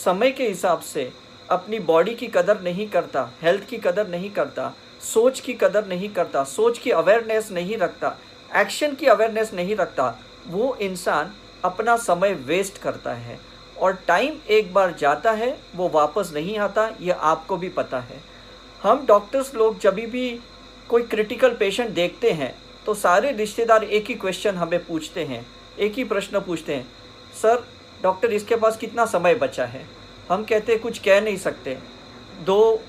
समय 0.05 0.31
के 0.31 0.49
हिसाब 0.49 0.81
से 0.81 1.11
अपनी 1.51 1.79
बॉडी 1.79 2.15
की 2.15 2.27
कदर 2.27 2.61
नहीं 2.61 2.89
करता 2.89 3.29
हेल्थ 3.43 3.69
की 3.69 3.79
कदर 3.79 4.09
नहीं 4.09 4.31
करता, 4.31 4.73
सोच 5.05 5.41
की 5.41 5.53
कदर 5.55 5.87
नहीं 5.87 6.09
करता, 6.09 6.45
सोच 6.45 6.79
की 6.79 6.91
अवेयरनेस 6.91 7.51
नहीं 7.53 7.77
रखता 7.79 8.17
एक्शन 8.51 8.95
की 8.95 9.07
अवेयरनेस 9.07 9.53
नहीं 9.55 9.77
रखता, 9.77 10.19
वो 10.47 10.75
इंसान 10.81 11.33
अपना 11.65 11.97
समय 11.97 12.33
वेस्ट 12.47 12.79
करता 12.79 13.13
है 13.13 13.39
और 13.79 13.99
टाइम 14.07 14.37
एक 14.51 14.73
बार 14.75 14.95
जाता 14.99 15.33
है, 15.33 15.57
वो 15.77 15.89
वापस 15.89 16.31
नहीं 16.35 16.57
आता, 16.59 16.91
ये 17.01 17.13
आपको 17.13 17.57
भी 17.57 17.69
पता 17.71 18.01
है। 18.01 18.21
हम 18.83 19.05
डॉक्टर्स 19.07 19.55
लोग 19.55 19.79
जब 19.79 19.95
भी 19.95 20.41
कोई 20.89 21.03
क्रिटिकल 21.05 21.55
पेशेंट 21.55 21.91
देखते 21.91 22.31
हैं 22.33 22.55
तो 22.87 22.95
सारे 22.95 23.33
रिश्तेदार 23.33 23.85
एक 23.85 24.09
ही 24.09 24.15
क्वेश्चन 24.15 24.57
हमें 24.57 24.85
पूछते 24.85 25.25
हैं, 25.25 25.45
एक 25.79 25.95
ही 25.95 26.05
प्रश्न 26.05 26.41
पूछते 26.41 26.75
हैं, 26.75 26.87
सर 27.43 27.65
डॉक्टर 28.03 28.33
इसके 28.33 28.57
पास 28.57 28.77
कितना 28.77 29.07
समय 29.07 29.35
बचा 29.37 29.65
है? 29.65 29.87
हम 30.31 30.45
कहते 30.45 30.73
हैं, 30.73 30.81
कुछ 30.83 30.99
कह 30.99 31.21
नहीं 31.21 31.37
सकते। 31.37 31.77
दो 32.43 32.83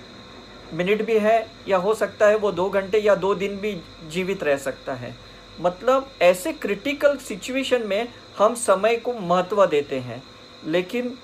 मिनट 0.73 1.02
भी 1.02 1.18
है 1.19 1.48
या 1.68 1.77
हो 1.77 1.94
सकता 1.94 2.27
है 2.27 2.36
वो 2.38 2.52
दो 2.52 2.69
घंटे 2.69 2.99
या 2.99 3.15
दो 3.15 3.34
दिन 3.36 3.56
भी 3.57 3.72
जीवित 4.10 4.44
रह 4.44 4.57
सकता 4.60 4.94
है। 4.94 5.15
मतलब 5.60 6.11
ऐसे 6.22 6.53
क्रिटिकल 6.53 7.18
सिचुएशन 7.18 7.81
में 7.81 8.07
हम 8.38 8.56
समय 8.56 8.95
को 8.95 9.14
महत्व 9.14 9.65
देते 9.65 9.99
हैं। 9.99 10.23
लेकिन 10.65 11.18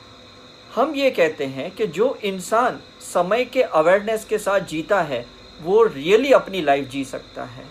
हम 0.75 0.95
ये 0.95 1.11
कहते 1.11 1.45
हैं 1.45 1.71
कि 1.71 1.87
जो 1.87 2.19
इंसान 2.23 2.79
समय 3.01 3.45
के 3.45 3.61
अवेयरनेस 3.61 4.25
के 4.25 4.37
साथ 4.37 4.59
जीता 4.59 5.01
है, 5.01 5.25
वो 5.61 5.83
रियली 5.83 6.31
अपनी 6.31 6.61
लाइफ 6.61 6.89
जी 6.89 7.05
सकता 7.05 7.43
है। 7.43 7.65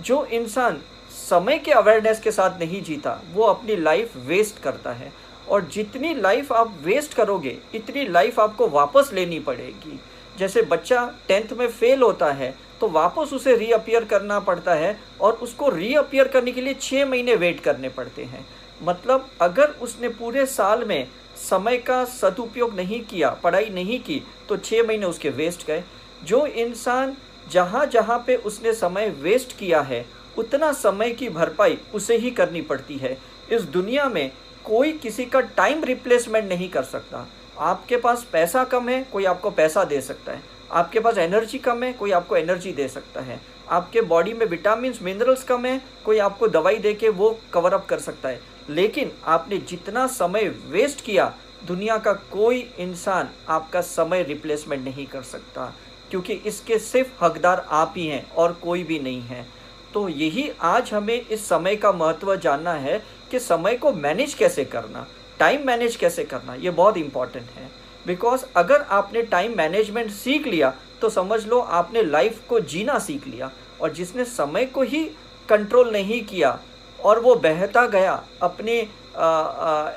जो 0.00 0.24
इंसान 0.24 0.82
समय 1.10 1.58
के 1.58 1.72
अवेयरनेस 1.72 2.20
के 2.20 2.32
साथ 2.32 2.60
नहीं 2.60 2.82
जीता, 2.82 3.22
वो 3.32 3.44
अपनी 3.44 3.76
लाइफ 3.76 4.16
वेस्ट 4.16 4.58
करता 4.58 4.92
है। 4.92 5.12
और 5.48 5.64
जितनी 5.64 6.14
लाइफ 6.14 6.52
आप 6.52 6.78
वेस्ट 6.82 7.14
करोगे, 7.14 7.58
इतनी 7.74 8.08
लाइफ 8.08 8.40
आपको 8.40 8.68
वापस 8.68 9.10
लेनी 9.12 9.40
पड़ेगी। 9.40 10.00
जैसे 10.38 10.62
बच्चा 10.62 11.06
टेंथ 11.28 11.52
में 11.58 11.66
फेल 11.68 12.02
होता 12.02 12.30
है 12.32 12.54
तो 12.80 12.88
वापस 12.88 13.32
उसे 13.32 13.56
रीअपियर 13.56 14.04
करना 14.04 14.38
पड़ता 14.40 14.74
है 14.74 14.98
और 15.20 15.32
उसको 15.42 15.68
रीअपियर 15.68 16.28
करने 16.28 16.52
के 16.52 16.60
लिए 16.60 16.74
छः 16.74 17.04
महीने 17.06 17.34
वेट 17.34 17.60
करने 17.60 17.88
पड़ते 17.88 18.24
हैं। 18.24 18.46
मतलब 18.82 19.28
अगर 19.40 19.70
उसने 19.82 20.08
पूरे 20.10 20.46
साल 20.46 20.84
में 20.84 21.08
समय 21.38 21.76
का 21.78 22.04
सदुपयोग 22.04 22.74
नहीं 22.76 23.00
किया, 23.02 23.30
पढ़ाई 23.34 23.68
नहीं 23.70 23.98
की 24.00 24.22
तो 24.48 24.56
छः 24.56 24.86
महीने 24.86 25.06
उसके 25.06 25.30
वेस्ट 25.30 25.66
गए। 25.66 25.82
जो 26.24 26.46
इंसान 26.46 27.16
जहाँ 27.50 27.84
जहाँ 27.86 28.18
पे 28.26 28.36
उसने 28.36 28.72
समय 28.72 29.08
वेस्ट 29.20 29.56
किया 29.58 29.80
है, 29.80 30.04
उतना 30.38 30.72
समय 30.72 31.10
की 31.10 31.28
भरपाई 31.28 31.78
उसे 31.94 32.16
ही 32.16 32.30
करनी 32.30 32.62
पड़ती 32.62 32.96
है। 32.96 33.16
इस 33.50 33.62
दुनिया 33.62 34.08
में 34.08 34.30
कोई 34.64 34.92
किसी 34.92 35.24
का 35.24 35.40
टाइम 35.40 35.84
रिप्लेसमेंट 35.84 36.48
नहीं 36.48 36.68
कर 36.68 36.82
सकता। 36.84 37.26
आपके 37.62 37.96
पास 37.96 38.26
पैसा 38.32 38.64
कम 38.64 38.88
है, 38.88 39.02
कोई 39.02 39.24
आपको 39.24 39.50
पैसा 39.50 39.84
दे 39.84 40.00
सकता 40.00 40.32
है। 40.32 40.42
आपके 40.72 41.00
पास 41.00 41.18
एनर्जी 41.18 41.58
कम 41.58 41.82
है, 41.82 41.92
कोई 41.92 42.10
आपको 42.10 42.36
एनर्जी 42.36 42.72
दे 42.72 42.88
सकता 42.88 43.20
है। 43.20 43.40
आपके 43.70 44.00
बॉडी 44.00 44.32
में 44.32 44.46
विटामिन 44.46 44.94
मिनरल्स 45.02 45.44
कम 45.44 45.66
है, 45.66 45.80
कोई 46.04 46.18
आपको 46.18 46.48
दवाई 46.48 46.76
दे 46.76 46.94
के 46.94 47.08
वो 47.08 47.38
कवर 47.52 47.74
अप 47.74 47.86
कर 47.86 47.98
सकता 47.98 48.28
है। 48.28 48.40
लेकिन 48.70 49.12
आपने 49.24 49.58
जितना 49.58 50.06
समय 50.06 50.48
वेस्ट 50.66 51.04
किया, 51.04 51.32
दुनिया 51.66 51.98
का 51.98 52.12
कोई 52.12 52.58
इंसान 52.78 53.28
आपका 53.48 53.80
समय 53.80 54.22
रिप्लेसमेंट 54.22 54.84
नहीं 54.84 55.06
कर 55.06 55.22
सकता, 55.22 55.72
क्योंकि 56.10 56.32
इसके 56.46 56.78
सिर्फ़ 56.78 57.24
हकदार 57.24 57.66
आप 57.70 57.94
ही 57.96 58.06
हैं 58.06 58.30
और 58.32 58.52
कोई 58.52 58.84
भी 58.84 58.98
नहीं 58.98 59.22
है। 59.22 59.46
तो 59.94 60.08
यही 60.08 60.50
आज 60.62 60.92
हमें 60.92 61.20
इस 61.20 61.48
समय 61.48 61.76
का 61.76 61.92
महत्व 61.92 62.36
जानना 62.36 62.72
है 62.72 63.02
कि 63.30 63.38
समय 63.38 63.76
को 63.76 63.92
मैनेज 63.92 64.34
कैसे 64.34 64.64
करना। 64.64 65.06
टाइम 65.42 65.66
मैनेज 65.66 65.96
कैसे 65.96 66.24
करना, 66.24 66.54
ये 66.54 66.70
बहुत 66.72 66.96
इंपॉर्टेंट 66.96 67.46
है। 67.50 67.70
बिकॉज़ 68.06 68.44
अगर 68.56 68.80
आपने 68.90 69.22
टाइम 69.24 69.56
मैनेजमेंट 69.56 70.10
सीख 70.12 70.46
लिया 70.46 70.72
तो 71.00 71.08
समझ 71.10 71.44
लो 71.46 71.58
आपने 71.58 72.02
लाइफ 72.02 72.40
को 72.48 72.60
जीना 72.62 72.98
सीख 73.00 73.26
लिया, 73.26 73.50
और 73.80 73.92
जिसने 73.92 74.24
समय 74.24 74.64
को 74.66 74.82
ही 74.82 75.04
कंट्रोल 75.48 75.90
नहीं 75.92 76.20
किया, 76.24 76.58
और 76.98 77.20
वो 77.20 77.34
बहता 77.36 77.86
गया 77.88 78.22
अपने 78.42 78.76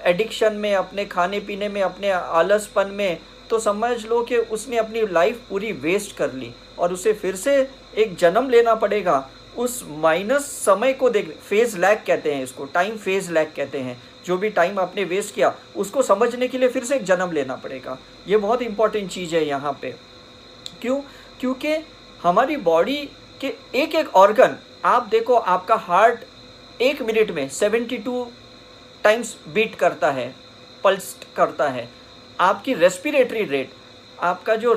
एडिक्शन 0.10 0.54
में, 0.54 0.74
अपने 0.76 1.06
खाने 1.06 1.40
पीने 1.40 1.70
में, 1.70 1.82
अपने 1.82 2.10
आलसपन 2.10 2.92
में 2.92 3.20
तो 3.50 3.60
समझ 3.60 4.06
लो 4.06 4.22
कि 4.24 4.38
उसने 4.38 4.78
अपनी 4.78 5.02
लाइफ 5.04 5.42
पूरी 5.50 5.72
वेस्ट 5.84 6.16
कर 6.18 6.34
ली, 6.34 6.52
और 6.80 6.94
उसे 6.94 7.14
फिर 7.14 7.36
से 7.36 7.56
एक 7.98 8.16
जन्म 8.16 8.50
लेना 8.50 8.76
पड़ेगा। 8.76 9.28
उस 9.58 9.84
माइनस 10.00 10.46
समय 10.56 10.94
को 10.94 11.10
देख 11.10 11.30
फ़ेज़ 11.42 11.78
लैग 11.78 12.04
कहते 12.08 12.34
हैं 12.34 12.44
इसको 12.44 12.66
टाइम 12.74 12.98
फ़ेज़ 12.98 13.32
लैग 13.32 13.54
कहते 13.56 13.80
हैं। 13.80 14.02
जो 14.26 14.38
भी 14.38 14.50
टाइम 14.50 14.80
आपने 14.80 15.04
वेस्ट 15.04 15.34
किया, 15.36 15.54
उसको 15.76 16.02
समझने 16.02 16.48
के 16.48 16.58
लिए 16.58 16.70
फिर 16.70 16.84
से 16.84 16.96
एक 16.96 17.04
जन्म 17.04 17.32
लेना 17.32 17.56
पड़ेगा। 17.56 17.98
ये 18.28 18.38
बहुत 18.38 18.62
इंपॉर्टेंट 18.62 19.10
चीज़ 19.12 19.36
है 19.36 19.46
यहाँ 19.46 19.78
पे। 19.82 19.96
क्यों? 20.82 21.02
क्योंकि 21.40 21.76
हमारी 22.24 22.58
बॉडी 22.58 22.98
के 23.42 23.54
एक 23.76 23.96
एक 23.96 24.16
ऑर्गन 24.16 24.56
आप 24.86 25.08
देखो, 25.08 25.34
आपका 25.34 25.76
हार्ट 25.76 26.20
एक 26.82 27.02
मिनट 27.02 27.32
में 27.32 27.48
सेवेंटी 27.50 27.98
टू 27.98 28.28
टाइम्स 29.04 29.36
बीट 29.48 29.76
करता 29.76 30.12
है 30.12 30.34
पल्स 30.84 31.16
करता 31.36 31.68
है। 31.70 31.90
आपकी 32.40 32.74
रेस्पिरेटरी 32.74 33.44
रेट 33.44 33.74
आपका 34.20 34.56
जो 34.56 34.76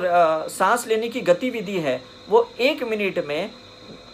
सांस 0.49 0.87
लेने 0.87 1.09
की 1.09 1.21
गतिविधि 1.21 1.77
है, 1.79 2.01
वो 2.29 2.49
एक 2.59 2.83
मिनट 2.83 3.25
में 3.25 3.51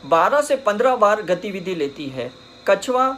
12 0.06 0.42
से 0.42 0.56
15 0.56 0.96
बार 0.96 1.22
गतिविधि 1.22 1.76
लेती 1.76 2.06
है। 2.06 2.32
कछुआ 2.68 3.10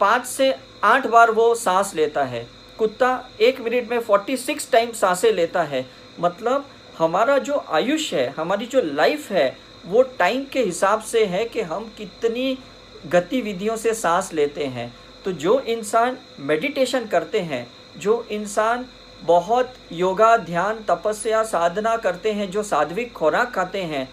पाँच 0.00 0.26
से 0.26 0.54
आठ 0.84 1.06
बार 1.06 1.30
वो 1.30 1.54
सांस 1.54 1.94
लेता 1.94 2.24
है। 2.24 2.46
कुत्ता 2.78 3.28
एक 3.40 3.60
मिनट 3.60 3.90
में 3.90 3.98
46 3.98 4.70
टाइम 4.72 4.92
साँसें 4.92 5.32
लेता 5.32 5.62
है। 5.62 5.86
मतलब 6.20 6.66
हमारा 6.98 7.38
जो 7.38 7.64
आयुष 7.70 8.14
है, 8.14 8.28
हमारी 8.28 8.66
जो 8.66 8.80
लाइफ 8.84 9.30
है, 9.30 9.58
वो 9.86 10.02
टाइम 10.02 10.44
के 10.44 10.62
हिसाब 10.62 11.00
से 11.00 11.26
है 11.26 11.44
कि 11.44 11.60
हम 11.60 11.92
कितनी 11.98 12.58
गतिविधियों 13.06 13.76
से 13.76 13.94
सांस 13.94 14.32
लेते 14.32 14.66
हैं। 14.66 14.94
तो 15.24 15.32
जो 15.32 15.60
इंसान 15.60 16.18
मेडिटेशन 16.40 17.06
करते 17.06 17.40
हैं, 17.40 17.72
जो 17.98 18.26
इंसान 18.30 18.86
बहुत 19.22 19.74
योगा, 19.92 20.36
ध्यान, 20.36 20.84
तपस्या, 20.88 21.42
साधना 21.42 21.96
करते 21.96 22.32
हैं, 22.32 22.50
जो 22.50 22.62
साध्विक 22.62 23.12
खुराक 23.12 23.54
खाते 23.54 23.82
हैं, 23.82 24.08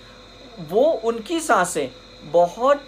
वो 0.60 0.84
उनकी 0.84 1.40
साँसें 1.40 1.90
बहुत 2.32 2.84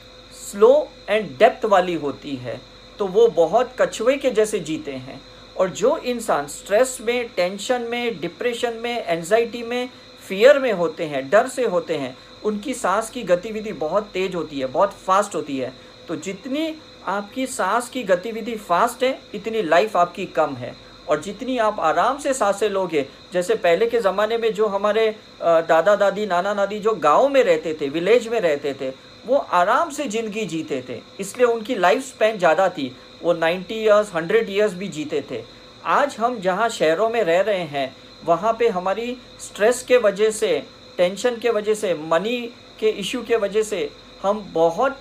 स्लो 0.51 0.89
एंड 1.09 1.37
डेप्थ 1.37 1.65
वाली 1.65 1.93
होती 1.93 2.35
है। 2.35 2.70
तो 3.01 3.05
वो 3.07 3.27
बहुत 3.27 3.71
कछुए 3.79 4.15
के 4.17 4.29
जैसे 4.29 4.59
जीते 4.59 4.91
हैं। 4.91 5.19
और 5.57 5.69
जो 5.69 5.95
इंसान 5.97 6.47
स्ट्रेस 6.47 6.97
में, 7.01 7.29
टेंशन 7.35 7.81
में, 7.81 8.19
डिप्रेशन 8.21 8.73
में 8.73 9.05
एनजाइटी 9.05 9.63
में, 9.63 9.89
फियर 10.27 10.59
में 10.59 10.71
होते 10.73 11.03
हैं, 11.03 11.29
डर 11.29 11.47
से 11.47 11.65
होते 11.65 11.97
हैं, 11.97 12.15
उनकी 12.43 12.73
सांस 12.73 13.09
की 13.09 13.23
गतिविधि 13.23 13.71
बहुत 13.71 14.11
तेज 14.13 14.35
होती 14.35 14.59
है, 14.59 14.65
बहुत 14.65 14.93
फास्ट 15.07 15.35
होती 15.35 15.57
है। 15.57 15.73
तो 16.07 16.15
जितनी 16.15 16.75
आपकी 17.07 17.47
सांस 17.47 17.89
की 17.89 18.03
गतिविधि 18.03 18.55
फास्ट 18.55 19.03
है, 19.03 19.19
इतनी 19.33 19.61
लाइफ 19.61 19.97
आपकी 19.97 20.25
कम 20.25 20.55
है। 20.55 20.75
और 21.09 21.21
जितनी 21.21 21.57
आप 21.57 21.79
आराम 21.79 22.17
से 22.17 22.33
साँसें 22.33 22.69
लोगे, 22.69 23.05
जैसे 23.33 23.55
पहले 23.55 23.87
के 23.87 23.99
ज़माने 23.99 24.37
में 24.37 24.53
जो 24.53 24.67
हमारे 24.67 25.15
दादा 25.41 25.95
दादी 25.95 26.25
नाना 26.25 26.53
नानी 26.53 26.79
जो 26.79 26.93
गाँव 26.93 27.29
में 27.29 27.43
रहते 27.43 27.77
थे, 27.81 27.89
विलेज 27.89 28.27
में 28.27 28.39
रहते 28.41 28.73
थे 28.73 29.10
वो 29.25 29.37
आराम 29.37 29.89
से 29.89 30.07
ज़िंदगी 30.07 30.45
जीते 30.45 30.83
थे। 30.89 30.99
इसलिए 31.19 31.45
उनकी 31.45 31.75
लाइफ 31.75 32.03
स्पेन 32.03 32.37
ज़्यादा 32.37 32.67
थी। 32.69 32.91
वो 33.23 33.33
90 33.35 33.71
ईयर्स 33.73 34.11
100 34.11 34.49
ईयर्स 34.49 34.73
भी 34.73 34.87
जीते 34.89 35.23
थे। 35.31 35.43
आज 35.87 36.15
हम 36.19 36.39
जहाँ 36.39 36.69
शहरों 36.69 37.09
में 37.09 37.21
रह 37.23 37.41
रहे 37.41 37.63
हैं, 37.65 37.95
वहाँ 38.25 38.53
पे 38.59 38.67
हमारी 38.69 39.17
स्ट्रेस 39.41 39.81
के 39.83 39.97
वजह 39.97 40.31
से 40.31 40.61
टेंशन 40.97 41.37
के 41.37 41.49
वजह 41.49 41.73
से 41.73 41.93
मनी 41.93 42.39
के 42.79 42.89
इशू 43.01 43.21
के 43.23 43.35
वजह 43.37 43.63
से 43.63 43.89
हम 44.23 44.43
बहुत 44.53 44.97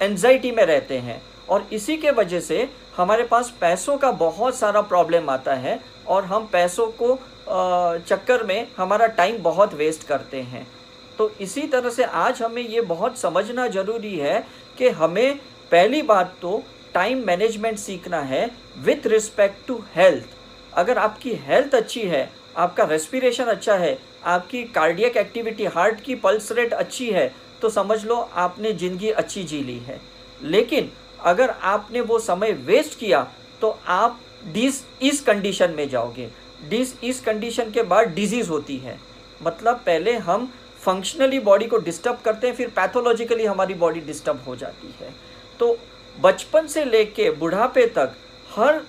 एनजाइटी 0.00 0.50
में 0.50 0.64
रहते 0.66 0.98
हैं। 0.98 1.20
और 1.48 1.66
इसी 1.72 1.96
के 1.96 2.10
वजह 2.12 2.40
से 2.40 2.68
हमारे 2.96 3.22
पास 3.24 3.52
पैसों 3.60 3.96
का 3.98 4.10
बहुत 4.12 4.56
सारा 4.56 4.80
प्रॉब्लम 4.82 5.30
आता 5.30 5.54
है 5.56 5.78
और 6.08 6.24
हम 6.24 6.48
पैसों 6.52 6.86
को 7.02 7.18
चक्कर 8.08 8.42
में 8.42 8.66
हमारा 8.76 9.06
टाइम 9.16 9.42
बहुत 9.42 9.74
वेस्ट 9.74 10.06
करते 10.06 10.40
हैं। 10.42 10.66
तो 11.18 11.30
इसी 11.40 11.62
तरह 11.68 11.90
से 11.90 12.04
आज 12.04 12.42
हमें 12.42 12.62
ये 12.62 12.80
बहुत 12.82 13.18
समझना 13.18 13.66
ज़रूरी 13.68 14.16
है 14.18 14.46
कि 14.78 14.88
हमें 14.90 15.36
पहली 15.72 16.02
बात 16.02 16.34
तो 16.42 16.62
टाइम 16.94 17.24
मैनेजमेंट 17.26 17.78
सीखना 17.78 18.20
है 18.22 18.50
विथ 18.78 19.06
रिस्पेक्ट 19.06 19.66
टू 19.68 19.82
हेल्थ 19.94 20.24
अगर 20.72 20.98
आपकी 20.98 21.34
हेल्थ 21.46 21.74
अच्छी 21.74 22.00
है, 22.00 22.30
आपका 22.56 22.84
रेस्पिरेशन 22.84 23.44
अच्छा 23.44 23.74
है, 23.74 23.98
आपकी 24.24 24.62
कार्डियक 24.64 25.16
एक्टिविटी 25.16 25.64
हार्ट 25.66 26.00
की 26.00 26.14
पल्स 26.16 26.50
रेट 26.52 26.72
अच्छी 26.74 27.10
है 27.10 27.32
तो 27.62 27.68
समझ 27.70 28.04
लो 28.04 28.16
आपने 28.16 28.72
ज़िंदगी 28.72 29.10
अच्छी 29.12 29.44
जी 29.44 29.62
ली 29.62 29.78
है। 29.78 30.00
लेकिन 30.42 30.90
अगर 31.22 31.50
आपने 31.50 32.00
वो 32.00 32.18
समय 32.18 32.52
वेस्ट 32.66 32.98
किया 32.98 33.22
तो 33.60 33.78
आप 33.88 34.20
डिस 34.54 34.82
इस 35.02 35.20
कंडीशन 35.20 35.70
में 35.70 35.88
जाओगे। 35.88 36.28
डिस 36.68 36.94
इस 37.04 37.20
कंडीशन 37.20 37.70
के 37.70 37.82
बाद 37.84 38.08
डिज़ीज़ 38.14 38.48
होती 38.50 38.76
है। 38.78 38.98
मतलब 39.42 39.80
पहले 39.86 40.16
हम 40.18 40.52
फंक्शनली 40.84 41.38
बॉडी 41.40 41.66
को 41.66 41.78
डिस्टर्ब 41.78 42.18
करते 42.24 42.46
हैं, 42.46 42.54
फिर 42.54 42.68
पैथोलॉजिकली 42.76 43.44
हमारी 43.44 43.74
बॉडी 43.76 44.00
डिस्टर्ब 44.02 44.42
हो 44.46 44.56
जाती 44.56 44.94
है। 45.00 45.12
तो 45.60 45.76
बचपन 46.16 46.66
से 46.66 46.84
लेके 46.84 47.30
बुढ़ापे 47.32 47.86
तक 47.96 48.14
हर 48.50 48.82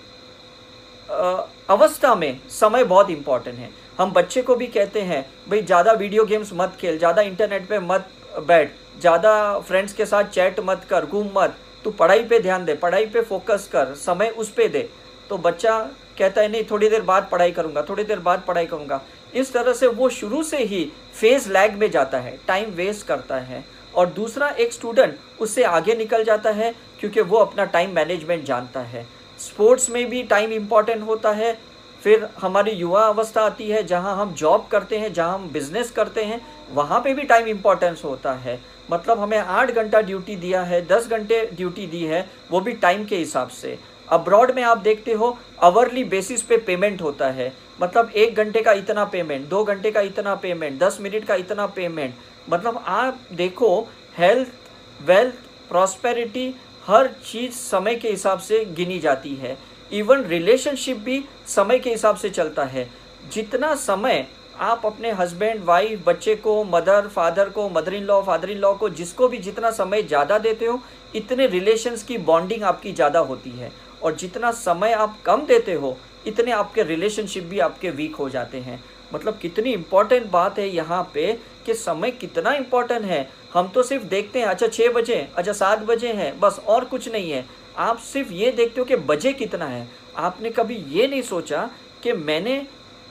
अवस्था 1.70 2.14
में 2.16 2.40
समय 2.52 2.84
बहुत 2.86 3.10
इंपॉर्टेंट 3.10 3.58
है। 3.58 3.70
हम 3.98 4.12
बच्चे 4.12 4.42
को 4.42 4.56
भी 4.56 4.68
कहते 4.68 5.02
हैं, 5.02 5.26
भाई, 5.50 5.62
ज़्यादा 5.62 5.92
वीडियो 5.94 6.26
गेम्स 6.26 6.50
मत 6.54 6.78
खेल, 6.80 6.98
ज़्यादा 6.98 7.22
इंटरनेट 7.24 7.68
पे 7.68 7.80
मत 7.82 8.10
बैठ, 8.40 8.72
ज़्यादा 9.00 9.60
फ्रेंड्स 9.60 9.94
के 9.94 10.06
साथ 10.06 10.24
चैट 10.26 10.60
मत 10.60 10.86
कर, 10.90 11.06
घूम 11.06 11.30
मत। 11.36 11.56
तू 11.84 11.92
पढ़ाई 11.94 12.24
पे 12.24 12.40
ध्यान 12.40 12.66
दे, 12.66 12.74
पढ़ाई 12.76 13.06
पे 13.06 13.22
फोकस 13.24 13.70
कर, 13.72 13.94
समय 13.96 14.30
उस 14.30 14.50
पर 14.50 14.68
दे। 14.68 14.90
तो 15.30 15.38
बच्चा 15.40 15.80
कहता 16.18 16.42
है, 16.42 16.48
नहीं, 16.48 16.64
थोड़ी 16.72 16.90
देर 16.90 17.02
बाद 17.04 17.28
पढ़ाई 17.32 17.52
करूँगा, 17.52 17.82
थोड़ी 17.82 18.04
देर 18.04 18.20
बाद 18.20 18.44
पढ़ाई 18.48 18.66
करूँगा। 18.66 19.02
इस 19.36 19.52
तरह 19.54 19.74
से 19.74 19.88
वो 19.88 20.10
शुरू 20.10 20.44
से 20.44 20.58
ही 20.58 20.84
फ़ेज़ 21.20 21.50
लैग 21.52 21.76
में 21.76 21.90
जाता 21.92 22.20
है 22.20 22.38
टाइम 22.48 22.70
वेस्ट 22.70 23.06
करता 23.08 23.36
है 23.36 23.64
और 23.96 24.06
दूसरा 24.06 24.48
एक 24.50 24.74
स्टूडेंट 24.74 25.18
उससे 25.40 25.64
आगे 25.64 25.96
निकल 25.96 26.24
जाता 26.24 26.52
है 26.52 26.74
क्योंकि 27.00 27.22
वो 27.22 27.38
अपना 27.38 27.66
टाइम 27.66 27.96
मैनेजमेंट 27.96 28.44
जानता 28.46 28.80
है। 28.80 29.06
स्पोर्ट्स 29.40 29.90
में 29.90 30.06
भी 30.10 30.24
टाइम 30.24 30.52
इंपॉर्टेंट 30.52 31.08
होता 31.08 31.32
है। 31.32 31.58
फिर 32.04 32.28
हमारी 32.42 32.72
युवा 32.72 33.02
अवस्था 33.04 33.42
आती 33.42 33.70
है 33.70 33.84
जहाँ 33.84 34.16
हम 34.18 34.34
जॉब 34.34 34.68
करते 34.72 34.98
हैं, 34.98 35.14
जहाँ 35.14 35.34
हम 35.34 35.50
बिज़नेस 35.50 35.92
करते 35.92 36.24
हैं, 36.24 36.42
वहाँ 36.74 37.00
पे 37.02 37.14
भी 37.14 37.24
टाइम 37.24 37.48
इम्पॉर्टेंस 37.48 38.02
होता 38.06 38.34
है। 38.34 38.60
मतलब 38.92 39.20
हमें 39.20 39.38
आठ 39.38 39.72
घंटा 39.72 40.02
ड्यूटी 40.02 40.36
दिया 40.36 40.62
है, 40.62 40.86
दस 40.88 41.08
घंटे 41.08 41.50
ड्यूटी 41.54 41.88
दी 41.88 42.04
है, 42.04 42.30
वो 42.52 42.60
भी 42.62 42.72
टाइम 42.74 43.06
के 43.06 43.18
हिसाब 43.18 43.48
से। 43.48 43.78
अब्रॉड 44.10 44.52
में 44.56 44.62
आप 44.64 44.78
देखते 44.80 45.14
हो 45.14 45.38
आवरली 45.64 46.04
बेसिस 46.06 46.42
पे 46.42 46.58
पेमेंट 46.60 47.02
होता 47.02 47.30
है। 47.30 47.52
मतलब 47.82 48.12
एक 48.16 48.36
घंटे 48.36 48.62
का 48.62 48.72
इतना 48.74 49.06
पेमेंट 49.06 49.48
दो 49.50 49.64
घंटे 49.64 49.92
का 49.92 50.02
इतना 50.02 50.36
पेमेंट 50.36 50.80
दस 50.80 50.98
मिनट 51.02 51.26
का 51.26 51.36
इतना 51.36 51.66
पेमेंट 51.68 52.14
मतलब 52.50 52.84
आप 52.88 53.20
देखो 53.34 53.80
हेल्थ 54.18 55.02
वेल्थ 55.02 55.36
प्रॉस्पेरिटी 55.70 56.54
हर 56.88 57.08
चीज़ 57.26 57.54
समय 57.54 57.96
के 57.96 58.10
हिसाब 58.10 58.40
से 58.40 58.64
गिनी 58.68 59.00
जाती 59.00 59.34
है। 59.36 59.58
इवन 59.92 60.24
रिलेशनशिप 60.24 60.98
भी 60.98 61.24
समय 61.48 61.80
के 61.80 61.90
हिसाब 61.90 62.16
से 62.16 62.30
चलता 62.30 62.64
है। 62.66 62.90
जितना 63.34 63.74
समय 63.76 64.28
आप 64.60 64.86
अपने 64.86 65.12
हस्बैंड 65.12 65.64
वाइफ 65.64 66.04
बच्चे 66.08 66.36
को 66.36 66.64
मदर 66.64 67.08
फादर 67.08 67.50
को 67.50 67.68
mother 67.70 67.94
in 67.94 68.04
law 68.04 68.22
father 68.22 68.50
in 68.50 68.58
law 68.58 68.74
को, 68.74 68.90
जिसको 68.90 69.28
भी 69.28 69.38
जितना 69.38 69.72
समय 69.72 70.04
ज़्यादा 70.04 70.38
देते 70.40 70.66
हो, 70.66 70.80
इतने 71.16 71.48
रिलेशंस 71.48 72.04
की 72.04 72.18
बॉन्डिंग 72.20 72.64
आपकी 72.64 72.94
ज़्यादा 72.94 73.20
होती 73.22 73.50
है। 73.50 73.72
और 74.04 74.16
जितना 74.16 74.52
समय 74.52 74.94
आप 74.94 75.18
कम 75.26 75.46
देते 75.46 75.74
हो, 75.74 75.98
इतने 76.28 76.52
आपके 76.52 76.84
रिलेशनशिप 76.84 77.44
भी 77.44 77.60
आपके 77.60 77.90
वीक 77.90 78.16
हो 78.16 78.30
जाते 78.30 78.58
हैं। 78.58 78.84
मतलब 79.14 79.38
कितनी 79.38 79.74
इम्पोर्टेंट 79.74 80.30
बात 80.32 80.60
है 80.60 80.68
यहाँ 80.70 81.02
पे 81.14 81.32
कि 81.66 81.74
समय 81.74 82.12
कितना 82.12 82.54
इम्पोर्टेंट 82.54 83.06
है। 83.06 83.28
हम 83.54 83.68
तो 83.68 83.84
सिर्फ़ 83.84 84.04
देखते 84.04 84.40
हैं 84.40 84.46
अच्छा 84.46 84.68
छः 84.68 84.92
बजे 84.94 85.28
अच्छा 85.36 85.54
सात 85.54 85.80
बजे 85.80 86.12
हैं, 86.14 86.40
बस 86.40 86.60
और 86.68 86.86
कुछ 86.86 87.12
नहीं 87.12 87.32
है। 87.32 87.46
आप 87.78 87.98
सिर्फ़ 87.98 88.32
ये 88.34 88.52
देखते 88.52 88.82
हो 88.82 88.86
कि 88.86 88.96
बजे 88.96 89.34
कितना 89.34 89.66
है। 89.66 89.88
आपने 90.18 90.50
कभी 90.50 90.76
ये 90.90 91.08
नहीं 91.08 91.22
सोचा 91.22 91.70
कि 92.04 92.14
मैंने 92.14 92.56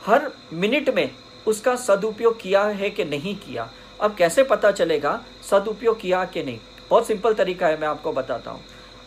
हर 0.06 0.30
मिनट 0.52 0.88
में 0.94 1.10
उसका 1.46 1.74
सदुपयोग 1.76 2.40
किया 2.40 2.62
है 2.62 2.90
कि 2.90 3.04
नहीं 3.04 3.34
किया? 3.36 3.70
अब 4.00 4.14
कैसे 4.14 4.42
पता 4.42 4.70
चलेगा 4.70 5.20
सदुपयोग 5.50 6.00
किया 6.00 6.24
कि 6.24 6.42
नहीं? 6.42 6.58
बहुत 6.90 7.06
सिंपल 7.06 7.34
तरीका 7.34 7.66
है, 7.66 7.80
मैं 7.80 7.88
आपको 7.88 8.12
बताता 8.12 8.50
हूँ। 8.50 8.62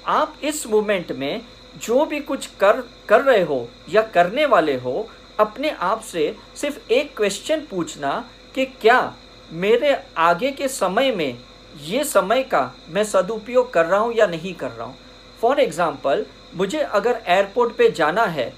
आप 0.08 0.36
इस 0.44 0.66
मोमेंट 0.68 1.12
में 1.12 1.42
जो 1.78 2.06
भी 2.06 2.20
कुछ 2.20 2.46
कर 2.60 2.82
कर 3.10 3.22
रहे 3.22 3.42
हो 3.42 3.68
या 3.90 4.02
करने 4.14 4.46
वाले 4.46 4.76
हो, 4.76 5.10
अपने 5.40 5.70
आप 5.70 6.02
से 6.02 6.36
सिर्फ़ 6.56 6.92
एक 6.92 7.16
क्वेश्चन 7.18 7.62
पूछना 7.70 8.14
कि 8.56 8.66
क्या 8.82 9.14
मेरे 9.54 9.96
आगे 10.18 10.52
के 10.52 10.68
समय 10.68 11.12
में 11.12 11.38
ये 11.82 12.04
समय 12.04 12.44
का 12.44 12.72
मैं 12.90 13.04
सदुपयोग 13.04 13.72
कर 13.74 13.86
रहा 13.86 14.00
हूँ 14.00 14.14
या 14.14 14.28
नहीं 14.28 14.54
कर 14.54 14.70
रहा 14.70 14.86
हूँ? 14.86 14.96
फॉर 15.42 15.60
एग्ज़ाम्पल 15.60 16.26
मुझे 16.56 16.80
अगर 16.80 17.22
एयरपोर्ट 17.28 17.76
पे 17.78 17.90
जाना 17.92 18.24
है 18.26 18.54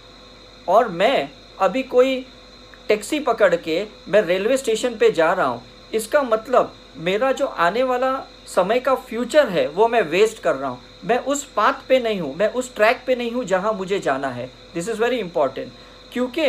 और 0.68 0.88
मैं 0.90 1.30
अभी 1.60 1.84
कोई 1.86 2.20
टैक्सी 2.88 3.20
पकड़ 3.20 3.56
के 3.56 3.86
मैं 4.08 4.22
रेलवे 4.22 4.58
स्टेशन 4.58 4.96
पे 4.98 5.12
जा 5.12 5.32
रहा 5.34 5.48
हूँ, 5.48 5.62
इसका 5.94 6.22
मतलब 6.24 6.74
मेरा 6.98 7.32
जो 7.32 7.46
आने 7.46 7.84
वाला 7.84 8.12
समय 8.50 8.80
का 8.80 8.96
फ्यूचर 8.96 9.50
है, 9.50 9.68
वो 9.68 9.88
मैं 9.88 10.02
वेस्ट 10.04 10.42
कर 10.44 10.56
रहा 10.56 10.70
हूँ। 10.70 10.80
मैं 11.06 11.18
उस 11.20 11.44
पाथ 11.56 11.88
पे 11.90 12.00
नहीं 12.00 12.20
हूँ, 12.22 12.36
मैं 12.36 12.48
उस 12.50 12.74
ट्रैक 12.76 13.04
पे 13.08 13.16
नहीं 13.16 13.32
हूँ 13.32 13.44
जहाँ 13.46 13.74
मुझे 13.74 14.00
जाना 14.00 14.28
है। 14.30 14.50
दिस 14.74 14.90
इज़ 14.90 15.02
वेरी 15.02 15.18
इंपॉर्टेंट 15.18 15.72
क्योंकि 16.12 16.46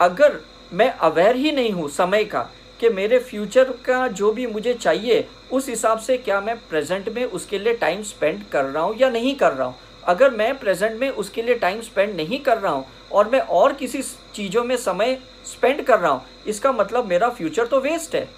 अगर 0.00 0.40
मैं 0.72 0.90
अवेयर 0.90 1.36
ही 1.36 1.52
नहीं 1.52 1.70
हूँ 1.72 1.88
समय 1.90 2.24
का 2.24 2.40
कि 2.80 2.88
मेरे 2.88 3.18
फ्यूचर 3.20 3.70
का 3.84 4.06
जो 4.08 4.30
भी 4.32 4.46
मुझे 4.46 4.74
चाहिए, 4.74 5.26
उस 5.52 5.68
हिसाब 5.68 5.98
से 5.98 6.16
क्या 6.18 6.40
मैं 6.40 6.56
प्रेजेंट 6.68 7.08
में 7.08 7.24
उसके 7.24 7.58
लिए 7.58 7.74
टाइम 7.74 8.02
स्पेंड 8.02 8.42
कर 8.52 8.64
रहा 8.64 8.82
हूँ 8.82 8.96
या 8.98 9.10
नहीं 9.10 9.34
कर 9.36 9.52
रहा 9.52 9.66
हूँ? 9.66 9.76
अगर 10.04 10.30
मैं 10.30 10.58
प्रेजेंट 10.58 11.00
में 11.00 11.08
उसके 11.10 11.42
लिए 11.42 11.54
टाइम 11.56 11.80
स्पेंड 11.80 12.14
नहीं 12.16 12.38
कर 12.40 12.58
रहा 12.58 12.72
हूँ 12.72 12.86
और 13.12 13.28
मैं 13.30 13.40
और 13.40 13.72
किसी 13.74 14.02
चीज़ों 14.34 14.64
में 14.64 14.76
समय 14.76 15.18
स्पेंड 15.46 15.82
कर 15.82 15.98
रहा 15.98 16.10
हूँ, 16.10 16.22
इसका 16.46 16.72
मतलब 16.72 17.06
मेरा 17.06 17.28
फ्यूचर 17.30 17.66
तो 17.66 17.80
वेस्ट 17.80 18.14
है। 18.14 18.28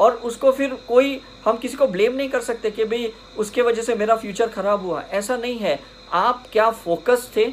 और 0.00 0.14
उसको 0.14 0.52
फिर 0.52 0.74
कोई, 0.88 1.20
हम 1.44 1.56
किसी 1.56 1.76
को 1.76 1.86
ब्लेम 1.86 2.14
नहीं 2.14 2.28
कर 2.28 2.40
सकते 2.40 2.70
कि 2.70 2.84
भाई 2.84 3.12
उसके 3.38 3.62
वजह 3.62 3.82
से 3.82 3.94
मेरा 3.94 4.16
फ्यूचर 4.16 4.48
ख़राब 4.48 4.82
हुआ। 4.82 5.02
ऐसा 5.02 5.36
नहीं 5.36 5.58
है। 5.58 5.78
आप 6.12 6.44
क्या 6.52 6.70
फोकस 6.70 7.30
थे? 7.36 7.44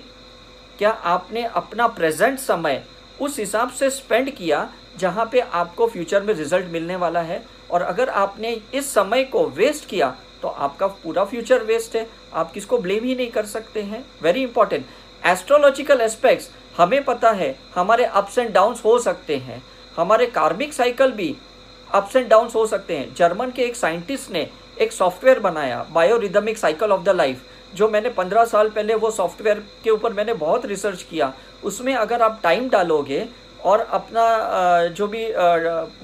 क्या 0.78 0.90
आपने 0.90 1.44
अपना 1.46 1.88
प्रेजेंट 1.90 2.40
समय 2.40 2.84
उस 3.22 3.40
हिसाब 3.40 3.70
से 3.70 3.90
स्पेंड 3.90 4.30
किया 4.32 4.70
जहाँ 4.98 5.26
पे 5.32 5.40
आपको 5.40 5.88
फ्यूचर 5.88 6.24
में 6.24 6.34
रिज़ल्ट 6.34 6.66
मिलने 6.68 6.96
वाला 6.96 7.22
है? 7.22 7.44
और 7.72 7.82
अगर 7.82 8.10
आपने 8.10 8.52
इस 8.74 8.94
समय 8.94 9.24
को 9.24 9.46
वेस्ट 9.48 9.88
किया 9.90 10.16
तो 10.42 10.48
आपका 10.48 10.88
पूरा 10.88 11.24
फ्यूचर 11.26 11.64
वेस्ट 11.64 11.96
है। 11.96 12.08
आप 12.34 12.52
किसको 12.52 12.78
ब्लेम 12.78 13.04
ही 13.04 13.16
नहीं 13.16 13.32
कर 13.32 13.46
सकते 13.46 13.82
हैं? 13.82 14.06
वेरी 14.22 14.44
इंपॉर्टेंट 14.44 14.86
एस्ट्रोलॉजिकल 15.24 16.02
एस्पेक्ट्स 16.02 16.50
हमें 16.78 17.04
पता 17.04 17.32
है, 17.32 17.56
हमारे 17.76 18.06
अप्स 18.06 18.38
एंड 18.38 18.52
डाउन्स 18.54 18.84
हो 18.86 18.98
सकते 19.00 19.38
हैं। 19.38 19.62
हमारे 19.98 20.26
कार्मिक 20.28 20.74
साइकिल 20.74 21.12
भी 21.12 21.36
अप्स 21.96 22.16
एंड 22.16 22.28
डाउन्स 22.30 22.56
हो 22.56 22.66
सकते 22.68 22.98
हैं। 22.98 23.14
जर्मन 23.16 23.52
के 23.52 23.64
एक 23.64 23.76
साइंटिस्ट 23.76 24.32
ने 24.32 24.48
एक 24.82 24.92
सॉफ्टवेयर 24.92 25.40
बनाया, 25.40 25.86
biorhythmic 25.92 26.58
cycle 26.58 26.92
of 26.92 27.04
the 27.04 27.10
life, 27.10 27.42
जो 27.76 27.88
मैंने 27.90 28.10
पंद्रह 28.12 28.46
साल 28.46 28.70
पहले 28.70 28.96
वो 28.96 29.12
सॉफ्टवेयर 29.12 29.64
के 29.84 29.90
ऊपर 29.90 30.14
मैंने 30.14 30.34
बहुत 30.36 30.66
रिसर्च 30.66 31.04
किया। 31.04 31.34
उसमें 31.64 31.94
अगर 31.96 32.22
आप 32.22 32.40
टाइम 32.44 32.70
डालोगे 32.70 33.26
और 33.64 33.80
अपना 33.80 34.88
जो 34.88 35.08
भी 35.08 35.26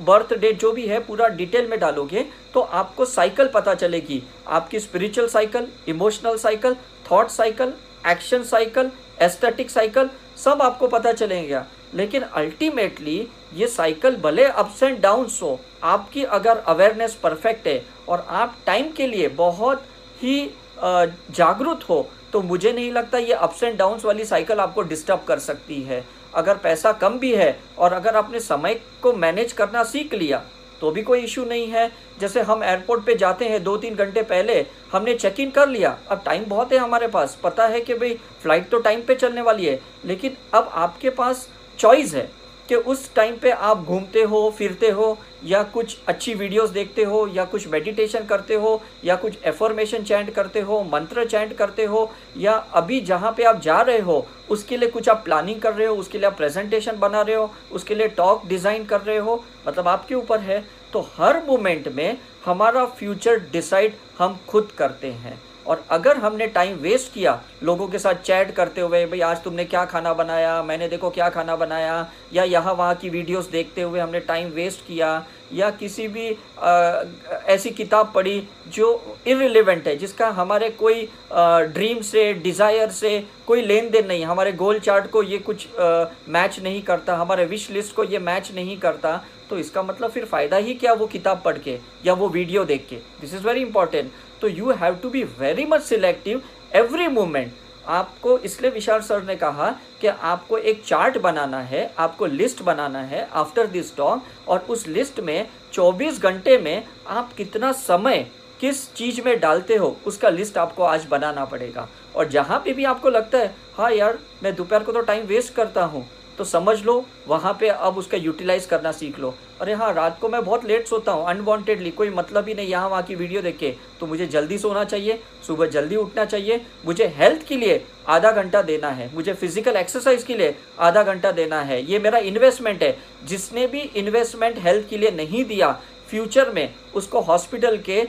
बर्थ 0.02 0.34
डेट 0.36 0.60
जो 0.60 0.72
भी 0.72 0.86
है, 0.88 1.00
पूरा 1.00 1.28
डिटेल 1.30 1.68
में 1.68 1.80
डालोगे 1.80 2.26
तो 2.54 2.62
आपको 2.62 3.06
साइकिल 3.08 3.50
पता 3.54 3.74
चलेगी। 3.76 4.22
आपकी 4.48 4.80
spiritual 4.80 5.28
cycle, 5.28 5.68
emotional 5.88 6.38
cycle, 6.38 6.76
thought 7.12 7.30
cycle, 7.30 7.74
action 8.08 8.44
cycle, 8.44 8.92
aesthetic 9.22 9.70
cycle, 9.70 10.10
सब 10.38 10.62
आपको 10.62 10.88
पता 10.88 11.12
चलेगा। 11.14 11.66
लेकिन 11.94 12.22
अल्टीमेटली 12.24 13.28
ये 13.54 13.68
साइकिल 13.68 14.16
भले 14.18 14.44
अप्स 14.46 14.84
एंड 14.84 15.00
डाउन्स 15.02 15.42
हो 15.42 15.60
आपकी 15.84 16.24
अगर 16.26 16.58
अवेयरनेस 16.68 17.14
परफेक्ट 17.24 17.68
है 17.68 17.82
और 18.08 18.26
आप 18.30 18.56
टाइम 18.66 18.92
के 18.92 19.08
लिए 19.08 19.28
बहुत 19.28 19.84
ही 20.22 20.50
जागरूक 20.80 21.84
हो 21.84 22.08
तो 22.34 22.42
मुझे 22.42 22.72
नहीं 22.72 22.92
लगता 22.92 23.18
ये 23.18 23.34
अप्स 23.36 23.64
एंड 23.64 23.78
डाउन्स 23.78 24.06
वाली 24.06 24.26
साइकिल 24.26 24.60
आपको 24.60 24.82
डिस्टर्ब 24.84 25.24
कर 25.28 25.40
सकती 25.40 25.82
है। 25.82 26.04
अगर 26.36 26.58
पैसा 26.58 26.92
कम 26.94 27.18
भी 27.20 27.34
है 27.36 27.58
और 27.78 27.94
अगर 27.94 28.16
आपने 28.16 28.40
समय 28.40 28.80
को 29.02 29.14
मैनेज 29.14 29.52
करना 29.54 29.84
सीख 29.86 30.14
लिया 30.14 30.42
तो 30.82 30.92
भी 30.92 31.02
कोई 31.04 31.20
इशू 31.20 31.44
नहीं 31.46 31.68
है। 31.68 31.92
जैसे 32.20 32.42
हम 32.42 32.64
एयरपोर्ट 32.64 33.04
पे 33.06 33.16
जाते 33.16 33.46
हैं 33.46 33.64
दो 33.64 33.76
तीन 33.78 33.96
घंटे 33.96 34.22
पहले 34.24 34.66
हमने 34.92 35.14
चेक 35.16 35.40
इन 35.40 35.50
कर 35.52 35.68
लिया, 35.70 35.98
अब 36.10 36.22
टाइम 36.26 36.46
बहुत 36.46 36.72
है 36.74 36.78
हमारे 36.78 37.08
पास। 37.08 37.38
पता 37.44 37.66
है 37.68 37.82
कि 37.82 37.94
भाई 37.94 38.14
फ़्लाइट 38.42 38.70
तो 38.70 38.80
टाइम 38.80 39.02
पे 39.02 39.16
चलने 39.16 39.42
वाली 39.42 39.66
है, 39.66 39.80
लेकिन 40.06 40.38
अब 40.54 40.70
आपके 40.74 41.10
पास 41.12 41.48
चॉइस 41.80 42.14
है 42.16 42.30
कि 42.70 42.76
उस 42.76 43.14
टाइम 43.16 43.38
पे 43.38 43.52
आप 43.52 43.78
घूमते 43.78 44.22
हो, 44.22 44.50
फिरते 44.58 44.90
हो 44.90 45.18
या 45.44 45.62
कुछ 45.66 45.98
अच्छी 46.08 46.34
वीडियोस 46.34 46.70
देखते 46.70 47.04
हो, 47.04 47.28
या 47.28 47.46
कुछ 47.46 47.68
मेडिटेशन 47.68 48.26
करते 48.26 48.56
हो, 48.56 48.82
या 49.06 49.16
कुछ 49.16 49.38
एफॉर्मेशन 49.46 50.04
चैंट 50.04 50.34
करते 50.34 50.62
हो, 50.62 50.82
मंत्र 50.84 51.26
चैंट 51.26 51.54
करते 51.58 51.86
हो, 51.86 52.10
या 52.38 52.54
अभी 52.74 53.00
जहाँ 53.02 53.34
पे 53.38 53.44
आप 53.44 53.62
जा 53.62 53.80
रहे 53.82 54.00
हो, 54.00 54.26
उसके 54.50 54.78
लिए 54.78 54.90
कुछ 54.90 55.10
आप 55.10 55.24
प्लानिंग 55.26 55.62
कर 55.62 55.74
रहे 55.74 55.88
हो, 55.88 55.96
उसके 55.96 56.18
लिए 56.18 56.28
आप 56.28 56.38
प्रेजेंटेशन 56.38 57.00
बना 57.00 57.22
रहे 57.22 57.36
हो, 57.36 57.50
उसके 57.72 57.96
लिए 57.96 58.08
टॉक 58.10 58.48
डिज़ाइन 58.48 58.86
कर 58.86 59.02
रहे 59.02 59.18
हो 59.18 59.44
मतलब 59.68 59.88
आपके 59.88 60.16
ऊपर 60.16 60.40
है 60.40 60.64
तो 60.94 61.02
हर 61.16 61.44
मोमेंट 61.46 61.88
में 61.88 62.18
हमारा 62.46 62.86
फ्यूचर 62.88 63.40
डिसाइड 63.52 63.94
हम 64.18 64.40
खुद 64.48 64.72
करते 64.78 65.08
हैं। 65.08 65.40
और 65.68 65.84
अगर 65.92 66.18
हमने 66.18 66.48
टाइम 66.50 66.78
वेस्ट 66.78 67.14
किया 67.14 67.42
लोगों 67.64 67.88
के 67.88 68.00
साथ 68.00 68.22
चैट 68.24 68.52
करते 68.56 68.82
हुए 68.82 69.06
भाई 69.06 69.20
आज 69.22 69.44
तुमने 69.44 69.66
क्या 69.66 69.84
खाना 69.86 70.14
बनाया? 70.14 70.62
मैंने 70.64 70.88
देखो 70.88 71.10
क्या 71.10 71.30
खाना 71.30 71.56
बनाया। 71.56 72.08
या 72.34 72.44
यहाँ 72.46 72.74
वहाँ 72.74 72.96
की 72.96 73.10
वीडियोस 73.10 73.50
देखते 73.52 73.82
हुए 73.82 74.00
हमने 74.00 74.20
टाइम 74.22 74.50
वेस्ट 74.52 74.86
किया 74.88 75.24
या 75.54 75.70
किसी 75.72 76.08
भी 76.08 76.30
आ, 76.60 77.04
ऐसी 77.48 77.70
किताब 77.72 78.12
पढ़ी 78.16 78.42
जो 78.74 79.18
इरिलेवेंट 79.28 79.88
है 79.88 79.96
जिसका 79.98 80.30
हमारे 80.30 80.70
कोई 80.72 81.08
आ, 81.32 81.60
ड्रीम 81.62 82.02
से 82.02 82.34
डिज़ायर 82.34 82.90
से 82.92 83.20
कोई 83.48 83.62
लेन 83.62 83.90
देन 83.92 84.08
नहीं 84.08 84.26
हमारे 84.26 84.52
गोल 84.54 84.80
चार्ट 84.80 85.10
को 85.12 85.24
ये 85.24 85.38
कुछ 85.40 85.68
आ, 85.70 86.06
मैच 86.30 86.60
नहीं 86.60 86.82
करता 86.82 87.16
हमारे 87.18 87.46
विश 87.46 87.70
लिस्ट 87.72 87.96
को 87.96 88.04
ये 88.04 88.20
मैच 88.22 88.52
नहीं 88.56 88.78
करता। 88.78 89.22
तो 89.50 89.58
इसका 89.60 89.82
मतलब 89.84 90.12
फिर 90.12 90.26
फ़ायदा 90.26 90.58
ही 90.58 90.74
क्या 90.74 90.92
वो 90.94 91.06
किताब 91.08 91.42
पढ़ 91.46 91.58
के 91.58 91.78
या 92.06 92.14
वो 92.14 92.28
वीडियो 92.30 92.64
देख 92.66 92.86
के? 92.90 92.96
दिस 93.22 93.34
इज़ 93.34 93.48
वेरी 93.48 93.62
इंपॉर्टेंट 93.62 94.12
तो 94.42 94.48
you 94.48 94.72
have 94.72 94.96
to 94.96 95.10
be 95.10 95.24
very 95.40 95.66
much 95.66 95.82
selective 95.82 96.42
every 96.76 97.08
moment 97.08 97.54
आपको 97.90 98.38
इसलिए 98.40 98.72
विशाल 98.72 99.00
सर 99.02 99.24
ने 99.24 99.36
कहा 99.36 99.70
कि 100.02 100.08
आपको 100.08 100.58
एक 100.58 100.84
चार्ट 100.86 101.18
बनाना 101.18 101.60
है, 101.60 101.94
आपको 101.98 102.26
लिस्ट 102.26 102.62
बनाना 102.64 103.00
है 103.04 103.28
आफ्टर 103.34 103.68
दिस 103.68 103.96
टॉक 103.98 104.24
और 104.48 104.60
उस 104.70 104.88
लिस्ट 104.88 105.20
में 105.20 105.48
24 105.74 106.20
घंटे 106.20 106.58
में 106.58 106.84
आप 107.08 107.34
कितना 107.34 107.72
समय 107.72 108.26
किस 108.60 108.94
चीज़ 108.94 109.22
में 109.26 109.40
डालते 109.40 109.76
हो, 109.76 109.96
उसका 110.06 110.30
लिस्ट 110.30 110.58
आपको 110.58 110.84
आज 110.84 111.06
बनाना 111.06 111.46
पड़ेगा। 111.46 111.88
और 112.16 112.28
जहाँ 112.30 112.62
पे 112.66 112.74
भी 112.74 112.84
आपको 112.86 113.10
लगता 113.10 113.38
है 113.38 113.56
हाँ 113.78 113.92
यार, 113.92 114.20
मैं 114.44 114.56
दोपहर 114.56 114.84
को 114.84 114.92
तो 114.92 115.02
टाइम 115.02 115.26
वेस्ट 115.26 115.54
करता 115.54 115.84
हूँ। 115.84 116.08
तो 116.38 116.44
समझ 116.46 116.82
लो, 116.84 117.06
वहाँ 117.28 117.54
पे 117.60 117.68
अब 117.68 117.98
उसका 117.98 118.18
यूटिलाइज 118.18 118.66
करना 118.66 118.92
सीख 118.92 119.20
लो। 119.20 119.34
अरे 119.62 119.74
हाँ 119.74 119.92
रात 119.94 120.18
को 120.20 120.30
मैं 120.30 120.44
बहुत 120.46 120.66
लेट 120.66 120.88
सोता 120.88 121.12
हूँ 121.12 121.26
अनवांटेडली 121.30 121.92
कोई 121.92 122.10
मतलब 122.10 122.48
ही 122.48 122.54
नहीं 122.54 122.68
यहाँ 122.68 122.90
वहाँ 122.90 123.04
की 123.04 123.16
वीडियो 123.16 123.42
देख 123.42 123.58
के। 123.58 123.74
तो 124.00 124.08
मुझे 124.08 124.28
जल्दी 124.28 124.58
सोना 124.58 124.84
चाहिए, 124.84 125.20
सुबह 125.48 125.68
जल्दी 125.68 125.96
उठना 125.96 126.26
चाहिए, 126.26 126.62
मुझे 126.86 127.08
हेल्थ 127.18 127.46
के 127.48 127.58
लिए 127.58 127.84
आधा 128.08 128.32
घंटा 128.32 128.62
देना 128.62 128.90
है, 128.90 129.10
मुझे 129.14 129.34
फ़िज़िकल 129.34 129.76
एक्सरसाइज 129.76 130.24
के 130.24 130.38
लिए 130.38 130.56
आधा 130.80 131.04
घंटा 131.04 131.32
देना 131.34 131.62
है। 131.62 131.82
ये 131.84 132.00
मेरा 132.00 132.18
इन्वेस्टमेंट 132.20 132.84
है। 132.84 132.98
जिसने 133.24 133.68
भी 133.68 133.80
इन्वेस्टमेंट 133.80 134.60
हेल्थ 134.60 134.90
के 134.90 134.98
लिए 134.98 135.12
नहीं 135.14 135.46
दिया 135.46 135.72
फ्यूचर 136.10 136.52
में 136.52 136.74
उसको 136.96 137.20
हॉस्पिटल 137.22 137.78
के 137.80 138.08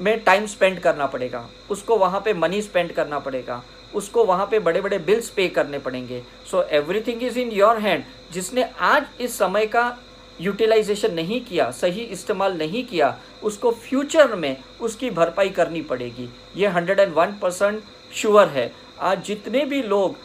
में 0.00 0.18
टाइम 0.24 0.46
स्पेंड 0.46 0.78
करना 0.80 1.06
पड़ेगा, 1.06 1.48
उसको 1.70 1.96
वहाँ 1.96 2.20
पे 2.20 2.32
मनी 2.34 2.60
स्पेंड 2.62 2.92
करना 2.92 3.18
पड़ेगा। 3.18 3.62
उसको 3.94 4.24
वहाँ 4.24 4.46
पे 4.46 4.58
बड़े 4.58 4.80
बड़े 4.80 4.98
बिल्स 5.00 5.28
पे 5.30 5.48
करने 5.48 5.78
पड़ेंगे। 5.78 6.22
So 6.50 6.62
everything 6.62 7.22
is 7.22 7.38
in 7.38 7.52
your 7.52 7.78
hand 7.78 8.04
जिसने 8.32 8.68
आज 8.80 9.06
इस 9.20 9.38
समय 9.38 9.66
का 9.66 9.96
यूटिलाइजेशन 10.40 11.14
नहीं 11.14 11.40
किया, 11.40 11.70
सही 11.70 12.02
इस्तेमाल 12.02 12.56
नहीं 12.58 12.84
किया, 12.86 13.16
उसको 13.42 13.70
फ्यूचर 13.72 14.34
में 14.36 14.56
उसकी 14.80 15.10
भरपाई 15.10 15.48
करनी 15.50 15.82
पड़ेगी। 15.82 16.28
ये 16.56 16.66
hundred 16.68 17.00
and 17.00 17.14
one 17.14 17.34
percent 17.42 17.82
sure 18.12 18.48
है। 18.48 18.72
आज 19.00 19.24
जितने 19.26 19.64
भी 19.64 19.82
लोग 19.84 20.16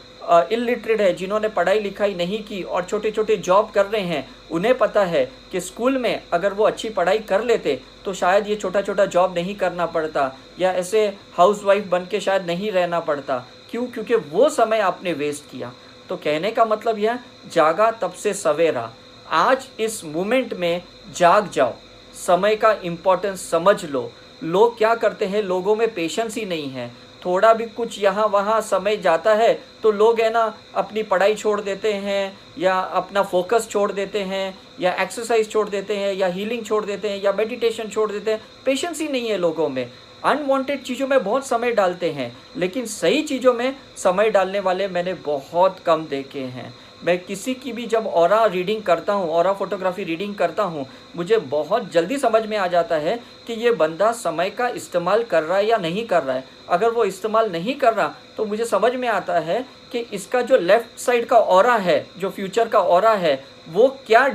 इलिटरेट 0.51 1.01
है, 1.01 1.13
जिन्होंने 1.13 1.47
पढ़ाई 1.49 1.79
लिखाई 1.79 2.13
नहीं 2.15 2.41
की 2.43 2.61
और 2.63 2.83
छोटे 2.83 3.11
छोटे 3.11 3.35
जॉब 3.37 3.71
कर 3.71 3.85
रहे 3.85 4.01
हैं, 4.01 4.27
उन्हें 4.51 4.77
पता 4.77 5.03
है 5.05 5.25
कि 5.51 5.61
स्कूल 5.61 5.97
में 5.97 6.21
अगर 6.33 6.53
वो 6.53 6.63
अच्छी 6.65 6.89
पढ़ाई 6.91 7.19
कर 7.21 7.43
लेते 7.43 7.79
तो 8.05 8.13
शायद 8.13 8.47
ये 8.47 8.55
छोटा 8.55 8.81
छोटा 8.81 9.05
जॉब 9.07 9.35
नहीं 9.35 9.55
करना 9.55 9.85
पड़ता, 9.87 10.35
या 10.59 10.71
ऐसे 10.73 11.05
हाउस 11.33 11.63
वाइफ 11.63 11.87
बन 11.87 12.05
के 12.11 12.19
शायद 12.19 12.45
नहीं 12.45 12.71
रहना 12.71 12.99
पड़ता। 13.01 13.45
क्यों? 13.73 13.85
क्योंकि 13.85 14.15
वो 14.15 14.49
समय 14.49 14.79
आपने 14.79 15.11
वेस्ट 15.13 15.49
किया। 15.51 15.71
तो 16.09 16.15
कहने 16.15 16.51
का 16.51 16.65
मतलब 16.65 16.99
यह, 16.99 17.19
जागा 17.51 17.89
तब 17.91 18.11
से 18.13 18.33
सवेरा। 18.33 18.91
आज 19.29 19.67
इस 19.79 20.03
मोमेंट 20.05 20.53
में 20.53 20.81
जाग 21.15 21.49
जाओ। 21.49 21.73
समय 22.15 22.55
का 22.55 22.71
इम्पोर्टेंस 22.83 23.49
समझ 23.49 23.85
लो। 23.85 24.11
लोग 24.43 24.77
क्या 24.77 24.93
करते 24.95 25.25
हैं? 25.25 25.41
लोगों 25.43 25.75
में 25.75 25.93
पेशेंस 25.93 26.35
ही 26.35 26.45
नहीं 26.45 26.69
है। 26.69 26.91
थोड़ा 27.25 27.53
भी 27.53 27.65
कुछ 27.65 27.99
यहाँ 27.99 28.27
वहाँ 28.27 28.59
समय 28.61 28.97
जाता 28.97 29.33
है 29.33 29.53
तो 29.83 29.91
लोग 29.91 30.21
है 30.21 30.29
ना, 30.29 30.57
अपनी 30.75 31.03
पढ़ाई 31.03 31.35
छोड़ 31.35 31.59
देते 31.61 31.93
हैं, 31.93 32.37
या 32.57 32.79
अपना 32.79 33.21
फोकस 33.23 33.67
छोड़ 33.69 33.91
देते 33.91 34.19
हैं, 34.19 34.57
या 34.79 34.93
एक्सरसाइज 34.93 35.51
छोड़ 35.51 35.67
देते 35.69 35.97
हैं, 35.97 36.13
या 36.13 36.27
हीलिंग 36.27 36.65
छोड़ 36.65 36.85
देते 36.85 37.09
हैं, 37.09 37.21
या 37.23 37.33
मेडिटेशन 37.33 37.89
छोड़ 37.89 38.11
देते 38.11 38.31
हैं। 38.31 38.41
पेशेंस 38.65 39.01
ही 39.01 39.07
नहीं 39.07 39.29
है 39.29 39.37
लोगों 39.37 39.69
में। 39.69 39.91
अनवांटेड 40.23 40.83
चीज़ों 40.83 41.07
में 41.07 41.23
बहुत 41.23 41.47
समय 41.47 41.71
डालते 41.71 42.11
हैं, 42.11 42.31
लेकिन 42.57 42.85
सही 42.85 43.21
चीज़ों 43.23 43.53
में 43.53 43.75
समय 43.97 44.29
डालने 44.29 44.59
वाले 44.59 44.87
मैंने 44.87 45.13
बहुत 45.25 45.79
कम 45.85 46.05
देखे 46.07 46.39
हैं। 46.39 46.73
मैं 47.03 47.17
किसी 47.19 47.53
की 47.53 47.71
भी 47.73 47.85
जब 47.87 48.05
और 48.07 48.33
रीडिंग 48.51 48.81
करता 48.83 49.13
हूँ 49.13 49.29
और 49.29 49.53
फोटोग्राफी 49.53 50.03
रीडिंग 50.03 50.35
करता 50.35 50.63
हूँ, 50.63 50.85
मुझे 51.15 51.37
बहुत 51.37 51.91
जल्दी 51.91 52.17
समझ 52.17 52.45
में 52.45 52.57
आ 52.57 52.67
जाता 52.67 52.95
है 52.97 53.19
कि 53.47 53.53
ये 53.53 53.71
बंदा 53.73 54.11
समय 54.13 54.49
का 54.49 54.67
इस्तेमाल 54.71 55.23
कर 55.23 55.43
रहा 55.43 55.57
है 55.57 55.67
या 55.67 55.77
नहीं 55.77 56.05
कर 56.07 56.23
रहा 56.23 56.35
है। 56.35 56.43
अगर 56.69 56.89
वो 56.89 57.05
इस्तेमाल 57.05 57.51
नहीं 57.51 57.75
कर 57.75 57.93
रहा 57.93 58.13
तो 58.37 58.45
मुझे 58.45 58.65
समझ 58.65 58.93
में 58.95 59.07
आता 59.07 59.39
है 59.39 59.65
कि 59.93 59.99
इसका 60.13 60.41
जो 60.41 60.57
लेफ़्ट 60.57 60.99
साइड 60.99 61.25
का 61.25 61.37
और 61.37 61.69
है, 61.71 62.05
जो 62.17 62.29
फ्यूचर 62.29 62.67
का 62.67 62.79
और 62.79 63.07
है, 63.07 63.43
वो 63.69 63.87
क्या 64.07 64.25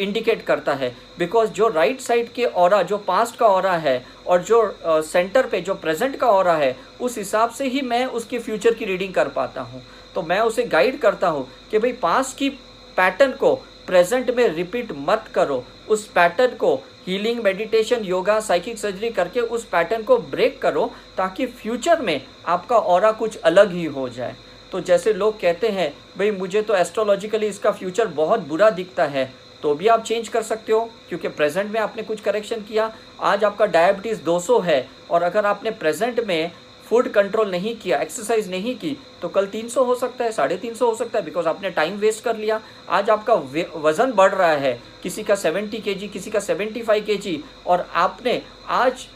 इंडिकेट 0.00 0.42
करता 0.42 0.74
है? 0.74 0.94
बिकॉज़ 1.18 1.50
जो 1.50 1.68
राइट 1.68 1.90
right 1.90 2.06
साइड 2.06 2.28
के 2.32 2.44
और 2.44 2.82
जो 2.82 2.98
पास्ट 2.98 3.36
का 3.36 3.46
और 3.46 3.66
है 3.66 4.04
और 4.26 4.42
जो 4.42 5.02
सेंटर 5.02 5.46
पे 5.46 5.60
जो 5.60 5.74
प्रेजेंट 5.74 6.16
का 6.16 6.26
और 6.28 6.48
है, 6.50 6.76
उस 7.00 7.18
हिसाब 7.18 7.50
से 7.50 7.68
ही 7.68 7.82
मैं 7.82 8.04
उसके 8.06 8.38
फ्यूचर 8.38 8.74
की 8.74 8.84
रीडिंग 8.84 9.14
कर 9.14 9.28
पाता 9.28 9.60
हूँ। 9.62 9.82
तो 10.14 10.22
मैं 10.22 10.40
उसे 10.40 10.64
गाइड 10.66 10.98
करता 11.00 11.28
हूँ 11.28 11.46
कि 11.70 11.78
भाई 11.78 11.92
पास्ट 12.02 12.36
की 12.38 12.50
पैटर्न 12.96 13.32
को 13.32 13.54
प्रेजेंट 13.86 14.30
में 14.36 14.48
रिपीट 14.48 14.92
मत 14.98 15.24
करो। 15.34 15.64
उस 15.88 16.06
पैटर्न 16.08 16.56
को 16.56 16.74
healing 17.06 17.42
meditation 17.42 18.04
yoga 18.04 18.38
psychic 18.40 18.78
surgery 18.78 19.10
करके 19.10 19.40
उस 19.40 19.64
पैटर्न 19.64 20.02
को 20.02 20.16
ब्रेक 20.32 20.60
करो 20.62 20.90
ताकि 21.16 21.46
फ्यूचर 21.46 22.00
में 22.00 22.20
आपका 22.46 22.76
और 22.76 23.12
कुछ 23.12 23.36
अलग 23.40 23.72
ही 23.72 23.84
हो 23.86 24.08
जाए। 24.08 24.34
तो 24.72 24.80
जैसे 24.80 25.12
लोग 25.12 25.40
कहते 25.40 25.68
हैं, 25.68 25.92
भाई, 26.18 26.30
मुझे 26.30 26.62
तो 26.62 26.74
एस्ट्रोलॉजिकली 26.76 27.46
इसका 27.46 27.70
फ्यूचर 27.72 28.06
बहुत 28.14 28.40
बुरा 28.48 28.70
दिखता 28.70 29.04
है। 29.06 29.32
तो 29.62 29.74
भी 29.74 29.86
आप 29.88 30.02
चेंज 30.02 30.28
कर 30.28 30.42
सकते 30.42 30.72
हो, 30.72 30.80
क्योंकि 31.08 31.28
प्रेजेंट 31.28 31.70
में 31.70 31.80
आपने 31.80 32.02
कुछ 32.02 32.20
करेक्शन 32.20 32.60
किया। 32.62 32.92
आज 33.22 33.44
आपका 33.44 33.66
डायबिटीज़ 33.66 34.22
200 34.22 34.58
है, 34.60 34.88
और 35.10 35.22
अगर 35.22 35.46
आपने 35.46 35.70
प्रेजेंट 35.72 36.20
में 36.26 36.50
फ़ूड 36.86 37.08
कंट्रोल 37.12 37.50
नहीं 37.50 37.74
किया 37.76 37.98
एक्सरसाइज 37.98 38.48
नहीं 38.50 38.74
की 38.76 38.96
तो 39.22 39.28
कल 39.28 39.46
300 39.46 39.84
हो 39.84 39.94
सकता 39.94 40.24
है, 40.24 40.32
साढ़े 40.32 40.56
तीन 40.56 40.74
हो 40.82 40.94
सकता 40.94 41.18
है 41.18 41.24
बिकॉज़ 41.24 41.46
आपने 41.46 41.70
टाइम 41.70 41.96
वेस्ट 41.96 42.24
कर 42.24 42.36
लिया। 42.36 42.60
आज 42.88 43.10
आपका 43.10 43.34
वज़न 43.78 44.12
बढ़ 44.12 44.32
रहा 44.32 44.52
है, 44.52 44.80
किसी 45.02 45.22
का 45.22 45.34
70 45.36 45.80
के 45.80 45.94
किसी 45.94 46.30
का 46.30 46.40
75 46.40 47.00
के 47.02 47.38
और 47.66 47.86
आपने 47.94 48.40
आज 48.68 49.06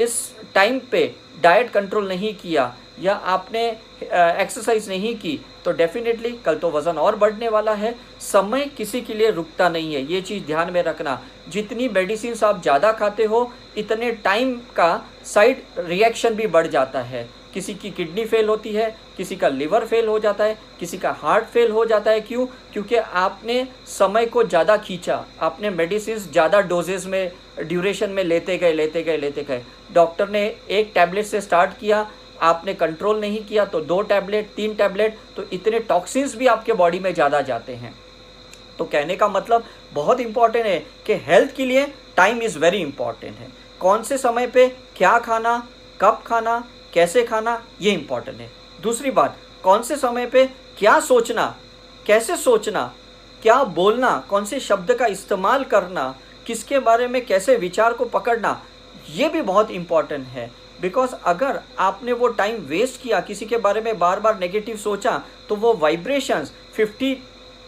इस 0.00 0.14
टाइम 0.54 0.78
पे 0.90 1.04
डाइट 1.42 1.70
कंट्रोल 1.70 2.08
नहीं 2.08 2.34
किया। 2.34 2.74
या 3.00 3.14
आपने 3.14 3.66
एक्सरसाइज 4.02 4.88
नहीं 4.88 5.14
की 5.16 5.38
तो 5.64 5.72
डेफिनेटली 5.72 6.30
कल 6.44 6.54
तो 6.54 6.70
वज़न 6.70 6.98
और 6.98 7.16
बढ़ने 7.16 7.48
वाला 7.48 7.72
है। 7.74 7.94
समय 8.22 8.64
किसी 8.76 9.00
के 9.00 9.14
लिए 9.14 9.30
रुकता 9.30 9.68
नहीं 9.68 9.94
है, 9.94 10.02
ये 10.02 10.20
चीज़ 10.20 10.44
ध्यान 10.44 10.72
में 10.72 10.82
रखना। 10.82 11.20
जितनी 11.48 11.88
मेडिसिन 11.88 12.34
आप 12.44 12.62
ज़्यादा 12.62 12.92
खाते 12.92 13.24
हो, 13.24 13.50
इतने 13.76 14.10
टाइम 14.14 14.54
का 14.76 15.04
साइड 15.24 15.62
रिएक्शन 15.78 16.34
भी 16.34 16.46
बढ़ 16.48 16.66
जाता 16.66 17.00
है। 17.02 17.28
किसी 17.54 17.74
की 17.74 17.90
किडनी 17.90 18.24
फेल 18.24 18.48
होती 18.48 18.72
है, 18.72 18.90
किसी 19.16 19.36
का 19.36 19.48
लिवर 19.48 19.84
फेल 19.86 20.06
हो 20.06 20.18
जाता 20.18 20.44
है, 20.44 20.58
किसी 20.80 20.98
का 20.98 21.10
हार्ट 21.12 21.44
फेल 21.44 21.70
हो 21.70 21.84
जाता 21.84 22.10
है। 22.10 22.20
क्यों? 22.20 22.46
क्योंकि 22.72 22.96
आपने 22.96 23.66
समय 23.88 24.26
को 24.26 24.44
ज़्यादा 24.44 24.76
खींचा, 24.78 25.24
आपने 25.40 25.70
मेडिसिन 25.70 26.18
ज़्यादा 26.18 26.60
डोजेज 26.62 27.06
में 27.06 27.32
ड्यूरेशन 27.60 28.10
में 28.10 28.22
लेते 28.24 28.56
गए 28.58 28.72
लेते 28.72 29.02
गए 29.02 29.16
लेते 29.16 29.42
गए। 29.42 29.62
डॉक्टर 29.92 30.28
ने 30.28 30.44
एक 30.70 30.92
टैबलेट 30.94 31.26
से 31.26 31.40
स्टार्ट 31.40 31.78
किया 31.78 32.06
आपने 32.42 32.74
कंट्रोल 32.74 33.20
नहीं 33.20 33.44
किया 33.44 33.64
तो 33.64 33.80
दो 33.82 34.00
टैबलेट 34.02 34.50
तीन 34.56 34.74
टैबलेट 34.74 35.18
तो 35.36 35.44
इतने 35.52 35.78
टॉक्सिन्स 35.80 36.36
भी 36.36 36.46
आपके 36.46 36.72
बॉडी 36.72 36.98
में 36.98 37.12
ज़्यादा 37.14 37.40
जाते 37.42 37.74
हैं। 37.74 37.94
तो 38.78 38.84
कहने 38.86 39.16
का 39.16 39.28
मतलब 39.28 39.64
बहुत 39.92 40.20
इंपॉर्टेंट 40.20 40.66
है 40.66 40.78
कि 41.06 41.14
हेल्थ 41.26 41.54
के 41.56 41.66
लिए 41.66 41.86
टाइम 42.16 42.42
इज़ 42.42 42.58
वेरी 42.58 42.78
इंपॉर्टेंट 42.78 43.36
है। 43.36 43.48
कौन 43.80 44.02
से 44.02 44.18
समय 44.18 44.46
पे 44.46 44.66
क्या 44.96 45.18
खाना, 45.18 45.56
कब 46.00 46.22
खाना, 46.26 46.62
कैसे 46.94 47.22
खाना, 47.24 47.62
ये 47.80 47.92
इंपॉर्टेंट 47.92 48.40
है। 48.40 48.50
दूसरी 48.78 49.10
बात, 49.10 49.36
कौन 49.64 49.82
से 49.82 49.96
समय 49.96 50.26
पे 50.26 50.44
क्या 50.78 50.98
सोचना, 51.00 51.54
कैसे 52.06 52.36
सोचना, 52.36 52.92
क्या 53.42 53.62
बोलना, 53.64 54.16
कौन 54.28 54.44
से 54.44 54.60
शब्द 54.60 54.92
का 54.92 55.06
इस्तेमाल 55.06 55.64
करना, 55.64 56.14
किसके 56.46 56.78
बारे 56.80 57.06
में 57.06 57.24
कैसे 57.26 57.56
विचार 57.56 57.92
को 57.92 58.04
पकड़ना, 58.06 58.60
ये 59.10 59.28
भी 59.28 59.42
बहुत 59.42 59.70
इंपॉर्टेंट 59.70 60.26
है। 60.26 60.50
बिकॉज़ 60.82 61.14
अगर 61.24 61.60
आपने 61.78 62.12
वो 62.12 62.28
टाइम 62.28 62.56
वेस्ट 62.66 63.00
किया, 63.02 63.20
किसी 63.20 63.46
के 63.46 63.56
बारे 63.56 63.80
में 63.80 63.98
बार 63.98 64.20
बार 64.20 64.38
नेगेटिव 64.40 64.76
सोचा 64.76 65.22
तो 65.48 65.56
वो 65.56 65.72
वाइब्रेशंस 65.74 66.52
50 66.76 67.14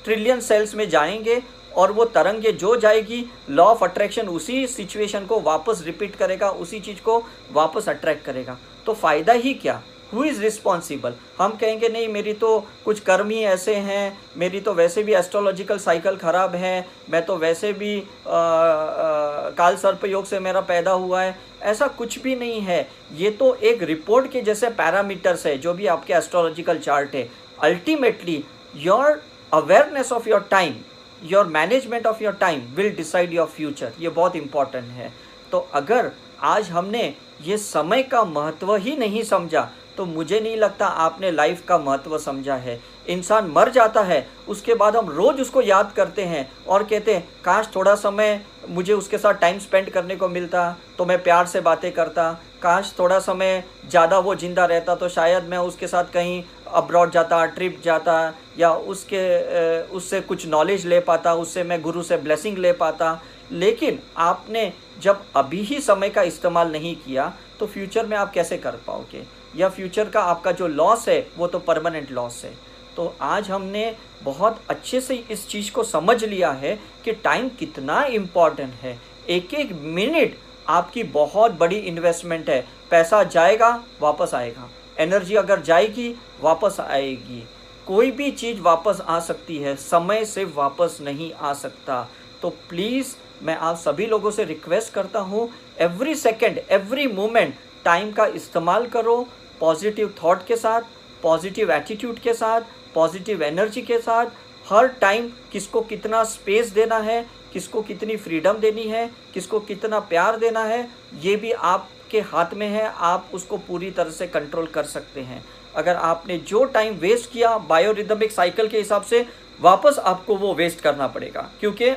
ट्रिलियन 0.05 0.41
सेल्स 0.41 0.75
में 0.75 0.89
जाएँगे 0.89 1.43
और 1.75 1.93
वो 1.93 2.05
तरंगे 2.07 2.53
जो 2.53 2.75
जाएगी 2.77 3.25
लॉ 3.51 3.65
ऑफ़ 3.65 3.85
अट्रैक्शन 3.85 4.29
उसी 4.29 4.67
सिचुएशन 4.67 5.27
को 5.27 5.41
वापस 5.41 5.83
रिपीट 5.87 6.17
करेगा, 6.17 6.51
उसी 6.51 6.81
चीज़ 6.81 7.01
को 7.01 7.23
वापस 7.53 7.89
अट्रैक्ट 7.89 8.25
करेगा। 8.25 8.59
तो 8.87 8.95
फ़ायदा 8.95 9.33
ही 9.33 9.55
क्या? 9.55 9.83
हु 10.13 10.25
इज़ 10.25 10.41
रिस्पॉन्सिबल 10.43 11.15
हम 11.39 11.57
कहेंगे, 11.57 11.89
नहीं, 11.89 12.09
मेरी 12.09 12.33
तो 12.35 12.59
कुछ 12.85 13.01
कर्म 13.01 13.31
ही 13.31 13.39
ऐसे 13.45 13.75
हैं, 13.77 14.19
मेरी 14.37 14.61
तो 14.61 14.75
वैसे 14.75 15.03
भी 15.03 15.15
एस्ट्रोलॉजिकल 15.15 15.79
साइकिल 15.79 16.17
ख़राब 16.17 16.55
है, 16.55 16.87
मैं 17.11 17.25
तो 17.27 17.37
वैसे 17.37 17.73
भी 17.73 18.03
काल 18.27 19.77
सर्प 19.77 20.05
योग 20.05 20.25
से 20.27 20.41
मेरा 20.41 20.61
पैदा 20.63 20.93
हुआ 20.93 21.23
है। 21.23 21.37
ऐसा 21.63 21.87
कुछ 21.89 22.19
भी 22.23 22.35
नहीं 22.37 22.61
है। 22.61 22.87
ये 23.15 23.31
तो 23.31 23.55
एक 23.55 23.83
रिपोर्ट 23.83 24.31
के 24.33 24.41
जैसे 24.43 24.69
पैरामीटर्स 24.73 25.47
है, 25.47 25.57
जो 25.59 25.75
भी 25.75 25.87
आपके 25.87 26.15
एस्ट्रोलॉजिकल 26.15 26.79
चार्ट 26.79 27.15
है। 27.15 27.29
Ultimately 27.63 28.43
your 28.77 29.21
awareness 29.53 30.13
of 30.13 30.29
your 30.29 30.47
time 30.51 30.75
your 31.23 31.47
management 31.49 32.07
of 32.07 32.23
your 32.25 32.33
time 32.35 32.61
will 32.75 32.95
decide 32.97 33.33
your 33.33 33.47
future 33.47 33.93
ये 34.01 34.09
बहुत 34.11 34.37
इंपॉर्टेंट 34.37 34.91
है। 34.91 35.13
तो 35.53 35.59
अगर 35.75 36.11
आज 36.43 36.71
हमने 36.71 37.03
ये 37.43 37.57
समय 37.59 38.03
का 38.03 38.23
महत्व 38.25 38.75
ही 38.77 38.97
नहीं 38.97 39.23
समझा 39.25 39.71
तो 39.97 40.05
मुझे 40.07 40.41
नहीं 40.41 40.57
लगता 40.57 40.87
आपने 40.87 41.31
लाइफ 41.31 41.65
का 41.67 41.79
महत्व 41.79 42.17
समझा 42.21 42.55
है। 42.57 42.81
इंसान 43.09 43.47
मर 43.49 43.71
जाता 43.71 44.01
है, 44.03 44.27
उसके 44.49 44.75
बाद 44.75 44.97
हम 44.97 45.09
रोज़ 45.11 45.41
उसको 45.41 45.63
याद 45.63 45.93
करते 45.93 46.25
हैं 46.25 46.49
और 46.67 46.83
कहते 46.85 47.15
हैं, 47.15 47.29
काश 47.45 47.69
थोड़ा 47.77 47.95
समय 47.97 48.41
मुझे 48.69 48.93
उसके 48.93 49.19
साथ 49.19 49.35
टाइम 49.35 49.59
स्पेंड 49.59 49.91
करने 49.91 50.17
को 50.17 50.29
मिलता 50.29 50.77
तो 50.99 51.05
मैं 51.05 51.23
प्यार 51.23 51.47
से 51.47 51.61
बातें 51.61 51.91
करता। 51.93 52.33
काश 52.63 52.95
थोड़ा 52.99 53.19
समय 53.21 53.63
ज़्यादा 53.87 54.19
वो 54.19 54.35
ज़िंदा 54.35 54.65
रहता 54.67 54.95
तो 54.95 55.09
शायद 55.11 55.45
मैं 55.45 55.59
उसके 55.61 55.87
साथ 55.87 56.13
कहीं 56.13 56.43
अब्रॉड 56.73 57.11
जाता 57.13 57.45
ट्रिप 57.49 57.81
जाता 57.85 58.33
या 58.59 58.73
उसके 58.73 59.83
उससे 59.89 60.21
कुछ 60.23 60.47
नॉलेज 60.49 60.87
ले 60.87 61.01
पाता, 61.03 61.35
उससे 61.35 61.63
मैं 61.65 61.81
गुरु 61.83 62.03
से 62.03 62.17
ब्लेसिंग 62.19 62.59
ले 62.59 62.73
पाता। 62.75 63.21
लेकिन 63.53 63.99
आपने 64.19 64.73
जब 65.03 65.23
अभी 65.37 65.63
ही 65.63 65.81
समय 65.81 66.11
का 66.11 66.23
इस्तेमाल 66.23 66.73
नहीं 66.73 66.95
किया 66.97 67.33
तो 67.61 67.67
फ्यूचर 67.67 68.07
में 68.07 68.17
आप 68.17 68.33
कैसे 68.33 68.57
कर 68.59 68.77
पाओगे? 68.87 69.23
या 69.57 69.69
फ्यूचर 69.69 70.09
का 70.09 70.21
आपका 70.21 70.53
जो 70.53 70.67
लॉस 70.67 71.09
है, 71.09 71.27
वो 71.39 71.47
तो 71.47 71.59
परमानेंट 71.59 72.11
लॉस 72.11 72.45
है। 72.45 72.53
तो 72.97 73.15
आज 73.21 73.51
हमने 73.51 73.97
बहुत 74.23 74.61
अच्छे 74.71 75.01
से 75.01 75.15
इस 75.31 75.49
चीज़ 75.49 75.71
को 75.73 75.83
समझ 75.83 76.25
लिया 76.25 76.51
है 76.53 76.79
कि 77.05 77.13
टाइम 77.13 77.49
कितना 77.49 78.03
इंपॉर्टेंट 78.05 78.75
है। 78.75 78.99
एक 79.29 79.55
एक 79.55 79.73
मिनट 79.73 80.37
आपकी 80.69 81.03
बहुत 81.03 81.53
बड़ी 81.53 81.77
इन्वेस्टमेंट 81.77 82.51
है। 82.51 82.67
पैसा 82.91 83.23
जाएगा, 83.25 83.83
वापस 84.01 84.35
आएगा। 84.35 84.69
एनर्जी 84.99 85.35
अगर 85.35 85.61
जाएगी, 85.61 86.15
वापस 86.41 86.77
आएगी। 86.81 87.43
कोई 87.87 88.11
भी 88.11 88.31
चीज़ 88.31 88.61
वापस 88.61 89.01
आ 89.01 89.21
सकती 89.21 89.57
है, 89.57 89.77
समय 89.77 90.25
से 90.25 90.45
वापस 90.45 90.99
नहीं 91.01 91.33
आ 91.33 91.53
सकता। 91.55 92.09
तो 92.43 92.51
प्लीज़ 92.51 93.15
मैं 93.43 93.57
आप 93.57 93.77
सभी 93.77 94.07
लोगों 94.07 94.31
से 94.31 94.45
रिक्वेस्ट 94.45 94.93
करता 94.93 95.19
हूँ 95.21 95.49
every 95.79 96.15
second 96.15 96.61
every 96.71 97.07
moment 97.07 97.55
time 97.85 98.13
का 98.13 98.27
इस्तेमाल 98.27 98.87
करो 98.87 99.27
पॉजिटिव 99.63 100.15
थॉट 100.23 100.47
के 100.47 100.57
साथ, 100.57 100.83
पॉजिटिव 101.23 101.71
एटीट्यूड 101.73 102.19
के 102.19 102.33
साथ, 102.35 102.61
पॉजिटिव 102.95 103.43
एनर्जी 103.43 103.83
के 103.83 103.99
साथ, 103.99 104.27
हर 104.67 104.87
टाइम 105.01 105.31
किसको 105.53 105.81
कितना 105.81 106.23
स्पेस 106.25 106.71
देना 106.71 106.99
है, 106.99 107.25
किसको 107.53 107.83
कितनी 107.83 108.17
फ्रीडम 108.17 108.59
देनी 108.59 108.83
है, 108.83 109.11
किसको 109.35 109.61
कितना 109.61 110.01
प्यार 110.01 110.37
देना 110.37 110.65
है, 110.65 110.89
ये 111.21 111.37
भी 111.37 111.53
आपके 111.53 112.21
हाथ 112.21 112.55
में 112.55 112.69
है, 112.69 112.87
आप 112.89 113.31
उसको 113.35 113.57
पूरी 113.59 113.91
तरह 113.91 114.11
से 114.11 114.27
कंट्रोल 114.27 114.67
कर 114.67 114.85
सकते 114.85 115.21
हैं। 115.21 115.45
अगर 115.75 115.97
आपने 115.97 116.39
जो 116.39 116.65
टाइम 116.65 116.95
वेस्ट 116.95 117.31
किया 117.33 117.57
बायोरिदमिक 117.59 118.33
साइकिल 118.33 118.69
के 118.69 118.79
हिसाब 118.79 119.03
से, 119.03 119.27
वापस 119.61 119.99
आपको 119.99 120.37
वो 120.37 120.55
वेस्ट 120.55 120.81
करना 120.81 121.07
पड़ेगा, 121.07 121.49
क्योंकि 121.61 121.95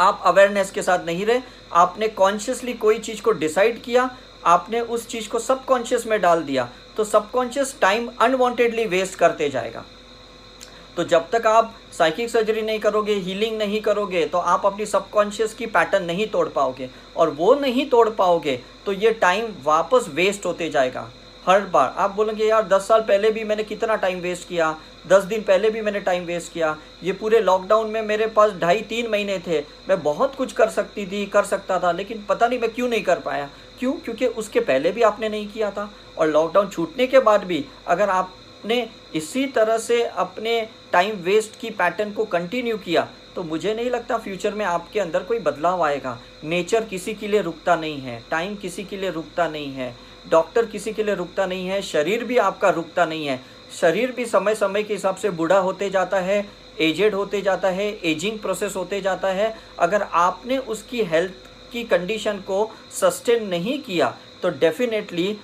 आप 0.00 0.22
अवेयरनेस 0.24 0.70
के 0.70 0.82
साथ 0.82 1.06
नहीं 1.06 1.26
रहे, 1.26 1.40
आपने 1.72 2.08
कॉन्शियसली 2.08 2.72
कोई 2.74 2.98
चीज़ 2.98 3.22
को 3.22 3.32
डिसाइड 3.32 3.82
किया 3.82 4.10
आपने 4.46 4.80
उस 4.80 5.06
चीज़ 5.08 5.28
को 5.28 5.38
सबकॉन्शियस 5.38 6.06
में 6.06 6.20
डाल 6.20 6.42
दिया 6.42 6.68
तो 6.96 7.04
सबकॉन्शियस 7.04 7.74
टाइम 7.80 8.08
अनवांटेडली 8.20 8.84
वेस्ट 8.86 9.18
करते 9.18 9.48
जाएगा। 9.48 9.84
तो 10.96 11.04
जब 11.04 11.28
तक 11.30 11.46
आप 11.46 11.74
साइकिक 11.92 12.30
सर्जरी 12.30 12.62
नहीं 12.62 12.78
करोगे 12.78 13.14
हीलिंग 13.14 13.56
नहीं 13.58 13.80
करोगे 13.80 14.24
तो 14.26 14.38
आप 14.38 14.66
अपनी 14.66 14.86
सबकॉन्शियस 14.86 15.54
की 15.54 15.66
पैटर्न 15.66 16.04
नहीं 16.04 16.26
तोड़ 16.26 16.48
पाओगे। 16.48 16.88
और 17.16 17.30
वो 17.30 17.54
नहीं 17.54 17.88
तोड़ 17.90 18.08
पाओगे 18.10 18.60
तो 18.86 18.92
ये 18.92 19.12
टाइम 19.12 19.52
वापस 19.64 20.08
वेस्ट 20.08 20.46
होते 20.46 20.70
जाएगा। 20.70 21.10
हर 21.46 21.60
बार 21.64 21.94
आप 21.96 22.10
बोलेंगे, 22.10 22.44
यार, 22.44 22.62
दस 22.62 22.86
साल 22.88 23.00
पहले 23.00 23.30
भी 23.30 23.44
मैंने 23.44 23.64
कितना 23.64 23.94
टाइम 23.96 24.20
वेस्ट 24.20 24.48
किया? 24.48 24.74
दस 25.06 25.24
दिन 25.24 25.42
पहले 25.42 25.70
भी 25.70 25.80
मैंने 25.80 26.00
टाइम 26.00 26.24
वेस्ट 26.24 26.52
किया? 26.52 26.76
ये 27.02 27.12
पूरे 27.12 27.40
लॉकडाउन 27.40 27.90
में 27.90 28.00
मेरे 28.02 28.26
पास 28.26 28.52
ढाई 28.52 28.80
तीन 28.80 29.10
महीने 29.10 29.38
थे। 29.38 29.60
मैं 29.88 30.02
बहुत 30.02 30.34
कुछ 30.34 30.52
कर 30.52 30.68
सकती 30.68 31.06
थी, 31.06 31.24
कर 31.26 31.44
सकता 31.44 31.78
था, 31.78 31.92
लेकिन 31.92 32.24
पता 32.28 32.48
नहीं 32.48 32.58
मैं 32.58 32.70
क्यों 32.70 32.88
नहीं 32.88 33.02
कर 33.02 33.18
पाया। 33.18 33.48
क्यों? 33.78 33.92
क्योंकि 33.94 34.26
उसके 34.26 34.60
पहले 34.60 34.90
भी 34.92 35.02
आपने 35.02 35.28
नहीं 35.28 35.48
किया 35.48 35.70
था। 35.70 35.90
और 36.18 36.28
लॉकडाउन 36.28 36.68
छूटने 36.68 37.06
के 37.06 37.18
बाद 37.20 37.44
भी 37.44 37.64
अगर 37.86 38.10
आपने 38.10 38.88
इसी 39.14 39.46
तरह 39.46 39.78
से 39.78 40.02
अपने 40.04 40.60
टाइम 40.92 41.16
वेस्ट 41.22 41.58
की 41.60 41.70
पैटर्न 41.70 42.12
को 42.12 42.24
कंटिन्यू 42.24 42.76
किया 42.78 43.08
तो 43.34 43.42
मुझे 43.42 43.74
नहीं 43.74 43.90
लगता 43.90 44.16
फ्यूचर 44.18 44.54
में 44.54 44.64
आपके 44.64 45.00
अंदर 45.00 45.22
कोई 45.22 45.38
बदलाव 45.38 45.82
आएगा। 45.84 46.18
नेचर 46.44 46.84
किसी 46.84 47.14
के 47.14 47.28
लिए 47.28 47.40
रुकता 47.42 47.74
नहीं 47.76 47.98
है। 48.00 48.22
टाइम 48.30 48.54
किसी 48.54 48.84
के 48.84 48.96
लिए 48.96 49.10
रुकता 49.10 49.48
नहीं 49.48 49.72
है। 49.72 49.94
डॉक्टर 50.28 50.66
किसी 50.66 50.92
के 50.92 51.02
लिए 51.02 51.14
रुकता 51.14 51.46
नहीं 51.46 51.66
है। 51.68 51.80
शरीर 51.82 52.24
भी 52.24 52.36
आपका 52.38 52.70
रुकता 52.70 53.04
नहीं 53.04 53.26
है। 53.26 53.40
शरीर 53.80 54.12
भी 54.12 54.26
समय 54.26 54.54
समय 54.54 54.82
के 54.82 54.94
हिसाब 54.94 55.16
से 55.16 55.30
बूढ़ा 55.30 55.58
होते 55.58 55.90
जाता 55.90 56.20
है 56.20 56.46
एजेड 56.80 57.14
होते 57.14 57.40
जाता 57.42 57.68
है 57.68 57.86
एजिंग 58.04 58.38
प्रोसेस 58.38 58.76
होते 58.76 59.00
जाता 59.00 59.28
है। 59.28 59.54
अगर 59.78 60.02
आपने 60.02 60.58
उसकी 60.58 61.02
हेल्थ 61.04 61.32
की 61.72 61.84
कंडीशन 61.86 62.38
को 62.46 62.70
सस्टेन 62.92 63.46
नहीं 63.48 63.78
किया 63.82 64.14
तो 64.42 64.50
डेफिनेटली 64.50 65.36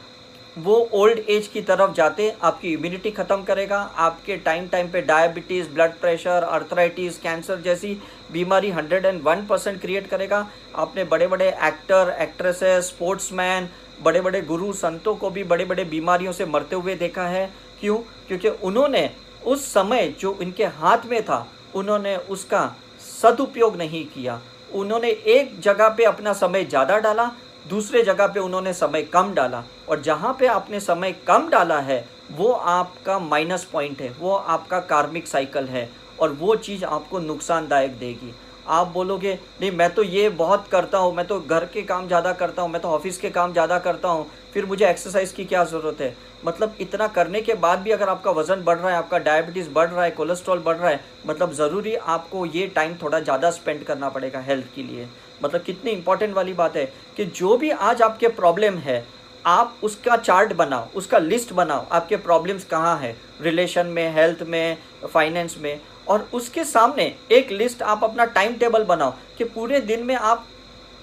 वो 0.56 0.74
ओल्ड 0.92 1.18
एज 1.30 1.46
की 1.46 1.60
तरफ़ 1.62 1.92
जाते, 1.92 2.28
आपकी 2.42 2.72
इम्यूनिटी 2.72 3.10
ख़त्म 3.10 3.42
करेगा, 3.42 3.78
आपके 3.96 4.36
टाइम 4.38 4.66
टाइम 4.68 4.88
पे 4.88 5.00
diabetes 5.02 5.68
blood 5.68 5.92
pressure 6.00 6.42
arthritis 6.42 7.18
cancer 7.18 7.60
जैसी 7.60 7.94
बीमारी 8.32 8.70
101 8.70 9.46
परसेंट 9.48 9.80
क्रिएट 9.80 10.08
करेगा। 10.08 10.46
आपने 10.76 11.04
बड़े 11.04 11.26
बड़े 11.26 11.48
एक्टर 11.48 12.14
एक्ट्रेसेस 12.20 12.88
स्पोर्ट्समैन 12.88 13.68
बड़े 14.02 14.20
बड़े 14.20 14.40
गुरु 14.42 14.72
संतों 14.74 15.14
को 15.14 15.30
भी 15.30 15.44
बड़े 15.44 15.64
बड़े 15.64 15.84
बीमारियों 15.86 16.32
से 16.32 16.46
मरते 16.46 16.76
हुए 16.76 16.94
देखा 16.96 17.26
है। 17.28 17.50
क्यों? 17.80 17.96
क्योंकि 18.28 18.48
उन्होंने 18.48 19.10
उस 19.46 19.66
समय 19.72 20.14
जो 20.20 20.38
इनके 20.42 20.64
हाथ 20.64 21.06
में 21.06 21.22
था, 21.22 21.46
उन्होंने 21.74 22.16
उसका 22.16 22.74
सदुपयोग 23.00 23.76
नहीं 23.76 24.04
किया। 24.06 24.40
उन्होंने 24.74 25.08
एक 25.08 25.58
जगह 25.60 25.88
पे 25.88 26.04
अपना 26.04 26.32
समय 26.32 26.64
ज़्यादा 26.64 26.98
डाला, 26.98 27.30
दूसरे 27.68 28.02
जगह 28.02 28.26
पे 28.26 28.40
उन्होंने 28.40 28.72
समय 28.72 29.02
कम 29.04 29.32
डाला। 29.34 29.62
और 29.88 30.00
जहाँ 30.00 30.36
पे 30.40 30.46
आपने 30.46 30.80
समय 30.80 31.12
कम 31.26 31.48
डाला 31.48 31.78
है, 31.80 32.04
वो 32.30 32.52
आपका 32.52 33.18
माइनस 33.18 33.64
पॉइंट 33.64 34.00
है, 34.00 34.10
वो 34.10 34.34
आपका 34.34 34.80
कार्मिक 34.80 35.26
साइकिल 35.28 35.64
है 35.64 35.88
और 36.20 36.32
वो 36.32 36.54
चीज़ 36.56 36.84
आपको 36.84 37.18
नुकसानदायक 37.18 37.98
देगी। 37.98 38.34
आप 38.68 38.86
बोलोगे, 38.86 39.38
नहीं, 39.60 39.70
मैं 39.70 39.92
तो 39.94 40.02
ये 40.02 40.28
बहुत 40.30 40.66
करता 40.68 40.98
हूँ, 40.98 41.14
मैं 41.14 41.26
तो 41.26 41.40
घर 41.40 41.64
के 41.64 41.82
काम 41.82 42.06
ज़्यादा 42.06 42.32
करता 42.32 42.62
हूँ, 42.62 42.70
मैं 42.70 42.80
तो 42.82 42.88
ऑफ़िस 42.88 43.18
के 43.18 43.30
काम 43.30 43.52
ज़्यादा 43.52 43.78
करता 43.78 44.08
हूँ, 44.08 44.26
फिर 44.54 44.66
मुझे 44.66 44.88
एक्सरसाइज 44.90 45.32
की 45.32 45.44
क्या 45.44 45.64
ज़रूरत 45.64 46.00
है? 46.00 46.14
मतलब 46.44 46.76
इतना 46.80 47.06
करने 47.08 47.40
के 47.40 47.54
बाद 47.56 47.78
भी 47.78 47.90
अगर 47.90 48.08
आपका 48.08 48.30
वज़न 48.30 48.62
बढ़ 48.64 48.78
रहा 48.78 48.90
है, 48.90 48.96
आपका 48.96 49.18
डायबिटीज़ 49.20 49.68
बढ़ 49.70 49.88
रहा 49.88 50.04
है 50.04 50.10
कोलेस्ट्रॉल 50.10 50.58
बढ़ 50.60 50.76
रहा 50.76 50.90
है 50.90 51.00
मतलब 51.26 51.52
ज़रूरी 51.54 51.94
आपको 51.94 52.44
ये 52.46 52.66
टाइम 52.66 52.94
थोड़ा 53.02 53.20
ज़्यादा 53.20 53.50
स्पेंड 53.50 53.84
करना 53.84 54.08
पड़ेगा 54.08 54.40
हेल्थ 54.40 54.74
के 54.74 54.82
लिए। 54.82 55.08
मतलब 55.42 55.62
कितनी 55.62 55.90
इंपॉर्टेंट 55.90 56.34
वाली 56.34 56.52
बात 56.52 56.76
है 56.76 56.84
कि 57.16 57.24
जो 57.26 57.56
भी 57.56 57.70
आज 57.70 58.02
आपके 58.02 58.28
प्रॉब्लम 58.30 58.78
है, 58.78 59.04
आप 59.44 59.78
उसका 59.82 60.16
चार्ट 60.16 60.52
बनाओ, 60.52 60.88
उसका 60.94 61.18
लिस्ट 61.18 61.52
बनाओ, 61.52 61.86
आपके 61.88 62.16
प्रॉब्लम्स 62.18 62.64
कहाँ 62.64 62.96
है? 62.98 63.16
रिलेशन 63.40 63.86
में 63.86 64.14
हेल्थ 64.14 64.42
में 64.42 64.76
फाइनेंस 65.04 65.56
में, 65.60 65.80
और 66.08 66.28
उसके 66.32 66.64
सामने 66.64 67.14
एक 67.32 67.50
लिस्ट 67.52 67.82
आप 67.84 68.04
अपना 68.04 68.24
टाइम 68.26 68.54
टेबल 68.54 68.84
बनाओ 68.84 69.14
कि 69.38 69.44
पूरे 69.46 69.80
दिन 69.82 70.04
में 70.04 70.14
आप 70.14 70.46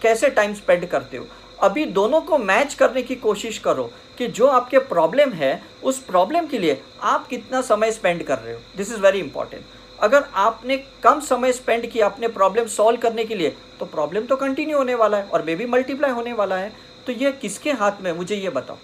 कैसे 0.02 0.30
टाइम 0.30 0.54
स्पेंड 0.54 0.86
करते 0.86 1.18
हो। 1.18 1.26
अभी 1.60 1.86
दोनों 1.88 2.22
को 2.22 2.38
मैच 2.38 2.74
करने 2.74 3.02
की 3.02 3.16
कोशिश 3.18 3.58
करो 3.58 3.90
कि 4.20 4.28
जो 4.30 4.48
आपके 4.50 4.80
प्रॉब्लम 4.86 5.30
है, 5.32 5.62
उस 5.84 6.00
प्रॉब्लम 6.02 6.48
के 6.48 6.58
लिए 6.60 6.82
आप 7.04 7.28
कितना 7.28 7.62
समय 7.64 7.92
स्पेंड 7.92 8.24
कर 8.24 8.38
रहे 8.38 8.54
हो? 8.54 8.60
दिस 8.78 8.92
इज़ 8.92 9.00
वेरी 9.02 9.20
इंपॉर्टेंट 9.20 9.64
अगर 10.00 10.24
आपने 10.38 10.78
कम 11.04 11.20
समय 11.22 11.52
स्पेंड 11.54 11.86
किया 11.86 12.06
अपने 12.06 12.28
प्रॉब्लम 12.30 12.66
सॉल्व 12.68 13.00
करने 13.00 13.24
के 13.26 13.36
लिए 13.36 13.56
तो 13.80 13.86
प्रॉब्लम 13.88 14.26
तो 14.26 14.36
कंटिन्यू 14.36 14.78
होने 14.78 14.96
वाला 14.96 15.18
है 15.18 15.24
और 15.26 15.44
मे 15.44 15.56
भी 15.56 15.66
मल्टीप्लाई 15.68 16.12
होने 16.12 16.34
वाला 16.34 16.56
है। 16.58 16.72
तो 17.08 17.12
ये 17.14 17.32
किसके 17.32 17.72
हाथ 17.74 18.02
में 18.02 18.12
मुझे 18.14 18.36
ये 18.36 18.50
बताओ। 18.52 18.78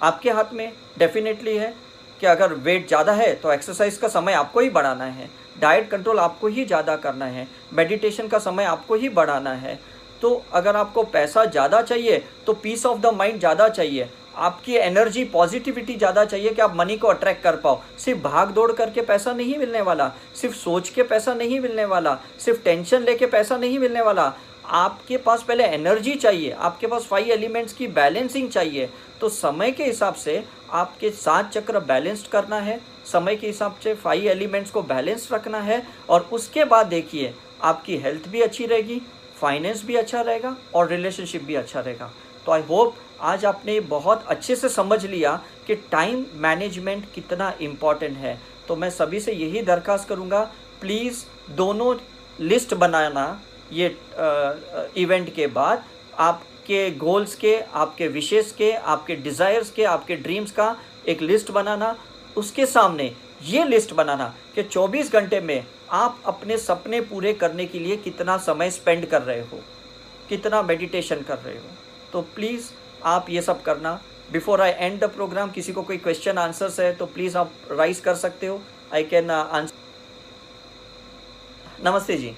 आपके 0.00 0.30
हाथ 0.30 0.52
में 0.52 0.70
डेफिनेटली 0.98 1.56
है 1.56 1.72
कि 2.20 2.26
अगर 2.26 2.52
वेट 2.54 2.86
ज़्यादा 2.88 3.12
है 3.14 3.32
तो 3.34 3.52
एक्सरसाइज 3.52 3.96
का 3.96 4.08
समय 4.08 4.32
आपको 4.34 4.60
ही 4.60 4.70
बढ़ाना 4.70 5.04
है। 5.06 5.28
डाइट 5.60 5.88
कंट्रोल 5.90 6.18
आपको 6.20 6.46
ही 6.48 6.64
ज़्यादा 6.64 6.96
करना 6.98 7.26
है। 7.26 7.46
मेडिटेशन 7.74 8.28
का 8.28 8.38
समय 8.40 8.64
आपको 8.66 8.94
ही 8.94 9.08
बढ़ाना 9.10 9.52
है। 9.54 9.78
तो 10.22 10.42
अगर 10.52 10.76
आपको 10.76 11.02
पैसा 11.04 11.44
ज़्यादा 11.46 11.80
चाहिए 11.82 12.22
तो 12.46 12.52
पीस 12.54 12.86
ऑफ़ 12.86 13.00
द 13.00 13.14
माइंड 13.14 13.38
ज़्यादा 13.38 13.68
चाहिए। 13.70 14.08
आपकी 14.36 14.74
एनर्जी 14.76 15.24
पॉजिटिविटी 15.24 15.94
ज़्यादा 15.94 16.24
चाहिए 16.24 16.50
कि 16.50 16.62
आप 16.62 16.74
मनी 16.76 16.96
को 16.96 17.08
अट्रैक्ट 17.08 17.42
कर 17.42 17.56
पाओ। 17.56 17.80
सिर्फ़ 17.98 18.20
भाग 18.22 18.50
दौड़ 18.50 18.70
करके 18.72 19.00
पैसा 19.02 19.32
नहीं 19.32 19.56
मिलने 19.58 19.80
वाला, 19.80 20.10
सिर्फ़ 20.34 20.56
सोच 20.56 20.88
के 20.88 21.02
पैसा 21.02 21.34
नहीं 21.34 21.60
मिलने 21.60 21.84
वाला, 21.84 22.18
सिर्फ़ 22.40 22.62
टेंशन 22.64 23.02
लेके 23.02 23.26
पैसा 23.26 23.56
नहीं 23.56 23.78
मिलने 23.78 24.02
वाला। 24.02 24.32
आपके 24.66 25.16
पास 25.16 25.42
पहले 25.42 25.64
एनर्जी 25.64 26.14
चाहिए, 26.14 26.50
आपके 26.50 26.86
पास 26.86 27.06
फाइव 27.06 27.30
एलिमेंट्स 27.32 27.72
की 27.72 27.86
बैलेंसिंग 27.88 28.48
चाहिए। 28.50 28.88
तो 29.20 29.28
समय 29.28 29.70
के 29.70 29.84
हिसाब 29.84 30.14
से 30.14 30.42
आपके 30.72 31.10
सात 31.12 31.50
चक्र 31.50 31.80
बैलेंस्ड 31.82 32.26
करना 32.26 32.58
है, 32.60 32.80
समय 33.06 33.36
के 33.36 33.46
हिसाब 33.46 33.78
से 33.84 33.94
फाइव 33.94 34.26
एलिमेंट्स 34.30 34.70
को 34.70 34.82
बैलेंस 34.84 35.28
रखना 35.32 35.60
है 35.60 35.82
और 36.08 36.28
उसके 36.32 36.64
बाद 36.64 36.86
देखिए, 36.86 37.34
आपकी 37.62 37.96
हेल्थ 37.96 38.28
भी 38.28 38.40
अच्छी 38.42 38.66
रहेगी 38.66 39.00
फाइनेंस 39.40 39.84
भी 39.84 39.96
अच्छा 39.96 40.20
रहेगा 40.20 40.56
और 40.74 40.88
रिलेशनशिप 40.88 41.42
भी 41.44 41.54
अच्छा 41.54 41.80
रहेगा। 41.80 42.10
तो 42.46 42.52
आई 42.52 42.62
होप 42.62 42.96
आज 43.20 43.44
आपने 43.44 43.78
बहुत 43.82 44.24
अच्छे 44.28 44.56
से 44.56 44.68
समझ 44.68 45.04
लिया 45.06 45.40
कि 45.66 45.74
टाइम 45.92 46.24
मैनेजमेंट 46.36 47.04
कितना 47.14 47.52
इंपॉर्टेंट 47.60 48.16
है। 48.18 48.38
तो 48.68 48.76
मैं 48.76 48.90
सभी 48.90 49.20
से 49.20 49.32
यही 49.32 49.62
दरख्वास्त 49.62 50.08
करूँगा 50.08 50.42
प्लीज़ 50.80 51.24
दोनों 51.56 51.94
लिस्ट 52.40 52.74
बनाना 52.74 53.40
ये 53.72 53.96
इवेंट 54.96 55.34
के 55.34 55.46
बाद। 55.48 55.84
आपके 56.18 56.90
गोल्स 56.92 57.34
के, 57.34 57.56
आपके 57.56 58.08
विशेष 58.08 58.50
के, 58.52 58.72
आपके 58.72 59.16
डिज़ायर्स 59.16 59.70
के, 59.70 59.84
आपके 59.84 60.16
ड्रीम्स 60.16 60.52
का 60.52 60.76
एक 61.08 61.22
लिस्ट 61.22 61.50
बनाना। 61.50 61.96
उसके 62.36 62.66
सामने 62.66 63.12
ये 63.44 63.64
लिस्ट 63.64 63.92
बनाना 63.94 64.34
कि 64.54 64.62
24 64.64 65.12
घंटे 65.12 65.40
में 65.40 65.64
आप 65.92 66.22
अपने 66.26 66.56
सपने 66.58 67.00
पूरे 67.02 67.32
करने 67.34 67.66
के 67.66 67.78
लिए 67.78 67.96
कितना 67.98 68.36
समय 68.38 68.70
स्पेंड 68.70 69.06
कर 69.06 69.22
रहे 69.22 69.40
हो, 69.40 69.60
कितना 70.28 70.62
मेडिटेशन 70.62 71.22
कर 71.22 71.38
रहे 71.38 71.56
हो। 71.56 71.68
तो 72.12 72.20
प्लीज़ 72.34 72.70
आप 73.06 73.26
ये 73.30 73.42
सब 73.42 73.62
करना। 73.62 74.00
Before 74.32 74.60
I 74.60 74.70
end 74.70 74.98
the 75.00 75.04
program 75.10 75.50
किसी 75.50 75.72
को 75.72 75.82
कोई 75.82 75.96
क्वेश्चन 75.98 76.38
आंसर्स 76.38 76.78
है 76.80 76.92
तो 76.94 77.06
प्लीज़ 77.06 77.36
आप 77.38 77.52
राइज 77.72 78.00
कर 78.00 78.14
सकते 78.16 78.46
हो। 78.46 78.60
आई 78.94 79.04
कैन 79.04 79.30
आंसर 79.30 79.84
नमस्ते 81.84 82.16
जी। 82.16 82.34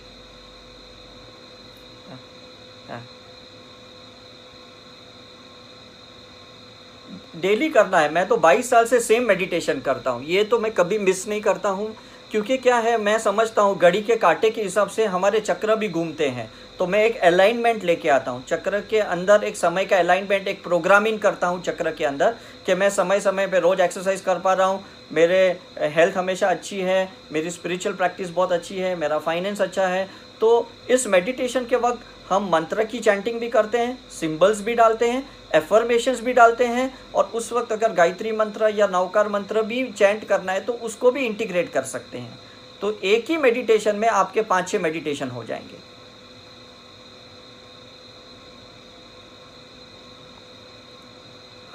डेली 7.36 7.68
करना 7.70 7.98
है। 7.98 8.12
मैं 8.12 8.26
तो 8.28 8.36
22 8.36 8.68
साल 8.70 8.84
से 8.86 8.98
सेम 9.00 9.22
मेडिटेशन 9.22 9.80
करता 9.80 10.10
हूँ। 10.10 10.24
ये 10.24 10.44
तो 10.44 10.58
मैं 10.58 10.70
कभी 10.72 10.98
मिस 10.98 11.26
नहीं 11.28 11.40
करता 11.40 11.68
हूँ। 11.68 11.94
क्योंकि 12.30 12.56
क्या 12.58 12.76
है, 12.76 12.96
मैं 12.98 13.18
समझता 13.18 13.62
हूँ, 13.62 13.76
घड़ी 13.78 14.02
के 14.02 14.16
कांटे 14.16 14.50
के 14.50 14.62
हिसाब 14.62 14.88
से 14.88 15.04
हमारे 15.06 15.40
चक्र 15.40 15.76
भी 15.76 15.88
घूमते 15.88 16.28
हैं। 16.28 16.50
तो 16.78 16.86
मैं 16.86 17.02
एक 17.04 17.16
अलाइनमेंट 17.16 17.84
लेके 17.84 18.08
आता 18.08 18.30
हूँ। 18.30 18.44
चक्र 18.44 18.80
के 18.80 18.98
अंदर 18.98 19.44
एक 19.44 19.56
समय 19.56 19.84
का 19.84 19.98
अलाइनमेंट 19.98 20.48
एक 20.48 20.62
प्रोग्रामिंग 20.62 21.18
करता 21.20 21.46
हूँ 21.46 21.62
चक्र 21.62 21.90
के 21.92 22.04
अंदर 22.04 22.34
कि 22.66 22.74
मैं 22.74 22.90
समय 22.90 23.20
समय 23.20 23.46
पे 23.46 23.60
रोज़ 23.60 23.80
एक्सरसाइज 23.82 24.20
कर 24.20 24.38
पा 24.38 24.52
रहा 24.52 24.66
हूँ। 24.66 24.84
मेरे 25.12 25.40
हेल्थ 25.78 26.16
हमेशा 26.16 26.48
अच्छी 26.48 26.80
है, 26.80 27.08
मेरी 27.32 27.50
स्पिरिचुअल 27.50 27.94
प्रैक्टिस 27.96 28.30
बहुत 28.30 28.52
अच्छी 28.52 28.78
है, 28.78 28.94
मेरा 28.96 29.18
फाइनेंस 29.18 29.60
अच्छा 29.60 29.86
है। 29.86 30.08
तो 30.40 30.68
इस 30.90 31.06
मेडिटेशन 31.06 31.64
के 31.64 31.76
वक्त 31.78 32.04
हम 32.30 32.48
मंत्र 32.52 32.84
की 32.84 32.98
चैंटिंग 32.98 33.40
भी 33.40 33.48
करते 33.48 33.78
हैं 33.78 33.98
सिंबल्स 34.10 34.60
भी 34.62 34.74
डालते 34.74 35.10
हैं 35.10 35.26
एफर्मेशंस 35.54 36.20
भी 36.20 36.32
डालते 36.32 36.66
हैं 36.66 36.92
और 37.14 37.30
उस 37.34 37.52
वक्त 37.52 37.72
अगर 37.72 37.92
गायत्री 37.92 38.32
मंत्र 38.32 38.68
या 38.68 38.86
नौकार 38.86 39.28
मंत्र 39.28 39.62
भी 39.62 39.84
चैंट 39.92 40.24
करना 40.24 40.52
है 40.52 40.60
तो 40.60 40.72
उसको 40.72 41.10
भी 41.10 41.26
इंटीग्रेट 41.26 41.72
कर 41.72 41.82
सकते 41.84 42.18
हैं। 42.18 42.38
तो 42.80 42.98
एक 43.04 43.30
ही 43.30 43.36
मेडिटेशन 43.36 43.96
में 43.96 44.08
आपके 44.08 44.42
पाँच 44.42 44.68
छः 44.68 44.78
मेडिटेशन 44.78 45.28
हो 45.28 45.44
जाएँगे। 45.44 45.87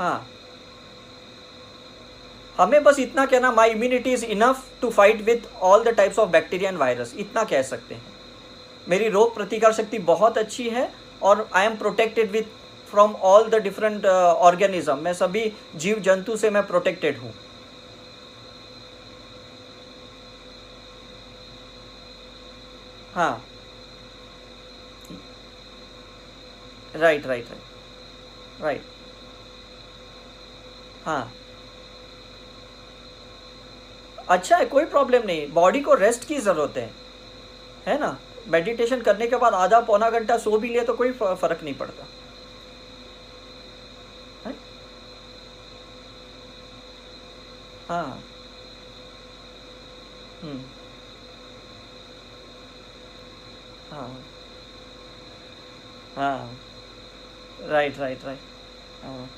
हाँ। 0.04 0.28
हमें 2.58 2.84
बस 2.84 2.98
इतना 3.00 3.26
कहना 3.26 3.52
my 3.52 3.70
immunity 3.72 4.14
is 4.14 4.26
enough 4.26 4.66
to 4.82 4.90
fight 4.92 5.22
with 5.26 5.46
all 5.64 5.84
the 5.84 5.94
types 5.98 6.20
of 6.20 6.30
bacteria 6.30 6.70
and 6.70 6.80
virus 6.80 7.14
इतना 7.20 7.44
कह 7.44 7.62
सकते 7.62 7.96
हैं। 7.96 8.12
मेरी 8.88 9.08
रोग 9.10 9.34
प्रतिकार 9.36 9.74
शक्ति 9.74 10.00
बहुत 10.12 10.38
अच्छी 10.38 10.68
है 10.70 10.90
और 11.22 11.48
I 11.54 11.66
am 11.66 11.76
protected 11.78 12.32
with 12.32 12.52
from 12.92 13.16
all 13.32 13.50
the 13.50 13.62
different 13.64 14.06
organism 14.06 14.98
मैं 15.00 15.14
सभी 15.14 15.52
जीव 15.76 16.00
जंतु 16.00 16.38
से 16.38 16.50
मैं 16.50 16.68
प्रोटेक्टेड 16.68 17.18
हूँ। 17.18 17.34
हाँ। 23.16 23.44
राइट 26.96 27.26
राइट 27.26 27.50
राइट 27.50 28.62
राइट 28.62 28.93
हाँ। 31.06 31.32
अच्छा 34.30 34.58
है, 34.58 34.66
कोई 34.66 34.86
प्रॉब्लम 34.86 35.24
नहीं। 35.26 35.48
बॉडी 35.52 35.82
को 35.82 35.94
रेस्ट 35.94 36.28
की 36.28 36.38
ज़रूरत 36.38 36.78
है। 36.78 36.90
है 37.88 38.00
ना? 38.00 38.18
मेडिटेशन 38.48 39.02
करने 39.02 39.28
के 39.28 39.36
बाद 39.36 39.54
आधा 39.54 39.80
पौना 39.82 40.10
घंटा 40.10 40.38
सो 40.38 40.58
भी 40.58 40.68
लिया 40.70 40.84
तो 40.84 40.94
कोई 40.94 41.12
फ़र्क 41.12 41.60
नहीं 41.64 41.74
पड़ता। 41.74 42.06
है? 44.46 44.54
हाँ। 47.90 48.24
हम्म। 50.44 50.62
हाँ। 53.92 54.24
हाँ। 56.16 56.58
राइट 57.62 57.98
राइट 57.98 58.26
राइट 58.26 58.40
हाँ। 59.04 59.30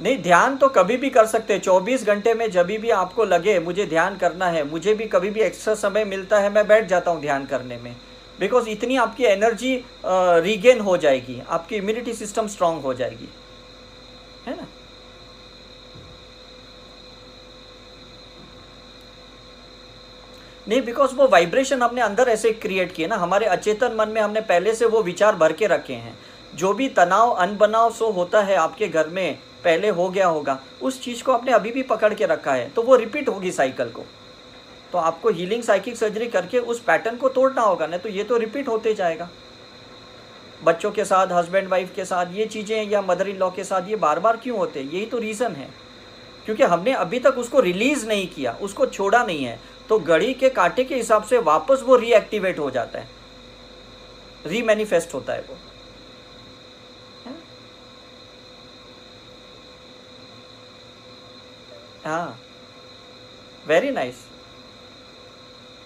नहीं, 0.00 0.16
ध्यान 0.22 0.56
तो 0.56 0.68
कभी 0.68 0.96
भी 0.96 1.10
कर 1.10 1.26
सकते 1.26 1.52
हैं। 1.52 1.60
चौबीस 1.60 2.04
घंटे 2.06 2.34
में 2.34 2.50
जब 2.50 2.66
भी 2.66 2.90
आपको 2.90 3.24
लगे, 3.24 3.58
मुझे 3.60 3.86
ध्यान 3.86 4.16
करना 4.16 4.46
है, 4.46 4.64
मुझे 4.64 4.94
भी 4.94 5.04
कभी 5.06 5.30
भी 5.30 5.40
एक्स्ट्रा 5.40 5.74
समय 5.74 6.04
मिलता 6.04 6.38
है, 6.38 6.50
मैं 6.50 6.66
बैठ 6.68 6.86
जाता 6.86 7.10
हूँ 7.10 7.20
ध्यान 7.20 7.46
करने 7.46 7.76
में। 7.76 7.94
बिकॉज़ 8.40 8.68
इतनी 8.68 8.96
आपकी 8.96 9.24
एनर्जी 9.24 9.74
रीगेन 10.04 10.80
हो 10.80 10.96
जाएगी, 10.96 11.40
आपकी 11.48 11.76
इम्यूनिटी 11.76 12.14
सिस्टम 12.14 12.46
स्ट्रांग 12.46 12.80
हो 12.82 12.94
जाएगी। 12.94 13.28
है 14.46 14.56
ना? 14.56 14.66
नहीं 20.66 20.82
बिकॉज़ 20.82 21.14
वो 21.14 21.28
वाइब्रेशन 21.28 21.82
हमने 21.82 22.00
अंदर 22.00 22.28
ऐसे 22.28 22.52
क्रिएट 22.52 22.92
किए 22.92 23.06
ना, 23.06 23.16
हमारे 23.16 23.46
अचेतन 23.46 23.96
मन 23.98 24.08
में 24.08 24.20
हमने 24.20 24.40
पहले 24.42 24.74
से 24.74 24.86
वो 24.86 25.02
विचार 25.02 25.36
भर 25.36 25.52
के 25.52 25.66
रखे 25.66 25.94
हैं। 25.94 26.18
जो 26.54 26.72
भी 26.72 26.88
तनाव, 26.88 27.30
अनबनाव 27.30 27.92
सो 27.92 28.10
होता 28.10 28.40
है 28.40 28.56
आपके 28.56 28.88
घर 28.88 29.08
में 29.08 29.38
पहले 29.66 29.88
हो 29.90 30.08
गया 30.08 30.26
होगा, 30.28 30.58
उस 30.82 31.00
चीज़ 31.02 31.22
को 31.24 31.32
आपने 31.32 31.52
अभी 31.52 31.70
भी 31.70 31.82
पकड़ 31.84 32.12
के 32.14 32.26
रखा 32.26 32.52
है 32.52 32.68
तो 32.70 32.82
वो 32.82 32.96
रिपीट 32.96 33.28
होगी 33.28 33.50
साइकिल 33.52 33.88
को। 33.88 34.02
तो 34.92 34.98
आपको 35.00 35.30
हीलिंग 35.30 35.62
साइकिक 35.62 35.96
सर्जरी 35.96 36.26
करके 36.28 36.58
उस 36.60 36.80
पैटर्न 36.80 37.16
को 37.16 37.28
तोड़ना 37.30 37.62
होगा 37.62 37.86
ना 37.86 37.96
तो 37.96 38.08
ये 38.08 38.24
तो 38.24 38.36
रिपीट 38.36 38.68
होते 38.68 38.94
जाएगा। 38.94 39.28
बच्चों 40.64 40.90
के 40.90 41.04
साथ 41.04 41.32
हस्बैंड 41.32 41.68
वाइफ 41.68 41.92
के 41.94 42.04
साथ, 42.04 42.26
ये 42.32 42.46
चीज़ें 42.46 42.90
या 42.90 43.00
मदर 43.02 43.28
इन 43.28 43.36
लॉ 43.36 43.50
के 43.50 43.64
साथ 43.64 43.88
ये 43.88 43.96
बार 43.96 44.20
बार 44.20 44.36
क्यों 44.36 44.58
होते 44.58 44.80
हैं? 44.80 44.90
यही 44.90 45.06
तो 45.06 45.18
रीज़न 45.18 45.52
है। 45.52 45.68
क्योंकि 46.46 46.62
हमने 46.62 46.92
अभी 46.94 47.18
तक 47.18 47.38
उसको 47.38 47.60
रिलीज़ 47.60 48.06
नहीं 48.06 48.26
किया, 48.28 48.52
उसको 48.52 48.86
छोड़ा 48.86 49.24
नहीं 49.24 49.44
है 49.44 49.58
तो 49.88 49.98
घड़ी 49.98 50.32
के 50.34 50.48
कांटे 50.50 50.84
के 50.84 50.94
हिसाब 50.94 51.22
से 51.22 51.38
वापस 51.38 51.82
वो 51.86 51.96
रीएक्टिवेट 51.96 52.58
हो 52.58 52.70
जाता 52.70 52.98
है। 52.98 53.08
रीमैनिफेस्ट 54.46 55.14
होता 55.14 55.32
है 55.32 55.40
वो। 55.40 55.56
हाँ। 62.06 62.42
वेरी 63.66 63.90
नाइस 63.92 64.26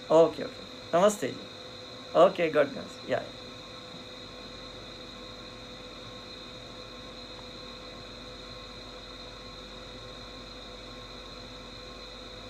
ओके 0.09 0.43
ओके 0.43 0.63
नमस्ते 0.93 1.27
जी। 1.29 1.47
ओके 2.13 2.49
गुड 2.51 2.77
या 3.07 3.19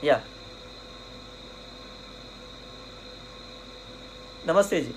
या 0.02 0.22
नमस्ते 4.46 4.82
जी। 4.82 4.94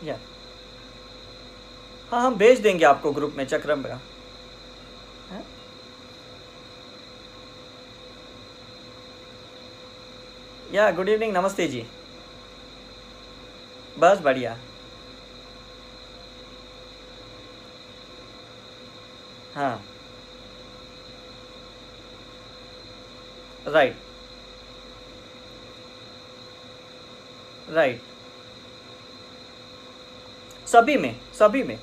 या 0.00 0.18
हाँ 2.12 2.20
हम 2.22 2.36
भेज 2.36 2.60
देंगे 2.60 2.84
आपको 2.84 3.12
ग्रुप 3.12 3.34
में 3.36 3.44
चक्रम 3.46 3.82
का। 3.82 4.00
या 10.72 10.90
गुड 10.96 11.08
इवनिंग 11.08 11.32
नमस्ते 11.36 11.66
जी 11.68 11.84
बस 13.98 14.20
बढ़िया 14.24 14.56
हाँ 19.54 19.82
राइट 23.66 23.96
राइट 27.70 28.00
सभी 30.66 30.96
में 30.96 31.14
सभी 31.38 31.62
में 31.62 31.78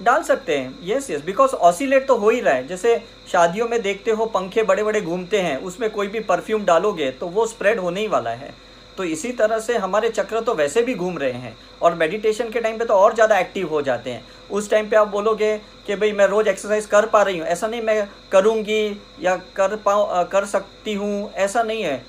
डाल 0.00 0.22
सकते 0.22 0.56
हैं। 0.58 0.78
यस 0.84 1.10
यस 1.10 1.24
बिकॉज़ 1.24 1.54
ऑसिलेट 1.54 2.06
तो 2.06 2.16
हो 2.16 2.30
ही 2.30 2.40
रहा 2.40 2.54
है। 2.54 2.66
जैसे 2.66 2.96
शादियों 3.32 3.68
में 3.68 3.80
देखते 3.82 4.10
हो 4.10 4.26
पंखे 4.28 4.62
बड़े 4.64 4.82
बड़े 4.84 5.00
घूमते 5.00 5.40
हैं, 5.40 5.56
उसमें 5.58 5.90
कोई 5.90 6.08
भी 6.08 6.20
परफ्यूम 6.22 6.64
डालोगे 6.64 7.10
तो 7.10 7.26
वो 7.28 7.46
स्प्रेड 7.46 7.78
होने 7.80 8.00
ही 8.00 8.06
वाला 8.08 8.30
है। 8.32 8.54
तो 8.96 9.04
इसी 9.04 9.30
तरह 9.32 9.58
से 9.58 9.76
हमारे 9.76 10.08
चक्र 10.10 10.40
तो 10.40 10.54
वैसे 10.54 10.82
भी 10.82 10.94
घूम 10.94 11.16
रहे 11.18 11.32
हैं, 11.32 11.56
और 11.82 11.94
मेडिटेशन 11.94 12.50
के 12.50 12.60
टाइम 12.60 12.78
पे 12.78 12.84
तो 12.84 12.94
और 12.94 13.14
ज़्यादा 13.14 13.38
एक्टिव 13.38 13.68
हो 13.68 13.80
जाते 13.82 14.10
हैं। 14.10 14.24
उस 14.50 14.70
टाइम 14.70 14.88
पे 14.90 14.96
आप 14.96 15.08
बोलोगे 15.08 15.56
कि 15.86 15.96
भाई 15.96 16.12
मैं 16.12 16.26
रोज़ 16.26 16.48
एक्सरसाइज 16.48 16.86
कर 16.86 17.06
पा 17.06 17.22
रही 17.22 17.38
हूँ, 17.38 17.46
ऐसा 17.46 17.66
नहीं 17.66 17.82
मैं 17.82 18.08
करूँगी 18.32 19.00
या 19.20 19.36
कर 19.56 19.76
पाऊँ 19.78 20.24
कर 20.26 20.44
सकती 20.46 20.94
हूँ, 20.94 21.32
ऐसा 21.32 21.62
नहीं 21.62 21.82
है। 21.82 22.04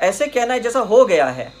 ऐसे 0.00 0.26
कहना 0.26 0.54
है 0.54 0.60
जैसा 0.60 0.80
हो 0.80 1.04
गया 1.04 1.26
है। 1.28 1.52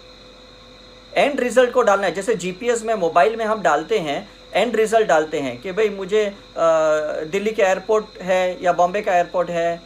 एंड 1.12 1.40
रिज़ल्ट 1.40 1.72
को 1.72 1.82
डालना 1.82 2.06
है। 2.06 2.14
जैसे 2.14 2.34
जीपीएस 2.36 2.82
में 2.84 2.94
मोबाइल 2.96 3.36
में 3.36 3.44
हम 3.44 3.60
डालते 3.62 3.98
हैं 3.98 4.28
एंड 4.52 4.76
रिज़ल्ट 4.76 5.08
डालते 5.08 5.40
हैं 5.40 5.60
कि 5.60 5.72
भाई 5.72 5.88
मुझे 5.90 6.24
दिल्ली 6.56 7.50
के 7.50 7.62
एयरपोर्ट 7.62 8.20
है 8.22 8.62
या 8.64 8.72
बॉम्बे 8.74 9.02
का 9.02 9.16
एयरपोर्ट 9.16 9.50
है, 9.50 9.80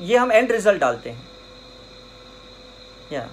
ये 0.00 0.16
हम 0.16 0.32
एंड 0.32 0.52
रिज़ल्ट 0.52 0.80
डालते 0.80 1.10
हैं। 1.10 1.28
या 3.12 3.28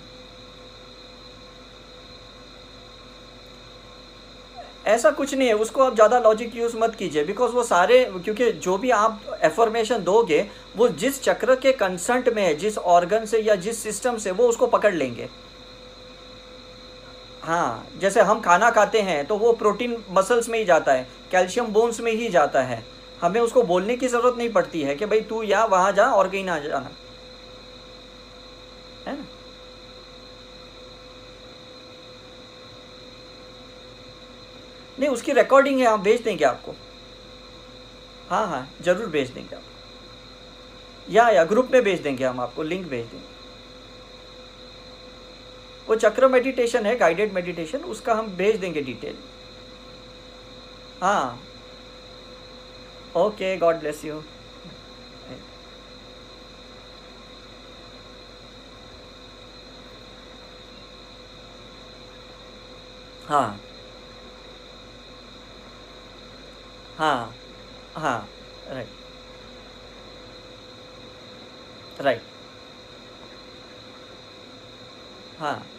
ऐसा 4.88 5.10
कुछ 5.12 5.34
नहीं 5.34 5.48
है, 5.48 5.54
उसको 5.56 5.84
आप 5.84 5.96
ज़्यादा 5.96 6.20
लॉजिक 6.20 6.56
यूज़ 6.56 6.76
मत 6.78 6.96
कीजिए 6.96 7.24
बिकॉज़ 7.24 7.52
वो 7.52 7.64
सारे, 7.64 8.04
क्योंकि 8.16 8.52
जो 8.52 8.78
भी 8.78 8.90
आप 8.92 9.40
एफॉर्मेशन 9.44 10.04
दोगे, 10.04 10.46
वो 10.78 10.88
जिस 10.90 11.22
चक्र 11.24 11.56
के 11.56 11.72
कंसंट 11.74 12.30
में 12.30 12.42
है, 12.44 12.54
जिस 12.56 12.78
ऑर्गन 12.78 13.26
से 13.26 13.40
या 13.40 13.56
जिस 13.58 13.84
सिस्टम 13.84 14.18
से, 14.18 14.32
वो 14.32 14.48
उसको 14.48 14.68
पकड़ 14.68 14.94
लेंगे। 14.94 15.28
हाँ 17.48 17.88
जैसे 17.98 18.22
हम 18.22 18.40
खाना 18.42 18.70
खाते 18.72 19.02
हैं 19.02 19.26
तो 19.28 19.38
वो 19.38 19.52
प्रोटीन 19.54 19.96
मसल्स 20.10 20.50
में 20.50 20.58
ही 20.60 20.66
जाता 20.66 20.94
है, 20.94 21.08
कैल्शियम 21.32 21.68
बोन्स 21.74 22.00
में 22.02 22.12
ही 22.12 22.28
जाता 22.30 22.62
है। 22.64 22.84
हमें 23.22 23.40
उसको 23.42 23.64
बोलने 23.64 23.96
की 23.98 24.08
ज़रूरत 24.08 24.38
नहीं 24.38 24.50
पड़ती 24.54 24.82
है 24.82 24.96
कि 24.96 25.06
भाई 25.06 25.22
तू 25.22 25.42
या 25.44 25.64
वहाँ 25.66 25.92
जा 25.92 26.06
और 26.12 26.30
कहीं 26.30 26.44
ना 26.46 26.58
जाना 26.60 26.90
है 29.08 29.16
ना? 29.18 29.24
नहीं, 34.98 35.10
उसकी 35.10 35.34
रिकॉर्डिंग 35.34 35.80
है, 35.80 35.86
हम 35.86 36.02
भेज 36.04 36.22
देंगे 36.22 36.46
आपको। 36.46 36.72
हाँ 38.30 38.48
हाँ 38.48 38.68
ज़रूर 38.82 39.10
भेज 39.10 39.30
देंगे 39.30 39.56
आपको 39.56 39.76
या 41.08 41.30
या 41.30 41.44
ग्रुप 41.44 41.70
में 41.72 41.82
भेज 41.84 42.02
देंगे 42.02 42.24
हम 42.26 42.40
आपको 42.40 42.64
लिंक 42.64 42.88
भेज 42.88 43.06
देंगे। 43.06 43.37
वो 45.90 45.96
चक्र 45.96 46.28
मेडिटेशन 46.28 46.86
है 46.86 46.96
गाइडेड 46.98 47.34
मेडिटेशन 47.34 47.84
उसका 47.94 48.14
हम 48.14 48.28
भेज 48.38 48.56
देंगे 48.60 48.82
डिटेल 48.82 49.16
हाँ। 51.02 51.40
ओके 53.16 53.56
गॉड 53.58 53.80
ब्लेस 53.80 54.04
यू 54.06 54.22
हाँ। 63.28 63.60
हाँ। 66.98 67.34
हाँ। 67.96 68.28
राइट 68.70 68.88
राइट 72.02 72.22
हाँ। 75.40 75.77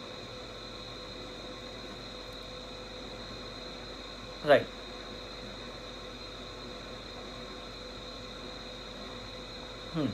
राइट 4.45 4.67
हम्म 9.93 10.09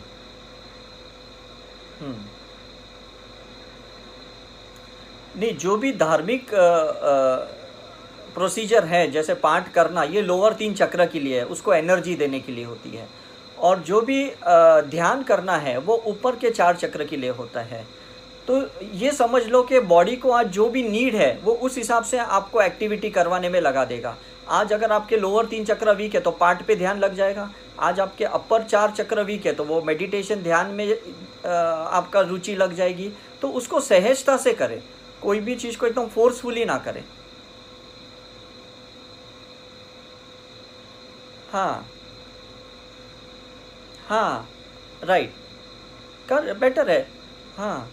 हम्म 1.99 2.23
नहीं, 5.37 5.55
जो 5.57 5.75
भी 5.77 5.91
धार्मिक 5.93 6.51
प्रोसीजर 8.33 8.85
है, 8.85 9.09
जैसे 9.11 9.33
पाठ 9.33 9.71
करना, 9.73 10.03
ये 10.03 10.21
लोअर 10.21 10.53
तीन 10.53 10.73
चक्र 10.73 11.05
के 11.05 11.19
लिए 11.19 11.37
है, 11.39 11.45
उसको 11.45 11.73
एनर्जी 11.73 12.15
देने 12.15 12.39
के 12.39 12.51
लिए 12.51 12.63
होती 12.65 12.89
है। 12.89 13.07
और 13.59 13.79
जो 13.79 14.01
भी 14.01 14.25
ध्यान 14.89 15.23
करना 15.23 15.57
है, 15.57 15.77
वो 15.77 16.01
ऊपर 16.07 16.35
के 16.35 16.49
चार 16.51 16.75
चक्र 16.75 17.05
के 17.05 17.17
लिए 17.17 17.29
होता 17.31 17.61
है। 17.61 17.85
तो 18.47 18.57
ये 18.93 19.11
समझ 19.11 19.41
लो 19.43 19.61
कि 19.63 19.79
बॉडी 19.81 20.15
को 20.15 20.31
आज 20.31 20.47
जो 20.47 20.67
भी 20.69 20.83
नीड 20.83 21.15
है, 21.15 21.39
वो 21.43 21.53
उस 21.53 21.77
हिसाब 21.77 22.03
से 22.03 22.17
आपको 22.17 22.61
एक्टिविटी 22.61 23.09
करवाने 23.09 23.49
में 23.49 23.59
लगा 23.61 23.85
देगा। 23.85 24.15
आज 24.49 24.73
अगर 24.73 24.91
आपके 24.91 25.17
लोअर 25.17 25.45
तीन 25.45 25.65
चक्र 25.65 25.93
वीक 25.95 26.15
है 26.15 26.21
तो 26.21 26.31
पार्ट 26.31 26.61
पे 26.65 26.75
ध्यान 26.75 26.99
लग 26.99 27.15
जाएगा। 27.15 27.49
आज 27.79 27.99
आपके 27.99 28.25
अपर 28.25 28.63
चार 28.63 28.91
चक्र 28.91 29.23
वीक 29.23 29.45
है 29.45 29.53
तो 29.53 29.63
वो 29.63 29.81
मेडिटेशन 29.81 30.43
ध्यान 30.43 30.71
में 30.71 30.93
आपका 31.45 32.21
रुचि 32.21 32.55
लग 32.55 32.75
जाएगी। 32.75 33.11
तो 33.41 33.49
उसको 33.49 33.79
सहजता 33.79 34.37
से 34.37 34.53
करें। 34.53 34.81
कोई 35.21 35.39
भी 35.39 35.55
चीज़ 35.55 35.77
को 35.77 35.87
एकदम 35.87 36.07
फोर्सफुली 36.07 36.65
ना 36.65 36.77
करें। 36.77 37.03
हाँ। 41.51 41.85
हाँ। 44.09 44.49
राइट 45.03 45.33
कर 46.29 46.53
बेटर 46.53 46.89
है। 46.89 47.05
हाँ। 47.57 47.91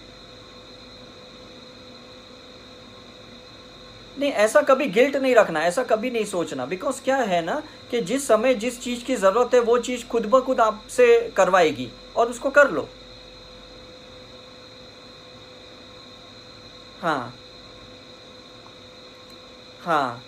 नहीं, 4.18 4.30
ऐसा 4.32 4.60
कभी 4.62 4.86
गिल्ट 4.86 5.16
नहीं 5.16 5.34
रखना, 5.34 5.60
ऐसा 5.62 5.82
कभी 5.82 6.10
नहीं 6.10 6.24
सोचना। 6.24 6.66
बिकॉज़ 6.66 7.01
क्या 7.02 7.16
है 7.16 7.40
ना 7.44 7.62
कि 7.90 8.01
जिस 8.01 8.26
समय 8.28 8.55
जिस 8.55 8.80
चीज़ 8.80 9.05
की 9.05 9.16
ज़रूरत 9.16 9.55
है, 9.55 9.60
वो 9.60 9.78
चीज़ 9.78 10.06
खुद 10.06 10.26
ब 10.26 10.40
खुद 10.40 10.60
आपसे 10.60 11.06
करवाएगी 11.36 11.90
और 12.16 12.30
उसको 12.30 12.51
कर 12.51 12.70
लो। 12.70 12.89
हाँ। 17.01 17.32
हाँ। 19.80 20.22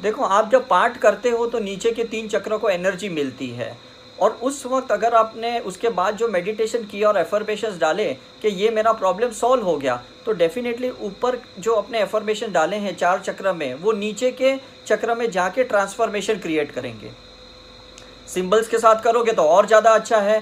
देखो, 0.00 0.22
आप 0.22 0.50
जब 0.50 0.68
पाठ 0.68 0.96
करते 0.96 1.30
हो 1.30 1.46
तो 1.46 1.58
नीचे 1.58 1.90
के 1.92 2.04
तीन 2.04 2.28
चक्रों 2.28 2.58
को 2.58 2.68
एनर्जी 2.68 3.08
मिलती 3.08 3.50
है। 3.50 3.76
और 4.18 4.30
उस 4.42 4.64
वक्त 4.66 4.92
अगर 4.92 5.14
आपने 5.14 5.58
उसके 5.60 5.88
बाद 5.90 6.16
जो 6.16 6.28
मेडिटेशन 6.28 6.84
किया 6.84 7.08
और 7.08 7.16
एफर्मेशन 7.18 7.78
डाले 7.78 8.12
कि 8.42 8.48
ये 8.62 8.70
मेरा 8.70 8.92
प्रॉब्लम 8.94 9.30
सॉल्व 9.32 9.64
हो 9.64 9.76
गया 9.76 9.96
तो 10.26 10.32
डेफिनेटली 10.34 10.90
ऊपर 11.02 11.38
जो 11.58 11.74
अपने 11.74 12.00
एफर्मेशन 12.02 12.52
डाले 12.52 12.76
हैं 12.76 12.96
चार 12.96 13.20
चक्र 13.20 13.52
में 13.52 13.74
वो 13.74 13.92
नीचे 13.94 14.30
के 14.32 14.56
चक्र 14.86 15.14
में 15.14 15.30
जाके 15.30 15.64
ट्रांसफॉर्मेशन 15.64 16.38
क्रिएट 16.38 16.72
करेंगे। 16.72 17.10
सिंबल्स 18.28 18.68
के 18.68 18.78
साथ 18.78 19.02
करोगे 19.02 19.32
तो 19.32 19.42
और 19.44 19.66
ज़्यादा 19.66 19.90
अच्छा 19.90 20.20
है 20.20 20.40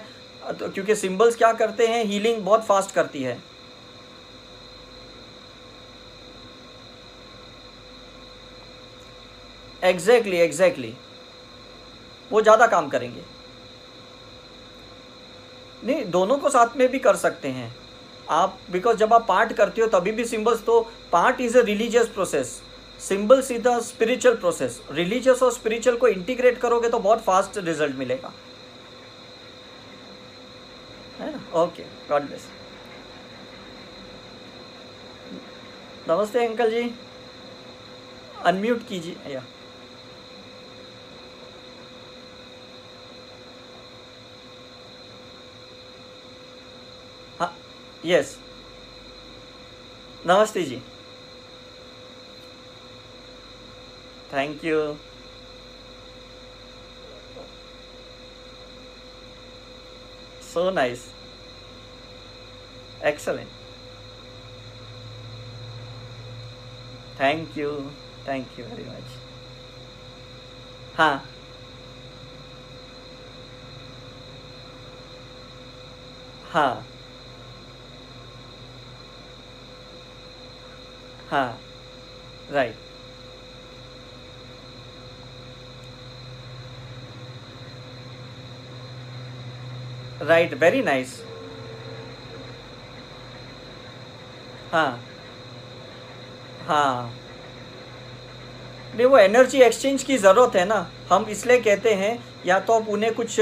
तो 0.51 0.69
क्योंकि 0.69 0.95
सिंबल्स 0.97 1.37
क्या 1.37 1.53
करते 1.55 1.87
हैं 1.87 2.05
हीलिंग 2.05 2.45
बहुत 2.45 2.65
फास्ट 2.67 2.95
करती 2.95 3.23
है। 3.23 3.39
Exactly 9.83 10.31
exactly, 10.31 10.45
exactly 10.45 10.89
exactly. 10.89 12.33
वो 12.33 12.41
ज़्यादा 12.43 12.67
काम 12.67 12.89
करेंगे। 12.89 13.23
नहीं, 15.85 16.05
दोनों 16.11 16.37
को 16.39 16.49
साथ 16.51 16.77
में 16.77 16.89
भी 16.89 16.99
कर 16.99 17.17
सकते 17.17 17.49
हैं। 17.49 17.75
आप 18.29 18.59
बिकॉज़ 18.71 18.97
जब 18.97 19.15
आप 19.15 19.27
पार्ट 19.29 19.53
करते 19.53 19.81
हो, 19.81 19.87
तभी 19.89 20.13
भी 20.13 20.25
सिंबल्स 20.25 20.65
तो 20.67 20.81
part 21.13 21.41
is 21.41 21.59
a 21.59 21.63
religious 21.65 22.09
process 22.09 22.61
symbols 23.01 23.51
is 23.51 23.69
a 23.69 23.79
spiritual 23.83 24.37
process 24.37 24.81
religious 24.93 25.43
और 25.43 25.53
स्पिरिचुअल 25.53 25.97
को 25.97 26.09
इंटीग्रेट 26.09 26.59
करोगे 26.59 26.89
तो 26.89 26.99
बहुत 26.99 27.23
फास्ट 27.23 27.59
रिज़ल्ट 27.59 27.97
मिलेगा। 27.97 28.33
है 31.21 31.33
ओके 31.63 31.83
गॉड 32.11 32.23
ब्लेस 32.23 32.47
नमस्ते, 36.09 36.47
अंकल 36.47 36.71
जी। 36.71 36.83
अनम्यूट 38.47 38.87
कीजिए। 38.89 39.33
या 39.33 39.43
हाँ 47.41 47.53
यस 48.05 48.35
नमस्ते 50.27 50.63
जी 50.71 50.77
thank 54.33 54.65
you 54.65 54.79
so 60.41 60.71
nice 60.71 61.03
excellent 63.01 63.49
thank 67.17 67.57
you 67.57 67.91
thank 68.25 68.57
you 68.59 68.65
very 68.65 68.85
much 68.85 69.11
हाँ 70.95 71.15
हाँ 76.53 76.94
हाँ 81.31 81.59
राइट 82.53 82.77
राइट 90.23 90.55
वेरी 90.55 90.83
नाइस 90.83 91.21
हाँ 94.73 95.01
हाँ. 96.67 97.11
नहीं, 98.95 99.07
वो 99.07 99.19
एनर्जी 99.19 99.61
एक्सचेंज 99.63 100.03
की 100.03 100.17
ज़रूरत 100.19 100.57
है 100.57 100.65
ना। 100.65 100.87
हम 101.11 101.27
इसलिए 101.31 101.59
कहते 101.61 101.93
हैं, 101.95 102.19
या 102.47 102.59
तो 102.61 102.73
आप 102.73 102.89
उन्हें 102.89 103.13
कुछ 103.15 103.37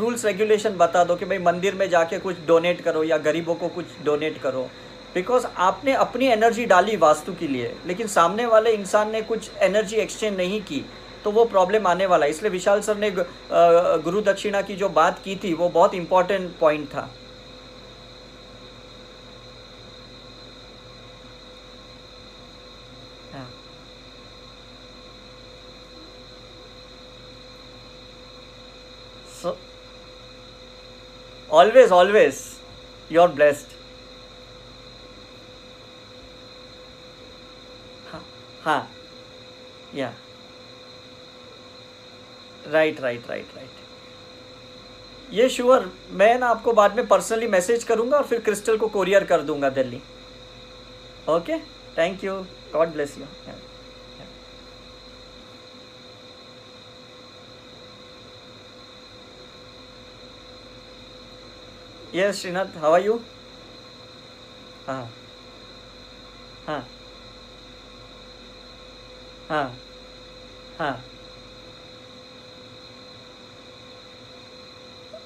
रूल्स 0.00 0.24
रेगुलेशन 0.24 0.76
बता 0.76 1.04
दो 1.04 1.16
कि 1.16 1.24
भाई 1.24 1.38
मंदिर 1.38 1.74
में 1.74 1.88
जाके 1.90 2.18
कुछ 2.18 2.36
डोनेट 2.46 2.80
करो 2.80 3.02
या 3.04 3.18
गरीबों 3.18 3.54
को 3.54 3.68
कुछ 3.68 3.84
डोनेट 4.04 4.38
करो। 4.42 4.68
बिकॉज़ 5.16 5.46
आपने 5.66 5.92
अपनी 5.94 6.26
एनर्जी 6.28 6.64
डाली 6.66 6.96
वास्तु 7.02 7.32
के 7.34 7.46
लिए 7.48 7.74
लेकिन 7.86 8.06
सामने 8.14 8.46
वाले 8.46 8.72
इंसान 8.72 9.10
ने 9.10 9.22
कुछ 9.22 9.50
एनर्जी 9.62 9.96
एक्सचेंज 9.96 10.36
नहीं 10.36 10.60
की 10.62 10.84
तो 11.24 11.30
वो 11.30 11.44
प्रॉब्लम 11.44 11.86
आने 11.86 12.06
वाला 12.06 12.26
है। 12.26 12.30
इसलिए 12.30 12.50
विशाल 12.50 12.80
सर 12.80 12.96
ने 12.96 13.10
गुरु 14.04 14.20
दक्षिणा 14.22 14.60
की 14.62 14.74
जो 14.76 14.88
बात 14.98 15.22
की 15.24 15.36
थी 15.44 15.52
वो 15.54 15.68
बहुत 15.68 15.94
इंपॉर्टेंट 15.94 16.58
पॉइंट 16.58 16.88
था। 16.88 17.10
Always 31.50 31.90
always 31.92 32.32
always 32.32 32.44
you're 33.10 33.32
blessed 33.34 33.75
हाँ। 38.66 38.88
Yeah 39.94 40.12
right 42.66 43.00
right 43.00 43.28
right 43.28 43.54
right 43.56 43.84
ये 45.34 45.48
श्योर 45.48 45.90
मैं 46.12 46.38
ना 46.38 46.46
आपको 46.46 46.72
बाद 46.72 46.96
में 46.96 47.06
पर्सनली 47.08 47.46
मैसेज 47.48 47.84
करूँगा 47.84 48.16
और 48.16 48.24
फिर 48.26 48.40
क्रिस्टल 48.40 48.76
को 48.78 48.88
कोरियर 48.88 49.24
कर 49.24 49.42
दूँगा 49.42 49.70
Delhi. 49.70 50.00
Okay 51.28 51.58
thank 51.98 52.24
you 52.24 52.34
God 52.72 52.92
bless 52.92 53.16
you 53.18 53.26
yes 62.14 62.40
Shrinath 62.40 62.76
are 62.84 63.00
you 63.00 63.20
हाँ। 64.88 66.86
हाँ 69.50 69.72
हाँ। 70.78 70.96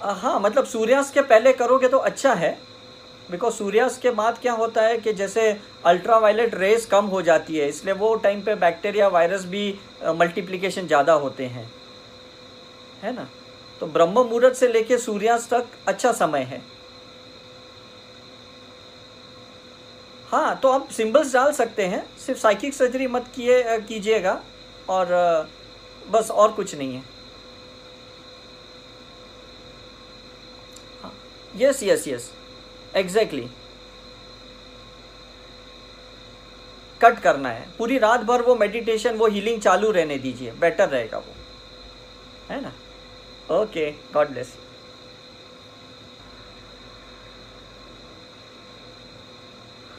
हाँ 0.03 0.39
मतलब 0.41 0.65
सूर्यास्त 0.65 1.15
के 1.15 1.21
पहले 1.23 1.53
करोगे 1.53 1.89
तो 1.89 1.99
अच्छा 2.01 2.33
है 2.35 2.57
बिकॉज़ 3.31 3.55
सूर्यास्त 3.55 4.01
के 4.03 4.11
बाद 4.11 4.39
क्या 4.39 4.53
होता 4.53 4.83
है 4.83 4.97
कि 4.99 5.13
जैसे 5.13 5.51
अल्ट्रा 5.87 6.17
वायलेट 6.19 6.55
रेस 6.55 6.87
कम 6.87 7.05
हो 7.07 7.21
जाती 7.23 7.57
है, 7.57 7.69
इसलिए 7.69 7.95
वो 7.95 8.15
टाइम 8.17 8.41
पे 8.43 8.55
बैक्टीरिया 8.57 9.09
वायरस 9.09 9.45
भी 9.47 9.63
मल्टीप्लिकेशन 10.05 10.87
ज़्यादा 10.87 11.13
होते 11.15 11.47
हैं। 11.47 11.71
है 13.03 13.13
ना? 13.15 13.29
तो 13.81 13.87
ब्रह्म 13.87 14.13
मुहूर्त 14.13 14.55
से 14.55 14.69
लेके 14.69 14.99
सूर्यास्त 14.99 15.53
तक 15.55 15.67
अच्छा 15.89 16.13
समय 16.13 16.43
है। 16.43 16.61
हाँ 20.33 20.59
तो 20.61 20.69
आप 20.69 20.91
सिंबल्स 20.91 21.33
डाल 21.33 21.53
सकते 21.53 21.87
हैं। 21.87 22.05
सिर्फ़ 22.19 22.41
साइकिक 22.41 22.75
सर्जरी 22.75 23.07
मत 23.07 23.27
किए 23.35 23.79
कीजिएगा। 23.81 24.41
और 24.89 25.07
बस 26.11 26.31
और 26.31 26.53
कुछ 26.53 26.75
नहीं 26.75 26.95
है। 26.95 27.03
Yes 31.57 31.83
yes 31.83 32.07
yes 32.09 32.31
exactly 32.97 33.49
cut 37.01 37.19
करना 37.19 37.49
है। 37.49 37.69
पूरी 37.79 37.99
रात 37.99 38.21
भर 38.21 38.43
वो 38.43 38.55
मेडिटेशन 38.57 39.17
वो 39.17 39.27
हीलिंग 39.27 39.61
चालू 39.63 39.91
रहने 39.91 40.19
दीजिए। 40.19 40.53
बेटर 40.53 40.89
रहेगा 40.89 41.19
वो। 41.19 41.35
है 42.51 42.61
ना? 42.61 42.73
ओके 43.51 43.91
गॉड 44.15 44.29
ब्लेस 44.29 44.57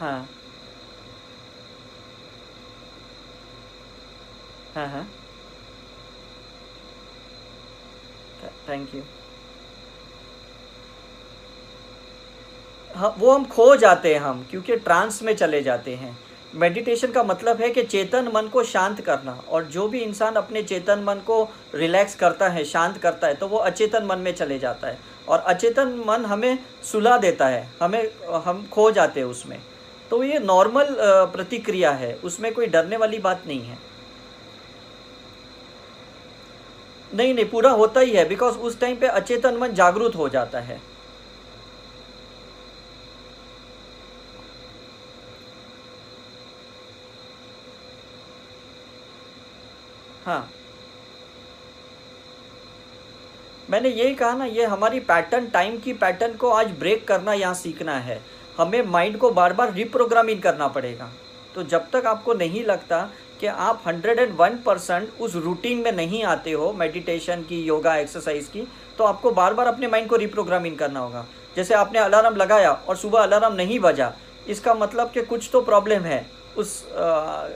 हाँ। 0.02 0.28
हाँ 4.76 4.88
हाँ। 4.88 5.06
थैंक 8.70 8.96
यू 8.96 9.02
हाँ 12.92 13.14
वो 13.18 13.32
हम 13.32 13.46
खो 13.46 13.76
जाते 13.76 14.14
हैं 14.14 14.22
हम, 14.22 14.44
क्योंकि 14.52 14.76
ट्रांस 14.76 15.22
में 15.24 15.36
चले 15.36 15.62
जाते 15.62 15.96
हैं। 15.96 16.18
मेडिटेशन 16.54 17.12
का 17.12 17.24
मतलब 17.24 17.62
है 17.62 17.70
कि 17.70 17.84
चेतन 17.84 18.32
मन 18.36 18.48
को 18.48 18.64
शांत 18.64 19.02
करना, 19.02 19.32
और 19.50 19.66
जो 19.66 19.88
भी 19.88 20.00
इंसान 20.00 20.36
अपने 20.36 20.64
चेतन 20.64 21.04
मन 21.04 21.20
को 21.26 21.44
रिलैक्स 21.76 22.16
करता 22.16 22.50
है, 22.50 22.64
शांत 22.66 22.98
करता 22.98 23.28
है 23.28 23.34
तो 23.34 23.48
वो 23.48 23.58
अचेतन 23.60 24.06
मन 24.06 24.20
में 24.20 24.34
चले 24.34 24.60
जाता 24.60 24.88
है। 24.88 25.00
और 25.28 25.40
अचेतन 25.40 25.94
मन 26.08 26.26
हमें 26.26 26.58
सुला 26.84 27.18
देता 27.18 27.48
है, 27.48 27.68
हमें, 27.82 28.12
हम 28.46 28.66
खो 28.68 28.92
जाते 28.92 29.20
हैं 29.20 29.28
उसमें। 29.28 29.58
तो 30.12 30.24
ये 30.24 30.40
नॉर्मल 30.40 30.88
प्रतिक्रिया 31.34 31.92
है। 31.94 32.14
उसमें 32.24 32.54
कोई 32.54 32.68
डरने 32.68 32.98
वाली 32.98 33.20
बात 33.20 33.44
नहीं 33.48 33.62
है। 33.62 33.78
नहीं 37.12 37.34
नहीं, 37.34 37.46
पूरा 37.46 37.72
होता 37.72 38.00
ही 38.00 38.12
है 38.12 38.28
बिकॉज़ 38.30 38.58
उस 38.60 38.80
टाइम 38.80 38.96
पे 38.98 39.08
अचेतन 39.10 39.58
मन 39.58 39.74
जागरूक 39.74 40.16
हो 40.16 40.28
जाता 40.30 40.60
है। 40.60 40.80
हाँ। 50.26 50.50
मैंने 53.70 53.90
यही 53.90 54.14
कहा 54.16 54.34
ना, 54.34 54.46
ये 54.46 54.66
हमारी 54.66 55.00
पैटर्न 55.02 55.48
टाइम 55.50 55.78
की 55.80 55.94
पैटर्न 55.96 56.36
को 56.38 56.50
आज 56.52 56.72
ब्रेक 56.80 57.08
करना 57.08 57.34
यहाँ 57.34 57.54
सीखना 57.54 57.98
है। 58.00 58.22
हमें 58.62 58.82
माइंड 58.88 59.18
को 59.18 59.30
बार 59.32 59.54
बार 59.54 59.74
रिप्रोग्रामिंग 59.74 60.42
करना 60.42 60.68
पड़ेगा। 60.70 61.10
तो 61.56 61.64
जब 61.66 61.90
तक 61.94 62.06
आपको 62.06 62.34
नहीं 62.34 62.64
लगता 62.66 63.02
कि 63.40 63.48
आप 63.48 63.84
101 63.88 64.58
परसेंट 64.64 65.20
उस 65.20 65.36
रूटीन 65.36 65.78
में 65.78 65.92
नहीं 65.92 66.24
आते 66.26 66.52
हो 66.52 66.72
मेडिटेशन 66.74 67.42
की 67.44 67.62
योगा 67.64 67.96
एक्सरसाइज 67.98 68.48
की 68.48 68.68
तो 68.98 69.04
आपको 69.04 69.32
बार 69.32 69.54
बार 69.54 69.68
अपने 69.68 69.88
माइंड 69.88 70.10
को 70.10 70.16
रिप्रोग्रामिंग 70.18 70.78
करना 70.78 71.00
होगा। 71.00 71.26
जैसे 71.56 71.74
आपने 71.74 72.00
अलार्म 72.00 72.36
लगाया 72.36 72.72
और 72.72 72.96
सुबह 72.98 73.20
अलार्म 73.20 73.54
नहीं 73.56 73.80
बजा, 73.80 74.12
इसका 74.48 74.74
मतलब 74.74 75.12
कि 75.12 75.22
कुछ 75.24 75.50
तो 75.54 75.62
प्रॉब्लम 75.62 76.02
है 76.04 76.26
उस 76.58 76.84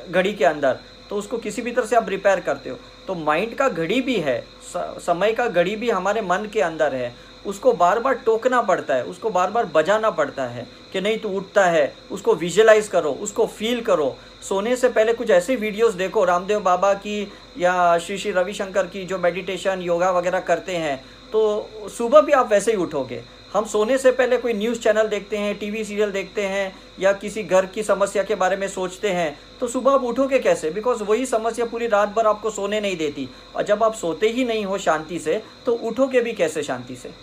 घड़ी 0.10 0.34
के 0.34 0.46
अंदर 0.46 0.80
तो 1.10 1.16
उसको 1.16 1.38
किसी 1.38 1.62
भी 1.62 1.72
तरह 1.72 1.86
से 1.86 1.96
आप 1.96 2.10
रिपेयर 2.10 2.40
करते 2.40 2.70
हो। 2.70 2.78
तो 3.08 3.16
माइंड 3.16 3.56
का 3.56 3.68
घड़ी 3.70 4.02
भी 4.02 4.16
है 4.18 4.44
समय 4.68 5.34
का 5.34 5.48
घड़ी 5.48 5.76
भी 5.76 5.90
हमारे 5.90 6.22
मन 6.24 6.50
के 6.54 6.62
अंदर 6.62 6.96
है। 6.96 7.14
उसको 7.46 7.74
बार 7.74 8.00
बार 8.00 8.14
टोकना 8.16 8.62
पड़ता 8.62 8.96
है, 8.96 9.04
उसको 9.04 9.30
बार 9.30 9.52
बार 9.52 9.66
बजाना 9.66 10.10
पड़ता 10.12 10.46
है 10.46 10.68
कि 10.94 11.02
नहीं 11.02 11.18
तू 11.20 11.30
उठता 11.30 11.66
है, 11.66 11.94
उसको 12.12 12.36
विजुलाइज 12.36 12.88
करो, 12.88 13.12
उसको 13.12 13.46
फील 13.48 13.82
करो। 13.82 14.16
सोने 14.44 14.76
से 14.76 14.90
पहले 14.90 15.14
कुछ 15.14 15.30
ऐसे 15.32 15.56
वीडियोस 15.56 15.94
देखो, 15.94 16.24
रामदेव 16.24 16.60
बाबा 16.62 16.94
की 16.96 17.22
या 17.58 17.98
श्री 17.98 18.18
श्री 18.18 18.32
रविशंकर 18.32 18.88
की 18.88 19.06
जो 19.06 19.18
मेडिटेशन 19.20 19.82
योगा 19.82 20.12
वगैरह 20.12 20.40
करते 20.42 20.76
हैं 20.78 21.04
तो 21.34 21.90
सुबह 21.90 22.22
भी 22.22 22.32
आप 22.32 22.52
वैसे 22.52 22.72
ही 22.72 22.78
उठोगे। 22.78 23.24
हम 23.54 23.66
सोने 23.66 23.98
से 23.98 24.12
पहले 24.12 24.38
कोई 24.38 24.54
न्यूज़ 24.54 24.80
चैनल 24.80 25.08
देखते 25.08 25.38
हैं 25.38 25.58
टीवी 25.58 25.84
सीरियल 25.84 26.12
देखते 26.12 26.42
हैं, 26.44 26.76
या 27.00 27.12
किसी 27.14 27.44
घर 27.44 27.66
की 27.66 27.84
समस्या 27.84 28.24
के 28.24 28.36
बारे 28.36 28.56
में 28.56 28.68
सोचते 28.68 29.10
हैं 29.10 29.38
तो 29.60 29.68
सुबह 29.68 29.92
आप 29.92 30.04
उठोगे 30.04 30.40
कैसे? 30.40 30.70
बिकॉज़ 30.72 31.04
वही 31.04 31.26
समस्या 31.26 31.66
पूरी 31.66 31.88
रात 31.88 32.10
भर 32.10 32.28
आपको 32.28 32.50
सोने 32.50 32.82
नहीं 32.82 32.98
देती। 32.98 33.30
और 33.56 33.64
जब 33.64 33.84
आप 33.84 33.94
सोते 33.96 34.30
ही 34.30 34.46
नहीं 34.46 34.66
हो 34.66 34.78
शांति 34.78 35.20
से 35.20 35.42
तो 35.66 35.74
उठोगे 35.74 36.22
भी 36.22 36.34
कैसे 36.34 36.64
शांति 36.64 36.96
से? 36.96 37.14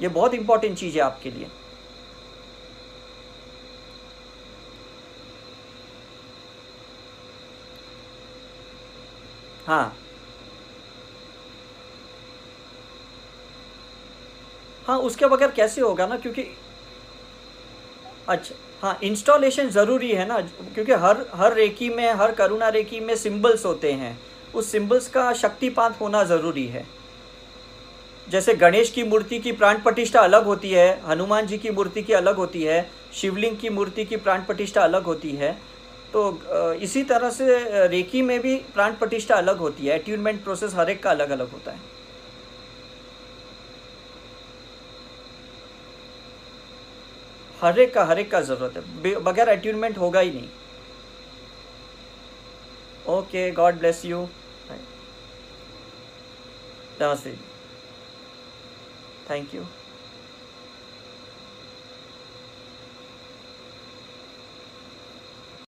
ये 0.00 0.08
बहुत 0.10 0.34
इंपॉर्टेंट 0.34 0.78
चीज़ 0.78 0.96
है 0.96 1.02
आपके 1.02 1.30
लिए। 1.30 1.50
हाँ। 9.66 10.02
हाँ 14.86 14.98
उसके 14.98 15.26
बगैर 15.26 15.50
कैसे 15.50 15.80
होगा 15.80 16.06
ना? 16.06 16.16
क्योंकि 16.16 16.42
अच्छा 18.28 18.54
हाँ 18.82 18.98
इंस्टॉलेशन 19.02 19.68
ज़रूरी 19.70 20.10
है 20.12 20.24
ना? 20.26 20.40
क्योंकि 20.74 20.92
हर 20.92 21.24
हर 21.34 21.54
रेकी 21.54 21.88
में, 21.90 22.12
हर 22.12 22.32
करुणा 22.34 22.68
रेकी 22.68 23.00
में 23.00 23.14
सिंबल्स 23.16 23.64
होते 23.66 23.92
हैं। 23.92 24.18
उस 24.54 24.70
सिंबल्स 24.72 25.08
का 25.08 25.32
शक्तिपात 25.32 26.00
होना 26.00 26.22
ज़रूरी 26.24 26.66
है। 26.68 26.82
जैसे 28.28 28.54
गणेश 28.56 28.90
की 28.90 29.02
मूर्ति 29.04 29.38
की 29.38 29.52
प्राण 29.52 29.78
प्रतिष्ठा 29.82 30.20
अलग 30.20 30.44
होती 30.44 30.70
है, 30.70 31.00
हनुमान 31.06 31.46
जी 31.46 31.58
की 31.58 31.70
मूर्ति 31.70 32.02
की 32.02 32.12
अलग 32.14 32.36
होती 32.36 32.62
है, 32.62 32.90
शिवलिंग 33.14 33.56
की 33.56 33.68
मूर्ति 33.70 34.04
की 34.04 34.16
प्राण 34.18 34.44
प्रतिष्ठा 34.44 34.82
अलग 34.82 35.04
होती 35.04 35.30
है 35.32 35.56
तो 36.12 36.72
इसी 36.82 37.02
तरह 37.04 37.30
से 37.30 37.86
रेकी 37.88 38.22
में 38.22 38.38
भी 38.40 38.54
प्राण 38.74 38.92
प्रतिष्ठा 38.96 39.34
अलग 39.36 39.58
होती 39.58 39.86
है 39.86 39.98
अट्यूनमेंट 39.98 40.42
प्रोसेस 40.44 40.74
हर 40.74 40.90
एक 40.90 41.02
का 41.02 41.10
अलग 41.10 41.30
अलग 41.30 41.50
होता 41.52 41.72
है। 41.72 41.80
हर 47.60 47.78
एक 47.80 47.92
का, 47.94 48.04
हर 48.04 48.18
एक 48.18 48.30
का 48.30 48.40
ज़रूरत 48.42 48.76
है 48.76 49.14
बगैर 49.20 49.48
अट्यूनमेंट 49.48 49.98
होगा 49.98 50.20
ही 50.20 50.30
नहीं। 50.30 50.48
ओके 53.08 53.50
गॉड 53.52 53.78
ब्लेस 53.78 54.04
यू 54.04 54.28
नमस्ते। 57.00 57.34
Thank 59.26 59.54
you 59.54 59.66